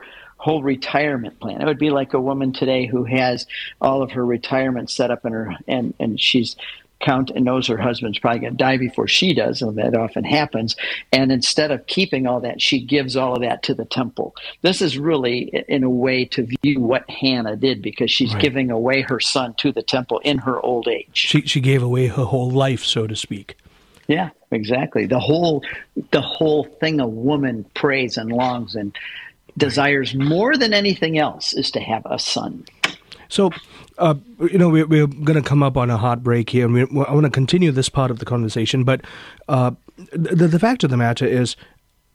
whole 0.49 0.63
retirement 0.63 1.39
plan. 1.41 1.61
It 1.61 1.67
would 1.67 1.79
be 1.79 1.91
like 1.91 2.15
a 2.15 2.21
woman 2.21 2.55
today 2.55 2.87
who 2.87 3.05
has 3.05 3.47
all 3.83 4.03
of 4.03 4.13
her 4.13 4.25
retirement 4.25 4.89
set 4.89 5.11
up 5.11 5.27
in 5.27 5.33
her 5.33 5.55
and 5.67 5.93
and 6.01 6.19
she's 6.19 6.57
count 7.01 7.31
and 7.31 7.45
knows 7.45 7.67
her 7.67 7.77
husband's 7.77 8.19
probably 8.19 8.41
going 8.41 8.55
to 8.55 8.57
die 8.57 8.77
before 8.77 9.07
she 9.07 9.35
does, 9.35 9.63
and 9.63 9.77
that 9.77 9.95
often 9.95 10.25
happens. 10.25 10.75
And 11.13 11.31
instead 11.31 11.71
of 11.71 11.87
keeping 11.87 12.27
all 12.27 12.41
that, 12.41 12.61
she 12.61 12.81
gives 12.81 13.15
all 13.15 13.35
of 13.35 13.43
that 13.43 13.63
to 13.65 13.75
the 13.75 13.85
temple. 13.85 14.35
This 14.63 14.83
is 14.83 14.99
really, 14.99 15.65
in 15.69 15.85
a 15.85 15.91
way, 15.91 16.25
to 16.25 16.49
view 16.63 16.81
what 16.81 17.09
Hannah 17.09 17.55
did 17.57 17.83
because 17.83 18.11
she's 18.11 18.33
Right. 18.33 18.43
giving 18.43 18.71
away 18.71 19.03
her 19.03 19.21
son 19.21 19.55
to 19.59 19.71
the 19.71 19.83
temple 19.83 20.19
in 20.25 20.39
her 20.39 20.61
old 20.61 20.89
age. 20.89 21.11
She 21.13 21.43
she 21.43 21.61
gave 21.61 21.83
away 21.83 22.07
her 22.09 22.25
whole 22.25 22.51
life, 22.51 22.85
so 22.85 23.07
to 23.07 23.15
speak. 23.15 23.57
Yeah, 24.09 24.31
exactly. 24.51 25.07
The 25.07 25.21
whole 25.21 25.63
the 26.11 26.23
whole 26.23 26.65
thing 26.81 26.99
a 26.99 27.07
woman 27.07 27.65
prays 27.75 28.17
and 28.17 28.33
longs 28.33 28.75
and 28.75 28.97
desires 29.59 30.15
more 30.15 30.57
than 30.57 30.73
anything 30.73 31.19
else 31.19 31.53
is 31.53 31.71
to 31.73 31.81
have 31.81 32.07
a 32.07 32.19
son. 32.19 32.65
So, 33.29 33.51
Uh, 33.99 34.15
you 34.39 34.59
know, 34.59 34.69
we're, 34.69 34.87
we're 34.87 35.09
going 35.09 35.43
to 35.43 35.49
come 35.49 35.61
up 35.61 35.77
on 35.77 35.91
a 35.91 35.97
hard 35.97 36.23
break 36.23 36.51
here, 36.51 36.65
and 36.67 36.73
we, 36.73 36.83
I 36.83 37.13
want 37.13 37.25
to 37.25 37.31
continue 37.31 37.73
this 37.73 37.89
part 37.89 38.13
of 38.13 38.21
the 38.21 38.25
conversation. 38.25 38.85
But 38.85 39.01
uh, 39.49 39.73
the, 40.13 40.47
the 40.47 40.61
fact 40.61 40.85
of 40.85 40.91
the 40.91 40.97
matter 40.97 41.27
is, 41.27 41.57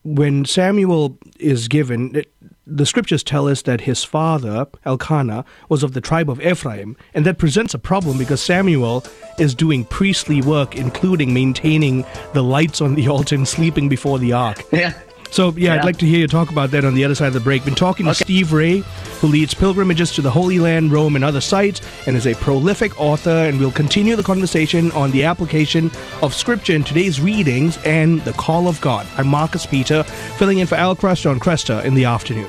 when 0.05 0.45
Samuel 0.45 1.17
is 1.39 1.67
given, 1.67 2.15
it, 2.15 2.33
the 2.65 2.85
scriptures 2.85 3.21
tell 3.21 3.49
us 3.49 3.63
that 3.63 3.81
his 3.81 4.03
father, 4.05 4.65
Elkanah, 4.85 5.43
was 5.67 5.83
of 5.83 5.91
the 5.91 5.99
tribe 5.99 6.29
of 6.29 6.39
Ephraim, 6.39 6.95
and 7.13 7.25
that 7.25 7.37
presents 7.37 7.73
a 7.73 7.79
problem 7.79 8.17
because 8.17 8.41
Samuel 8.41 9.03
is 9.37 9.53
doing 9.53 9.83
priestly 9.83 10.41
work, 10.41 10.77
including 10.77 11.33
maintaining 11.33 12.05
the 12.33 12.43
lights 12.43 12.79
on 12.79 12.95
the 12.95 13.07
altar 13.13 13.35
and 13.35 13.47
sleeping 13.47 13.89
before 13.89 14.19
the 14.19 14.31
ark. 14.31 14.63
Yeah. 14.71 14.93
So, 15.33 15.51
yeah, 15.57 15.73
Yeah. 15.73 15.79
I'd 15.79 15.85
like 15.85 15.97
to 15.97 16.05
hear 16.05 16.19
you 16.19 16.27
talk 16.27 16.51
about 16.51 16.69
that 16.71 16.85
on 16.85 16.93
the 16.93 17.03
other 17.03 17.15
side 17.15 17.25
of 17.25 17.33
the 17.33 17.39
break. 17.39 17.65
Been 17.65 17.73
talking 17.73 18.05
to 18.05 18.11
Okay. 18.11 18.23
Steve 18.23 18.53
Ray, 18.53 18.83
who 19.19 19.27
leads 19.27 19.55
pilgrimages 19.55 20.11
to 20.11 20.21
the 20.21 20.29
Holy 20.29 20.59
Land, 20.59 20.91
Rome, 20.91 21.15
and 21.15 21.25
other 21.25 21.41
sites, 21.41 21.81
and 22.05 22.15
is 22.15 22.27
a 22.27 22.35
prolific 22.35 23.01
author. 23.01 23.31
And 23.31 23.59
we'll 23.59 23.71
continue 23.71 24.15
the 24.15 24.21
conversation 24.21 24.91
on 24.91 25.09
the 25.09 25.23
application 25.23 25.89
of 26.21 26.35
Scripture 26.35 26.73
in 26.73 26.83
today's 26.83 27.19
readings 27.19 27.79
and 27.83 28.21
the 28.25 28.33
call 28.33 28.67
of 28.67 28.79
God. 28.79 29.07
I'm 29.17 29.27
Marcus 29.27 29.65
Peter, 29.65 30.03
filling 30.37 30.59
in 30.59 30.67
for 30.67 30.75
Al 30.75 30.95
Kresta 30.95 31.31
on 31.31 31.39
Kresta 31.39 31.83
in 31.83 31.95
the 31.95 32.05
afternoon. 32.05 32.47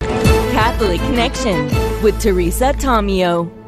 Catholic 0.00 1.00
Connection 1.02 1.66
with 2.02 2.20
Teresa 2.20 2.72
Tomeo. 2.72 3.63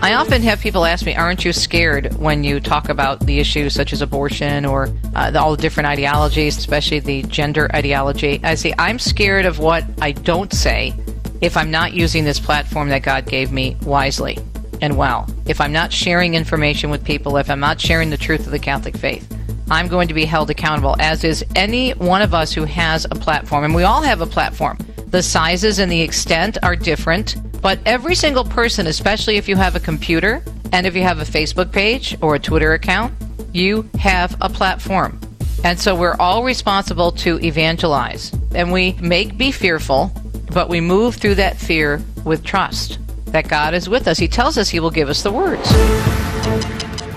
I 0.00 0.14
often 0.14 0.42
have 0.42 0.60
people 0.60 0.84
ask 0.84 1.04
me, 1.04 1.16
aren't 1.16 1.44
you 1.44 1.52
scared 1.52 2.14
when 2.14 2.44
you 2.44 2.60
talk 2.60 2.88
about 2.88 3.18
the 3.26 3.40
issues 3.40 3.74
such 3.74 3.92
as 3.92 4.00
abortion 4.00 4.64
or 4.64 4.88
uh, 5.16 5.32
all 5.36 5.56
the 5.56 5.60
different 5.60 5.88
ideologies, 5.88 6.56
especially 6.56 7.00
the 7.00 7.22
gender 7.24 7.68
ideology? 7.74 8.40
I 8.44 8.54
say, 8.54 8.72
I'm 8.78 9.00
scared 9.00 9.44
of 9.44 9.58
what 9.58 9.84
I 10.00 10.12
don't 10.12 10.52
say 10.52 10.94
if 11.40 11.56
I'm 11.56 11.72
not 11.72 11.94
using 11.94 12.24
this 12.24 12.38
platform 12.38 12.90
that 12.90 13.02
God 13.02 13.26
gave 13.26 13.50
me 13.50 13.76
wisely 13.82 14.38
and 14.80 14.96
well. 14.96 15.28
If 15.46 15.60
I'm 15.60 15.72
not 15.72 15.92
sharing 15.92 16.34
information 16.34 16.90
with 16.90 17.04
people, 17.04 17.36
if 17.36 17.50
I'm 17.50 17.60
not 17.60 17.80
sharing 17.80 18.10
the 18.10 18.16
truth 18.16 18.46
of 18.46 18.52
the 18.52 18.58
Catholic 18.60 18.96
faith, 18.96 19.36
I'm 19.68 19.88
going 19.88 20.06
to 20.06 20.14
be 20.14 20.24
held 20.24 20.48
accountable, 20.48 20.94
as 21.00 21.24
is 21.24 21.44
any 21.56 21.90
one 21.90 22.22
of 22.22 22.34
us 22.34 22.52
who 22.52 22.64
has 22.64 23.04
a 23.04 23.16
platform. 23.16 23.64
And 23.64 23.74
we 23.74 23.82
all 23.82 24.02
have 24.02 24.20
a 24.20 24.26
platform. 24.26 24.78
The 25.08 25.24
sizes 25.24 25.80
and 25.80 25.90
the 25.90 26.02
extent 26.02 26.56
are 26.62 26.76
different, 26.76 27.36
but 27.60 27.78
every 27.86 28.14
single 28.14 28.44
person, 28.44 28.86
especially 28.86 29.36
if 29.36 29.48
you 29.48 29.56
have 29.56 29.74
a 29.74 29.80
computer 29.80 30.42
and 30.72 30.86
if 30.86 30.94
you 30.94 31.02
have 31.02 31.18
a 31.18 31.24
Facebook 31.24 31.72
page 31.72 32.16
or 32.20 32.34
a 32.34 32.38
Twitter 32.38 32.72
account, 32.72 33.12
you 33.52 33.88
have 33.98 34.36
a 34.40 34.48
platform. 34.48 35.18
And 35.64 35.78
so 35.78 35.94
we're 35.94 36.16
all 36.20 36.44
responsible 36.44 37.12
to 37.12 37.40
evangelize. 37.44 38.32
And 38.54 38.72
we 38.72 38.92
make 39.00 39.36
be 39.36 39.50
fearful, 39.50 40.12
but 40.52 40.68
we 40.68 40.80
move 40.80 41.16
through 41.16 41.36
that 41.36 41.56
fear 41.56 42.00
with 42.24 42.44
trust 42.44 42.98
that 43.26 43.48
God 43.48 43.74
is 43.74 43.88
with 43.88 44.08
us. 44.08 44.18
He 44.18 44.28
tells 44.28 44.56
us 44.56 44.68
He 44.68 44.80
will 44.80 44.90
give 44.90 45.08
us 45.08 45.22
the 45.22 45.32
words. 45.32 45.68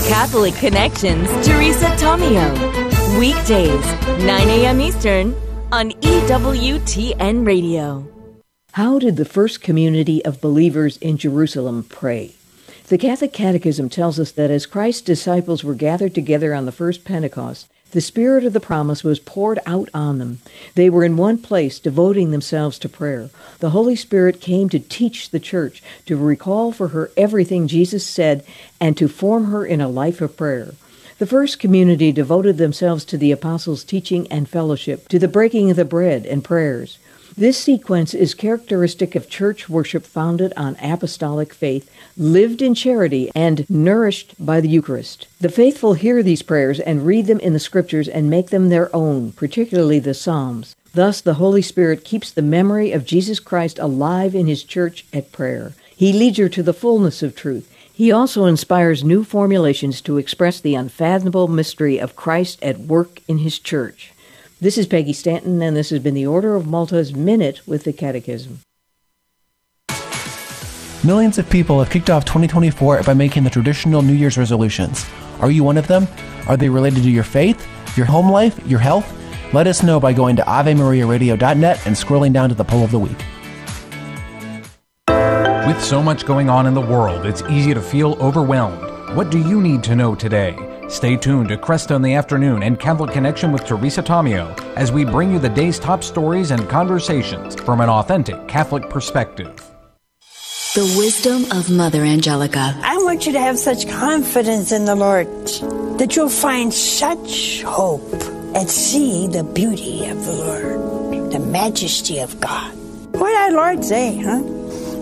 Catholic 0.08 0.56
Connections, 0.56 1.30
Teresa 1.46 1.86
Tomeo. 1.98 3.20
Weekdays, 3.20 3.86
9 4.26 4.50
a.m. 4.50 4.82
Eastern 4.82 5.36
on 5.72 5.92
EWTN 5.92 7.46
Radio. 7.46 8.11
How 8.76 9.00
did 9.00 9.18
the 9.18 9.26
first 9.26 9.60
community 9.60 10.24
of 10.24 10.40
believers 10.40 10.96
in 10.98 11.18
Jerusalem 11.18 11.84
pray? 11.84 12.36
The 12.88 12.98
Catholic 12.98 13.34
Catechism 13.34 13.90
tells 13.90 14.18
us 14.18 14.32
that 14.32 14.50
as 14.50 14.66
Christ's 14.66 15.02
disciples 15.02 15.62
were 15.62 15.76
gathered 15.76 16.16
together 16.16 16.54
on 16.54 16.66
the 16.66 16.72
first 16.72 17.04
Pentecost, 17.04 17.68
the 17.92 18.00
Spirit 18.00 18.46
of 18.46 18.54
the 18.54 18.62
promise 18.62 19.04
was 19.04 19.20
poured 19.20 19.60
out 19.66 19.90
on 19.94 20.20
them. 20.20 20.40
They 20.76 20.90
were 20.90 21.04
in 21.04 21.18
one 21.18 21.38
place, 21.38 21.80
devoting 21.80 22.32
themselves 22.32 22.80
to 22.80 22.88
prayer. 22.88 23.30
The 23.60 23.72
Holy 23.72 23.98
Spirit 23.98 24.40
came 24.40 24.70
to 24.70 24.80
teach 24.80 25.32
the 25.32 25.42
church, 25.42 25.84
to 26.06 26.16
recall 26.16 26.72
for 26.72 26.90
her 26.90 27.12
everything 27.18 27.68
Jesus 27.68 28.06
said, 28.06 28.46
and 28.80 28.96
to 28.96 29.10
form 29.10 29.52
her 29.52 29.66
in 29.66 29.82
a 29.82 29.90
life 29.90 30.22
of 30.22 30.38
prayer. 30.38 30.76
The 31.18 31.28
first 31.28 31.60
community 31.60 32.14
devoted 32.14 32.58
themselves 32.58 33.04
to 33.06 33.18
the 33.18 33.34
apostles' 33.34 33.84
teaching 33.84 34.32
and 34.32 34.48
fellowship, 34.48 35.10
to 35.10 35.20
the 35.20 35.28
breaking 35.28 35.70
of 35.70 35.76
the 35.76 35.84
bread 35.84 36.26
and 36.26 36.42
prayers. 36.42 36.98
This 37.42 37.58
sequence 37.58 38.14
is 38.14 38.36
characteristic 38.36 39.16
of 39.16 39.28
church 39.28 39.68
worship 39.68 40.06
founded 40.06 40.54
on 40.56 40.76
apostolic 40.80 41.56
faith, 41.56 41.90
lived 42.16 42.62
in 42.62 42.76
charity, 42.76 43.32
and 43.34 43.68
nourished 43.68 44.36
by 44.38 44.62
the 44.62 44.70
Eucharist. 44.70 45.26
The 45.40 45.50
faithful 45.50 45.96
hear 45.96 46.22
these 46.22 46.44
prayers 46.44 46.80
and 46.80 47.04
read 47.04 47.26
them 47.26 47.40
in 47.40 47.54
the 47.54 47.60
Scriptures 47.60 48.08
and 48.08 48.30
make 48.30 48.52
them 48.52 48.70
their 48.70 48.96
own, 48.96 49.32
particularly 49.32 49.98
the 49.98 50.14
Psalms. 50.14 50.76
Thus, 50.94 51.20
the 51.20 51.34
Holy 51.42 51.64
Spirit 51.64 52.06
keeps 52.06 52.30
the 52.30 52.44
memory 52.44 52.92
of 52.92 53.06
Jesus 53.06 53.40
Christ 53.40 53.80
alive 53.80 54.36
in 54.36 54.46
His 54.46 54.64
church 54.64 55.08
at 55.12 55.32
prayer. 55.32 55.74
He 55.96 56.14
leads 56.14 56.38
her 56.38 56.50
to 56.50 56.62
the 56.62 56.76
fullness 56.76 57.24
of 57.24 57.36
truth. 57.36 57.76
He 57.92 58.12
also 58.12 58.46
inspires 58.46 59.04
new 59.04 59.24
formulations 59.24 60.00
to 60.02 60.20
express 60.20 60.60
the 60.60 60.76
unfathomable 60.76 61.48
mystery 61.48 61.98
of 61.98 62.16
Christ 62.16 62.62
at 62.62 62.82
work 62.82 63.20
in 63.28 63.40
His 63.40 63.58
church. 63.58 64.14
This 64.62 64.78
is 64.78 64.86
Peggy 64.86 65.12
Stanton, 65.12 65.60
and 65.64 65.76
this 65.76 65.90
has 65.90 65.98
been 65.98 66.14
the 66.14 66.28
Order 66.28 66.54
of 66.54 66.68
Malta's 66.68 67.16
Minute 67.16 67.68
with 67.68 67.84
the 67.84 67.92
Catechism. 67.92 68.60
Millions 71.04 71.40
of 71.40 71.50
people 71.50 71.80
have 71.80 71.90
kicked 71.90 72.12
off 72.12 72.26
2024 72.26 73.02
by 73.02 73.16
making 73.16 73.44
the 73.44 73.50
traditional 73.50 74.04
New 74.04 74.14
Year's 74.14 74.38
resolutions. 74.38 75.04
Are 75.40 75.50
you 75.50 75.64
one 75.64 75.78
of 75.78 75.88
them? 75.88 76.08
Are 76.48 76.58
they 76.58 76.70
related 76.70 77.02
to 77.02 77.10
your 77.10 77.24
faith, 77.24 77.68
your 77.98 78.06
home 78.06 78.30
life, 78.30 78.60
your 78.68 78.78
health? 78.78 79.12
Let 79.52 79.66
us 79.66 79.82
know 79.82 80.00
by 80.00 80.14
going 80.14 80.36
to 80.36 80.44
AveMariaRadio.net 80.44 81.88
and 81.88 81.96
scrolling 81.96 82.32
down 82.32 82.50
to 82.50 82.56
the 82.56 82.64
poll 82.64 82.84
of 82.84 82.92
the 82.92 83.00
week. 83.00 83.18
With 85.66 85.84
so 85.84 86.04
much 86.04 86.24
going 86.24 86.52
on 86.52 86.68
in 86.68 86.76
the 86.76 86.82
world, 86.82 87.26
it's 87.26 87.42
easy 87.50 87.74
to 87.74 87.82
feel 87.82 88.14
overwhelmed. 88.22 89.18
What 89.18 89.32
do 89.32 89.40
you 89.40 89.60
need 89.60 89.82
to 89.86 89.96
know 89.96 90.14
today? 90.14 90.56
Stay 90.92 91.16
tuned 91.16 91.48
to 91.48 91.56
Kresta 91.56 91.96
in 91.96 92.02
the 92.02 92.16
Afternoon 92.16 92.64
and 92.64 92.78
Catholic 92.78 93.14
Connection 93.14 93.54
with 93.54 93.64
Teresa 93.64 94.04
Tomeo 94.04 94.54
as 94.76 94.92
we 94.92 95.06
bring 95.06 95.32
you 95.32 95.40
the 95.40 95.48
day's 95.48 95.80
top 95.80 96.04
stories 96.04 96.52
and 96.52 96.68
conversations 96.68 97.56
from 97.56 97.80
an 97.80 97.88
authentic 97.88 98.46
Catholic 98.50 98.90
perspective. 98.90 99.56
The 100.76 100.94
wisdom 100.98 101.50
of 101.58 101.70
Mother 101.70 102.02
Angelica. 102.02 102.78
I 102.84 102.98
want 102.98 103.26
you 103.26 103.32
to 103.32 103.40
have 103.40 103.58
such 103.58 103.88
confidence 103.88 104.74
in 104.74 104.84
the 104.84 104.96
Lord 104.96 105.28
that 105.98 106.18
you'll 106.18 106.28
find 106.28 106.74
such 106.74 107.64
hope 107.64 108.12
and 108.54 108.70
see 108.70 109.28
the 109.28 109.46
beauty 109.46 110.06
of 110.08 110.26
the 110.26 110.34
Lord, 110.34 111.32
the 111.32 111.40
majesty 111.40 112.20
of 112.20 112.38
God. 112.42 112.76
What 113.14 113.30
did 113.30 113.38
our 113.38 113.52
Lord 113.54 113.86
say, 113.86 114.18
huh? 114.18 114.42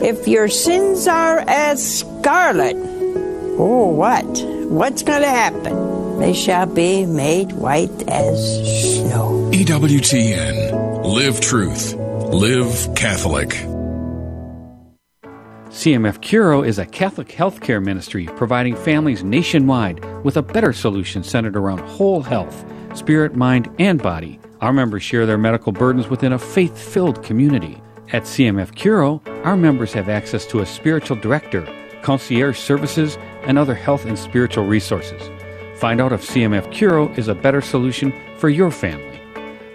If 0.05 0.27
your 0.27 0.49
sins 0.49 1.07
are 1.07 1.39
as 1.47 2.01
scarlet, 2.01 2.77
oh, 3.59 3.87
what? 3.89 4.25
What's 4.69 5.03
going 5.03 5.21
to 5.21 5.27
happen? 5.27 6.19
They 6.19 6.33
shall 6.33 6.65
be 6.65 7.05
made 7.05 7.51
white 7.53 8.09
as 8.09 8.97
snow. 8.97 9.49
EWTN. 9.53 11.05
Live 11.05 11.39
truth. 11.39 11.93
Live 11.93 12.95
Catholic. 12.95 13.49
CMF 15.69 16.19
Curo 16.19 16.67
is 16.67 16.77
a 16.77 16.85
Catholic 16.85 17.29
healthcare 17.29 17.81
ministry 17.83 18.25
providing 18.35 18.75
families 18.75 19.23
nationwide 19.23 20.03
with 20.25 20.35
a 20.35 20.41
better 20.41 20.73
solution 20.73 21.23
centered 21.23 21.55
around 21.55 21.79
whole 21.79 22.21
health, 22.21 22.65
spirit, 22.95 23.35
mind, 23.35 23.73
and 23.79 24.01
body. 24.01 24.39
Our 24.61 24.73
members 24.73 25.03
share 25.03 25.25
their 25.25 25.37
medical 25.37 25.71
burdens 25.71 26.09
within 26.09 26.33
a 26.33 26.39
faith 26.39 26.77
filled 26.77 27.23
community. 27.23 27.81
At 28.11 28.23
CMF 28.23 28.73
Curo, 28.73 29.21
our 29.45 29.55
members 29.55 29.93
have 29.93 30.09
access 30.09 30.45
to 30.47 30.59
a 30.59 30.65
spiritual 30.65 31.15
director, 31.17 31.65
concierge 32.01 32.59
services, 32.59 33.17
and 33.49 33.57
other 33.57 33.75
health 33.75 34.05
and 34.05 34.17
spiritual 34.17 34.65
resources. 34.65 35.21
Find 35.75 35.99
out 35.99 36.13
if 36.13 36.21
CMF 36.21 36.71
Curo 36.71 37.17
is 37.17 37.27
a 37.27 37.35
better 37.35 37.59
solution 37.59 38.13
for 38.37 38.47
your 38.47 38.71
family. 38.71 39.19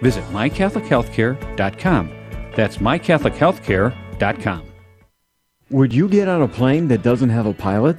Visit 0.01 0.23
mycatholichealthcare.com. 0.25 2.11
That's 2.55 2.77
mycatholichealthcare.com. 2.77 4.71
Would 5.71 5.93
you 5.93 6.07
get 6.07 6.27
on 6.29 6.41
a 6.41 6.47
plane 6.47 6.87
that 6.87 7.03
doesn't 7.03 7.29
have 7.29 7.47
a 7.47 7.53
pilot? 7.53 7.97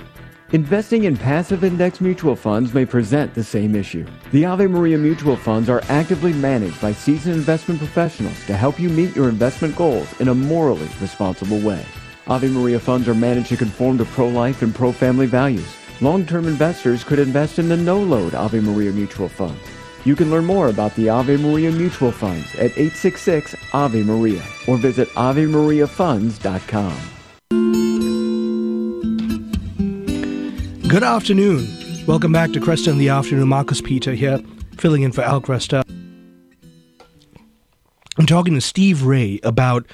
Investing 0.53 1.05
in 1.05 1.17
passive 1.17 1.65
index 1.65 2.01
mutual 2.01 2.37
funds 2.37 2.73
may 2.73 2.87
present 2.87 3.35
the 3.35 3.43
same 3.43 3.75
issue. 3.75 4.07
The 4.31 4.47
Ave 4.47 4.69
Maria 4.69 4.97
mutual 4.97 5.37
funds 5.37 5.69
are 5.69 5.83
actively 5.89 6.33
managed 6.33 6.81
by 6.81 6.93
seasoned 6.93 7.35
investment 7.35 7.81
professionals 7.81 8.47
to 8.47 8.57
help 8.57 8.79
you 8.79 8.89
meet 8.89 9.17
your 9.17 9.29
investment 9.29 9.77
goals 9.77 10.09
in 10.21 10.29
a 10.29 10.35
morally 10.35 10.89
responsible 11.01 11.59
way. 11.59 11.85
Ave 12.29 12.49
Maria 12.49 12.81
funds 12.81 13.07
are 13.07 13.15
managed 13.15 13.51
to 13.51 13.57
conform 13.57 13.99
to 13.99 14.05
pro-life 14.05 14.63
and 14.63 14.75
pro-family 14.75 15.27
values. 15.27 15.77
Long-term 16.01 16.49
investors 16.49 17.05
could 17.05 17.21
invest 17.21 17.61
in 17.61 17.69
the 17.69 17.77
no-load 17.77 18.35
Ave 18.35 18.59
Maria 18.61 18.91
mutual 18.91 19.29
Fund. 19.29 19.57
You 20.05 20.17
can 20.17 20.29
learn 20.31 20.45
more 20.45 20.69
about 20.69 20.95
the 20.97 21.09
Ave 21.09 21.37
Maria 21.37 21.71
mutual 21.71 22.11
funds 22.11 22.53
at 22.57 22.73
866 22.73 23.55
Ave 23.73 24.03
Maria 24.03 24.43
or 24.67 24.77
visit 24.77 25.09
AveMariaFunds.com. 25.11 26.97
Good 30.89 31.03
afternoon. 31.03 31.67
Welcome 32.07 32.33
back 32.33 32.53
to 32.53 32.61
Kresta 32.61 32.89
in 32.89 32.99
the 32.99 33.09
Afternoon. 33.09 33.49
Marcus 33.49 33.81
Peter 33.81 34.15
here, 34.15 34.41
filling 34.79 35.03
in 35.03 35.13
for 35.13 35.23
Al 35.23 35.41
Kresta. 35.41 35.83
I'm 38.19 38.27
talking 38.27 38.55
to 38.55 38.61
Steve 38.61 39.03
Ray 39.03 39.39
about 39.43 39.87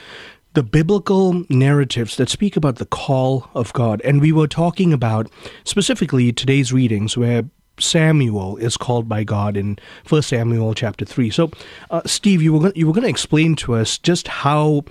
the 0.55 0.63
biblical 0.63 1.45
narratives 1.49 2.17
that 2.17 2.29
speak 2.29 2.57
about 2.57 2.77
the 2.77 2.87
call 2.87 3.49
of 3.55 3.73
God. 3.73 4.01
And 4.03 4.21
we 4.21 4.33
were 4.33 4.49
talking 4.49 4.93
about 4.93 5.31
specifically 5.65 6.33
today's 6.33 6.73
readings 6.73 7.17
where 7.17 7.45
Samuel 7.79 8.59
is 8.59 8.77
called 8.77 9.09
by 9.09 9.25
God 9.25 9.57
in 9.57 9.79
1 10.09 10.23
Samuel 10.23 10.75
chapter 10.75 11.05
3. 11.05 11.31
So, 11.31 11.51
uh, 11.91 12.03
Steve, 12.05 12.43
you 12.43 12.53
were, 12.53 12.73
you 12.75 12.87
were 12.87 12.93
going 12.93 13.05
to 13.05 13.09
explain 13.09 13.57
to 13.57 13.75
us 13.75 13.97
just 13.99 14.29
how 14.29 14.85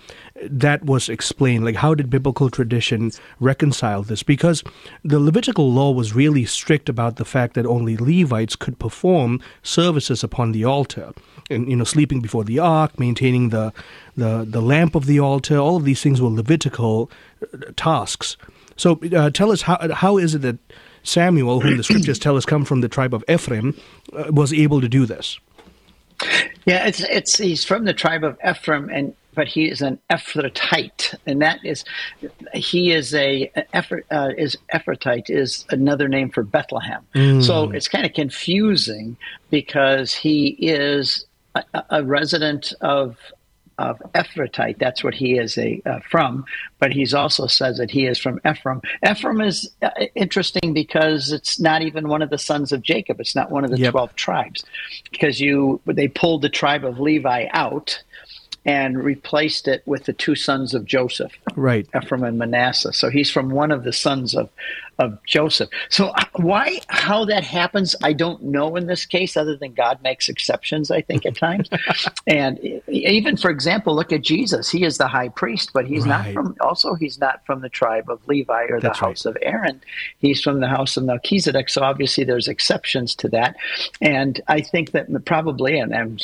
that 0.44 0.84
was 0.84 1.08
explained. 1.08 1.64
Like, 1.64 1.76
how 1.76 1.94
did 1.94 2.10
biblical 2.10 2.50
tradition 2.50 3.12
reconcile 3.40 4.02
this? 4.02 4.24
Because 4.24 4.64
the 5.04 5.20
Levitical 5.20 5.72
law 5.72 5.92
was 5.92 6.16
really 6.16 6.46
strict 6.46 6.90
about 6.90 7.18
the 7.18 7.26
fact 7.26 7.54
that 7.54 7.68
only 7.68 7.98
Levites 7.98 8.56
could 8.56 8.80
perform 8.80 9.40
services 9.62 10.24
upon 10.24 10.52
the 10.52 10.66
altar. 10.66 11.14
And, 11.52 11.70
you 11.70 11.76
know, 11.76 11.84
sleeping 11.84 12.22
before 12.22 12.44
the 12.44 12.60
ark, 12.60 13.00
maintaining 13.00 13.50
the, 13.50 13.74
the, 14.16 14.46
the 14.48 14.62
lamp 14.62 14.96
of 14.96 15.06
the 15.06 15.20
altar, 15.20 15.58
all 15.58 15.78
of 15.78 15.84
these 15.84 16.02
things 16.02 16.22
were 16.22 16.30
Levitical 16.30 17.12
uh, 17.54 17.58
tasks. 17.76 18.38
So, 18.78 19.00
uh, 19.16 19.30
tell 19.30 19.52
us 19.52 19.62
how, 19.62 19.78
how 19.94 20.18
is 20.18 20.34
it 20.34 20.42
that 20.42 20.58
Samuel, 21.04 21.60
whom 21.62 21.78
the 21.78 21.84
scriptures 21.84 22.20
tell 22.20 22.38
us 22.38 22.46
come 22.46 22.66
from 22.66 22.82
the 22.82 22.90
tribe 22.90 23.14
of 23.14 23.24
Ephraim, 23.30 23.76
uh, 24.14 24.32
was 24.32 24.54
able 24.54 24.82
to 24.82 24.90
do 24.90 25.06
this. 25.06 25.40
Yeah, 26.66 26.86
it's 26.86 27.00
it's 27.00 27.38
he's 27.38 27.66
from 27.66 27.86
the 27.86 27.94
tribe 27.94 28.24
of 28.24 28.38
Ephraim, 28.48 28.90
and 28.90 29.16
but 29.34 29.48
he 29.48 29.70
is 29.70 29.82
an 29.82 29.98
Ephratite, 30.12 31.16
and 31.26 31.42
that 31.42 31.60
is 31.64 31.84
he 32.54 32.92
is 32.92 33.16
a 33.16 33.52
Ephra, 33.74 34.04
uh, 34.12 34.30
is 34.38 34.58
Ephratite 34.74 35.30
is 35.30 35.66
another 35.70 36.08
name 36.08 36.30
for 36.30 36.44
Bethlehem. 36.44 37.02
Mm. 37.16 37.44
So 37.44 37.72
it's 37.72 37.88
kind 37.88 38.06
of 38.06 38.14
confusing 38.14 39.18
because 39.50 40.14
he 40.14 40.50
is 40.60 41.26
a, 41.56 41.84
a 41.90 42.04
resident 42.04 42.74
of 42.82 43.18
of 43.78 43.98
Ephratite. 44.14 44.78
That's 44.78 45.04
what 45.04 45.16
he 45.16 45.40
is 45.40 45.58
a, 45.58 45.82
uh, 45.88 46.02
from. 46.08 46.46
But 46.78 46.92
he's 46.92 47.16
also 47.16 47.48
says 47.48 47.78
that 47.78 47.90
he 47.90 48.06
is 48.06 48.20
from 48.20 48.40
Ephraim. 48.48 48.82
Ephraim 49.10 49.42
is 49.42 49.72
uh, 49.82 49.90
interesting 50.14 50.74
because 50.74 51.32
it's 51.32 51.60
not 51.60 51.82
even 51.82 52.08
one 52.08 52.22
of 52.22 52.30
the 52.30 52.38
sons 52.38 52.72
of 52.72 52.84
Jacob. 52.84 53.20
It's 53.20 53.36
not 53.36 53.50
one 53.50 53.64
of 53.64 53.72
the 53.72 53.80
yep. 53.80 53.92
twelve 53.92 54.16
tribes, 54.16 54.64
because 55.10 55.42
you 55.42 55.82
they 55.86 56.08
pulled 56.08 56.44
the 56.44 56.50
tribe 56.50 56.86
of 56.86 57.00
Levi 57.00 57.48
out 57.54 58.04
and 58.66 59.04
replaced 59.04 59.68
it 59.68 59.82
with 59.88 60.04
the 60.04 60.14
two 60.14 60.36
sons 60.36 60.76
of 60.76 60.86
Joseph, 60.86 61.32
right, 61.56 61.88
Ephraim 61.96 62.24
and 62.24 62.38
Manasseh. 62.38 62.94
So 62.94 63.10
he's 63.10 63.32
from 63.32 63.50
one 63.50 63.72
of 63.72 63.84
the 63.84 63.94
sons 63.94 64.36
of 64.36 64.52
of 65.02 65.18
Joseph. 65.26 65.70
So 65.90 66.10
uh, 66.10 66.24
why 66.34 66.80
how 66.88 67.26
that 67.26 67.44
happens, 67.44 67.96
I 68.04 68.14
don't 68.14 68.44
know 68.44 68.76
in 68.76 68.86
this 68.86 69.06
case, 69.06 69.36
other 69.36 69.58
than 69.58 69.74
God 69.74 70.00
makes 70.04 70.30
exceptions, 70.30 70.92
I 70.92 71.02
think 71.02 71.26
at 71.26 71.36
times. 71.36 71.70
and 72.28 72.60
even 72.88 73.36
for 73.36 73.50
example, 73.50 73.96
look 73.96 74.14
at 74.14 74.22
Jesus. 74.22 74.70
He 74.70 74.84
is 74.84 75.00
the 75.00 75.08
high 75.08 75.30
priest, 75.30 75.72
but 75.74 75.88
he's 75.88 76.06
right. 76.06 76.26
not 76.26 76.34
from 76.34 76.56
also 76.62 76.94
he's 76.94 77.20
not 77.20 77.44
from 77.46 77.62
the 77.62 77.70
tribe 77.70 78.10
of 78.10 78.26
Levi 78.28 78.66
or 78.70 78.80
That's 78.80 79.00
the 79.00 79.06
house 79.06 79.26
right. 79.26 79.36
of 79.36 79.42
Aaron. 79.42 79.82
He's 80.20 80.42
from 80.42 80.60
the 80.60 80.68
house 80.68 80.96
of 80.98 81.04
Melchizedek. 81.04 81.70
So 81.70 81.82
obviously 81.82 82.24
there's 82.24 82.48
exceptions 82.48 83.16
to 83.16 83.30
that. 83.30 83.56
And 84.02 84.40
I 84.48 84.62
think 84.62 84.92
that 84.92 85.26
probably, 85.26 85.80
and 85.80 85.96
I'm, 85.96 86.18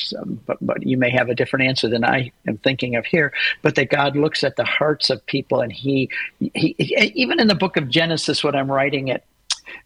but, 0.46 0.58
but 0.62 0.86
you 0.86 0.98
may 0.98 1.10
have 1.10 1.30
a 1.30 1.36
different 1.36 1.66
answer 1.66 1.90
than 1.90 2.06
I 2.06 2.32
am 2.48 2.58
thinking 2.58 2.96
of 2.96 3.06
here, 3.06 3.34
but 3.64 3.74
that 3.76 3.90
God 3.90 4.16
looks 4.16 4.44
at 4.44 4.56
the 4.56 4.66
hearts 4.66 5.10
of 5.10 5.26
people 5.26 5.62
and 5.62 5.74
he, 5.74 6.10
he 6.54 6.76
even 7.16 7.40
in 7.40 7.48
the 7.48 7.56
book 7.56 7.76
of 7.78 7.90
Genesis, 7.90 8.44
what 8.44 8.56
I'm 8.56 8.67
writing 8.72 9.08
it, 9.08 9.24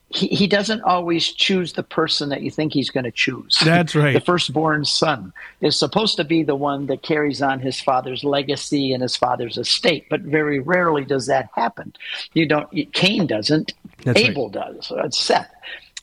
he, 0.09 0.27
he 0.27 0.47
doesn't 0.47 0.81
always 0.81 1.31
choose 1.31 1.73
the 1.73 1.83
person 1.83 2.29
that 2.29 2.41
you 2.41 2.51
think 2.51 2.73
he's 2.73 2.89
going 2.89 3.05
to 3.05 3.11
choose. 3.11 3.57
That's 3.63 3.95
right. 3.95 4.13
the 4.13 4.19
firstborn 4.19 4.85
son 4.85 5.31
is 5.61 5.77
supposed 5.77 6.17
to 6.17 6.23
be 6.23 6.43
the 6.43 6.55
one 6.55 6.87
that 6.87 7.01
carries 7.01 7.41
on 7.41 7.59
his 7.59 7.79
father's 7.79 8.23
legacy 8.23 8.93
and 8.93 9.01
his 9.01 9.15
father's 9.15 9.57
estate, 9.57 10.05
but 10.09 10.21
very 10.21 10.59
rarely 10.59 11.05
does 11.05 11.27
that 11.27 11.49
happen. 11.55 11.93
You 12.33 12.45
don't. 12.45 12.69
Cain 12.93 13.25
doesn't. 13.25 13.73
That's 14.03 14.19
Abel 14.19 14.49
right. 14.49 14.73
does. 14.73 14.91
It's 14.97 15.17
Seth 15.17 15.51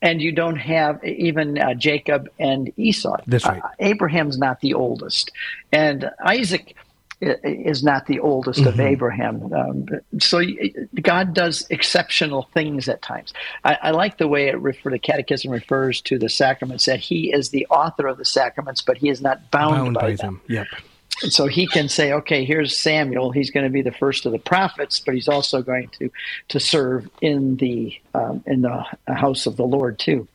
and 0.00 0.22
you 0.22 0.32
don't 0.32 0.56
have 0.56 1.02
even 1.04 1.58
uh, 1.58 1.74
Jacob 1.74 2.28
and 2.38 2.72
Esau. 2.76 3.16
That's 3.26 3.44
right. 3.44 3.62
Uh, 3.62 3.68
Abraham's 3.80 4.38
not 4.38 4.60
the 4.60 4.74
oldest, 4.74 5.32
and 5.72 6.10
Isaac 6.24 6.76
is 7.20 7.82
not 7.82 8.06
the 8.06 8.20
oldest 8.20 8.60
mm-hmm. 8.60 8.68
of 8.68 8.80
Abraham. 8.80 9.52
Um, 9.52 9.86
so 10.20 10.40
God 11.00 11.34
does 11.34 11.66
exceptional 11.70 12.48
things 12.54 12.88
at 12.88 13.02
times. 13.02 13.32
I, 13.64 13.78
I 13.82 13.90
like 13.90 14.18
the 14.18 14.28
way 14.28 14.48
it 14.48 14.58
refer, 14.60 14.90
the 14.90 14.98
Catechism 14.98 15.50
refers 15.50 16.00
to 16.02 16.18
the 16.18 16.28
sacraments 16.28 16.84
that 16.84 17.00
He 17.00 17.32
is 17.32 17.50
the 17.50 17.66
author 17.66 18.06
of 18.06 18.18
the 18.18 18.24
sacraments, 18.24 18.82
but 18.82 18.98
He 18.98 19.08
is 19.08 19.20
not 19.20 19.50
bound, 19.50 19.74
bound 19.74 19.94
by, 19.94 20.00
by, 20.00 20.10
them. 20.10 20.16
them. 20.16 20.40
Yep. 20.48 20.66
And 21.22 21.32
so 21.32 21.46
he 21.46 21.66
can 21.66 21.88
say, 21.88 22.12
okay, 22.12 22.44
here's 22.44 22.76
Samuel. 22.76 23.32
He's 23.32 23.50
going 23.50 23.64
to 23.64 23.70
be 23.70 23.82
the 23.82 23.90
first 23.90 24.24
of 24.24 24.32
the 24.32 24.38
prophets, 24.38 25.00
but 25.00 25.14
he's 25.14 25.28
also 25.28 25.62
going 25.62 25.88
to 25.98 26.10
to 26.48 26.60
serve 26.60 27.08
in 27.20 27.56
the 27.56 28.00
um, 28.14 28.44
in 28.46 28.62
the 28.62 28.84
house 29.08 29.46
of 29.46 29.56
the 29.56 29.64
Lord 29.64 29.98
too. 29.98 30.28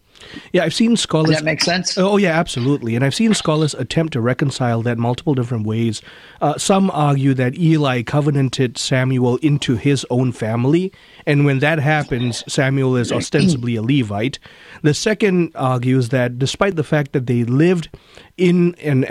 Yeah, 0.52 0.64
I've 0.64 0.74
seen 0.74 0.95
scholars. 0.95 1.32
Does 1.32 1.40
that 1.40 1.45
make 1.45 1.62
sense? 1.62 1.98
Oh, 1.98 2.18
yeah, 2.18 2.38
absolutely. 2.38 2.95
And 2.95 3.04
I've 3.04 3.16
seen 3.16 3.34
scholars 3.34 3.74
attempt 3.74 4.14
to 4.14 4.22
reconcile 4.22 4.82
that 4.84 4.98
multiple 4.98 5.34
different 5.34 5.66
ways. 5.66 6.02
Uh, 6.41 6.58
some 6.58 6.91
argue 6.91 7.34
that 7.34 7.58
Eli 7.58 8.02
covenanted 8.04 8.78
Samuel 8.78 9.38
into 9.38 9.76
his 9.76 10.06
own 10.10 10.32
family, 10.32 10.91
and 11.26 11.45
when 11.45 11.60
that 11.60 11.80
happens, 11.80 12.44
Samuel 12.52 12.95
is 12.95 13.12
ostensibly 13.12 13.76
a 13.76 13.82
Levite. 13.82 14.40
The 14.82 14.94
second 14.94 15.52
argues 15.56 16.10
that 16.10 16.38
despite 16.40 16.76
the 16.76 16.84
fact 16.84 17.14
that 17.14 17.28
they 17.28 17.44
lived 17.44 17.90
in 18.38 18.76
an 18.76 19.04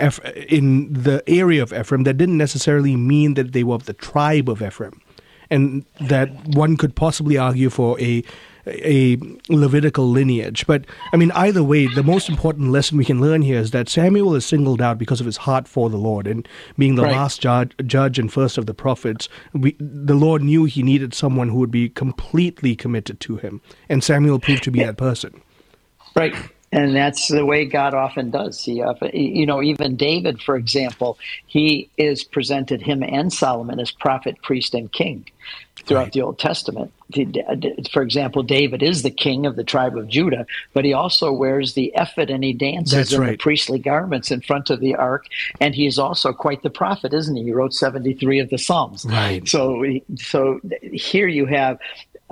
in 0.49 0.91
the 0.91 1.23
area 1.27 1.63
of 1.63 1.73
Ephraim, 1.73 2.03
that 2.03 2.17
didn't 2.17 2.37
necessarily 2.37 2.95
mean 2.95 3.33
that 3.35 3.53
they 3.53 3.63
were 3.63 3.75
of 3.75 3.85
the 3.85 3.93
tribe 3.93 4.49
of 4.49 4.61
Ephraim, 4.61 5.01
and 5.49 5.85
that 5.99 6.29
one 6.47 6.77
could 6.77 6.95
possibly 6.95 7.37
argue 7.37 7.69
for 7.69 7.99
a 7.99 8.23
a 8.67 9.17
Levitical 9.49 10.09
lineage. 10.09 10.65
But 10.67 10.85
I 11.11 11.17
mean, 11.17 11.31
either 11.31 11.63
way, 11.63 11.87
the 11.87 12.03
most 12.03 12.29
important 12.29 12.71
lesson 12.71 12.97
we 12.97 13.05
can 13.05 13.21
learn 13.21 13.41
here 13.41 13.59
is 13.59 13.71
that 13.71 13.89
Samuel 13.89 14.35
is 14.35 14.45
singled 14.45 14.81
out 14.81 14.97
because 14.97 15.19
of 15.19 15.25
his 15.25 15.37
heart 15.37 15.67
for 15.67 15.89
the 15.89 15.97
Lord 15.97 16.27
and 16.27 16.47
being 16.77 16.95
the 16.95 17.03
right. 17.03 17.11
last 17.11 17.41
judge, 17.41 17.73
judge 17.85 18.19
and 18.19 18.31
first 18.31 18.57
of 18.57 18.65
the 18.65 18.73
prophets. 18.73 19.29
We, 19.53 19.75
the 19.79 20.15
Lord 20.15 20.43
knew 20.43 20.65
he 20.65 20.83
needed 20.83 21.13
someone 21.13 21.49
who 21.49 21.57
would 21.57 21.71
be 21.71 21.89
completely 21.89 22.75
committed 22.75 23.19
to 23.21 23.37
him, 23.37 23.61
and 23.89 24.03
Samuel 24.03 24.39
proved 24.39 24.63
to 24.63 24.71
be 24.71 24.83
that 24.83 24.97
person. 24.97 25.41
Right. 26.15 26.35
And 26.73 26.95
that's 26.95 27.27
the 27.27 27.45
way 27.45 27.65
God 27.65 27.93
often 27.93 28.31
does. 28.31 28.63
He, 28.63 28.81
uh, 28.81 28.89
often, 28.89 29.11
you 29.13 29.45
know, 29.45 29.61
even 29.61 29.95
David, 29.95 30.41
for 30.41 30.55
example, 30.55 31.19
he 31.45 31.87
is 31.97 32.23
presented 32.23 32.81
him 32.81 33.03
and 33.03 33.31
Solomon 33.31 33.79
as 33.79 33.91
prophet, 33.91 34.41
priest, 34.41 34.73
and 34.73 34.91
king 34.91 35.23
throughout 35.85 36.03
right. 36.05 36.13
the 36.13 36.21
Old 36.23 36.39
Testament. 36.39 36.91
For 37.91 38.01
example, 38.01 38.41
David 38.41 38.81
is 38.81 39.03
the 39.03 39.11
king 39.11 39.45
of 39.45 39.55
the 39.55 39.63
tribe 39.63 39.95
of 39.95 40.07
Judah, 40.07 40.47
but 40.73 40.83
he 40.83 40.93
also 40.93 41.31
wears 41.31 41.73
the 41.75 41.93
ephod 41.95 42.31
and 42.31 42.43
he 42.43 42.53
dances 42.53 42.97
That's 42.97 43.13
in 43.13 43.21
right. 43.21 43.31
the 43.31 43.37
priestly 43.37 43.77
garments 43.77 44.31
in 44.31 44.41
front 44.41 44.71
of 44.71 44.79
the 44.79 44.95
ark. 44.95 45.27
And 45.61 45.75
he 45.75 45.85
is 45.85 45.99
also 45.99 46.33
quite 46.33 46.63
the 46.63 46.71
prophet, 46.71 47.13
isn't 47.13 47.35
he? 47.35 47.43
He 47.43 47.51
wrote 47.51 47.75
73 47.75 48.39
of 48.39 48.49
the 48.49 48.57
Psalms. 48.57 49.05
Right. 49.05 49.47
So, 49.47 49.85
so 50.15 50.59
here 50.91 51.27
you 51.27 51.45
have 51.45 51.77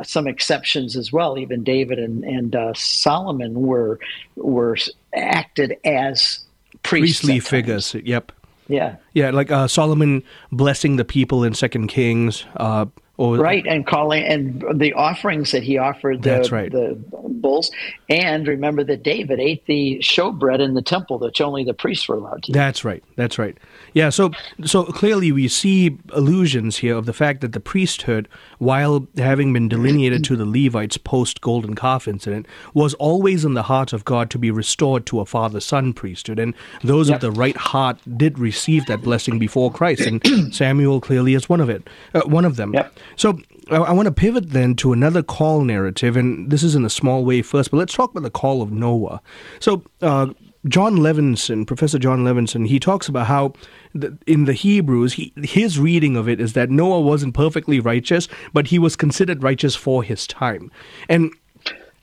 some 0.04 0.28
exceptions 0.28 0.96
as 0.96 1.12
well. 1.12 1.38
Even 1.38 1.64
David 1.64 2.00
and, 2.00 2.24
and 2.24 2.56
uh, 2.56 2.74
Solomon 2.74 3.62
were 3.62 4.00
were 4.36 4.78
acted 5.16 5.78
as 5.86 6.40
priests 6.84 7.20
priestly 7.20 7.40
figures. 7.40 7.94
Yep. 7.94 8.32
Yeah. 8.68 8.96
Yeah, 9.14 9.32
like 9.32 9.52
uh, 9.52 9.68
Solomon 9.68 10.24
blessing 10.52 10.96
the 10.96 11.06
people 11.06 11.44
in 11.44 11.54
Second 11.54 11.88
Kings. 11.88 12.46
Uh, 12.56 12.86
or, 13.22 13.38
right, 13.38 13.68
and 13.68 13.86
calling 13.86 14.24
and 14.24 14.64
the 14.74 14.94
offerings 14.94 15.52
that 15.52 15.62
he 15.62 15.78
offered 15.78 16.24
the, 16.24 16.30
that's 16.30 16.52
right. 16.52 16.72
the 16.72 16.98
bulls. 17.12 17.72
And 18.10 18.48
remember 18.48 18.84
that 18.84 19.04
David 19.04 19.40
ate 19.40 19.64
the 19.68 20.00
showbread 20.00 20.60
in 20.60 20.74
the 20.74 20.82
temple 20.82 21.20
that 21.20 21.40
only 21.40 21.64
the 21.64 21.76
priests 21.76 22.08
were 22.08 22.16
allowed 22.16 22.44
to. 22.44 22.52
Eat. 22.52 22.54
That's 22.54 22.84
right. 22.84 23.04
That's 23.18 23.38
right. 23.38 23.56
Yeah. 23.94 24.10
So 24.10 24.32
so 24.66 24.86
clearly 24.86 25.32
we 25.32 25.48
see 25.48 26.00
allusions 26.10 26.78
here 26.78 26.96
of 26.96 27.06
the 27.06 27.14
fact 27.14 27.42
that 27.42 27.54
the 27.54 27.60
priesthood, 27.60 28.28
while 28.58 29.08
having 29.18 29.54
been 29.54 29.70
delineated 29.70 30.24
to 30.24 30.36
the 30.36 30.46
Levites 30.46 30.98
post 30.98 31.42
Golden 31.42 31.76
Calf 31.76 32.08
incident, 32.08 32.48
was 32.74 32.96
always 32.96 33.46
in 33.46 33.54
the 33.54 33.64
heart 33.64 33.94
of 33.94 34.04
God 34.04 34.32
to 34.32 34.40
be 34.40 34.50
restored 34.50 35.06
to 35.08 35.20
a 35.20 35.26
father-son 35.28 35.94
priesthood, 35.94 36.40
and 36.40 36.56
those 36.84 37.10
yep. 37.10 37.18
of 37.18 37.22
the 37.22 37.32
right 37.32 37.58
heart 37.58 38.00
did 38.18 38.40
receive 38.40 38.88
that 38.88 39.04
blessing 39.04 39.38
before 39.38 39.72
Christ, 39.72 40.02
and 40.02 40.22
Samuel 40.54 41.02
clearly 41.02 41.36
is 41.36 41.48
one 41.48 41.62
of 41.62 41.70
it, 41.70 41.88
uh, 42.16 42.22
one 42.22 42.46
of 42.46 42.56
them. 42.56 42.74
Yep. 42.74 42.98
So 43.16 43.40
I, 43.70 43.78
I 43.78 43.92
want 43.92 44.08
to 44.08 44.12
pivot 44.12 44.52
then 44.52 44.76
to 44.76 44.94
another 44.94 45.24
call 45.24 45.62
narrative, 45.62 46.18
and 46.18 46.50
this 46.50 46.64
is 46.64 46.76
in 46.76 46.86
a 46.86 46.90
small 46.90 47.26
way 47.26 47.42
first, 47.42 47.72
but 47.72 47.78
let's 47.78 47.94
talk 47.94 48.12
about 48.12 48.24
the 48.24 48.30
call 48.32 48.62
of 48.62 48.72
Noah. 48.72 49.22
So, 49.60 49.84
uh, 50.02 50.28
Jon 50.68 50.98
Levenson, 50.98 51.66
Professor 51.66 51.98
Jon 51.98 52.24
Levenson, 52.24 52.68
he 52.68 52.80
talks 52.80 53.08
about 53.08 53.26
how 53.26 53.54
the, 53.96 54.16
in 54.28 54.46
the 54.46 54.54
Hebrews, 54.54 55.14
he, 55.14 55.34
his 55.38 55.80
reading 55.80 56.16
of 56.16 56.30
it 56.30 56.40
is 56.40 56.54
that 56.54 56.70
Noah 56.70 57.02
wasn't 57.02 57.34
perfectly 57.34 57.80
righteous, 57.80 58.28
but 58.54 58.68
he 58.68 58.78
was 58.78 58.96
considered 58.96 59.42
righteous 59.42 59.76
for 59.76 60.04
his 60.04 60.28
time. 60.28 60.72
And 61.10 61.32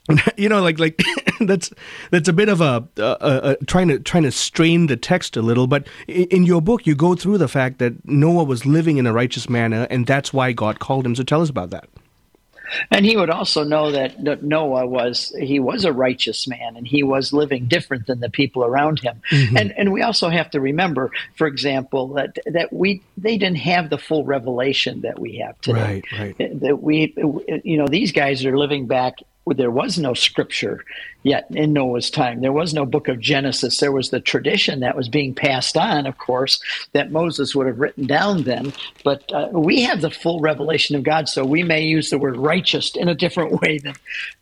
you 0.36 0.48
know, 0.48 0.62
like 0.62 0.78
like 0.78 1.00
that's 1.40 1.70
that's 2.10 2.28
a 2.28 2.32
bit 2.32 2.48
of 2.48 2.60
a, 2.60 2.86
a, 2.96 3.56
a, 3.60 3.64
trying 3.66 3.88
to 3.88 3.98
trying 3.98 4.22
to 4.24 4.32
strain 4.32 4.86
the 4.86 4.96
text 4.96 5.36
a 5.36 5.42
little. 5.42 5.66
But 5.66 5.86
in, 6.06 6.24
in, 6.24 6.46
your 6.46 6.62
book, 6.62 6.86
you 6.86 6.94
go 6.94 7.14
through 7.14 7.38
the 7.38 7.48
fact 7.48 7.78
that 7.78 8.06
Noah 8.08 8.44
was 8.44 8.64
living 8.64 8.96
in 8.96 9.06
a 9.06 9.12
righteous 9.12 9.48
manner, 9.48 9.86
and 9.90 10.06
that's 10.06 10.32
why 10.32 10.52
God 10.52 10.78
called 10.78 11.04
him. 11.06 11.14
So 11.14 11.22
tell 11.22 11.42
us 11.42 11.50
about 11.50 11.70
that. 11.70 11.88
And 12.90 13.04
he 13.04 13.16
would 13.16 13.30
also 13.30 13.64
know 13.64 13.90
that, 13.92 14.22
that 14.24 14.42
Noah 14.42 14.86
was 14.86 15.34
he 15.38 15.58
was 15.58 15.84
a 15.84 15.92
righteous 15.92 16.46
man 16.46 16.76
and 16.76 16.86
he 16.86 17.02
was 17.02 17.32
living 17.32 17.66
different 17.66 18.06
than 18.06 18.20
the 18.20 18.30
people 18.30 18.64
around 18.64 19.00
him. 19.00 19.20
Mm-hmm. 19.30 19.56
And 19.56 19.72
and 19.78 19.92
we 19.92 20.02
also 20.02 20.28
have 20.28 20.50
to 20.50 20.60
remember, 20.60 21.10
for 21.36 21.46
example, 21.46 22.08
that 22.14 22.38
that 22.46 22.72
we 22.72 23.02
they 23.16 23.38
didn't 23.38 23.58
have 23.58 23.90
the 23.90 23.98
full 23.98 24.24
revelation 24.24 25.02
that 25.02 25.18
we 25.18 25.36
have 25.38 25.60
today. 25.60 26.02
Right, 26.12 26.36
right. 26.38 26.60
That 26.60 26.82
we 26.82 27.14
you 27.64 27.78
know 27.78 27.86
these 27.86 28.12
guys 28.12 28.44
are 28.44 28.56
living 28.56 28.86
back 28.86 29.18
there 29.56 29.70
was 29.70 29.98
no 29.98 30.14
scripture 30.14 30.84
yet 31.22 31.46
in 31.50 31.72
Noah's 31.72 32.10
time. 32.10 32.40
There 32.40 32.52
was 32.52 32.72
no 32.72 32.86
book 32.86 33.08
of 33.08 33.20
Genesis. 33.20 33.78
There 33.78 33.92
was 33.92 34.10
the 34.10 34.20
tradition 34.20 34.80
that 34.80 34.96
was 34.96 35.08
being 35.08 35.34
passed 35.34 35.76
on, 35.76 36.06
of 36.06 36.18
course, 36.18 36.60
that 36.92 37.10
Moses 37.10 37.54
would 37.54 37.66
have 37.66 37.80
written 37.80 38.06
down 38.06 38.44
then. 38.44 38.72
But 39.04 39.30
uh, 39.32 39.48
we 39.52 39.82
have 39.82 40.00
the 40.00 40.10
full 40.10 40.40
revelation 40.40 40.96
of 40.96 41.02
God, 41.02 41.28
so 41.28 41.44
we 41.44 41.62
may 41.62 41.82
use 41.82 42.10
the 42.10 42.18
word 42.18 42.36
righteous 42.36 42.94
in 42.94 43.08
a 43.08 43.14
different 43.14 43.60
way 43.60 43.78
than 43.78 43.94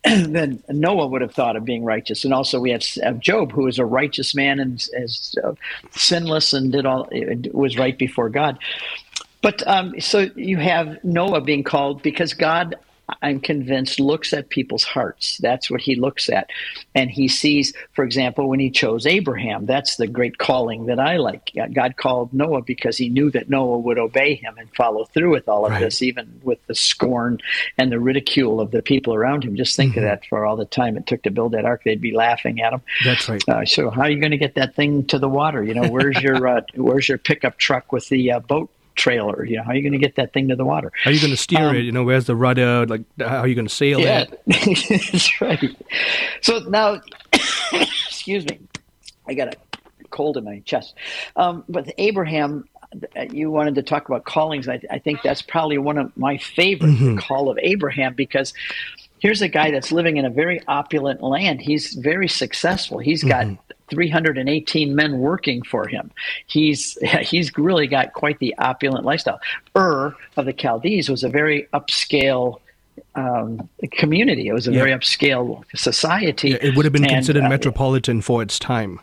than 0.33 0.63
Noah 0.69 1.07
would 1.07 1.21
have 1.21 1.33
thought 1.33 1.55
of 1.55 1.65
being 1.65 1.83
righteous. 1.83 2.23
And 2.23 2.33
also, 2.33 2.59
we 2.59 2.71
have, 2.71 3.19
Job, 3.19 3.51
who 3.51 3.67
is 3.67 3.79
a 3.79 3.85
righteous 3.85 4.35
man 4.35 4.59
and 4.59 4.75
is 4.93 5.35
uh, 5.43 5.53
sinless 5.91 6.53
and 6.53 6.71
did 6.71 6.85
all 6.85 7.09
was 7.51 7.77
right 7.77 7.97
before 7.97 8.29
God. 8.29 8.59
But 9.41 9.65
um, 9.67 9.99
so 9.99 10.29
you 10.35 10.57
have 10.57 11.03
Noah 11.03 11.41
being 11.41 11.63
called 11.63 12.01
because 12.01 12.33
God 12.33 12.75
I'm 13.21 13.39
convinced, 13.39 13.99
looks 13.99 14.33
at 14.33 14.49
people's 14.49 14.83
hearts. 14.83 15.37
That's 15.37 15.71
what 15.71 15.81
he 15.81 15.95
looks 15.95 16.29
at. 16.29 16.49
And 16.93 17.09
he 17.09 17.27
sees, 17.27 17.73
for 17.93 18.03
example, 18.03 18.49
when 18.49 18.59
he 18.59 18.69
chose 18.69 19.05
Abraham, 19.05 19.65
that's 19.65 19.95
the 19.95 20.07
great 20.07 20.37
calling 20.37 20.87
that 20.87 20.99
I 20.99 21.17
like. 21.17 21.51
God 21.73 21.95
called 21.95 22.33
Noah 22.33 22.61
because 22.61 22.97
he 22.97 23.09
knew 23.09 23.31
that 23.31 23.49
Noah 23.49 23.79
would 23.79 23.97
obey 23.97 24.35
him 24.35 24.57
and 24.57 24.69
follow 24.75 25.05
through 25.05 25.31
with 25.31 25.47
all 25.47 25.65
of 25.65 25.71
right. 25.71 25.81
this, 25.81 26.01
even 26.01 26.41
with 26.43 26.59
the 26.67 26.75
scorn 26.75 27.39
and 27.77 27.91
the 27.91 27.99
ridicule 27.99 28.59
of 28.59 28.71
the 28.71 28.81
people 28.81 29.13
around 29.13 29.43
him. 29.43 29.55
Just 29.55 29.75
think 29.75 29.91
mm-hmm. 29.91 29.99
of 29.99 30.05
that 30.05 30.25
for 30.25 30.45
all 30.45 30.57
the 30.57 30.65
time 30.65 30.97
it 30.97 31.07
took 31.07 31.23
to 31.23 31.31
build 31.31 31.53
that 31.53 31.65
ark. 31.65 31.83
They'd 31.85 32.01
be 32.01 32.13
laughing 32.13 32.61
at 32.61 32.73
him. 32.73 32.81
That's 33.05 33.29
right. 33.29 33.43
Uh, 33.47 33.65
so 33.65 33.89
how 33.89 34.01
are 34.01 34.09
you 34.09 34.19
going 34.19 34.31
to 34.31 34.37
get 34.37 34.55
that 34.55 34.75
thing 34.75 35.05
to 35.07 35.19
the 35.19 35.29
water? 35.29 35.63
You 35.63 35.73
know, 35.73 35.89
where's 35.89 36.21
your 36.21 36.45
uh, 36.47 36.61
where's 36.75 37.07
your 37.07 37.17
pickup 37.17 37.57
truck 37.57 37.91
with 37.91 38.09
the 38.09 38.33
uh, 38.33 38.39
boat 38.39 38.69
trailer. 38.97 39.45
You 39.45 39.57
know, 39.57 39.63
how 39.63 39.71
are 39.71 39.75
you 39.75 39.81
going 39.81 39.93
to 39.93 39.99
get 39.99 40.15
that 40.15 40.33
thing 40.33 40.49
to 40.49 40.55
the 40.55 40.65
water? 40.65 40.91
How 41.01 41.09
are 41.09 41.13
you 41.13 41.21
going 41.21 41.31
to 41.31 41.37
steer 41.37 41.69
um, 41.69 41.75
it? 41.75 41.85
You 41.85 41.93
know, 41.93 42.03
where's 42.03 42.25
the 42.25 42.35
rudder? 42.35 42.85
Like, 42.85 43.03
how 43.19 43.39
are 43.39 43.47
you 43.47 43.55
going 43.55 43.67
to 43.67 43.73
sail 43.73 43.99
yeah, 43.99 44.25
it? 44.45 45.09
that's 45.11 45.41
right. 45.41 45.75
So 46.41 46.59
now, 46.59 47.01
excuse 47.71 48.45
me, 48.45 48.59
I 49.27 49.33
got 49.33 49.53
a 49.53 49.57
cold 50.09 50.37
in 50.37 50.43
my 50.43 50.59
chest. 50.65 50.95
Um, 51.35 51.63
but 51.69 51.93
Abraham, 51.97 52.67
you 53.31 53.51
wanted 53.51 53.75
to 53.75 53.83
talk 53.83 54.07
about 54.09 54.25
callings. 54.25 54.67
I, 54.67 54.81
I 54.89 54.99
think 54.99 55.21
that's 55.21 55.41
probably 55.41 55.77
one 55.77 55.97
of 55.97 56.15
my 56.17 56.37
favorite, 56.37 56.91
mm-hmm. 56.91 57.17
call 57.17 57.49
of 57.49 57.57
Abraham, 57.61 58.13
because 58.13 58.53
here's 59.19 59.41
a 59.41 59.47
guy 59.47 59.71
that's 59.71 59.91
living 59.91 60.17
in 60.17 60.25
a 60.25 60.29
very 60.29 60.61
opulent 60.67 61.21
land. 61.21 61.61
He's 61.61 61.93
very 61.93 62.27
successful. 62.27 62.99
He's 62.99 63.23
got 63.23 63.45
mm-hmm. 63.45 63.61
318 63.89 64.95
men 64.95 65.19
working 65.19 65.63
for 65.63 65.87
him. 65.87 66.11
He's 66.45 66.97
he's 67.21 67.55
really 67.57 67.87
got 67.87 68.13
quite 68.13 68.39
the 68.39 68.55
opulent 68.57 69.05
lifestyle. 69.05 69.39
Ur 69.75 70.15
of 70.35 70.45
the 70.45 70.53
Chaldees 70.53 71.09
was 71.09 71.23
a 71.23 71.29
very 71.29 71.67
upscale 71.73 72.59
um, 73.15 73.69
community. 73.91 74.47
It 74.47 74.53
was 74.53 74.67
a 74.67 74.71
yeah. 74.71 74.79
very 74.79 74.91
upscale 74.91 75.63
society. 75.75 76.49
Yeah, 76.49 76.57
it 76.61 76.75
would 76.75 76.85
have 76.85 76.93
been 76.93 77.03
and, 77.03 77.13
considered 77.13 77.43
uh, 77.43 77.49
metropolitan 77.49 78.21
for 78.21 78.41
its 78.41 78.59
time. 78.59 78.99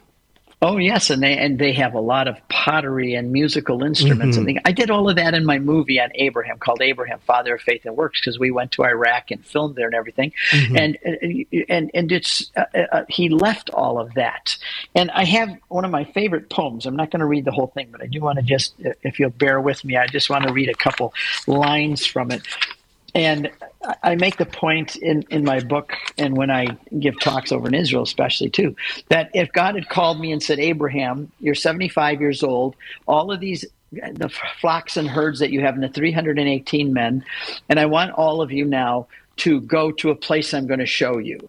Oh 0.63 0.79
yes, 0.79 1.11
and 1.11 1.23
they 1.23 1.37
and 1.37 1.59
they 1.59 1.73
have 1.73 1.95
a 1.95 2.01
lot 2.01 2.29
of 2.29 2.37
pottery 2.49 3.15
and 3.15 3.33
musical 3.33 3.83
instruments 3.83 4.37
mm-hmm. 4.37 4.47
and 4.47 4.47
things. 4.47 4.61
I 4.65 4.73
did 4.73 4.91
all 4.91 5.11
of 5.11 5.17
that 5.17 5.35
in 5.35 5.45
my 5.45 5.59
movie 5.59 6.01
on 6.01 6.11
Abraham 6.15 6.59
called 6.59 6.81
Abraham, 6.81 7.19
Father 7.27 7.57
of 7.57 7.61
Faith 7.61 7.85
and 7.85 7.97
Works, 7.97 8.21
because 8.21 8.39
we 8.39 8.51
went 8.51 8.73
to 8.73 8.85
Iraq 8.85 9.31
and 9.31 9.45
filmed 9.45 9.77
there 9.77 9.87
and 9.87 9.95
everything. 9.95 10.33
Mm-hmm. 10.51 10.77
And 10.77 10.99
and 11.69 11.91
and 11.93 12.13
it's 12.13 12.51
uh, 12.57 12.65
uh, 12.93 13.05
he 13.09 13.29
left 13.29 13.71
all 13.71 13.99
of 13.99 14.15
that. 14.15 14.57
And 14.95 15.11
I 15.11 15.25
have 15.25 15.57
one 15.69 15.85
of 15.85 15.91
my 15.91 16.05
favorite 16.05 16.49
poems. 16.49 16.87
I'm 16.87 16.97
not 16.97 17.11
going 17.11 17.21
to 17.21 17.27
read 17.27 17.45
the 17.45 17.53
whole 17.53 17.69
thing, 17.69 17.89
but 17.91 18.03
I 18.03 18.07
do 18.07 18.21
want 18.21 18.39
to 18.39 18.43
just, 18.43 18.75
if 19.03 19.19
you'll 19.19 19.31
bear 19.31 19.61
with 19.61 19.85
me, 19.85 19.97
I 19.97 20.07
just 20.07 20.31
want 20.31 20.45
to 20.45 20.53
read 20.53 20.69
a 20.69 20.75
couple 20.75 21.13
lines 21.47 22.07
from 22.07 22.31
it. 22.31 22.43
And 23.15 23.51
I 24.03 24.15
make 24.17 24.37
the 24.37 24.47
point 24.47 24.97
in, 24.97 25.25
in 25.31 25.45
my 25.45 25.61
book 25.61 25.93
and 26.19 26.37
when 26.37 26.51
I 26.51 26.67
give 26.99 27.19
talks 27.21 27.53
over 27.53 27.69
in 27.69 27.75
Israel, 27.75 28.03
especially 28.03 28.51
too, 28.51 28.77
that 29.09 29.31
if 29.35 29.53
God 29.53 29.75
had 29.75 29.89
called 29.89 30.21
me 30.21 30.33
and 30.33 30.43
said, 30.43 30.59
Abraham, 30.59 31.31
you're 31.41 31.55
75 31.55 32.21
years 32.21 32.43
old, 32.43 32.77
all 33.07 33.33
of 33.33 33.41
these 33.41 33.65
the 33.93 34.29
flocks 34.61 34.97
and 34.97 35.09
herds 35.09 35.39
that 35.39 35.51
you 35.51 35.61
have 35.61 35.77
in 35.77 35.81
the 35.81 35.89
318 35.89 36.93
men, 36.93 37.25
and 37.69 37.79
I 37.79 37.87
want 37.87 38.13
all 38.13 38.41
of 38.41 38.51
you 38.51 38.65
now 38.65 39.07
to 39.37 39.61
go 39.61 39.93
to 39.93 40.11
a 40.11 40.17
place 40.17 40.53
I'm 40.53 40.67
going 40.67 40.81
to 40.81 40.87
show 40.87 41.19
you. 41.19 41.49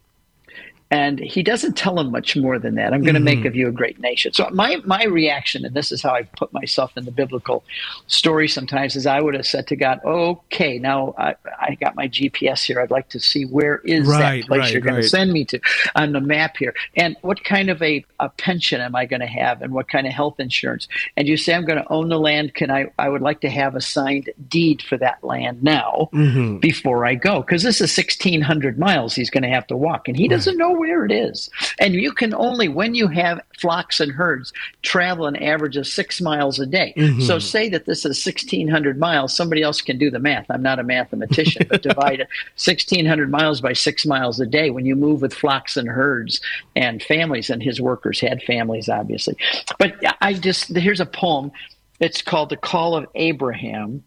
And 0.92 1.20
he 1.20 1.42
doesn't 1.42 1.76
tell 1.76 2.00
him 2.00 2.12
much 2.12 2.38
more 2.38 2.60
than 2.60 2.76
that. 2.76 2.94
I'm 2.94 3.02
going 3.02 3.16
to 3.16 3.20
mm-hmm. 3.20 3.42
make 3.42 3.46
of 3.46 3.56
you 3.56 3.68
a 3.68 3.72
great 3.72 4.00
nation. 4.00 4.34
So 4.34 4.48
my 4.52 4.82
my 4.86 5.04
reaction, 5.06 5.66
and 5.66 5.76
this 5.76 5.92
is 5.92 6.04
how 6.04 6.14
I 6.14 6.24
put 6.24 6.54
myself 6.54 6.96
in 6.96 7.06
the 7.06 7.12
biblical 7.12 7.64
story 8.06 8.48
sometimes, 8.48 8.96
is 8.96 9.08
I 9.08 9.20
would 9.20 9.34
have 9.34 9.48
said 9.48 9.66
to 9.68 9.76
God, 9.76 10.00
"Okay, 10.06 10.78
now 10.78 11.16
I, 11.18 11.36
I 11.60 11.76
got 11.82 11.96
my 11.96 12.08
GPS 12.08 12.64
here. 12.64 12.80
I'd 12.80 12.92
like 12.92 13.10
to 13.10 13.20
see 13.20 13.46
where 13.46 13.78
is 13.80 14.08
right, 14.08 14.42
that 14.42 14.48
place 14.48 14.60
right, 14.60 14.72
you're 14.72 14.82
going 14.82 14.96
right. 14.96 15.02
to 15.02 15.10
send 15.10 15.34
me 15.34 15.44
to 15.46 15.60
on 15.96 16.12
the 16.12 16.22
map 16.22 16.58
here, 16.58 16.76
and 16.96 17.18
what 17.22 17.44
kind 17.44 17.72
of 17.72 17.82
a, 17.82 18.06
a 18.20 18.30
pension 18.30 18.80
am 18.80 18.96
I 18.96 19.06
going 19.06 19.22
to 19.22 19.26
have, 19.26 19.64
and 19.64 19.74
what 19.74 19.88
kind 19.88 20.06
of 20.06 20.14
health 20.14 20.40
insurance? 20.40 20.88
And 21.18 21.28
you 21.28 21.36
say 21.36 21.56
I'm 21.56 21.66
going 21.66 21.82
to 21.82 21.92
own 21.92 22.10
the 22.10 22.20
land. 22.20 22.54
Can 22.54 22.70
I? 22.70 22.92
I 23.00 23.10
would 23.10 23.22
like 23.22 23.42
to 23.42 23.50
have 23.50 23.76
a 23.76 23.82
signed 23.82 24.30
deed 24.48 24.84
for 24.84 24.98
that 24.98 25.24
land 25.24 25.64
now 25.64 26.10
mm-hmm. 26.14 26.58
before 26.58 27.06
I 27.06 27.16
go, 27.16 27.42
because 27.42 27.64
this 27.64 27.82
is 27.82 27.98
1,600 27.98 28.78
miles 28.78 29.16
he's 29.16 29.32
going 29.32 29.44
to 29.44 29.50
have 29.50 29.66
to 29.68 29.76
walk, 29.76 30.08
and 30.08 30.16
he 30.16 30.28
doesn't 30.28 30.58
know 30.58 30.75
where 30.76 31.06
it 31.06 31.12
is. 31.12 31.50
And 31.80 31.94
you 31.94 32.12
can 32.12 32.34
only, 32.34 32.68
when 32.68 32.96
you 32.96 33.08
have 33.08 33.42
flocks 33.60 34.00
and 34.00 34.12
herds, 34.12 34.54
travel 34.82 35.26
an 35.26 35.36
average 35.38 35.78
of 35.78 35.88
six 35.88 36.22
miles 36.22 36.60
a 36.60 36.66
day. 36.66 36.94
Mm-hmm. 36.96 37.22
So 37.22 37.40
say 37.40 37.70
that 37.70 37.86
this 37.86 38.00
is 38.06 38.26
1,600 38.26 38.98
miles. 38.98 39.36
Somebody 39.36 39.62
else 39.62 39.82
can 39.82 39.98
do 39.98 40.10
the 40.10 40.20
math. 40.20 40.46
I'm 40.50 40.62
not 40.62 40.80
a 40.80 40.84
mathematician, 40.84 41.68
but 41.70 41.82
divide 41.82 42.20
1,600 42.20 43.30
miles 43.30 43.62
by 43.62 43.74
six 43.74 44.06
miles 44.06 44.40
a 44.40 44.46
day 44.46 44.70
when 44.70 44.86
you 44.86 44.96
move 44.96 45.22
with 45.22 45.34
flocks 45.34 45.78
and 45.78 45.88
herds 45.88 46.42
and 46.76 47.02
families. 47.02 47.50
And 47.50 47.62
his 47.62 47.82
workers 47.82 48.20
had 48.20 48.42
families, 48.44 48.90
obviously. 48.90 49.38
But 49.80 49.96
I 50.22 50.34
just, 50.34 50.76
here's 50.76 51.00
a 51.00 51.06
poem. 51.06 51.52
It's 52.00 52.22
called 52.22 52.50
The 52.50 52.58
Call 52.58 52.96
of 52.96 53.08
Abraham. 53.16 54.04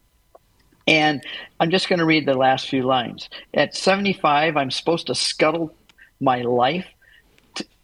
And 0.87 1.23
I'm 1.61 1.71
just 1.71 1.89
going 1.91 1.99
to 1.99 2.07
read 2.07 2.25
the 2.25 2.35
last 2.35 2.69
few 2.69 2.83
lines. 2.83 3.29
At 3.53 3.77
75, 3.77 4.57
I'm 4.57 4.71
supposed 4.71 5.09
to 5.09 5.15
scuttle 5.15 5.75
my 6.21 6.43
life 6.43 6.87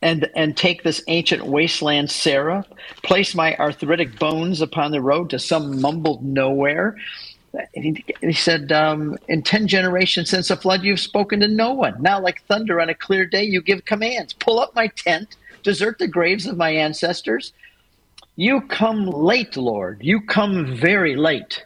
and 0.05 0.31
and 0.37 0.57
take 0.57 0.83
this 0.83 1.03
ancient 1.09 1.47
wasteland 1.47 2.11
Sarah, 2.11 2.65
place 3.03 3.35
my 3.35 3.57
arthritic 3.57 4.19
bones 4.19 4.61
upon 4.61 4.93
the 4.93 5.01
road 5.01 5.31
to 5.31 5.39
some 5.39 5.81
mumbled 5.81 6.23
nowhere. 6.23 6.97
He, 7.73 8.05
he 8.21 8.33
said, 8.33 8.71
um, 8.71 9.17
"In 9.29 9.43
ten 9.43 9.67
generations 9.67 10.29
since 10.29 10.49
the 10.49 10.57
flood, 10.57 10.83
you've 10.83 11.01
spoken 11.01 11.41
to 11.41 11.49
no 11.49 11.73
one. 11.73 12.01
Now, 12.01 12.21
like 12.21 12.43
thunder 12.45 12.81
on 12.81 12.91
a 12.91 12.95
clear 12.95 13.25
day, 13.25 13.45
you 13.45 13.63
give 13.63 13.87
commands. 13.87 14.35
Pull 14.35 14.61
up 14.61 14.75
my 14.75 14.89
tent, 14.89 15.37
desert 15.63 15.99
the 15.99 16.09
graves 16.09 16.47
of 16.47 16.57
my 16.57 16.71
ancestors. 16.71 17.53
You 18.37 18.61
come 18.61 19.07
late, 19.07 19.57
Lord. 19.57 20.01
You 20.03 20.21
come 20.21 20.77
very 20.77 21.17
late." 21.17 21.65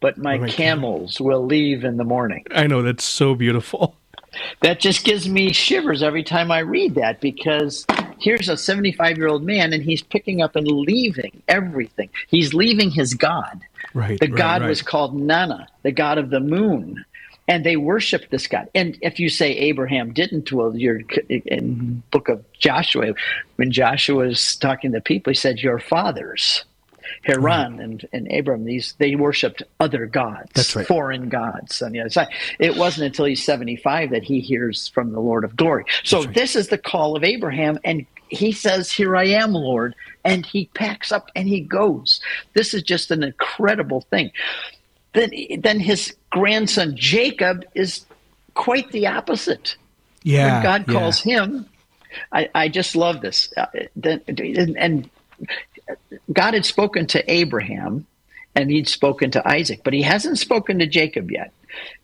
But 0.00 0.18
my 0.18 0.38
oh 0.38 0.46
camels 0.46 1.18
will 1.18 1.46
leave 1.46 1.82
in 1.82 1.96
the 1.96 2.04
morning. 2.04 2.44
I 2.50 2.66
know 2.66 2.82
that's 2.82 3.04
so 3.04 3.34
beautiful 3.34 3.96
that 4.60 4.80
just 4.80 5.04
gives 5.04 5.28
me 5.28 5.52
shivers 5.52 6.02
every 6.02 6.22
time 6.22 6.50
I 6.50 6.60
read 6.60 6.94
that 6.96 7.20
because 7.20 7.86
here's 8.18 8.48
a 8.48 8.56
75 8.56 9.16
year 9.16 9.28
old 9.28 9.44
man 9.44 9.72
and 9.72 9.82
he's 9.82 10.02
picking 10.02 10.42
up 10.42 10.56
and 10.56 10.66
leaving 10.66 11.42
everything. 11.48 12.10
He's 12.28 12.54
leaving 12.54 12.90
his 12.90 13.14
God. 13.14 13.60
Right. 13.92 14.18
The 14.18 14.28
right, 14.28 14.36
God 14.36 14.62
right. 14.62 14.68
was 14.68 14.82
called 14.82 15.14
Nanna, 15.14 15.68
the 15.82 15.92
God 15.92 16.18
of 16.18 16.30
the 16.30 16.40
moon. 16.40 17.04
And 17.46 17.64
they 17.64 17.76
worshiped 17.76 18.30
this 18.30 18.46
God. 18.46 18.70
And 18.74 18.96
if 19.02 19.20
you 19.20 19.28
say 19.28 19.52
Abraham 19.52 20.14
didn't, 20.14 20.50
well, 20.50 20.74
you're 20.74 21.02
in 21.28 22.02
book 22.10 22.30
of 22.30 22.42
Joshua, 22.54 23.12
when 23.56 23.70
Joshua 23.70 24.24
was 24.26 24.56
talking 24.56 24.92
to 24.92 25.02
people, 25.02 25.30
he 25.30 25.34
said, 25.34 25.58
Your 25.58 25.78
fathers 25.78 26.64
Haran 27.24 27.80
and, 27.80 28.06
and 28.12 28.30
Abram, 28.30 28.64
these 28.64 28.94
they 28.98 29.16
worshipped 29.16 29.62
other 29.80 30.06
gods, 30.06 30.50
That's 30.54 30.76
right. 30.76 30.86
foreign 30.86 31.28
gods 31.28 31.82
on 31.82 31.92
the 31.92 32.00
other 32.00 32.10
side. 32.10 32.28
It 32.58 32.76
wasn't 32.76 33.06
until 33.06 33.24
he's 33.24 33.44
75 33.44 34.10
that 34.10 34.22
he 34.22 34.40
hears 34.40 34.88
from 34.88 35.12
the 35.12 35.20
Lord 35.20 35.44
of 35.44 35.56
glory. 35.56 35.84
So 36.02 36.24
right. 36.24 36.34
this 36.34 36.54
is 36.54 36.68
the 36.68 36.78
call 36.78 37.16
of 37.16 37.24
Abraham, 37.24 37.78
and 37.84 38.06
he 38.28 38.52
says, 38.52 38.92
Here 38.92 39.16
I 39.16 39.24
am, 39.24 39.52
Lord. 39.52 39.94
And 40.24 40.44
he 40.44 40.66
packs 40.74 41.12
up 41.12 41.30
and 41.34 41.48
he 41.48 41.60
goes. 41.60 42.20
This 42.54 42.74
is 42.74 42.82
just 42.82 43.10
an 43.10 43.22
incredible 43.22 44.02
thing. 44.02 44.32
Then, 45.12 45.30
then 45.58 45.80
his 45.80 46.14
grandson 46.30 46.96
Jacob 46.96 47.64
is 47.74 48.04
quite 48.54 48.90
the 48.90 49.06
opposite. 49.06 49.76
Yeah. 50.22 50.54
When 50.54 50.62
God 50.62 50.84
yeah. 50.88 50.98
calls 50.98 51.20
him, 51.20 51.66
I, 52.32 52.48
I 52.54 52.68
just 52.68 52.96
love 52.96 53.20
this. 53.20 53.52
Uh, 53.56 53.66
and 54.02 55.10
God 56.32 56.54
had 56.54 56.64
spoken 56.64 57.06
to 57.08 57.30
Abraham 57.30 58.06
and 58.54 58.70
he'd 58.70 58.88
spoken 58.88 59.30
to 59.32 59.48
Isaac, 59.48 59.80
but 59.84 59.92
he 59.92 60.02
hasn't 60.02 60.38
spoken 60.38 60.78
to 60.78 60.86
Jacob 60.86 61.30
yet. 61.30 61.52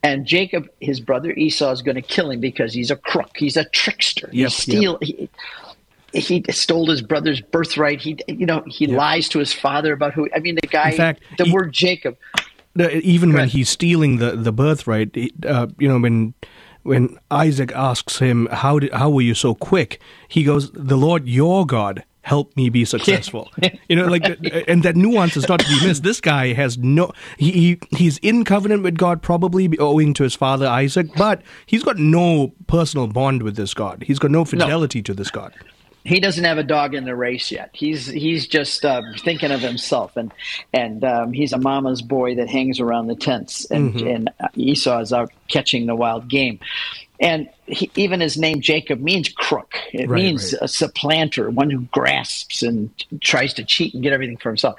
And 0.03 0.27
Jacob, 0.27 0.69
his 0.81 0.99
brother 1.01 1.31
Esau, 1.33 1.71
is 1.71 1.83
going 1.83 1.95
to 1.95 2.03
kill 2.03 2.31
him 2.31 2.41
because 2.41 2.73
he's 2.73 2.91
a 2.91 2.97
crook. 2.97 3.31
He's 3.37 3.57
a 3.57 3.65
trickster. 3.67 4.29
Yep, 4.33 4.51
he 4.51 4.55
steal. 4.55 4.99
Yep. 5.01 5.31
He, 6.13 6.21
he 6.21 6.45
stole 6.51 6.91
his 6.91 7.03
brother's 7.03 7.41
birthright. 7.41 8.01
He, 8.01 8.19
you 8.27 8.47
know, 8.47 8.65
he 8.67 8.87
yep. 8.87 8.99
lies 8.99 9.29
to 9.29 9.39
his 9.39 9.53
father 9.53 9.93
about 9.93 10.13
who. 10.13 10.29
I 10.35 10.41
mean, 10.41 10.57
the 10.61 10.67
guy. 10.67 10.91
In 10.91 10.97
fact, 10.97 11.23
the 11.39 11.45
he, 11.45 11.53
word 11.53 11.73
Jacob. 11.73 12.17
even 12.77 13.33
when 13.33 13.49
he's 13.49 13.69
stealing 13.69 14.17
the 14.17 14.33
the 14.33 14.51
birthright, 14.51 15.17
uh, 15.47 15.69
you 15.79 15.87
know, 15.87 16.01
when 16.01 16.35
when 16.83 17.17
Isaac 17.31 17.71
asks 17.73 18.19
him, 18.19 18.49
"How 18.51 18.81
did 18.81 18.93
how 18.93 19.09
were 19.11 19.23
you 19.23 19.35
so 19.35 19.55
quick?" 19.55 20.01
He 20.27 20.43
goes, 20.43 20.73
"The 20.73 20.97
Lord 20.97 21.29
your 21.29 21.65
God 21.65 22.03
help 22.23 22.57
me 22.57 22.69
be 22.69 22.85
successful. 22.85 23.51
you 23.89 23.97
know, 23.97 24.07
like, 24.07 24.25
and 24.69 24.83
that 24.83 24.97
nuance 24.97 25.37
is 25.37 25.49
not 25.49 25.61
to 25.61 25.69
be 25.69 25.87
missed. 25.87 26.03
This 26.03 26.21
guy 26.21 26.53
has 26.53 26.79
no, 26.79 27.13
he, 27.39 27.53
he 27.53 27.81
he's 27.97 28.19
in 28.19 28.45
covenant 28.45 28.83
with 28.83 28.97
God, 28.97 29.23
probably 29.23 29.79
owing 29.79 30.15
to 30.15 30.23
his 30.23 30.35
father 30.35 30.67
Isaac, 30.67 31.09
but 31.17 31.43
he's 31.67 31.83
got 31.83 31.99
no 31.99 32.53
personal 32.67 33.07
bond 33.07 33.43
with 33.43 33.57
this 33.57 33.75
God. 33.75 34.05
He's 34.07 34.19
got 34.19 34.31
no 34.31 34.45
fidelity 34.45 35.01
no. 35.01 35.05
to 35.05 35.15
this 35.15 35.31
God 35.31 35.53
he 36.05 36.19
doesn't 36.19 36.45
have 36.45 36.59
a 36.59 36.63
dog 36.63 36.95
in 36.95 37.05
the 37.05 37.15
race 37.15 37.51
yet. 37.51 37.71
He's 37.73 38.07
he's 38.07 38.47
just 38.47 38.85
uh, 38.85 39.03
thinking 39.19 39.51
of 39.51 39.61
himself, 39.61 40.17
and 40.17 40.33
and 40.73 41.05
um, 41.05 41.33
he's 41.33 41.53
a 41.53 41.59
mama's 41.59 42.03
boy 42.03 42.35
that 42.37 42.49
hangs 42.49 42.81
around 42.81 43.09
the 43.09 43.15
tents, 43.15 43.67
and 43.71 43.95
mm-hmm. 43.95 44.07
and 44.07 44.31
Esau 44.55 45.01
is 45.01 45.13
out 45.13 45.31
catching 45.49 45.87
the 45.87 45.95
wild 45.95 46.29
game. 46.29 46.59
And 47.21 47.51
he, 47.71 47.91
even 47.95 48.21
his 48.21 48.37
name 48.37 48.61
Jacob 48.61 49.01
means 49.01 49.29
crook. 49.29 49.75
It 49.93 50.09
right, 50.09 50.23
means 50.23 50.53
right. 50.53 50.63
a 50.63 50.69
supplanter, 50.69 51.51
one 51.51 51.71
who 51.71 51.83
grasps 51.93 52.63
and 52.63 52.91
tries 53.21 53.55
to 53.55 53.65
cheat 53.65 53.95
and 53.95 54.03
get 54.03 54.13
everything 54.13 54.37
for 54.37 54.49
himself. 54.49 54.79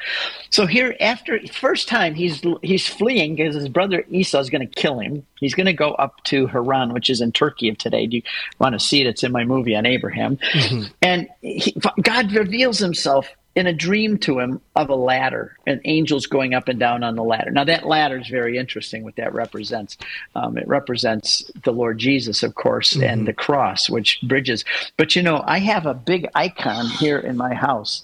So 0.50 0.66
here, 0.66 0.96
after 1.00 1.40
first 1.48 1.88
time, 1.88 2.14
he's 2.14 2.42
he's 2.62 2.88
fleeing 2.88 3.36
because 3.36 3.56
his 3.56 3.70
brother 3.70 4.06
Esau 4.10 4.40
is 4.40 4.50
going 4.50 4.68
to 4.68 4.82
kill 4.82 5.00
him. 5.00 5.26
He's 5.40 5.56
going 5.56 5.66
to 5.66 5.74
go 5.74 5.92
up 5.94 6.24
to 6.26 6.48
Haran, 6.48 6.94
which 6.94 7.10
is 7.10 7.22
in 7.22 7.32
Turkey 7.32 7.70
of 7.70 7.78
today. 7.78 8.06
Do 8.06 8.18
you 8.18 8.24
want 8.60 8.74
to 8.74 8.80
see 8.80 9.02
it? 9.02 9.08
It's 9.08 9.24
in 9.24 9.32
my 9.32 9.44
movie 9.44 9.76
on 9.76 9.86
Abraham. 9.86 10.38
Mm-hmm. 10.38 10.92
And 11.02 11.30
he, 11.42 11.76
God 12.02 12.32
reveals 12.32 12.78
himself 12.78 13.28
in 13.56 13.68
a 13.68 13.74
dream 13.74 14.18
to 14.18 14.40
him 14.40 14.62
of 14.76 14.90
a 14.90 14.96
ladder 14.96 15.58
and 15.68 15.82
angels 15.84 16.26
going 16.26 16.54
up 16.54 16.70
and 16.70 16.80
down 16.80 17.04
on 17.04 17.16
the 17.16 17.24
ladder. 17.24 17.52
Now, 17.52 17.66
that 17.66 17.86
ladder 17.86 18.18
is 18.18 18.28
very 18.28 18.58
interesting, 18.58 19.04
what 19.04 19.18
that 19.18 19.34
represents. 19.34 19.98
Um, 20.36 20.58
it 20.58 20.68
represents 20.68 21.52
the 21.64 21.74
Lord 21.74 21.98
Jesus, 21.98 22.44
of 22.44 22.56
course, 22.56 22.94
mm-hmm. 22.94 23.04
and 23.04 23.28
the 23.28 23.34
cross, 23.34 23.90
which 23.90 24.20
bridges. 24.24 24.64
But 24.96 25.16
you 25.16 25.22
know, 25.22 25.44
I 25.46 25.60
have 25.60 25.86
a 25.86 25.94
big 25.94 26.28
icon 26.34 26.88
here 26.88 27.20
in 27.20 27.36
my 27.36 27.54
house, 27.54 28.04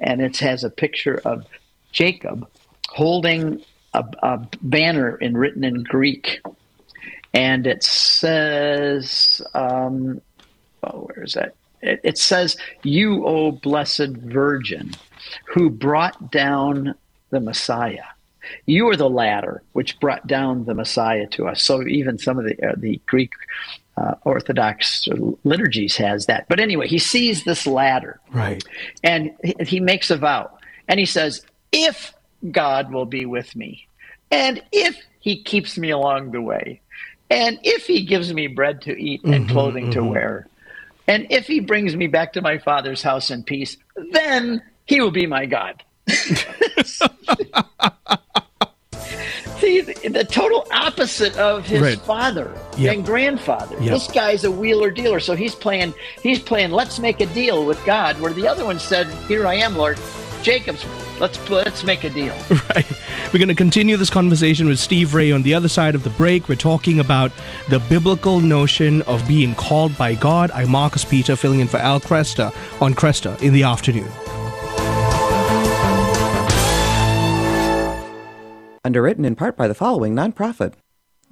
and 0.00 0.20
it 0.20 0.38
has 0.38 0.64
a 0.64 0.70
picture 0.70 1.20
of 1.24 1.46
Jacob 1.92 2.48
holding 2.88 3.62
a, 3.94 4.04
a 4.22 4.48
banner 4.62 5.16
in 5.16 5.36
written 5.36 5.62
in 5.62 5.84
Greek. 5.84 6.40
And 7.34 7.66
it 7.66 7.84
says, 7.84 9.42
um, 9.54 10.20
oh, 10.82 11.02
where 11.02 11.24
is 11.24 11.34
that? 11.34 11.54
It, 11.82 12.00
it 12.04 12.18
says, 12.18 12.56
You, 12.82 13.26
O 13.26 13.52
blessed 13.52 14.10
Virgin, 14.10 14.92
who 15.46 15.70
brought 15.70 16.30
down 16.30 16.94
the 17.30 17.40
Messiah. 17.40 18.04
You 18.66 18.88
are 18.88 18.96
the 18.96 19.10
ladder 19.10 19.62
which 19.72 20.00
brought 20.00 20.26
down 20.26 20.64
the 20.64 20.74
Messiah 20.74 21.26
to 21.28 21.48
us. 21.48 21.62
So 21.62 21.86
even 21.86 22.18
some 22.18 22.38
of 22.38 22.46
the 22.46 22.54
uh, 22.66 22.74
the 22.76 23.00
Greek 23.06 23.32
uh, 23.96 24.14
Orthodox 24.24 25.06
liturgies 25.44 25.96
has 25.96 26.26
that. 26.26 26.46
But 26.48 26.60
anyway, 26.60 26.88
he 26.88 26.98
sees 26.98 27.44
this 27.44 27.66
ladder, 27.66 28.20
right, 28.32 28.62
and 29.02 29.32
he, 29.42 29.54
he 29.66 29.80
makes 29.80 30.10
a 30.10 30.16
vow, 30.16 30.50
and 30.88 30.98
he 30.98 31.06
says, 31.06 31.44
"If 31.72 32.14
God 32.50 32.92
will 32.92 33.04
be 33.04 33.26
with 33.26 33.54
me, 33.56 33.88
and 34.30 34.62
if 34.72 34.96
He 35.20 35.42
keeps 35.42 35.76
me 35.78 35.90
along 35.90 36.30
the 36.30 36.40
way, 36.40 36.80
and 37.30 37.58
if 37.62 37.86
He 37.86 38.04
gives 38.04 38.32
me 38.32 38.46
bread 38.46 38.82
to 38.82 38.92
eat 38.92 39.24
and 39.24 39.34
mm-hmm, 39.34 39.52
clothing 39.52 39.84
mm-hmm. 39.84 40.00
to 40.00 40.04
wear, 40.04 40.46
and 41.08 41.26
if 41.30 41.46
he 41.46 41.60
brings 41.60 41.96
me 41.96 42.06
back 42.06 42.34
to 42.34 42.42
my 42.42 42.58
father's 42.58 43.02
house 43.02 43.30
in 43.30 43.42
peace, 43.42 43.76
then 44.12 44.62
he 44.84 45.00
will 45.00 45.10
be 45.10 45.26
my 45.26 45.46
God. 45.46 45.82
See, 49.58 49.80
the, 49.80 50.24
total 50.30 50.66
opposite 50.72 51.36
of 51.36 51.66
his 51.66 51.80
right. 51.80 51.98
father 51.98 52.56
yep. 52.76 52.94
and 52.94 53.04
grandfather. 53.04 53.74
Yep. 53.80 53.90
This 53.90 54.06
guy's 54.06 54.44
a 54.44 54.50
wheeler 54.50 54.90
dealer, 54.90 55.18
so 55.18 55.34
he's 55.34 55.54
playing. 55.54 55.92
He's 56.22 56.38
playing. 56.38 56.70
Let's 56.70 57.00
make 57.00 57.20
a 57.20 57.26
deal 57.26 57.66
with 57.66 57.84
God. 57.84 58.20
Where 58.20 58.32
the 58.32 58.46
other 58.46 58.64
one 58.64 58.78
said, 58.78 59.08
"Here 59.26 59.46
I 59.46 59.54
am, 59.54 59.76
Lord." 59.76 59.98
Jacob's. 60.42 60.84
Let's 61.20 61.50
let's 61.50 61.84
make 61.84 62.04
a 62.04 62.10
deal. 62.10 62.36
Right. 62.74 62.86
We're 63.32 63.38
going 63.38 63.48
to 63.48 63.54
continue 63.54 63.96
this 63.96 64.10
conversation 64.10 64.66
with 64.68 64.78
Steve 64.78 65.14
Ray 65.14 65.32
on 65.32 65.42
the 65.42 65.54
other 65.54 65.68
side 65.68 65.94
of 65.94 66.02
the 66.02 66.10
break. 66.10 66.48
We're 66.48 66.56
talking 66.56 67.00
about 67.00 67.32
the 67.70 67.78
biblical 67.78 68.40
notion 68.40 69.02
of 69.02 69.26
being 69.26 69.54
called 69.54 69.96
by 69.96 70.14
God. 70.14 70.50
I'm 70.50 70.70
Marcus 70.70 71.04
Peter, 71.04 71.34
filling 71.34 71.60
in 71.60 71.68
for 71.68 71.78
Al 71.78 72.00
Kresta 72.00 72.52
on 72.82 72.94
Kresta 72.94 73.40
in 73.40 73.52
the 73.52 73.62
afternoon. 73.62 74.08
Underwritten 78.84 79.24
in 79.24 79.34
part 79.34 79.56
by 79.56 79.66
the 79.66 79.74
following 79.74 80.14
nonprofit. 80.14 80.74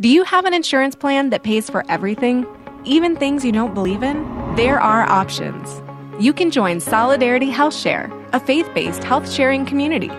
Do 0.01 0.09
you 0.09 0.25
have 0.25 0.45
an 0.45 0.55
insurance 0.55 0.95
plan 0.95 1.31
that 1.31 1.43
pays 1.43 1.69
for 1.69 1.85
everything, 1.91 2.47
even 2.85 3.17
things 3.17 3.45
you 3.45 3.53
don't 3.53 3.75
believe 3.75 4.03
in? 4.03 4.55
There 4.55 4.81
are 4.81 5.03
options 5.03 5.83
you 6.19 6.33
can 6.33 6.51
join 6.51 6.81
Solidarity 6.81 7.51
Health 7.51 7.75
Share, 7.75 8.11
a 8.37 8.41
faith 8.41 8.69
based 8.75 9.03
health 9.03 9.31
sharing 9.31 9.65
community. 9.65 10.11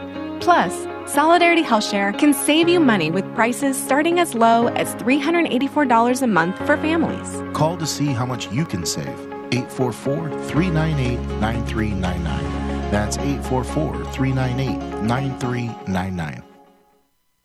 Plus, 0.41 0.87
Solidarity 1.05 1.61
Health 1.61 1.85
Share 1.85 2.11
can 2.11 2.33
save 2.33 2.67
you 2.67 2.79
money 2.79 3.11
with 3.11 3.23
prices 3.35 3.77
starting 3.77 4.19
as 4.19 4.33
low 4.33 4.67
as 4.67 4.95
$384 4.95 6.21
a 6.21 6.27
month 6.27 6.57
for 6.57 6.75
families. 6.77 7.41
Call 7.55 7.77
to 7.77 7.85
see 7.85 8.07
how 8.07 8.25
much 8.25 8.51
you 8.51 8.65
can 8.65 8.85
save. 8.85 9.19
844 9.51 10.29
398 10.47 11.19
9399. 11.39 12.91
That's 12.91 13.17
844 13.17 14.11
398 14.11 15.03
9399. 15.03 16.46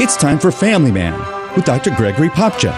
It's 0.00 0.16
time 0.16 0.40
for 0.40 0.50
Family 0.50 0.90
Man 0.90 1.16
with 1.54 1.64
Dr. 1.64 1.92
Gregory 1.92 2.28
Popcak. 2.28 2.76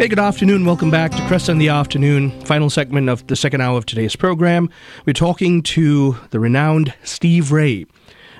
Hey, 0.00 0.08
good 0.08 0.18
afternoon. 0.18 0.64
Welcome 0.64 0.90
back 0.90 1.10
to 1.10 1.18
Kresta 1.18 1.50
in 1.50 1.58
the 1.58 1.68
Afternoon, 1.68 2.30
final 2.46 2.70
segment 2.70 3.10
of 3.10 3.26
the 3.26 3.36
second 3.36 3.60
hour 3.60 3.76
of 3.76 3.84
today's 3.84 4.16
program. 4.16 4.70
We're 5.04 5.12
talking 5.12 5.62
to 5.64 6.16
the 6.30 6.40
renowned 6.40 6.94
Steve 7.04 7.52
Ray 7.52 7.84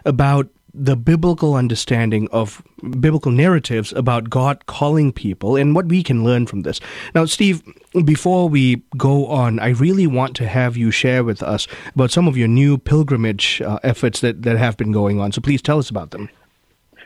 about 0.07 0.49
the 0.73 0.97
biblical 0.97 1.57
understanding 1.57 2.29
of 2.33 2.63
biblical 2.99 3.31
narratives 3.31 3.93
about 3.93 4.31
God 4.31 4.65
calling 4.65 5.13
people 5.13 5.57
and 5.57 5.75
what 5.75 5.85
we 5.85 6.03
can 6.03 6.25
learn 6.25 6.47
from 6.47 6.63
this. 6.63 6.81
Now, 7.15 7.27
Steve, 7.27 7.63
before 8.07 8.49
we 8.49 8.77
go 8.97 9.27
on, 9.27 9.59
I 9.59 9.69
really 9.69 10.07
want 10.07 10.37
to 10.37 10.49
have 10.49 10.79
you 10.79 10.91
share 10.91 11.25
with 11.25 11.43
us 11.43 11.69
about 11.95 12.11
some 12.11 12.27
of 12.27 12.39
your 12.39 12.49
new 12.49 12.79
pilgrimage 12.79 13.61
uh, 13.61 13.79
efforts 13.83 14.23
that, 14.23 14.45
that 14.45 14.57
have 14.57 14.79
been 14.79 14.93
going 14.93 15.21
on. 15.21 15.31
So 15.31 15.43
please 15.43 15.61
tell 15.61 15.79
us 15.79 15.91
about 15.91 16.11
them. 16.13 16.31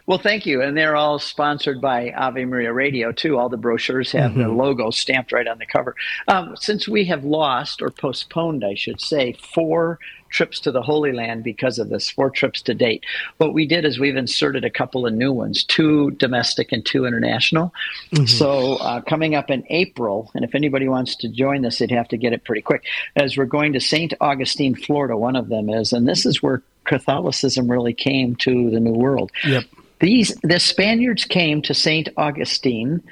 Well, 0.07 0.19
thank 0.19 0.45
you. 0.45 0.61
And 0.61 0.77
they're 0.77 0.97
all 0.97 1.19
sponsored 1.19 1.81
by 1.81 2.13
Ave 2.13 2.45
Maria 2.45 2.73
Radio, 2.73 3.11
too. 3.11 3.39
All 3.39 3.49
the 3.49 3.57
brochures 3.57 4.13
have 4.13 4.33
mm-hmm. 4.33 4.43
the 4.43 4.49
logo 4.49 4.91
stamped 4.91 5.33
right 5.33 5.47
on 5.47 5.59
the 5.59 5.67
cover. 5.67 5.95
Um, 6.29 6.55
since 6.57 6.87
we 6.87 7.07
have 7.07 7.25
lost, 7.25 7.81
or 7.81 7.91
postponed, 7.91 8.65
I 8.65 8.75
should 8.75 9.01
say, 9.01 9.33
four 9.55 9.99
trips 10.35 10.61
to 10.61 10.73
the 10.73 10.83
Holy 10.83 11.13
Land 11.13 11.45
because 11.45 11.79
of 11.79 11.89
this, 11.89 12.11
four 12.11 12.29
trips 12.29 12.61
to 12.63 12.75
date, 12.75 13.05
what 13.39 13.55
we 13.55 13.67
did 13.67 13.85
is 13.85 13.99
we've 13.99 14.17
inserted 14.17 14.65
a 14.65 14.71
couple 14.71 15.07
of 15.07 15.15
new 15.15 15.33
ones, 15.33 15.65
two 15.65 16.11
domestic 16.13 16.73
and 16.73 16.85
two 16.85 17.07
international. 17.07 17.73
Mm-hmm. 18.13 18.27
So 18.27 18.75
uh, 18.77 19.01
coming 19.01 19.35
up 19.35 19.51
in 19.51 19.65
April, 19.71 20.31
and 20.35 20.45
if 20.45 20.55
anybody 20.55 20.89
wants 20.89 21.17
to 21.17 21.29
join 21.29 21.63
this, 21.63 21.79
they'd 21.79 21.91
have 21.93 22.09
to 22.09 22.17
get 22.19 22.33
it 22.33 22.45
pretty 22.45 22.63
quick, 22.63 22.85
as 23.17 23.39
we're 23.39 23.45
going 23.47 23.73
to 23.73 23.81
St. 23.81 24.13
Augustine, 24.21 24.75
Florida, 24.75 25.17
one 25.17 25.37
of 25.37 25.49
them 25.49 25.71
is, 25.71 25.93
and 25.93 26.07
this 26.07 26.27
is 26.27 26.43
where 26.43 26.63
Catholicism 26.85 27.71
really 27.71 27.95
came 27.95 28.37
to 28.37 28.71
the 28.71 28.81
New 28.81 28.93
World. 28.93 29.31
Yep. 29.47 29.65
These 30.05 30.35
the 30.43 30.61
Spaniards 30.61 31.25
came 31.25 31.63
to 31.63 31.73
Saint 31.73 32.11
Augustine 32.19 33.03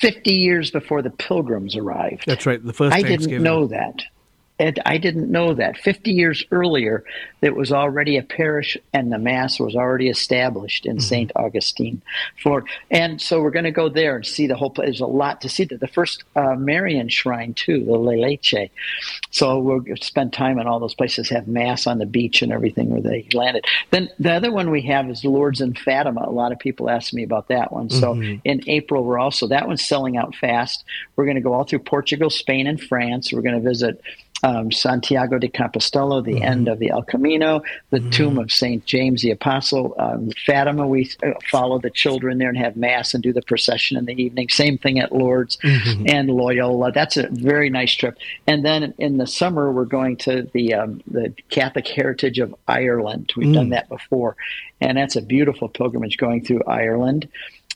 50 0.00 0.32
years 0.32 0.72
before 0.72 1.00
the 1.00 1.10
pilgrims 1.10 1.76
arrived. 1.76 2.24
That's 2.26 2.44
right. 2.44 2.60
The 2.60 2.72
first 2.72 2.92
I 2.92 3.02
didn't 3.02 3.40
know 3.40 3.68
that. 3.68 4.02
And 4.58 4.80
I 4.86 4.96
didn't 4.96 5.30
know 5.30 5.52
that. 5.54 5.76
50 5.76 6.12
years 6.12 6.44
earlier, 6.50 7.04
it 7.42 7.54
was 7.54 7.72
already 7.72 8.16
a 8.16 8.22
parish 8.22 8.76
and 8.92 9.12
the 9.12 9.18
Mass 9.18 9.60
was 9.60 9.76
already 9.76 10.08
established 10.08 10.86
in 10.86 10.96
mm-hmm. 10.96 11.00
St. 11.00 11.32
Augustine, 11.36 12.00
Florida. 12.42 12.66
And 12.90 13.20
so 13.20 13.42
we're 13.42 13.50
going 13.50 13.66
to 13.66 13.70
go 13.70 13.90
there 13.90 14.16
and 14.16 14.24
see 14.24 14.46
the 14.46 14.56
whole 14.56 14.70
place. 14.70 14.86
There's 14.86 15.00
a 15.00 15.06
lot 15.06 15.42
to 15.42 15.48
see. 15.48 15.64
there. 15.64 15.76
The 15.76 15.88
first 15.88 16.24
uh, 16.34 16.54
Marian 16.54 17.08
shrine, 17.10 17.52
too, 17.52 17.84
the 17.84 17.92
La 17.92 18.12
Leche. 18.12 18.70
So 19.30 19.58
we'll 19.58 19.82
spend 20.00 20.32
time 20.32 20.58
in 20.58 20.66
all 20.66 20.80
those 20.80 20.94
places, 20.94 21.28
have 21.28 21.46
Mass 21.46 21.86
on 21.86 21.98
the 21.98 22.06
beach 22.06 22.40
and 22.40 22.50
everything 22.50 22.88
where 22.88 23.02
they 23.02 23.28
landed. 23.34 23.66
Then 23.90 24.08
the 24.18 24.32
other 24.32 24.50
one 24.50 24.70
we 24.70 24.82
have 24.82 25.10
is 25.10 25.22
Lourdes 25.22 25.60
in 25.60 25.74
Fatima. 25.74 26.24
A 26.26 26.30
lot 26.30 26.52
of 26.52 26.58
people 26.58 26.88
ask 26.88 27.12
me 27.12 27.24
about 27.24 27.48
that 27.48 27.72
one. 27.72 27.90
So 27.90 28.14
mm-hmm. 28.14 28.40
in 28.44 28.62
April, 28.68 29.04
we're 29.04 29.18
also, 29.18 29.48
that 29.48 29.66
one's 29.66 29.84
selling 29.84 30.16
out 30.16 30.34
fast. 30.34 30.84
We're 31.14 31.24
going 31.24 31.36
to 31.36 31.42
go 31.42 31.52
all 31.52 31.64
through 31.64 31.80
Portugal, 31.80 32.30
Spain, 32.30 32.66
and 32.66 32.80
France. 32.80 33.32
We're 33.32 33.42
going 33.42 33.62
to 33.62 33.68
visit 33.68 34.00
um, 34.42 34.70
Santiago 34.70 35.38
de 35.38 35.48
Compostela, 35.48 36.22
the 36.22 36.34
mm-hmm. 36.34 36.42
end 36.42 36.68
of 36.68 36.78
the 36.78 36.90
El 36.90 37.02
Camino, 37.02 37.62
the 37.90 37.98
mm-hmm. 37.98 38.10
tomb 38.10 38.38
of 38.38 38.52
St. 38.52 38.84
James 38.84 39.22
the 39.22 39.30
Apostle. 39.30 39.94
Um, 39.98 40.30
Fatima, 40.44 40.86
we 40.86 41.10
uh, 41.22 41.32
follow 41.50 41.78
the 41.78 41.90
children 41.90 42.38
there 42.38 42.48
and 42.48 42.58
have 42.58 42.76
Mass 42.76 43.14
and 43.14 43.22
do 43.22 43.32
the 43.32 43.42
procession 43.42 43.96
in 43.96 44.04
the 44.04 44.20
evening. 44.20 44.48
Same 44.48 44.78
thing 44.78 44.98
at 44.98 45.12
Lourdes 45.12 45.56
mm-hmm. 45.58 46.06
and 46.08 46.28
Loyola. 46.28 46.92
That's 46.92 47.16
a 47.16 47.28
very 47.28 47.70
nice 47.70 47.94
trip. 47.94 48.18
And 48.46 48.64
then 48.64 48.94
in 48.98 49.16
the 49.18 49.26
summer, 49.26 49.72
we're 49.72 49.84
going 49.84 50.16
to 50.18 50.48
the, 50.52 50.74
um, 50.74 51.02
the 51.06 51.34
Catholic 51.48 51.88
Heritage 51.88 52.38
of 52.38 52.54
Ireland. 52.68 53.32
We've 53.36 53.52
done 53.52 53.68
mm. 53.68 53.70
that 53.70 53.88
before. 53.88 54.36
And 54.80 54.98
that's 54.98 55.16
a 55.16 55.22
beautiful 55.22 55.68
pilgrimage 55.68 56.18
going 56.18 56.44
through 56.44 56.62
Ireland 56.66 57.28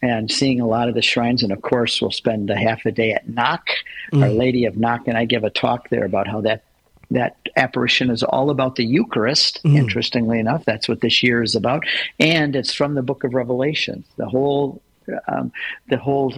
and 0.03 0.31
seeing 0.31 0.61
a 0.61 0.67
lot 0.67 0.89
of 0.89 0.95
the 0.95 1.03
shrines. 1.03 1.43
And 1.43 1.53
of 1.53 1.63
course, 1.63 2.01
we'll 2.01 2.11
spend 2.11 2.51
a 2.51 2.57
half 2.57 2.87
a 2.87 2.93
day 2.93 3.13
at 3.13 3.29
Knock, 3.29 3.69
mm. 4.13 4.23
Our 4.23 4.31
Lady 4.31 4.65
of 4.65 4.77
Knock, 4.77 5.07
and 5.07 5.17
I 5.17 5.25
give 5.25 5.45
a 5.45 5.51
talk 5.51 5.89
there 5.89 6.05
about 6.05 6.27
how 6.27 6.41
that 6.43 6.65
that 7.13 7.37
apparition 7.57 8.09
is 8.09 8.23
all 8.23 8.51
about 8.51 8.77
the 8.77 8.85
Eucharist. 8.85 9.61
Mm. 9.65 9.77
Interestingly 9.77 10.39
enough, 10.39 10.65
that's 10.65 10.89
what 10.89 11.01
this 11.01 11.23
year 11.23 11.43
is 11.43 11.57
about, 11.57 11.85
and 12.19 12.55
it's 12.55 12.73
from 12.73 12.95
the 12.95 13.03
Book 13.03 13.25
of 13.25 13.35
Revelation. 13.35 14.05
The 14.17 14.29
whole 14.29 14.81
um, 15.29 15.53
the 15.89 15.97
whole 15.97 16.35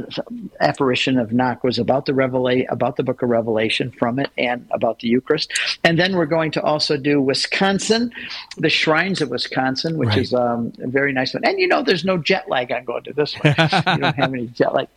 apparition 0.60 1.18
of 1.18 1.32
Knock 1.32 1.64
was 1.64 1.78
about 1.78 2.06
the 2.06 2.12
revela- 2.12 2.66
about 2.70 2.96
the 2.96 3.02
Book 3.02 3.22
of 3.22 3.28
Revelation 3.28 3.90
from 3.90 4.18
it 4.18 4.30
and 4.38 4.66
about 4.70 5.00
the 5.00 5.08
Eucharist. 5.08 5.52
And 5.84 5.98
then 5.98 6.16
we're 6.16 6.26
going 6.26 6.50
to 6.52 6.62
also 6.62 6.96
do 6.96 7.20
Wisconsin, 7.20 8.12
the 8.56 8.70
shrines 8.70 9.20
of 9.20 9.30
Wisconsin, 9.30 9.98
which 9.98 10.10
right. 10.10 10.18
is 10.18 10.34
um, 10.34 10.72
a 10.82 10.88
very 10.88 11.12
nice 11.12 11.34
one. 11.34 11.44
And 11.44 11.58
you 11.58 11.68
know, 11.68 11.82
there's 11.82 12.04
no 12.04 12.18
jet 12.18 12.48
lag 12.48 12.72
on 12.72 12.84
going 12.84 13.04
to 13.04 13.12
this 13.12 13.34
one. 13.34 13.54
you 13.58 13.98
don't 13.98 14.16
have 14.16 14.32
any 14.32 14.46
jet 14.48 14.74
lag. 14.74 14.88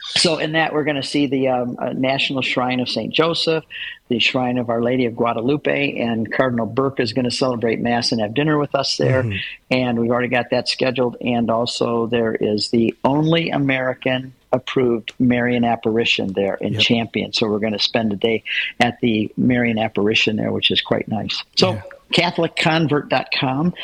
So, 0.00 0.38
in 0.38 0.52
that, 0.52 0.72
we're 0.72 0.84
going 0.84 0.96
to 0.96 1.02
see 1.02 1.26
the 1.26 1.48
um, 1.48 1.76
uh, 1.78 1.92
National 1.92 2.42
Shrine 2.42 2.80
of 2.80 2.88
St. 2.88 3.12
Joseph, 3.12 3.64
the 4.08 4.18
Shrine 4.18 4.58
of 4.58 4.70
Our 4.70 4.82
Lady 4.82 5.06
of 5.06 5.14
Guadalupe, 5.14 5.98
and 5.98 6.30
Cardinal 6.32 6.66
Burke 6.66 7.00
is 7.00 7.12
going 7.12 7.24
to 7.24 7.30
celebrate 7.30 7.80
Mass 7.80 8.10
and 8.10 8.20
have 8.20 8.34
dinner 8.34 8.58
with 8.58 8.74
us 8.74 8.96
there. 8.96 9.22
Mm-hmm. 9.22 9.36
And 9.70 9.98
we've 9.98 10.10
already 10.10 10.28
got 10.28 10.50
that 10.50 10.68
scheduled. 10.68 11.16
And 11.20 11.50
also, 11.50 12.06
there 12.06 12.34
is 12.34 12.70
the 12.70 12.96
only 13.04 13.50
American 13.50 14.34
approved 14.50 15.12
Marian 15.18 15.64
apparition 15.64 16.32
there 16.32 16.54
in 16.54 16.72
yep. 16.72 16.82
Champion. 16.82 17.32
So, 17.32 17.48
we're 17.48 17.58
going 17.58 17.74
to 17.74 17.78
spend 17.78 18.12
a 18.12 18.16
day 18.16 18.44
at 18.80 18.98
the 19.00 19.32
Marian 19.36 19.78
apparition 19.78 20.36
there, 20.36 20.52
which 20.52 20.70
is 20.70 20.80
quite 20.80 21.08
nice. 21.08 21.44
So, 21.56 21.74
yeah. 21.74 21.82
CatholicConvert.com 22.12 23.74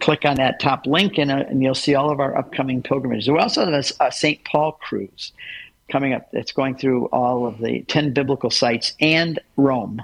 click 0.00 0.24
on 0.24 0.36
that 0.36 0.60
top 0.60 0.86
link 0.86 1.18
and, 1.18 1.30
uh, 1.30 1.44
and 1.48 1.62
you'll 1.62 1.74
see 1.74 1.94
all 1.94 2.10
of 2.10 2.20
our 2.20 2.36
upcoming 2.36 2.82
pilgrimages. 2.82 3.28
We 3.28 3.38
also 3.38 3.64
have 3.64 3.74
a, 3.74 4.04
a 4.04 4.12
St. 4.12 4.44
Paul 4.44 4.72
cruise. 4.72 5.32
coming 5.90 6.12
up. 6.12 6.28
It's 6.32 6.52
going 6.52 6.76
through 6.76 7.06
all 7.06 7.46
of 7.46 7.58
the 7.58 7.82
10 7.82 8.12
biblical 8.12 8.50
sites 8.50 8.94
and 9.00 9.38
Rome. 9.56 10.02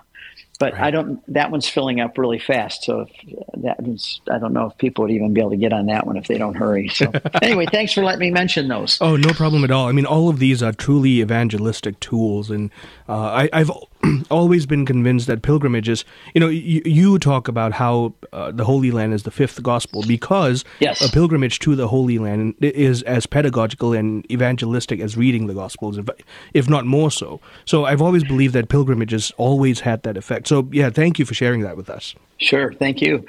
But 0.59 0.73
I 0.75 0.91
don't. 0.91 1.21
That 1.33 1.51
one's 1.51 1.69
filling 1.69 2.01
up 2.01 2.17
really 2.17 2.39
fast. 2.39 2.85
So 2.85 3.01
if 3.01 3.63
that 3.63 3.79
one's, 3.79 4.23
I 4.31 4.39
don't 4.39 4.55
know 4.55 4.71
if 4.71 4.79
people 4.79 5.03
would 5.05 5.11
even 5.11 5.35
be 5.35 5.41
able 5.43 5.51
to 5.51 5.57
get 5.59 5.75
on 5.75 5.85
that 5.87 6.07
one 6.07 6.17
if 6.17 6.29
they 6.29 6.39
don't 6.39 6.55
hurry. 6.55 6.89
So 6.89 7.13
anyway, 7.43 7.67
thanks 7.71 7.93
for 7.93 8.03
letting 8.03 8.21
me 8.21 8.31
mention 8.31 8.69
those. 8.69 8.97
Oh, 9.03 9.17
no 9.17 9.35
problem 9.35 9.65
at 9.65 9.71
all. 9.71 9.87
I 9.87 9.93
mean, 9.93 10.07
all 10.07 10.31
of 10.31 10.39
these 10.39 10.63
are 10.63 10.73
truly 10.73 11.21
evangelistic 11.21 12.01
tools, 12.01 12.51
and 12.51 12.71
uh, 13.09 13.13
I, 13.13 13.49
I've 13.53 13.71
always 14.31 14.67
been 14.67 14.85
convinced 14.87 15.27
that 15.27 15.43
pilgrimages. 15.43 16.05
You 16.35 16.41
know, 16.41 16.49
you, 16.49 16.83
you 16.85 17.19
talk 17.19 17.49
about 17.49 17.73
how 17.73 18.15
uh, 18.33 18.53
the 18.53 18.65
Holy 18.65 18.91
Land 18.91 19.15
is 19.15 19.23
the 19.23 19.31
fifth 19.31 19.63
gospel 19.63 20.03
because 20.07 20.65
Yes. 20.81 21.01
a 21.01 21.11
pilgrimage 21.11 21.59
to 21.61 21.77
the 21.77 21.89
Holy 21.89 22.19
Land 22.19 22.55
is 22.61 23.03
as 23.03 23.27
pedagogical 23.27 23.93
and 23.93 24.31
evangelistic 24.31 25.01
as 25.01 25.17
reading 25.17 25.47
the 25.47 25.55
Gospels, 25.55 25.99
if, 25.99 26.09
if 26.55 26.69
not 26.69 26.85
more 26.87 27.11
so. 27.11 27.41
So 27.65 27.85
I've 27.85 28.03
always 28.03 28.25
believed 28.25 28.55
that 28.55 28.69
pilgrimages 28.69 29.33
always 29.37 29.81
had 29.81 30.03
that 30.03 30.17
effect. 30.17 30.49
So 30.49 30.69
yeah, 30.73 30.91
thank 30.91 31.19
you 31.19 31.25
for 31.25 31.35
sharing 31.35 31.63
that 31.63 31.77
with 31.77 31.89
us. 31.89 32.15
Sure, 32.39 32.73
thank 32.75 33.01
you. 33.01 33.25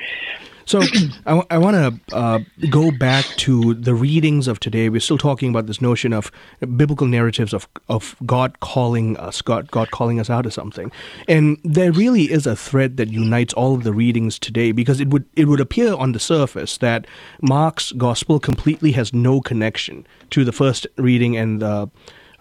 So 0.67 0.81
I, 1.25 1.57
want 1.57 1.77
to 2.09 2.15
uh, 2.15 2.39
go 2.69 2.91
back 2.91 3.25
to 3.37 3.73
the 3.73 3.95
readings 3.95 4.49
of 4.49 4.59
today. 4.59 4.89
We're 4.89 4.99
still 4.99 5.17
talking 5.17 5.49
about 5.49 5.65
this 5.65 5.81
notion 5.81 6.11
of 6.11 6.29
biblical 6.75 7.07
narratives 7.07 7.53
of 7.53 7.69
of 7.87 8.17
God 8.25 8.59
calling 8.59 9.15
us, 9.15 9.41
God 9.41 9.71
God 9.71 9.91
calling 9.91 10.19
us 10.19 10.29
out 10.29 10.45
of 10.45 10.53
something, 10.53 10.91
and 11.29 11.57
there 11.63 11.93
really 11.93 12.29
is 12.29 12.45
a 12.45 12.55
thread 12.55 12.97
that 12.97 13.07
unites 13.07 13.53
all 13.53 13.75
of 13.75 13.85
the 13.85 13.93
readings 13.93 14.37
today 14.37 14.73
because 14.73 14.99
it 14.99 15.07
would 15.07 15.23
it 15.37 15.45
would 15.45 15.61
appear 15.61 15.93
on 15.93 16.11
the 16.11 16.19
surface 16.19 16.77
that 16.79 17.07
Mark's 17.41 17.93
gospel 17.93 18.37
completely 18.37 18.91
has 18.91 19.13
no 19.13 19.39
connection 19.39 20.05
to 20.31 20.43
the 20.43 20.51
first 20.51 20.85
reading 20.97 21.37
and 21.37 21.61
the 21.61 21.89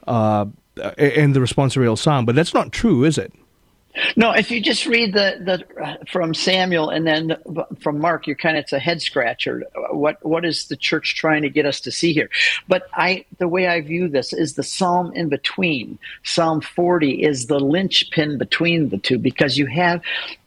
uh, 0.09 0.47
and 0.99 1.33
the 1.35 1.41
responsorial 1.41 1.97
psalm, 1.97 2.27
but 2.27 2.35
that's 2.35 2.53
not 2.55 2.73
true, 2.73 3.05
is 3.05 3.19
it? 3.19 3.33
No, 4.17 4.33
if 4.33 4.51
you 4.51 4.61
just 4.61 4.87
read 4.87 5.15
the 5.15 5.41
the 5.41 6.07
from 6.07 6.35
Samuel 6.35 6.91
and 6.91 7.07
then 7.07 7.37
from 7.81 7.99
Mark, 7.99 8.27
you're 8.27 8.37
kind 8.37 8.57
of 8.57 8.67
it's 8.67 8.73
a 8.73 8.79
head 8.81 9.01
scratcher. 9.01 9.63
What 9.91 10.25
what 10.25 10.45
is 10.45 10.67
the 10.67 10.77
church 10.77 11.15
trying 11.15 11.43
to 11.43 11.49
get 11.49 11.67
us 11.67 11.81
to 11.83 11.93
see 11.93 12.13
here? 12.13 12.29
But 12.67 12.89
I 12.95 13.25
the 13.39 13.47
way 13.47 13.69
I 13.69 13.81
view 13.81 14.09
this 14.09 14.33
is 14.33 14.55
the 14.55 14.65
psalm 14.65 15.13
in 15.13 15.29
between. 15.29 16.01
Psalm 16.25 16.61
40 16.61 17.23
is 17.23 17.47
the 17.47 17.61
linchpin 17.61 18.39
between 18.39 18.89
the 18.89 18.99
two 18.99 19.19
because 19.19 19.57
you 19.57 19.67
have 19.67 20.03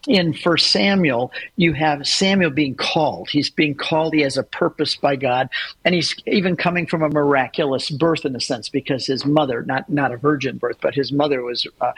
in 0.08 0.34
First 0.34 0.72
Samuel, 0.72 1.32
you 1.58 1.74
have 1.74 2.08
Samuel 2.08 2.52
being 2.52 2.76
called. 2.76 3.30
He's 3.30 3.50
being 3.50 3.76
called. 3.76 4.14
He 4.14 4.22
has 4.22 4.38
a 4.38 4.44
purpose 4.44 4.96
by 4.96 5.16
God, 5.16 5.50
and 5.84 5.94
he's 5.94 6.16
even 6.26 6.56
coming 6.56 6.88
from 6.88 7.04
a 7.04 7.10
miraculous 7.10 7.90
birth 7.90 8.26
in 8.26 8.36
a 8.36 8.40
sense 8.40 8.70
because 8.70 9.06
his 9.06 9.26
mother, 9.26 9.64
not 9.64 9.90
not 9.90 10.12
a 10.14 10.18
virgin 10.18 10.58
birth, 10.58 10.78
but 10.82 10.96
his 10.96 11.12
mother 11.12 11.44
was 11.44 11.68
uh, 11.82 11.92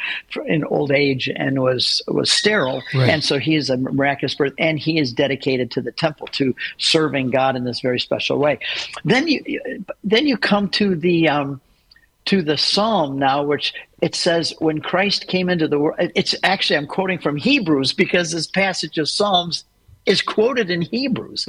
in 0.45 0.63
old 0.65 0.91
age 0.91 1.29
and 1.35 1.61
was 1.61 2.01
was 2.07 2.31
sterile, 2.31 2.81
Right. 2.93 3.09
and 3.09 3.23
so 3.23 3.37
he 3.37 3.55
is 3.55 3.69
a 3.69 3.77
miraculous 3.77 4.35
birth, 4.35 4.53
and 4.57 4.79
he 4.79 4.97
is 4.97 5.13
dedicated 5.13 5.69
to 5.71 5.81
the 5.81 5.91
temple 5.91 6.27
to 6.33 6.55
serving 6.77 7.29
God 7.29 7.55
in 7.55 7.63
this 7.65 7.81
very 7.81 7.99
special 7.99 8.39
way. 8.39 8.59
Then 9.05 9.27
you 9.27 9.83
then 10.03 10.25
you 10.27 10.37
come 10.37 10.69
to 10.69 10.95
the. 10.95 11.29
Um, 11.29 11.61
to 12.25 12.41
the 12.41 12.57
psalm 12.57 13.17
now, 13.17 13.43
which 13.43 13.73
it 14.01 14.15
says 14.15 14.53
when 14.59 14.81
Christ 14.81 15.27
came 15.27 15.49
into 15.49 15.67
the 15.67 15.79
world. 15.79 15.97
It's 16.15 16.35
actually 16.43 16.77
I'm 16.77 16.87
quoting 16.87 17.19
from 17.19 17.37
Hebrews 17.37 17.93
because 17.93 18.31
this 18.31 18.47
passage 18.47 18.97
of 18.97 19.09
Psalms 19.09 19.65
is 20.07 20.21
quoted 20.23 20.71
in 20.71 20.81
Hebrews. 20.81 21.45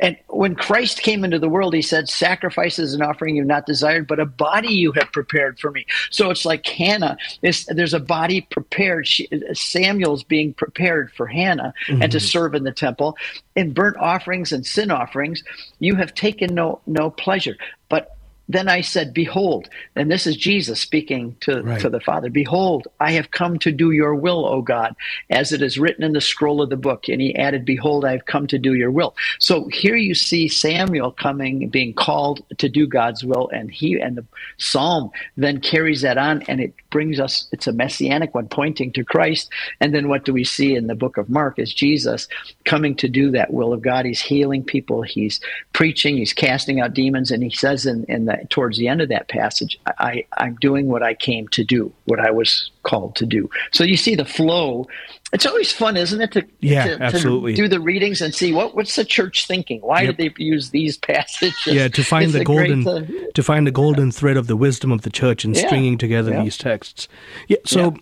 And 0.00 0.16
when 0.28 0.54
Christ 0.54 1.02
came 1.02 1.22
into 1.22 1.38
the 1.38 1.50
world, 1.50 1.74
he 1.74 1.82
said, 1.82 2.08
Sacrifices 2.08 2.94
and 2.94 3.02
offering 3.02 3.36
you 3.36 3.42
have 3.42 3.48
not 3.48 3.66
desired, 3.66 4.08
but 4.08 4.18
a 4.18 4.24
body 4.26 4.68
you 4.72 4.92
have 4.92 5.12
prepared 5.12 5.58
for 5.58 5.70
me. 5.70 5.84
So 6.10 6.30
it's 6.30 6.46
like 6.46 6.66
Hannah. 6.66 7.18
There's, 7.42 7.66
there's 7.66 7.92
a 7.94 8.00
body 8.00 8.40
prepared. 8.50 9.06
She, 9.06 9.28
Samuel's 9.52 10.24
being 10.24 10.54
prepared 10.54 11.12
for 11.12 11.26
Hannah 11.26 11.74
and 11.88 12.10
to 12.12 12.18
Mhm. 12.18 12.22
serve 12.22 12.54
in 12.54 12.64
the 12.64 12.72
temple. 12.72 13.18
In 13.54 13.72
burnt 13.74 13.98
offerings 13.98 14.52
and 14.52 14.64
sin 14.66 14.90
offerings, 14.90 15.44
you 15.78 15.96
have 15.96 16.14
taken 16.14 16.54
no, 16.54 16.80
no 16.86 17.10
pleasure. 17.10 17.56
But 17.90 18.16
then 18.52 18.68
I 18.68 18.80
said, 18.80 19.14
Behold, 19.14 19.68
and 19.94 20.10
this 20.10 20.26
is 20.26 20.36
Jesus 20.36 20.80
speaking 20.80 21.36
to, 21.40 21.62
to 21.78 21.88
the 21.88 22.00
Father, 22.00 22.30
Behold, 22.30 22.88
I 22.98 23.12
have 23.12 23.30
come 23.30 23.58
to 23.60 23.70
do 23.70 23.90
your 23.92 24.14
will, 24.14 24.44
O 24.44 24.60
God, 24.62 24.94
as 25.30 25.52
it 25.52 25.62
is 25.62 25.78
written 25.78 26.02
in 26.02 26.12
the 26.12 26.20
scroll 26.20 26.60
of 26.60 26.70
the 26.70 26.76
book. 26.76 27.08
And 27.08 27.20
he 27.20 27.34
added, 27.36 27.64
Behold, 27.64 28.04
I 28.04 28.12
have 28.12 28.26
come 28.26 28.46
to 28.48 28.58
do 28.58 28.74
your 28.74 28.90
will. 28.90 29.14
So 29.38 29.68
here 29.68 29.96
you 29.96 30.14
see 30.14 30.48
Samuel 30.48 31.12
coming, 31.12 31.68
being 31.68 31.94
called 31.94 32.42
to 32.58 32.68
do 32.68 32.86
God's 32.86 33.24
will, 33.24 33.48
and 33.52 33.70
he 33.70 34.00
and 34.00 34.16
the 34.16 34.26
psalm 34.58 35.10
then 35.36 35.60
carries 35.60 36.02
that 36.02 36.18
on, 36.18 36.42
and 36.42 36.60
it 36.60 36.74
brings 36.90 37.20
us, 37.20 37.48
it's 37.52 37.66
a 37.66 37.72
messianic 37.72 38.34
one 38.34 38.48
pointing 38.48 38.92
to 38.92 39.04
Christ. 39.04 39.50
And 39.80 39.94
then 39.94 40.08
what 40.08 40.24
do 40.24 40.32
we 40.32 40.44
see 40.44 40.74
in 40.74 40.88
the 40.88 40.94
book 40.94 41.16
of 41.16 41.30
Mark 41.30 41.58
is 41.58 41.72
Jesus 41.72 42.28
coming 42.64 42.96
to 42.96 43.08
do 43.08 43.30
that 43.30 43.52
will 43.52 43.72
of 43.72 43.82
God. 43.82 44.04
He's 44.06 44.20
healing 44.20 44.64
people, 44.64 45.02
he's 45.02 45.40
preaching, 45.72 46.16
he's 46.16 46.32
casting 46.32 46.80
out 46.80 46.94
demons, 46.94 47.30
and 47.30 47.42
he 47.42 47.50
says 47.50 47.86
in, 47.86 48.04
in 48.04 48.24
the 48.24 48.39
towards 48.48 48.78
the 48.78 48.88
end 48.88 49.00
of 49.02 49.08
that 49.10 49.28
passage, 49.28 49.78
I, 49.98 50.24
I'm 50.38 50.56
doing 50.56 50.86
what 50.88 51.02
I 51.02 51.14
came 51.14 51.48
to 51.48 51.64
do, 51.64 51.92
what 52.06 52.20
I 52.20 52.30
was 52.30 52.70
called 52.84 53.16
to 53.16 53.26
do. 53.26 53.50
So 53.72 53.84
you 53.84 53.96
see 53.96 54.14
the 54.14 54.24
flow. 54.24 54.86
It's 55.32 55.46
always 55.46 55.70
fun, 55.70 55.96
isn't 55.96 56.20
it, 56.20 56.32
to, 56.32 56.44
Yeah, 56.60 56.84
to, 56.88 56.96
to 56.96 57.02
absolutely. 57.04 57.54
do 57.54 57.68
the 57.68 57.78
readings 57.80 58.20
and 58.20 58.34
see 58.34 58.52
what 58.52 58.74
what's 58.74 58.96
the 58.96 59.04
church 59.04 59.46
thinking? 59.46 59.80
Why 59.80 60.02
Yep. 60.02 60.16
did 60.16 60.36
they 60.36 60.44
use 60.44 60.70
these 60.70 60.96
passages? 60.96 61.54
yeah 61.66 61.88
to 61.88 62.02
find 62.02 62.24
It's 62.24 62.32
the 62.34 62.44
great, 62.44 62.82
golden 62.84 62.88
uh, 62.88 63.30
to 63.34 63.42
find 63.42 63.66
the 63.66 63.70
golden 63.70 64.10
thread 64.10 64.36
of 64.36 64.46
the 64.46 64.56
wisdom 64.56 64.90
of 64.90 65.02
the 65.02 65.10
church 65.10 65.44
and 65.44 65.54
Yeah, 65.56 65.66
stringing 65.66 65.98
together 65.98 66.30
yeah. 66.32 66.42
these 66.42 66.56
texts 66.56 67.06
yeah 67.48 67.58
so 67.64 67.94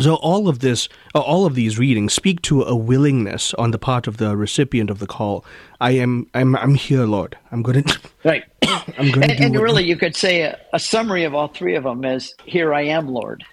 so 0.00 0.14
all 0.16 0.48
of 0.48 0.60
this 0.60 0.88
uh, 1.14 1.20
all 1.20 1.44
of 1.46 1.54
these 1.54 1.78
readings 1.78 2.12
speak 2.12 2.40
to 2.42 2.62
a 2.62 2.74
willingness 2.74 3.54
on 3.54 3.70
the 3.70 3.78
part 3.78 4.06
of 4.06 4.16
the 4.16 4.36
recipient 4.36 4.90
of 4.90 4.98
the 4.98 5.06
call 5.06 5.44
i 5.80 5.90
am 5.90 6.26
i'm 6.34 6.56
i'm 6.56 6.74
here 6.74 7.04
lord 7.04 7.36
i'm 7.50 7.62
going 7.62 7.82
to 7.84 7.98
Right. 8.24 8.44
i'm 8.62 9.10
going 9.10 9.28
to 9.28 9.30
and, 9.30 9.38
do 9.38 9.44
and 9.44 9.60
really, 9.60 9.84
you 9.84 9.96
could 9.96 10.16
say 10.16 10.42
a, 10.42 10.58
a 10.72 10.78
summary 10.78 11.24
of 11.24 11.34
all 11.34 11.48
three 11.48 11.74
of 11.74 11.84
them 11.84 12.04
is 12.04 12.34
"Here 12.44 12.72
I 12.72 12.82
am, 12.82 13.08
Lord." 13.08 13.44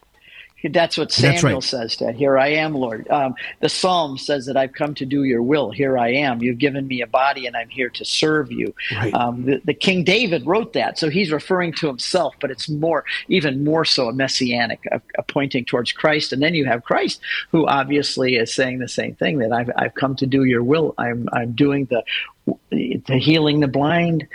That's 0.64 0.98
what 0.98 1.10
That's 1.10 1.42
Samuel 1.42 1.56
right. 1.56 1.64
says. 1.64 1.98
That 1.98 2.16
"Here 2.16 2.38
I 2.38 2.50
am, 2.50 2.74
Lord." 2.74 3.08
Um, 3.10 3.36
the 3.62 3.70
Psalm 3.70 4.18
says 4.18 4.46
that 4.46 4.58
I've 4.58 4.74
come 4.74 4.94
to 4.96 5.06
do 5.06 5.24
Your 5.24 5.42
will. 5.42 5.72
Here 5.72 5.98
I 5.98 6.10
am. 6.14 6.42
You've 6.42 6.58
given 6.58 6.88
me 6.88 7.02
a 7.02 7.08
body, 7.08 7.46
and 7.46 7.56
I'm 7.56 7.70
here 7.70 7.90
to 7.90 8.06
serve 8.06 8.52
You. 8.52 8.74
Right. 8.94 9.14
Um, 9.14 9.46
the, 9.46 9.62
the 9.64 9.74
King 9.74 10.04
David 10.04 10.46
wrote 10.46 10.74
that, 10.74 10.98
so 10.98 11.10
he's 11.10 11.32
referring 11.32 11.74
to 11.74 11.88
himself, 11.88 12.36
but 12.42 12.52
it's 12.52 12.70
more, 12.70 13.06
even 13.28 13.64
more 13.64 13.86
so, 13.86 14.10
a 14.10 14.14
messianic, 14.14 14.86
a, 14.92 15.02
a 15.18 15.24
pointing 15.24 15.66
towards 15.66 15.92
Christ. 15.92 16.34
And 16.34 16.42
then 16.42 16.54
you 16.54 16.66
have 16.66 16.84
Christ, 16.84 17.22
who 17.52 17.68
obviously 17.68 18.36
is 18.36 18.54
saying 18.54 18.80
the 18.80 18.88
same 18.88 19.16
thing: 19.16 19.40
that 19.40 19.52
I've 19.52 19.72
I've 19.76 19.96
come 19.96 20.16
to 20.18 20.26
do 20.26 20.44
Your 20.44 20.64
will. 20.64 20.94
I'm 20.98 21.30
I'm 21.32 21.54
doing 21.54 21.86
the 21.86 22.04
the 22.72 23.20
healing 23.20 23.60
the 23.60 23.68
blind 23.68 24.28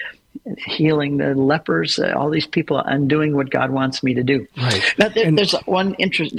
healing 0.58 1.16
the 1.16 1.34
lepers, 1.34 1.98
uh, 1.98 2.12
all 2.16 2.28
these 2.28 2.46
people. 2.46 2.82
I'm 2.84 3.08
doing 3.08 3.34
what 3.34 3.48
God 3.50 3.70
wants 3.70 4.02
me 4.02 4.12
to 4.14 4.22
do. 4.22 4.46
Right. 4.56 4.94
Now, 4.98 5.08
there, 5.08 5.30
there's 5.32 5.52
one 5.64 5.94
interest. 5.94 6.38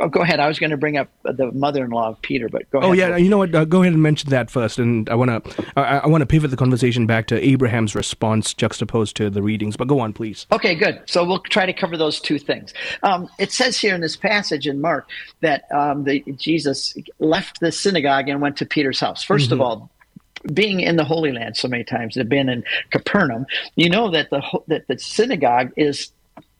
Oh, 0.00 0.08
go 0.08 0.20
ahead. 0.20 0.40
I 0.40 0.48
was 0.48 0.58
going 0.58 0.70
to 0.70 0.76
bring 0.76 0.96
up 0.98 1.08
the 1.24 1.50
mother-in-law 1.52 2.08
of 2.10 2.22
Peter, 2.22 2.48
but 2.50 2.70
go 2.70 2.80
Oh 2.80 2.92
ahead. 2.92 2.98
yeah, 3.10 3.16
you 3.16 3.28
know 3.30 3.38
what? 3.38 3.54
Uh, 3.54 3.64
go 3.64 3.80
ahead 3.82 3.94
and 3.94 4.02
mention 4.02 4.28
that 4.30 4.50
first, 4.50 4.78
and 4.78 5.08
I 5.08 5.14
want 5.14 5.44
to 5.44 5.64
I, 5.76 5.98
I 6.00 6.06
want 6.06 6.20
to 6.22 6.26
pivot 6.26 6.50
the 6.50 6.56
conversation 6.56 7.06
back 7.06 7.26
to 7.28 7.42
Abraham's 7.42 7.94
response 7.94 8.52
juxtaposed 8.52 9.16
to 9.16 9.30
the 9.30 9.40
readings. 9.42 9.76
But 9.76 9.88
go 9.88 10.00
on, 10.00 10.12
please. 10.12 10.46
Okay, 10.52 10.74
good. 10.74 11.00
So 11.06 11.24
we'll 11.24 11.38
try 11.40 11.64
to 11.66 11.72
cover 11.72 11.96
those 11.96 12.20
two 12.20 12.38
things. 12.38 12.74
Um, 13.02 13.28
it 13.38 13.52
says 13.52 13.78
here 13.78 13.94
in 13.94 14.00
this 14.02 14.16
passage 14.16 14.66
in 14.66 14.80
Mark 14.80 15.08
that 15.40 15.64
um, 15.72 16.04
the, 16.04 16.20
Jesus 16.36 16.94
left 17.18 17.60
the 17.60 17.72
synagogue 17.72 18.28
and 18.28 18.40
went 18.40 18.56
to 18.58 18.66
Peter's 18.66 19.00
house. 19.00 19.24
1st 19.24 19.52
of 19.52 19.58
Mhm. 19.58 19.62
all, 19.62 19.90
being 20.52 20.80
in 20.80 20.96
the 20.96 21.04
Holy 21.04 21.32
Land 21.32 21.56
so 21.56 21.68
many 21.68 21.84
times, 21.84 22.14
they've 22.14 22.28
been 22.28 22.48
in 22.48 22.64
Capernaum, 22.90 23.46
you 23.74 23.90
know 23.90 24.10
that 24.10 24.30
the 24.30 24.42
that 24.68 24.86
the 24.88 24.98
synagogue 24.98 25.72
is 25.76 26.10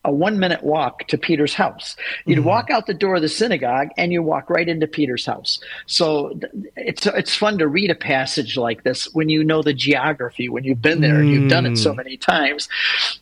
a 0.07 0.11
one 0.11 0.39
minute 0.39 0.63
walk 0.63 1.05
to 1.09 1.17
Peter's 1.17 1.53
house. 1.53 1.95
You'd 2.25 2.43
walk 2.45 2.69
out 2.71 2.87
the 2.87 2.93
door 2.93 3.15
of 3.17 3.21
the 3.21 3.29
synagogue 3.29 3.89
and 3.97 4.11
you 4.11 4.23
walk 4.23 4.49
right 4.49 4.67
into 4.67 4.87
Peter's 4.87 5.25
house. 5.25 5.59
So 5.85 6.39
it's 6.75 7.05
it's 7.05 7.35
fun 7.35 7.57
to 7.59 7.67
read 7.67 7.91
a 7.91 7.95
passage 7.95 8.57
like 8.57 8.83
this 8.83 9.13
when 9.13 9.29
you 9.29 9.43
know 9.43 9.61
the 9.61 9.73
geography, 9.73 10.49
when 10.49 10.63
you've 10.63 10.81
been 10.81 11.01
there 11.01 11.19
and 11.19 11.29
you've 11.29 11.49
done 11.49 11.65
it 11.65 11.77
so 11.77 11.91
Mm. 11.93 11.97
many 11.97 12.17
times. 12.17 12.69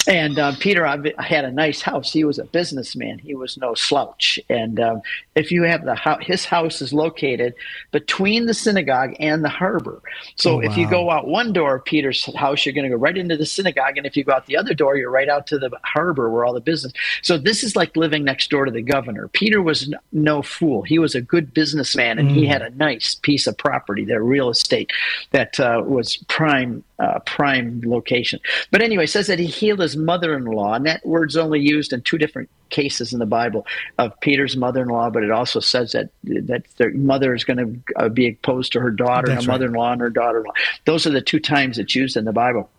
And 0.08 0.38
um, 0.40 0.56
Peter 0.58 0.86
had 1.18 1.46
a 1.46 1.52
nice 1.52 1.82
house. 1.82 2.14
He 2.14 2.24
was 2.24 2.40
a 2.40 2.46
businessman. 2.46 3.18
He 3.20 3.34
was 3.36 3.58
no 3.58 3.74
slouch. 3.74 4.40
And 4.50 4.80
um, 4.80 5.02
if 5.36 5.52
you 5.52 5.64
have 5.64 5.84
the 5.86 5.96
house, 5.96 6.22
his 6.24 6.46
house 6.46 6.82
is 6.82 6.94
located 6.94 7.54
between 7.92 8.46
the 8.46 8.54
synagogue 8.54 9.16
and 9.20 9.44
the 9.44 9.50
harbor. 9.50 10.02
So 10.36 10.58
Oh, 10.58 10.60
if 10.60 10.78
you 10.78 10.88
go 10.88 11.10
out 11.10 11.28
one 11.28 11.52
door 11.54 11.76
of 11.76 11.86
Peter's 11.86 12.24
house, 12.36 12.66
you're 12.66 12.74
going 12.74 12.84
to 12.90 12.90
go 12.96 12.96
right 13.08 13.18
into 13.18 13.36
the 13.38 13.46
synagogue, 13.46 13.98
and 13.98 14.06
if 14.06 14.16
you 14.16 14.24
go 14.24 14.34
out 14.34 14.46
the 14.46 14.58
other 14.58 14.74
door, 14.74 14.96
you're 14.98 15.10
right 15.10 15.28
out 15.30 15.48
to 15.48 15.58
the 15.58 15.72
harbor 15.84 16.30
where 16.30 16.46
all 16.46 16.54
the 16.54 16.60
business. 16.62 16.75
So 17.22 17.38
this 17.38 17.64
is 17.64 17.76
like 17.76 17.96
living 17.96 18.24
next 18.24 18.50
door 18.50 18.66
to 18.66 18.72
the 18.72 18.82
governor. 18.82 19.28
Peter 19.30 19.62
was 19.62 19.94
no 20.12 20.42
fool. 20.42 20.84
He 20.84 21.00
was 21.00 21.16
a 21.16 21.22
good 21.22 21.54
businessman, 21.54 22.20
and 22.20 22.30
mm. 22.30 22.36
he 22.36 22.46
had 22.46 22.62
a 22.62 22.70
nice 22.72 23.16
piece 23.16 23.48
of 23.48 23.58
property, 23.58 24.06
their 24.06 24.24
real 24.24 24.50
estate, 24.50 24.92
that 25.32 25.60
uh, 25.60 25.82
was 25.86 26.18
prime 26.28 26.84
uh, 27.00 27.20
prime 27.20 27.82
location. 27.86 28.40
But 28.72 28.82
anyway, 28.82 29.06
says 29.06 29.28
that 29.28 29.40
he 29.40 29.48
healed 29.48 29.80
his 29.80 29.98
mother-in-law, 29.98 30.76
and 30.76 30.86
that 30.86 31.06
word's 31.06 31.36
only 31.36 31.60
used 31.60 31.92
in 31.94 32.02
two 32.02 32.18
different 32.18 32.50
cases 32.70 33.14
in 33.14 33.20
the 33.20 33.26
Bible 33.26 33.66
of 33.98 34.20
Peter's 34.22 34.56
mother-in-law. 34.56 35.10
But 35.10 35.24
it 35.24 35.32
also 35.32 35.60
says 35.60 35.92
that 35.92 36.10
that 36.24 36.64
their 36.78 36.92
mother 36.92 37.34
is 37.36 37.44
going 37.44 37.58
to 37.58 37.94
uh, 37.98 38.10
be 38.10 38.30
opposed 38.30 38.74
to 38.74 38.80
her 38.80 38.92
daughter, 38.92 39.28
That's 39.28 39.42
and 39.42 39.50
a 39.50 39.52
mother-in-law 39.52 39.94
and 39.94 40.02
her 40.02 40.10
daughter-in-law. 40.10 40.54
Those 40.86 41.06
are 41.06 41.12
the 41.12 41.22
two 41.22 41.40
times 41.40 41.78
it's 41.78 41.96
used 41.96 42.18
in 42.18 42.26
the 42.26 42.34
Bible. 42.34 42.70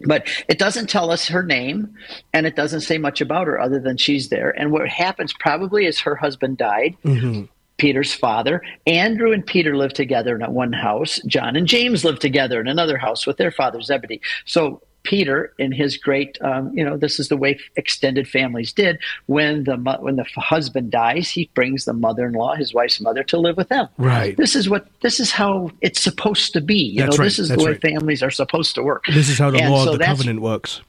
But 0.00 0.28
it 0.48 0.58
doesn't 0.58 0.90
tell 0.90 1.10
us 1.10 1.26
her 1.28 1.42
name 1.42 1.94
and 2.34 2.46
it 2.46 2.54
doesn't 2.54 2.82
say 2.82 2.98
much 2.98 3.20
about 3.20 3.46
her 3.46 3.58
other 3.58 3.80
than 3.80 3.96
she's 3.96 4.28
there. 4.28 4.50
And 4.50 4.70
what 4.70 4.88
happens 4.88 5.32
probably 5.32 5.86
is 5.86 6.00
her 6.00 6.14
husband 6.16 6.58
died. 6.58 6.96
Mm-hmm. 7.04 7.44
Peter's 7.78 8.14
father. 8.14 8.62
Andrew 8.86 9.32
and 9.32 9.44
Peter 9.44 9.76
lived 9.76 9.96
together 9.96 10.34
in 10.34 10.52
one 10.52 10.72
house. 10.72 11.20
John 11.26 11.56
and 11.56 11.66
James 11.66 12.04
lived 12.04 12.20
together 12.22 12.60
in 12.60 12.68
another 12.68 12.96
house 12.96 13.26
with 13.26 13.36
their 13.36 13.50
father 13.50 13.82
Zebedee. 13.82 14.20
So 14.44 14.80
Peter, 15.06 15.52
in 15.58 15.72
his 15.72 15.96
great, 15.96 16.36
um, 16.42 16.76
you 16.76 16.84
know, 16.84 16.96
this 16.96 17.20
is 17.20 17.28
the 17.28 17.36
way 17.36 17.58
extended 17.76 18.28
families 18.28 18.72
did. 18.72 18.98
When 19.26 19.64
the 19.64 19.76
when 20.00 20.16
the 20.16 20.26
husband 20.36 20.90
dies, 20.90 21.30
he 21.30 21.48
brings 21.54 21.84
the 21.84 21.92
mother-in-law, 21.92 22.56
his 22.56 22.74
wife's 22.74 23.00
mother, 23.00 23.22
to 23.24 23.38
live 23.38 23.56
with 23.56 23.68
them. 23.68 23.88
Right. 23.96 24.36
This 24.36 24.56
is 24.56 24.68
what 24.68 24.86
this 25.00 25.20
is 25.20 25.30
how 25.30 25.70
it's 25.80 26.00
supposed 26.00 26.52
to 26.54 26.60
be. 26.60 26.74
You 26.74 27.02
that's 27.02 27.16
know, 27.16 27.22
right. 27.22 27.26
this 27.26 27.38
is 27.38 27.48
that's 27.48 27.60
the 27.60 27.64
way 27.64 27.72
right. 27.72 27.80
families 27.80 28.22
are 28.22 28.30
supposed 28.30 28.74
to 28.74 28.82
work. 28.82 29.04
This 29.06 29.28
is 29.28 29.38
how 29.38 29.50
the 29.50 29.62
and 29.62 29.72
law 29.72 29.84
so 29.84 29.92
of 29.92 29.98
the 29.98 30.04
covenant 30.04 30.40
works. 30.40 30.80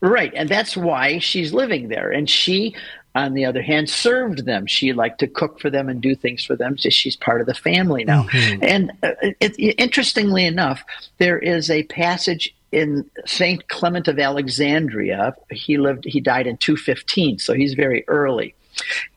Right, 0.00 0.32
and 0.34 0.48
that's 0.48 0.76
why 0.76 1.20
she's 1.20 1.52
living 1.52 1.86
there, 1.86 2.10
and 2.10 2.28
she 2.28 2.74
on 3.14 3.34
the 3.34 3.44
other 3.44 3.62
hand, 3.62 3.90
served 3.90 4.46
them. 4.46 4.66
She 4.66 4.92
liked 4.92 5.20
to 5.20 5.26
cook 5.26 5.60
for 5.60 5.68
them 5.68 5.88
and 5.88 6.00
do 6.00 6.14
things 6.14 6.44
for 6.44 6.56
them. 6.56 6.78
So 6.78 6.88
she's 6.88 7.16
part 7.16 7.40
of 7.40 7.46
the 7.46 7.54
family 7.54 8.04
now. 8.04 8.22
Mm-hmm. 8.24 8.64
And 8.64 8.92
uh, 9.02 9.10
it, 9.40 9.54
interestingly 9.78 10.46
enough, 10.46 10.82
there 11.18 11.38
is 11.38 11.70
a 11.70 11.82
passage 11.84 12.54
in 12.72 13.08
Saint 13.26 13.68
Clement 13.68 14.08
of 14.08 14.18
Alexandria. 14.18 15.34
He 15.50 15.78
lived. 15.78 16.04
He 16.04 16.20
died 16.20 16.46
in 16.46 16.56
215, 16.56 17.38
so 17.38 17.52
he's 17.52 17.74
very 17.74 18.04
early. 18.08 18.54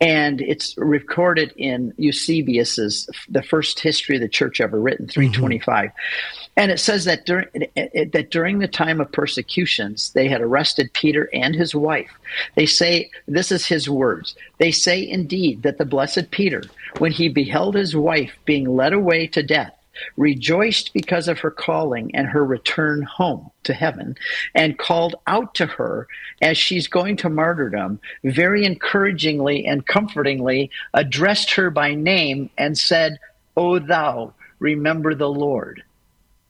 And 0.02 0.42
it's 0.42 0.78
recorded 0.78 1.54
in 1.56 1.94
Eusebius's 1.98 3.10
the 3.30 3.42
first 3.42 3.80
history 3.80 4.18
of 4.18 4.22
the 4.22 4.28
church 4.28 4.60
ever 4.60 4.80
written, 4.80 5.08
325. 5.08 5.90
Mm-hmm. 5.90 6.52
And 6.58 6.72
it 6.72 6.80
says 6.80 7.06
that 7.06 7.26
during 7.26 7.48
that 7.76 8.28
during 8.32 8.60
the 8.60 8.68
time 8.68 9.02
of 9.02 9.12
persecutions, 9.12 10.12
they 10.12 10.28
had 10.28 10.42
arrested 10.42 10.94
Peter 10.94 11.30
and 11.34 11.56
his 11.56 11.76
wife. 11.76 12.12
They 12.56 12.66
say 12.66 13.12
this 13.28 13.52
is 13.52 13.66
his 13.66 13.90
words. 13.90 14.36
They 14.58 14.72
say 14.72 15.08
indeed 15.08 15.64
that 15.64 15.78
the 15.78 15.86
blessed 15.86 16.32
Peter, 16.32 16.64
when 16.98 17.12
he 17.12 17.28
beheld 17.28 17.76
his 17.76 17.96
wife 17.96 18.32
being 18.46 18.76
led 18.76 18.94
away 18.94 19.28
to 19.28 19.44
death, 19.44 19.74
rejoiced 20.18 20.94
because 20.94 21.28
of 21.28 21.40
her 21.40 21.52
calling 21.52 22.14
and 22.16 22.28
her 22.28 22.44
return 22.44 23.04
home 23.04 23.52
to 23.64 23.74
heaven, 23.74 24.16
and 24.54 24.78
called 24.78 25.16
out 25.28 25.56
to 25.56 25.66
her 25.66 26.08
as 26.42 26.58
she's 26.58 26.88
going 26.88 27.18
to 27.18 27.30
martyrdom, 27.30 28.00
very 28.24 28.66
encouragingly 28.66 29.66
and 29.66 29.88
comfortingly 29.88 30.70
addressed 30.94 31.52
her 31.52 31.70
by 31.70 31.94
name 31.94 32.50
and 32.58 32.78
said, 32.78 33.20
O 33.58 33.80
thou, 33.80 34.34
remember 34.60 35.16
the 35.16 35.30
Lord. 35.30 35.84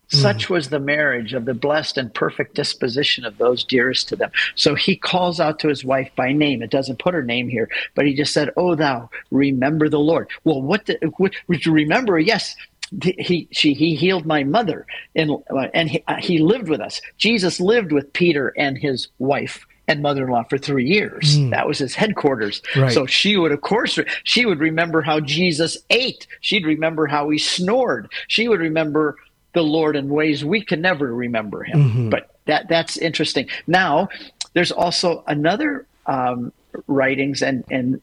Such 0.08 0.46
mm. 0.46 0.50
was 0.50 0.68
the 0.68 0.78
marriage 0.78 1.34
of 1.34 1.46
the 1.46 1.54
blessed 1.54 1.98
and 1.98 2.14
perfect 2.14 2.54
disposition 2.54 3.24
of 3.24 3.38
those 3.38 3.64
dearest 3.64 4.08
to 4.08 4.16
them. 4.16 4.30
So 4.54 4.74
he 4.74 4.94
calls 4.94 5.40
out 5.40 5.58
to 5.60 5.68
his 5.68 5.84
wife 5.84 6.10
by 6.14 6.32
name. 6.32 6.62
It 6.62 6.70
doesn't 6.70 7.00
put 7.00 7.14
her 7.14 7.24
name 7.24 7.48
here, 7.48 7.68
but 7.94 8.06
he 8.06 8.14
just 8.14 8.32
said, 8.32 8.52
"Oh, 8.56 8.76
thou 8.76 9.10
remember 9.30 9.88
the 9.88 9.98
Lord." 9.98 10.30
Well, 10.44 10.62
what? 10.62 10.86
The, 10.86 10.94
what 11.16 11.32
would 11.48 11.66
you 11.66 11.72
remember? 11.72 12.20
Yes, 12.20 12.54
he 13.00 13.48
she 13.50 13.74
he 13.74 13.94
healed 13.94 14.26
my 14.26 14.44
mother, 14.44 14.86
and 15.14 15.32
and 15.74 15.90
he, 15.90 16.04
uh, 16.06 16.16
he 16.16 16.38
lived 16.38 16.68
with 16.68 16.80
us. 16.80 17.00
Jesus 17.18 17.60
lived 17.60 17.92
with 17.92 18.12
Peter 18.12 18.54
and 18.56 18.78
his 18.78 19.08
wife 19.18 19.66
and 19.88 20.02
mother-in-law 20.02 20.44
for 20.44 20.58
three 20.58 20.86
years. 20.86 21.38
Mm. 21.38 21.50
That 21.50 21.66
was 21.66 21.78
his 21.78 21.94
headquarters. 21.94 22.60
Right. 22.74 22.92
So 22.92 23.06
she 23.06 23.36
would, 23.36 23.52
of 23.52 23.60
course, 23.60 23.98
she 24.24 24.44
would 24.44 24.58
remember 24.58 25.00
how 25.00 25.20
Jesus 25.20 25.78
ate. 25.90 26.26
She'd 26.40 26.66
remember 26.66 27.06
how 27.06 27.30
he 27.30 27.38
snored. 27.38 28.10
She 28.26 28.48
would 28.48 28.60
remember 28.60 29.16
the 29.52 29.62
Lord 29.62 29.96
in 29.96 30.08
ways 30.08 30.44
we 30.44 30.60
can 30.60 30.80
never 30.80 31.14
remember 31.14 31.62
him. 31.62 31.84
Mm-hmm. 31.84 32.10
But 32.10 32.30
that 32.46 32.68
that's 32.68 32.96
interesting. 32.96 33.48
Now, 33.66 34.08
there's 34.54 34.72
also 34.72 35.22
another 35.26 35.86
um, 36.06 36.52
writings 36.86 37.42
and, 37.42 37.64
and 37.70 38.00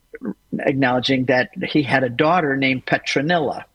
acknowledging 0.59 1.25
that 1.25 1.49
he 1.63 1.83
had 1.83 2.03
a 2.03 2.09
daughter 2.09 2.55
named 2.55 2.85
Petronilla. 2.85 3.65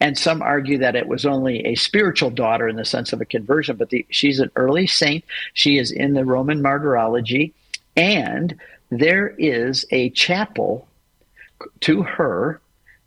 And 0.00 0.18
some 0.18 0.42
argue 0.42 0.78
that 0.78 0.96
it 0.96 1.06
was 1.06 1.26
only 1.26 1.64
a 1.66 1.74
spiritual 1.74 2.30
daughter 2.30 2.68
in 2.68 2.76
the 2.76 2.84
sense 2.84 3.12
of 3.12 3.20
a 3.20 3.26
conversion, 3.26 3.76
but 3.76 3.90
the, 3.90 4.06
she's 4.10 4.40
an 4.40 4.50
early 4.56 4.86
saint. 4.86 5.24
She 5.54 5.78
is 5.78 5.90
in 5.90 6.14
the 6.14 6.24
Roman 6.24 6.62
martyrology, 6.62 7.54
and 7.96 8.58
there 8.90 9.28
is 9.38 9.84
a 9.90 10.10
chapel 10.10 10.86
to 11.80 12.02
her 12.02 12.60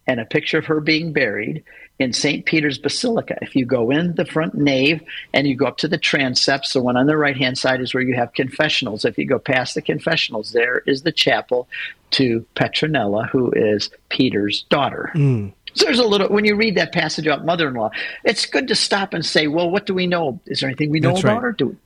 and 0.05 0.19
a 0.19 0.25
picture 0.25 0.57
of 0.57 0.65
her 0.65 0.81
being 0.81 1.13
buried 1.13 1.63
in 1.99 2.11
St. 2.11 2.45
Peter's 2.45 2.77
Basilica. 2.77 3.37
If 3.41 3.55
you 3.55 3.65
go 3.65 3.91
in 3.91 4.15
the 4.15 4.25
front 4.25 4.55
nave 4.55 5.01
and 5.33 5.47
you 5.47 5.55
go 5.55 5.67
up 5.67 5.77
to 5.77 5.87
the 5.87 5.97
transepts, 5.97 6.73
the 6.73 6.81
one 6.81 6.97
on 6.97 7.05
the 7.05 7.17
right 7.17 7.37
hand 7.37 7.57
side 7.57 7.81
is 7.81 7.93
where 7.93 8.03
you 8.03 8.15
have 8.15 8.33
confessionals. 8.33 9.05
If 9.05 9.17
you 9.17 9.25
go 9.25 9.39
past 9.39 9.75
the 9.75 9.81
confessionals, 9.81 10.51
there 10.51 10.79
is 10.79 11.03
the 11.03 11.11
chapel 11.11 11.67
to 12.11 12.45
Petronilla, 12.55 13.29
who 13.29 13.51
is 13.51 13.89
Peter's 14.09 14.63
daughter. 14.63 15.11
Mm. 15.13 15.53
So 15.73 15.85
there's 15.85 15.99
a 15.99 16.05
little 16.05 16.29
when 16.29 16.45
you 16.45 16.55
read 16.55 16.75
that 16.75 16.91
passage 16.91 17.25
about 17.25 17.45
mother-in-law, 17.45 17.91
it's 18.23 18.45
good 18.45 18.67
to 18.67 18.75
stop 18.75 19.13
and 19.13 19.25
say, 19.25 19.47
well, 19.47 19.69
what 19.69 19.85
do 19.85 19.93
we 19.93 20.07
know? 20.07 20.39
Is 20.45 20.59
there 20.59 20.69
anything 20.69 20.89
we 20.89 20.99
know 20.99 21.09
That's 21.09 21.23
about 21.23 21.35
right. 21.35 21.41
her? 21.41 21.51
Do 21.53 21.77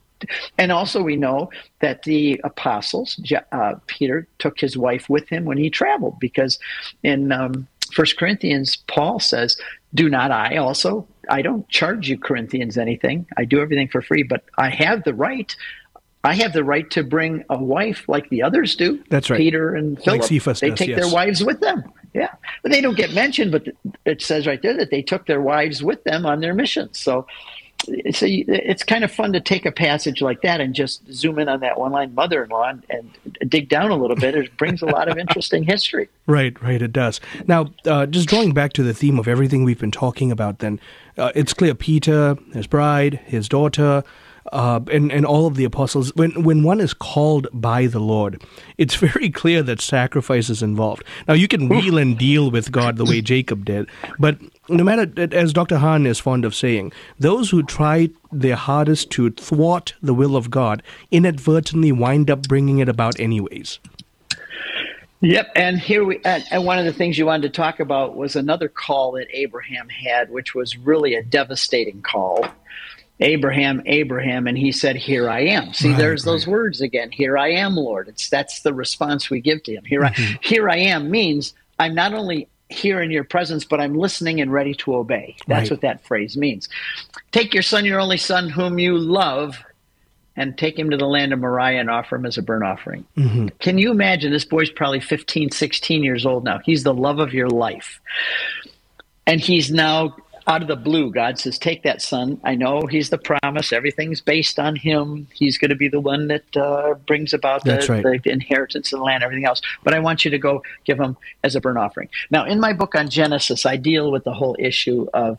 and 0.57 0.71
also, 0.71 1.01
we 1.01 1.15
know 1.15 1.49
that 1.79 2.03
the 2.03 2.41
apostles, 2.43 3.19
uh, 3.51 3.75
Peter 3.87 4.27
took 4.39 4.59
his 4.59 4.77
wife 4.77 5.09
with 5.09 5.27
him 5.29 5.45
when 5.45 5.57
he 5.57 5.69
traveled, 5.69 6.19
because 6.19 6.59
in 7.03 7.31
um, 7.31 7.67
First 7.93 8.17
Corinthians, 8.17 8.77
Paul 8.87 9.19
says, 9.19 9.57
"Do 9.93 10.09
not 10.09 10.31
I 10.31 10.57
also? 10.57 11.07
I 11.29 11.41
don't 11.41 11.67
charge 11.69 12.09
you 12.09 12.17
Corinthians 12.17 12.77
anything. 12.77 13.27
I 13.37 13.45
do 13.45 13.61
everything 13.61 13.89
for 13.89 14.01
free, 14.01 14.23
but 14.23 14.43
I 14.57 14.69
have 14.69 15.03
the 15.03 15.13
right. 15.13 15.55
I 16.23 16.33
have 16.35 16.53
the 16.53 16.63
right 16.63 16.89
to 16.91 17.03
bring 17.03 17.45
a 17.49 17.57
wife 17.57 18.05
like 18.07 18.29
the 18.29 18.43
others 18.43 18.75
do. 18.75 19.03
That's 19.09 19.29
right. 19.29 19.37
Peter 19.37 19.75
and 19.75 20.01
Philip. 20.01 20.21
Like 20.21 20.29
Cephas 20.29 20.59
they 20.59 20.69
does, 20.69 20.79
take 20.79 20.89
yes. 20.89 20.99
their 20.99 21.13
wives 21.13 21.43
with 21.43 21.59
them. 21.61 21.83
Yeah, 22.13 22.33
but 22.63 22.71
they 22.71 22.81
don't 22.81 22.97
get 22.97 23.13
mentioned. 23.13 23.51
But 23.51 23.67
it 24.05 24.21
says 24.21 24.47
right 24.47 24.61
there 24.61 24.75
that 24.77 24.89
they 24.89 25.01
took 25.01 25.27
their 25.27 25.41
wives 25.41 25.83
with 25.83 26.03
them 26.03 26.25
on 26.25 26.39
their 26.41 26.53
missions. 26.53 26.97
So 26.99 27.27
so 28.11 28.25
it's 28.27 28.83
kind 28.83 29.03
of 29.03 29.11
fun 29.11 29.33
to 29.33 29.39
take 29.39 29.65
a 29.65 29.71
passage 29.71 30.21
like 30.21 30.41
that 30.41 30.59
and 30.59 30.73
just 30.73 31.01
zoom 31.11 31.39
in 31.39 31.47
on 31.47 31.59
that 31.59 31.79
one 31.79 31.91
line 31.91 32.13
mother-in-law 32.15 32.69
and, 32.69 32.83
and 33.39 33.49
dig 33.49 33.69
down 33.69 33.91
a 33.91 33.95
little 33.95 34.15
bit 34.15 34.35
it 34.35 34.55
brings 34.57 34.81
a 34.81 34.85
lot 34.85 35.07
of 35.07 35.17
interesting 35.17 35.63
history 35.63 36.09
right 36.27 36.61
right 36.61 36.81
it 36.81 36.91
does 36.91 37.21
now 37.45 37.67
uh, 37.85 38.05
just 38.05 38.27
drawing 38.27 38.53
back 38.53 38.73
to 38.73 38.83
the 38.83 38.93
theme 38.93 39.19
of 39.19 39.27
everything 39.27 39.63
we've 39.63 39.79
been 39.79 39.91
talking 39.91 40.31
about 40.31 40.59
then 40.59 40.79
uh, 41.17 41.31
it's 41.35 41.53
clear 41.53 41.75
peter 41.75 42.35
his 42.53 42.67
bride 42.67 43.21
his 43.25 43.47
daughter 43.47 44.03
uh, 44.51 44.79
and 44.91 45.11
and 45.11 45.25
all 45.25 45.47
of 45.47 45.55
the 45.55 45.63
apostles, 45.63 46.15
when 46.15 46.43
when 46.43 46.63
one 46.63 46.79
is 46.79 46.93
called 46.93 47.47
by 47.53 47.87
the 47.87 47.99
Lord, 47.99 48.41
it's 48.77 48.95
very 48.95 49.29
clear 49.41 49.63
that 49.63 49.81
sacrifice 49.81 50.49
is 50.49 50.63
involved. 50.63 51.03
Now 51.27 51.33
you 51.33 51.47
can 51.47 51.69
wheel 51.69 51.97
and 51.97 52.17
deal 52.17 52.51
with 52.51 52.71
God 52.71 52.97
the 52.97 53.05
way 53.05 53.21
Jacob 53.21 53.65
did, 53.65 53.89
but 54.19 54.37
no 54.69 54.83
matter 54.83 55.09
as 55.33 55.53
Dr. 55.53 55.77
Hahn 55.77 56.05
is 56.05 56.19
fond 56.19 56.43
of 56.43 56.53
saying, 56.53 56.91
those 57.19 57.49
who 57.49 57.63
try 57.63 58.09
their 58.31 58.55
hardest 58.55 59.09
to 59.11 59.31
thwart 59.31 59.93
the 60.01 60.13
will 60.13 60.35
of 60.35 60.51
God 60.51 60.83
inadvertently 61.09 61.91
wind 61.91 62.29
up 62.29 62.47
bringing 62.47 62.79
it 62.79 62.89
about 62.89 63.19
anyways. 63.19 63.79
Yep, 65.21 65.51
and 65.55 65.79
here 65.79 66.03
we 66.03 66.21
and 66.23 66.63
one 66.63 66.77
of 66.77 66.85
the 66.85 66.93
things 66.93 67.17
you 67.17 67.25
wanted 67.25 67.51
to 67.51 67.57
talk 67.57 67.79
about 67.79 68.15
was 68.15 68.35
another 68.35 68.69
call 68.69 69.13
that 69.13 69.27
Abraham 69.33 69.89
had, 69.89 70.29
which 70.29 70.53
was 70.53 70.77
really 70.77 71.15
a 71.15 71.23
devastating 71.23 72.03
call. 72.03 72.45
Abraham, 73.19 73.81
Abraham, 73.85 74.47
and 74.47 74.57
he 74.57 74.71
said, 74.71 74.95
"Here 74.95 75.29
I 75.29 75.41
am." 75.41 75.73
See, 75.73 75.89
right, 75.89 75.97
there's 75.97 76.25
right. 76.25 76.31
those 76.33 76.47
words 76.47 76.81
again. 76.81 77.11
Here 77.11 77.37
I 77.37 77.51
am, 77.53 77.75
Lord. 77.75 78.07
It's 78.07 78.29
that's 78.29 78.61
the 78.61 78.73
response 78.73 79.29
we 79.29 79.41
give 79.41 79.63
to 79.63 79.73
him. 79.73 79.85
Here, 79.85 80.01
mm-hmm. 80.01 80.35
I, 80.35 80.39
here 80.41 80.69
I 80.69 80.77
am 80.77 81.09
means 81.09 81.53
I'm 81.79 81.95
not 81.95 82.13
only 82.13 82.47
here 82.69 83.01
in 83.01 83.11
your 83.11 83.23
presence, 83.23 83.63
but 83.65 83.79
I'm 83.79 83.95
listening 83.95 84.41
and 84.41 84.51
ready 84.51 84.73
to 84.75 84.95
obey. 84.95 85.35
That's 85.47 85.69
right. 85.69 85.71
what 85.71 85.81
that 85.81 86.03
phrase 86.05 86.35
means. 86.37 86.69
Take 87.31 87.53
your 87.53 87.63
son, 87.63 87.85
your 87.85 87.99
only 87.99 88.17
son, 88.17 88.49
whom 88.49 88.77
you 88.77 88.97
love, 88.97 89.63
and 90.35 90.57
take 90.57 90.77
him 90.77 90.89
to 90.89 90.97
the 90.97 91.07
land 91.07 91.33
of 91.33 91.39
Moriah 91.39 91.79
and 91.79 91.89
offer 91.89 92.17
him 92.17 92.25
as 92.25 92.37
a 92.37 92.41
burnt 92.41 92.63
offering. 92.63 93.05
Mm-hmm. 93.17 93.47
Can 93.59 93.77
you 93.77 93.89
imagine? 93.91 94.31
This 94.31 94.45
boy's 94.45 94.69
probably 94.69 94.99
15, 94.99 95.51
16 95.51 96.03
years 96.03 96.25
old 96.25 96.43
now. 96.43 96.59
He's 96.63 96.83
the 96.83 96.93
love 96.93 97.19
of 97.19 97.33
your 97.33 97.49
life. 97.49 97.99
And 99.25 99.41
he's 99.41 99.71
now 99.71 100.15
out 100.47 100.61
of 100.61 100.67
the 100.69 100.75
blue, 100.75 101.11
God 101.11 101.37
says, 101.37 101.59
Take 101.59 101.83
that 101.83 102.01
son. 102.01 102.39
I 102.43 102.55
know 102.55 102.87
he's 102.87 103.09
the 103.09 103.17
promise. 103.17 103.73
Everything's 103.73 104.21
based 104.21 104.57
on 104.57 104.75
him. 104.75 105.27
He's 105.33 105.57
going 105.57 105.69
to 105.69 105.75
be 105.75 105.89
the 105.89 105.99
one 105.99 106.29
that 106.29 106.55
uh, 106.55 106.93
brings 107.05 107.33
about 107.33 107.65
the, 107.65 107.85
right. 107.89 108.23
the, 108.23 108.31
inheritance 108.31 108.93
of 108.93 108.99
the 108.99 109.03
land, 109.03 109.23
everything 109.23 109.45
else. 109.45 109.61
But 109.83 109.93
I 109.93 109.99
want 109.99 110.23
you 110.23 110.31
to 110.31 110.37
go 110.37 110.63
give 110.85 110.99
him 110.99 111.17
as 111.43 111.55
a 111.55 111.61
burnt 111.61 111.77
offering. 111.77 112.09
Now, 112.31 112.45
in 112.45 112.59
my 112.59 112.71
book 112.71 112.95
on 112.95 113.09
Genesis, 113.09 113.65
I 113.65 113.75
deal 113.75 114.09
with 114.09 114.23
the 114.23 114.33
whole 114.33 114.55
issue 114.57 115.07
of 115.13 115.37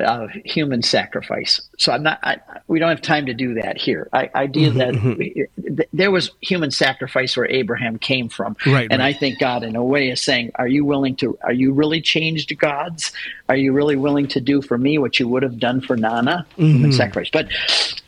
uh, 0.00 0.26
human 0.44 0.82
sacrifice. 0.82 1.60
So 1.78 1.92
I'm 1.92 2.02
not. 2.02 2.18
I, 2.22 2.38
we 2.66 2.78
don't 2.78 2.88
have 2.88 3.02
time 3.02 3.26
to 3.26 3.34
do 3.34 3.54
that 3.54 3.76
here. 3.76 4.08
I, 4.12 4.28
I 4.34 4.46
deal 4.46 4.72
mm-hmm, 4.72 4.78
that 4.78 4.94
mm-hmm. 4.94 5.80
there 5.92 6.10
was 6.10 6.30
human 6.40 6.72
sacrifice 6.72 7.36
where 7.36 7.48
Abraham 7.48 7.98
came 7.98 8.28
from, 8.28 8.56
right, 8.66 8.88
and 8.90 9.00
right. 9.00 9.14
I 9.14 9.18
think 9.18 9.38
God, 9.38 9.62
in 9.62 9.76
a 9.76 9.84
way, 9.84 10.10
is 10.10 10.20
saying, 10.20 10.50
"Are 10.56 10.66
you 10.66 10.84
willing 10.84 11.14
to? 11.16 11.38
Are 11.42 11.52
you 11.52 11.72
really 11.72 12.00
changed 12.00 12.56
gods? 12.58 13.12
Are 13.48 13.56
you 13.56 13.72
really 13.72 13.96
willing 13.96 14.26
to 14.28 14.40
do 14.40 14.62
for 14.62 14.76
me 14.76 14.98
what 14.98 15.20
you 15.20 15.28
would 15.28 15.44
have 15.44 15.58
done 15.60 15.80
for 15.80 15.96
Nanna? 15.96 16.44
Mm-hmm. 16.52 16.66
Human 16.66 16.92
sacrifice." 16.92 17.30
But 17.30 17.48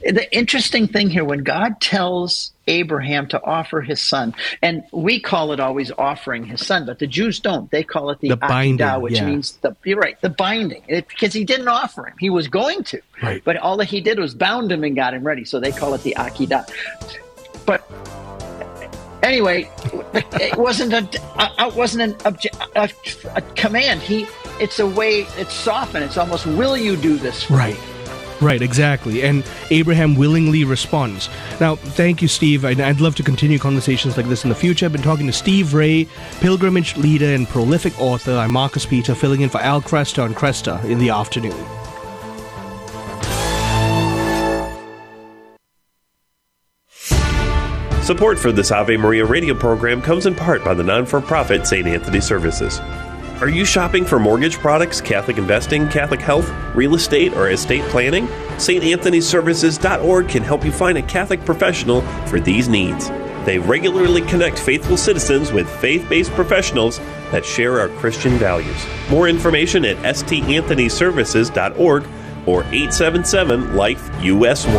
the 0.00 0.26
interesting 0.36 0.88
thing 0.88 1.08
here, 1.08 1.24
when 1.24 1.44
God 1.44 1.80
tells 1.80 2.52
Abraham 2.66 3.26
to 3.28 3.42
offer 3.42 3.80
his 3.80 4.00
son. 4.00 4.34
And 4.62 4.84
we 4.92 5.20
call 5.20 5.52
it 5.52 5.60
always 5.60 5.90
offering 5.96 6.44
his 6.44 6.64
son, 6.64 6.86
but 6.86 6.98
the 6.98 7.06
Jews 7.06 7.40
don't. 7.40 7.70
They 7.70 7.82
call 7.82 8.10
it 8.10 8.20
the, 8.20 8.30
the 8.30 8.36
binding, 8.36 9.00
which 9.00 9.14
yeah. 9.14 9.26
means 9.26 9.52
the 9.62 9.76
you're 9.84 9.98
right, 9.98 10.20
the 10.20 10.30
binding. 10.30 10.82
because 10.88 11.32
he 11.32 11.44
didn't 11.44 11.68
offer 11.68 12.06
him. 12.06 12.14
He 12.18 12.30
was 12.30 12.48
going 12.48 12.84
to. 12.84 13.00
Right. 13.22 13.42
But 13.44 13.56
all 13.56 13.76
that 13.78 13.86
he 13.86 14.00
did 14.00 14.18
was 14.18 14.34
bound 14.34 14.70
him 14.70 14.84
and 14.84 14.94
got 14.96 15.14
him 15.14 15.24
ready. 15.24 15.44
So 15.44 15.60
they 15.60 15.72
call 15.72 15.94
it 15.94 16.02
the 16.02 16.14
Akedah. 16.16 16.68
But 17.64 17.90
anyway, 19.22 19.70
it 20.14 20.56
wasn't 20.56 20.92
a, 20.92 21.08
it 21.62 21.74
wasn't 21.74 22.02
an 22.02 22.14
obje- 22.20 22.54
a, 22.76 23.36
a 23.36 23.42
command. 23.54 24.00
He 24.00 24.26
it's 24.60 24.78
a 24.78 24.86
way 24.86 25.26
it's 25.36 25.54
softened. 25.54 26.04
It's 26.04 26.16
almost 26.16 26.46
will 26.46 26.76
you 26.76 26.96
do 26.96 27.16
this? 27.16 27.50
right. 27.50 27.74
Me? 27.74 27.95
Right, 28.40 28.60
exactly. 28.60 29.22
And 29.22 29.44
Abraham 29.70 30.14
willingly 30.14 30.64
responds. 30.64 31.28
Now, 31.58 31.76
thank 31.76 32.20
you, 32.20 32.28
Steve. 32.28 32.64
I'd 32.64 33.00
love 33.00 33.14
to 33.16 33.22
continue 33.22 33.58
conversations 33.58 34.16
like 34.16 34.26
this 34.26 34.44
in 34.44 34.50
the 34.50 34.54
future. 34.54 34.84
I've 34.86 34.92
been 34.92 35.02
talking 35.02 35.26
to 35.26 35.32
Steve 35.32 35.72
Ray, 35.72 36.06
pilgrimage 36.40 36.96
leader 36.96 37.34
and 37.34 37.48
prolific 37.48 37.98
author. 37.98 38.36
I'm 38.36 38.52
Marcus 38.52 38.84
Peter, 38.84 39.14
filling 39.14 39.40
in 39.40 39.48
for 39.48 39.60
Al 39.60 39.80
Kresta 39.80 40.22
on 40.22 40.34
Kresta 40.34 40.84
in 40.84 40.98
the 40.98 41.10
afternoon. 41.10 41.56
Support 48.06 48.38
for 48.38 48.52
this 48.52 48.70
Ave 48.70 48.96
Maria 48.98 49.24
radio 49.24 49.52
program 49.52 50.00
comes 50.00 50.26
in 50.26 50.34
part 50.34 50.64
by 50.64 50.74
the 50.74 50.84
non 50.84 51.06
for 51.06 51.20
profit 51.20 51.66
St. 51.66 51.88
Anthony 51.88 52.20
Services. 52.20 52.80
Are 53.40 53.48
you 53.50 53.64
shopping 53.66 54.06
for 54.06 54.18
mortgage 54.18 54.56
products, 54.56 55.02
Catholic 55.02 55.36
investing, 55.36 55.90
Catholic 55.90 56.22
health, 56.22 56.50
real 56.74 56.94
estate, 56.94 57.34
or 57.34 57.50
estate 57.50 57.82
planning? 57.90 58.28
StAnthonyServices.org 58.56 60.26
can 60.26 60.42
help 60.42 60.64
you 60.64 60.72
find 60.72 60.96
a 60.96 61.02
Catholic 61.02 61.44
professional 61.44 62.00
for 62.28 62.40
these 62.40 62.66
needs. 62.66 63.10
They 63.44 63.58
regularly 63.58 64.22
connect 64.22 64.58
faithful 64.58 64.96
citizens 64.96 65.52
with 65.52 65.68
faith 65.80 66.08
based 66.08 66.32
professionals 66.32 66.96
that 67.30 67.44
share 67.44 67.78
our 67.78 67.90
Christian 67.90 68.38
values. 68.38 68.86
More 69.10 69.28
information 69.28 69.84
at 69.84 69.98
StAnthonyServices.org 69.98 72.04
or 72.46 72.62
877 72.62 73.76
Life 73.76 74.10
US 74.22 74.66
1. 74.66 74.76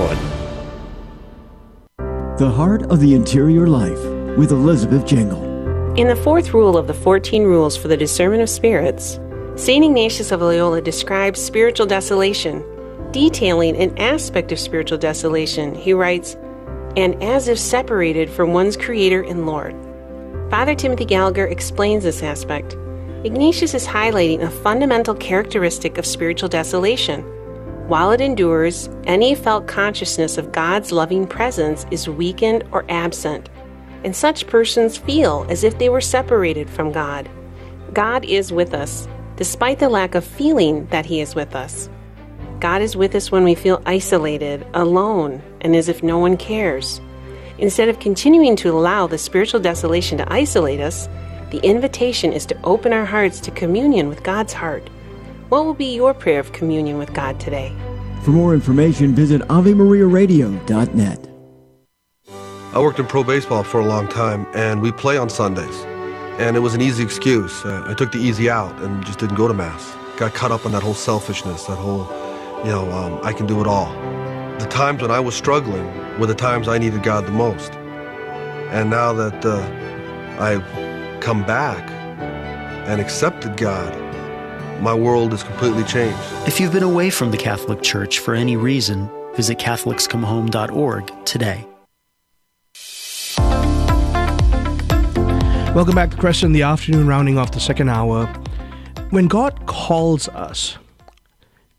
The 2.37 2.49
Heart 2.49 2.91
of 2.91 3.01
the 3.01 3.13
Interior 3.13 3.67
Life 3.67 4.03
with 4.35 4.49
Elizabeth 4.49 5.05
Jingle. 5.05 5.46
In 5.97 6.07
the 6.07 6.15
fourth 6.15 6.53
rule 6.53 6.77
of 6.77 6.85
the 6.85 6.93
14 6.93 7.43
rules 7.43 7.75
for 7.75 7.87
the 7.87 7.97
discernment 7.97 8.43
of 8.43 8.51
spirits, 8.51 9.19
St. 9.55 9.83
Ignatius 9.83 10.31
of 10.31 10.41
Loyola 10.41 10.79
describes 10.79 11.41
spiritual 11.41 11.87
desolation. 11.87 12.63
Detailing 13.09 13.75
an 13.75 13.97
aspect 13.97 14.51
of 14.51 14.59
spiritual 14.59 14.99
desolation, 14.99 15.73
he 15.73 15.93
writes, 15.93 16.35
and 16.95 17.15
as 17.23 17.47
if 17.47 17.57
separated 17.57 18.29
from 18.29 18.53
one's 18.53 18.77
Creator 18.77 19.23
and 19.23 19.47
Lord. 19.47 19.75
Father 20.51 20.75
Timothy 20.75 21.03
Gallagher 21.03 21.47
explains 21.47 22.03
this 22.03 22.21
aspect. 22.21 22.73
Ignatius 23.23 23.73
is 23.73 23.87
highlighting 23.87 24.43
a 24.43 24.51
fundamental 24.51 25.15
characteristic 25.15 25.97
of 25.97 26.05
spiritual 26.05 26.47
desolation. 26.47 27.23
While 27.87 28.11
it 28.11 28.21
endures, 28.21 28.87
any 29.05 29.33
felt 29.33 29.65
consciousness 29.65 30.37
of 30.37 30.51
God's 30.51 30.91
loving 30.91 31.25
presence 31.25 31.87
is 31.89 32.07
weakened 32.07 32.65
or 32.71 32.85
absent 32.87 33.49
and 34.07 34.15
such 34.15 34.47
persons 34.47 34.95
feel 34.95 35.45
as 35.49 35.65
if 35.65 35.77
they 35.79 35.89
were 35.89 35.99
separated 35.99 36.69
from 36.69 36.93
God. 36.93 37.29
God 37.91 38.23
is 38.23 38.53
with 38.53 38.73
us, 38.73 39.05
despite 39.35 39.79
the 39.79 39.89
lack 39.89 40.15
of 40.15 40.23
feeling 40.23 40.85
that 40.91 41.05
He 41.05 41.19
is 41.19 41.35
with 41.35 41.53
us. 41.57 41.89
God 42.61 42.81
is 42.81 42.95
with 42.95 43.15
us 43.15 43.33
when 43.33 43.43
we 43.43 43.53
feel 43.53 43.83
isolated, 43.85 44.65
alone, 44.73 45.43
and 45.59 45.75
as 45.75 45.89
if 45.89 46.03
no 46.03 46.19
one 46.19 46.37
cares. 46.37 47.01
Instead 47.57 47.89
of 47.89 47.99
continuing 47.99 48.55
to 48.55 48.69
allow 48.69 49.07
the 49.07 49.17
spiritual 49.17 49.59
desolation 49.59 50.17
to 50.19 50.33
isolate 50.33 50.79
us, 50.79 51.09
the 51.51 51.59
invitation 51.59 52.31
is 52.31 52.45
to 52.45 52.57
open 52.63 52.93
our 52.93 53.03
hearts 53.05 53.41
to 53.41 53.51
communion 53.51 54.07
with 54.07 54.23
God's 54.23 54.53
heart. 54.53 54.87
What 55.49 55.65
will 55.65 55.73
be 55.73 55.93
your 55.93 56.13
prayer 56.13 56.39
of 56.39 56.53
communion 56.53 56.97
with 56.97 57.13
God 57.13 57.41
today? 57.41 57.75
For 58.23 58.31
more 58.31 58.53
information, 58.53 59.13
visit 59.13 59.41
AveMariaRadio.net. 59.41 61.26
I 62.77 62.79
worked 62.79 62.99
in 62.99 63.07
pro 63.07 63.23
baseball 63.23 63.63
for 63.63 63.79
a 63.79 63.85
long 63.87 64.07
time, 64.07 64.45
and 64.53 64.83
we 64.83 64.91
play 64.91 65.17
on 65.17 65.31
Sundays. 65.31 65.83
And 66.37 66.55
it 66.55 66.59
was 66.59 66.75
an 66.75 66.81
easy 66.81 67.01
excuse. 67.01 67.65
Uh, 67.65 67.83
I 67.87 67.95
took 67.95 68.11
the 68.11 68.19
easy 68.19 68.51
out 68.51 68.71
and 68.83 69.03
just 69.03 69.17
didn't 69.17 69.35
go 69.35 69.47
to 69.47 69.53
Mass. 69.55 69.95
Got 70.17 70.35
caught 70.35 70.51
up 70.51 70.63
in 70.63 70.73
that 70.73 70.83
whole 70.83 70.93
selfishness, 70.93 71.65
that 71.65 71.77
whole, 71.77 72.07
you 72.63 72.69
know, 72.69 72.87
um, 72.91 73.19
I 73.23 73.33
can 73.33 73.47
do 73.47 73.61
it 73.61 73.65
all. 73.65 73.91
The 74.59 74.67
times 74.69 75.01
when 75.01 75.09
I 75.09 75.19
was 75.19 75.33
struggling 75.33 75.87
were 76.19 76.27
the 76.27 76.35
times 76.35 76.67
I 76.67 76.77
needed 76.77 77.01
God 77.01 77.25
the 77.25 77.31
most. 77.31 77.71
And 77.71 78.91
now 78.91 79.11
that 79.11 79.43
uh, 79.43 80.39
I've 80.39 81.19
come 81.19 81.43
back 81.47 81.89
and 82.87 83.01
accepted 83.01 83.57
God, 83.57 83.91
my 84.83 84.93
world 84.93 85.31
has 85.31 85.41
completely 85.41 85.83
changed. 85.83 86.19
If 86.45 86.59
you've 86.59 86.73
been 86.73 86.83
away 86.83 87.09
from 87.09 87.31
the 87.31 87.37
Catholic 87.37 87.81
Church 87.81 88.19
for 88.19 88.35
any 88.35 88.55
reason, 88.55 89.09
visit 89.33 89.57
CatholicsComeHome.org 89.57 91.25
today. 91.25 91.66
Welcome 95.77 95.93
back 95.93 96.09
to 96.09 96.17
Kresta 96.17 96.45
in 96.45 96.53
the 96.53 96.63
afternoon, 96.63 97.05
rounding 97.05 97.37
off 97.37 97.51
the 97.51 97.59
second 97.59 97.89
hour. 97.89 98.25
When 99.11 99.27
God 99.27 99.67
calls 99.67 100.27
us, 100.29 100.79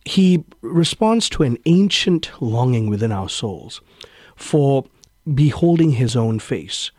He 0.05 0.45
responds 0.62 1.29
to 1.31 1.43
an 1.43 1.59
ancient 1.66 2.31
longing 2.41 2.89
within 2.89 3.11
our 3.11 3.29
souls 3.29 3.81
for 4.37 4.85
beholding 5.35 5.91
His 5.91 6.15
own 6.15 6.39
face. 6.39 6.93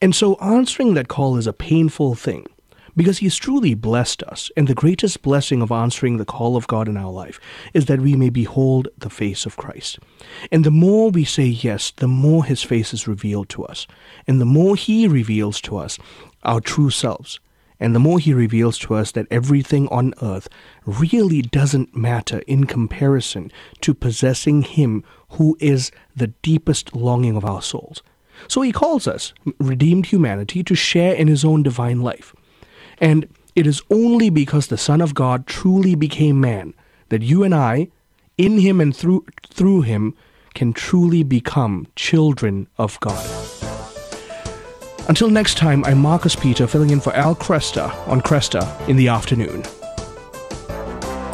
And 0.00 0.14
so 0.14 0.36
answering 0.36 0.94
that 0.94 1.08
call 1.08 1.36
is 1.36 1.46
a 1.46 1.52
painful 1.52 2.14
thing 2.14 2.46
because 2.96 3.18
He's 3.18 3.36
truly 3.36 3.74
blessed 3.74 4.22
us. 4.22 4.50
And 4.56 4.66
the 4.66 4.74
greatest 4.74 5.20
blessing 5.20 5.60
of 5.60 5.70
answering 5.70 6.16
the 6.16 6.24
call 6.24 6.56
of 6.56 6.66
God 6.66 6.88
in 6.88 6.96
our 6.96 7.12
life 7.12 7.38
is 7.74 7.84
that 7.84 8.00
we 8.00 8.16
may 8.16 8.30
behold 8.30 8.88
the 8.96 9.10
face 9.10 9.44
of 9.44 9.58
Christ. 9.58 9.98
And 10.50 10.64
the 10.64 10.70
more 10.70 11.10
we 11.10 11.26
say 11.26 11.44
yes, 11.44 11.90
the 11.90 12.08
more 12.08 12.46
His 12.46 12.62
face 12.62 12.94
is 12.94 13.06
revealed 13.06 13.50
to 13.50 13.64
us. 13.66 13.86
And 14.26 14.40
the 14.40 14.46
more 14.46 14.74
He 14.74 15.06
reveals 15.06 15.60
to 15.60 15.76
us, 15.76 15.98
our 16.46 16.60
true 16.60 16.90
selves. 16.90 17.40
And 17.78 17.94
the 17.94 18.00
more 18.00 18.18
he 18.18 18.32
reveals 18.32 18.78
to 18.78 18.94
us 18.94 19.12
that 19.12 19.26
everything 19.30 19.86
on 19.88 20.14
earth 20.22 20.48
really 20.86 21.42
doesn't 21.42 21.94
matter 21.94 22.38
in 22.46 22.64
comparison 22.64 23.52
to 23.82 23.92
possessing 23.92 24.62
him 24.62 25.04
who 25.30 25.58
is 25.60 25.90
the 26.14 26.28
deepest 26.28 26.96
longing 26.96 27.36
of 27.36 27.44
our 27.44 27.60
souls. 27.60 28.02
So 28.48 28.62
he 28.62 28.72
calls 28.72 29.06
us, 29.06 29.34
redeemed 29.58 30.06
humanity, 30.06 30.62
to 30.64 30.74
share 30.74 31.14
in 31.14 31.28
his 31.28 31.44
own 31.44 31.62
divine 31.62 32.00
life. 32.00 32.34
And 32.98 33.28
it 33.54 33.66
is 33.66 33.82
only 33.90 34.30
because 34.30 34.68
the 34.68 34.78
Son 34.78 35.00
of 35.00 35.14
God 35.14 35.46
truly 35.46 35.94
became 35.94 36.40
man 36.40 36.74
that 37.08 37.22
you 37.22 37.42
and 37.42 37.54
I, 37.54 37.88
in 38.38 38.58
him 38.58 38.80
and 38.80 38.94
through, 38.94 39.26
through 39.48 39.82
him, 39.82 40.14
can 40.54 40.72
truly 40.72 41.22
become 41.22 41.86
children 41.94 42.68
of 42.78 42.98
God. 43.00 43.75
Until 45.08 45.30
next 45.30 45.56
time, 45.56 45.84
I'm 45.84 45.98
Marcus 45.98 46.34
Peter 46.34 46.66
filling 46.66 46.90
in 46.90 47.00
for 47.00 47.14
Al 47.14 47.36
Kresta 47.36 47.94
on 48.08 48.20
Kresta 48.20 48.88
in 48.88 48.96
the 48.96 49.08
afternoon. 49.08 49.62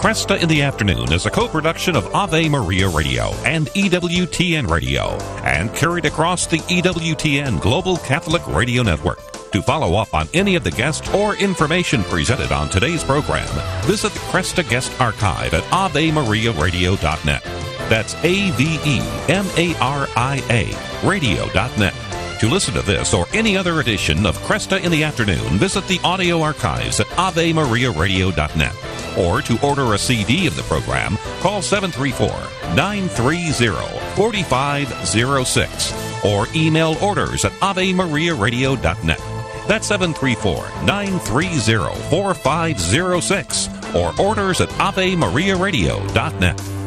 Kresta 0.02 0.42
in 0.42 0.48
the 0.48 0.62
Afternoon 0.62 1.12
is 1.12 1.26
a 1.26 1.30
co 1.30 1.46
production 1.46 1.94
of 1.94 2.12
Ave 2.12 2.48
Maria 2.48 2.88
Radio 2.88 3.30
and 3.44 3.68
EWTN 3.68 4.68
Radio 4.68 5.10
and 5.44 5.72
carried 5.74 6.06
across 6.06 6.44
the 6.46 6.58
EWTN 6.58 7.60
Global 7.60 7.96
Catholic 7.98 8.44
Radio 8.48 8.82
Network. 8.82 9.20
To 9.52 9.62
follow 9.62 9.94
up 9.94 10.12
on 10.12 10.28
any 10.34 10.56
of 10.56 10.64
the 10.64 10.72
guests 10.72 11.08
or 11.14 11.36
information 11.36 12.02
presented 12.04 12.50
on 12.50 12.68
today's 12.68 13.04
program, 13.04 13.48
visit 13.84 14.12
the 14.12 14.18
Kresta 14.18 14.68
Guest 14.68 14.90
Archive 15.00 15.54
at 15.54 15.62
AveMariaRadio.net. 15.64 17.44
That's 17.88 18.14
A 18.16 18.50
V 18.50 18.80
E 18.84 19.00
M 19.28 19.46
A 19.56 19.74
R 19.78 20.08
I 20.16 20.42
A 20.50 21.06
Radio.net. 21.06 22.11
To 22.42 22.48
listen 22.48 22.74
to 22.74 22.82
this 22.82 23.14
or 23.14 23.26
any 23.32 23.56
other 23.56 23.78
edition 23.78 24.26
of 24.26 24.36
Kresta 24.38 24.82
in 24.82 24.90
the 24.90 25.04
Afternoon, 25.04 25.58
visit 25.58 25.86
the 25.86 26.00
audio 26.02 26.42
archives 26.42 26.98
at 26.98 27.06
AveMariaRadio.net. 27.06 28.74
Or 29.16 29.40
to 29.42 29.64
order 29.64 29.94
a 29.94 29.98
CD 29.98 30.48
of 30.48 30.56
the 30.56 30.62
program, 30.62 31.18
call 31.38 31.62
734 31.62 32.26
930 32.74 33.52
4506 34.16 36.24
or 36.24 36.48
email 36.52 36.96
orders 37.00 37.44
at 37.44 37.52
AveMariaRadio.net. 37.60 39.20
That's 39.68 39.86
734 39.86 40.84
930 40.84 41.94
4506 42.10 43.68
or 43.94 44.20
orders 44.20 44.60
at 44.60 44.68
AveMariaRadio.net. 44.70 46.81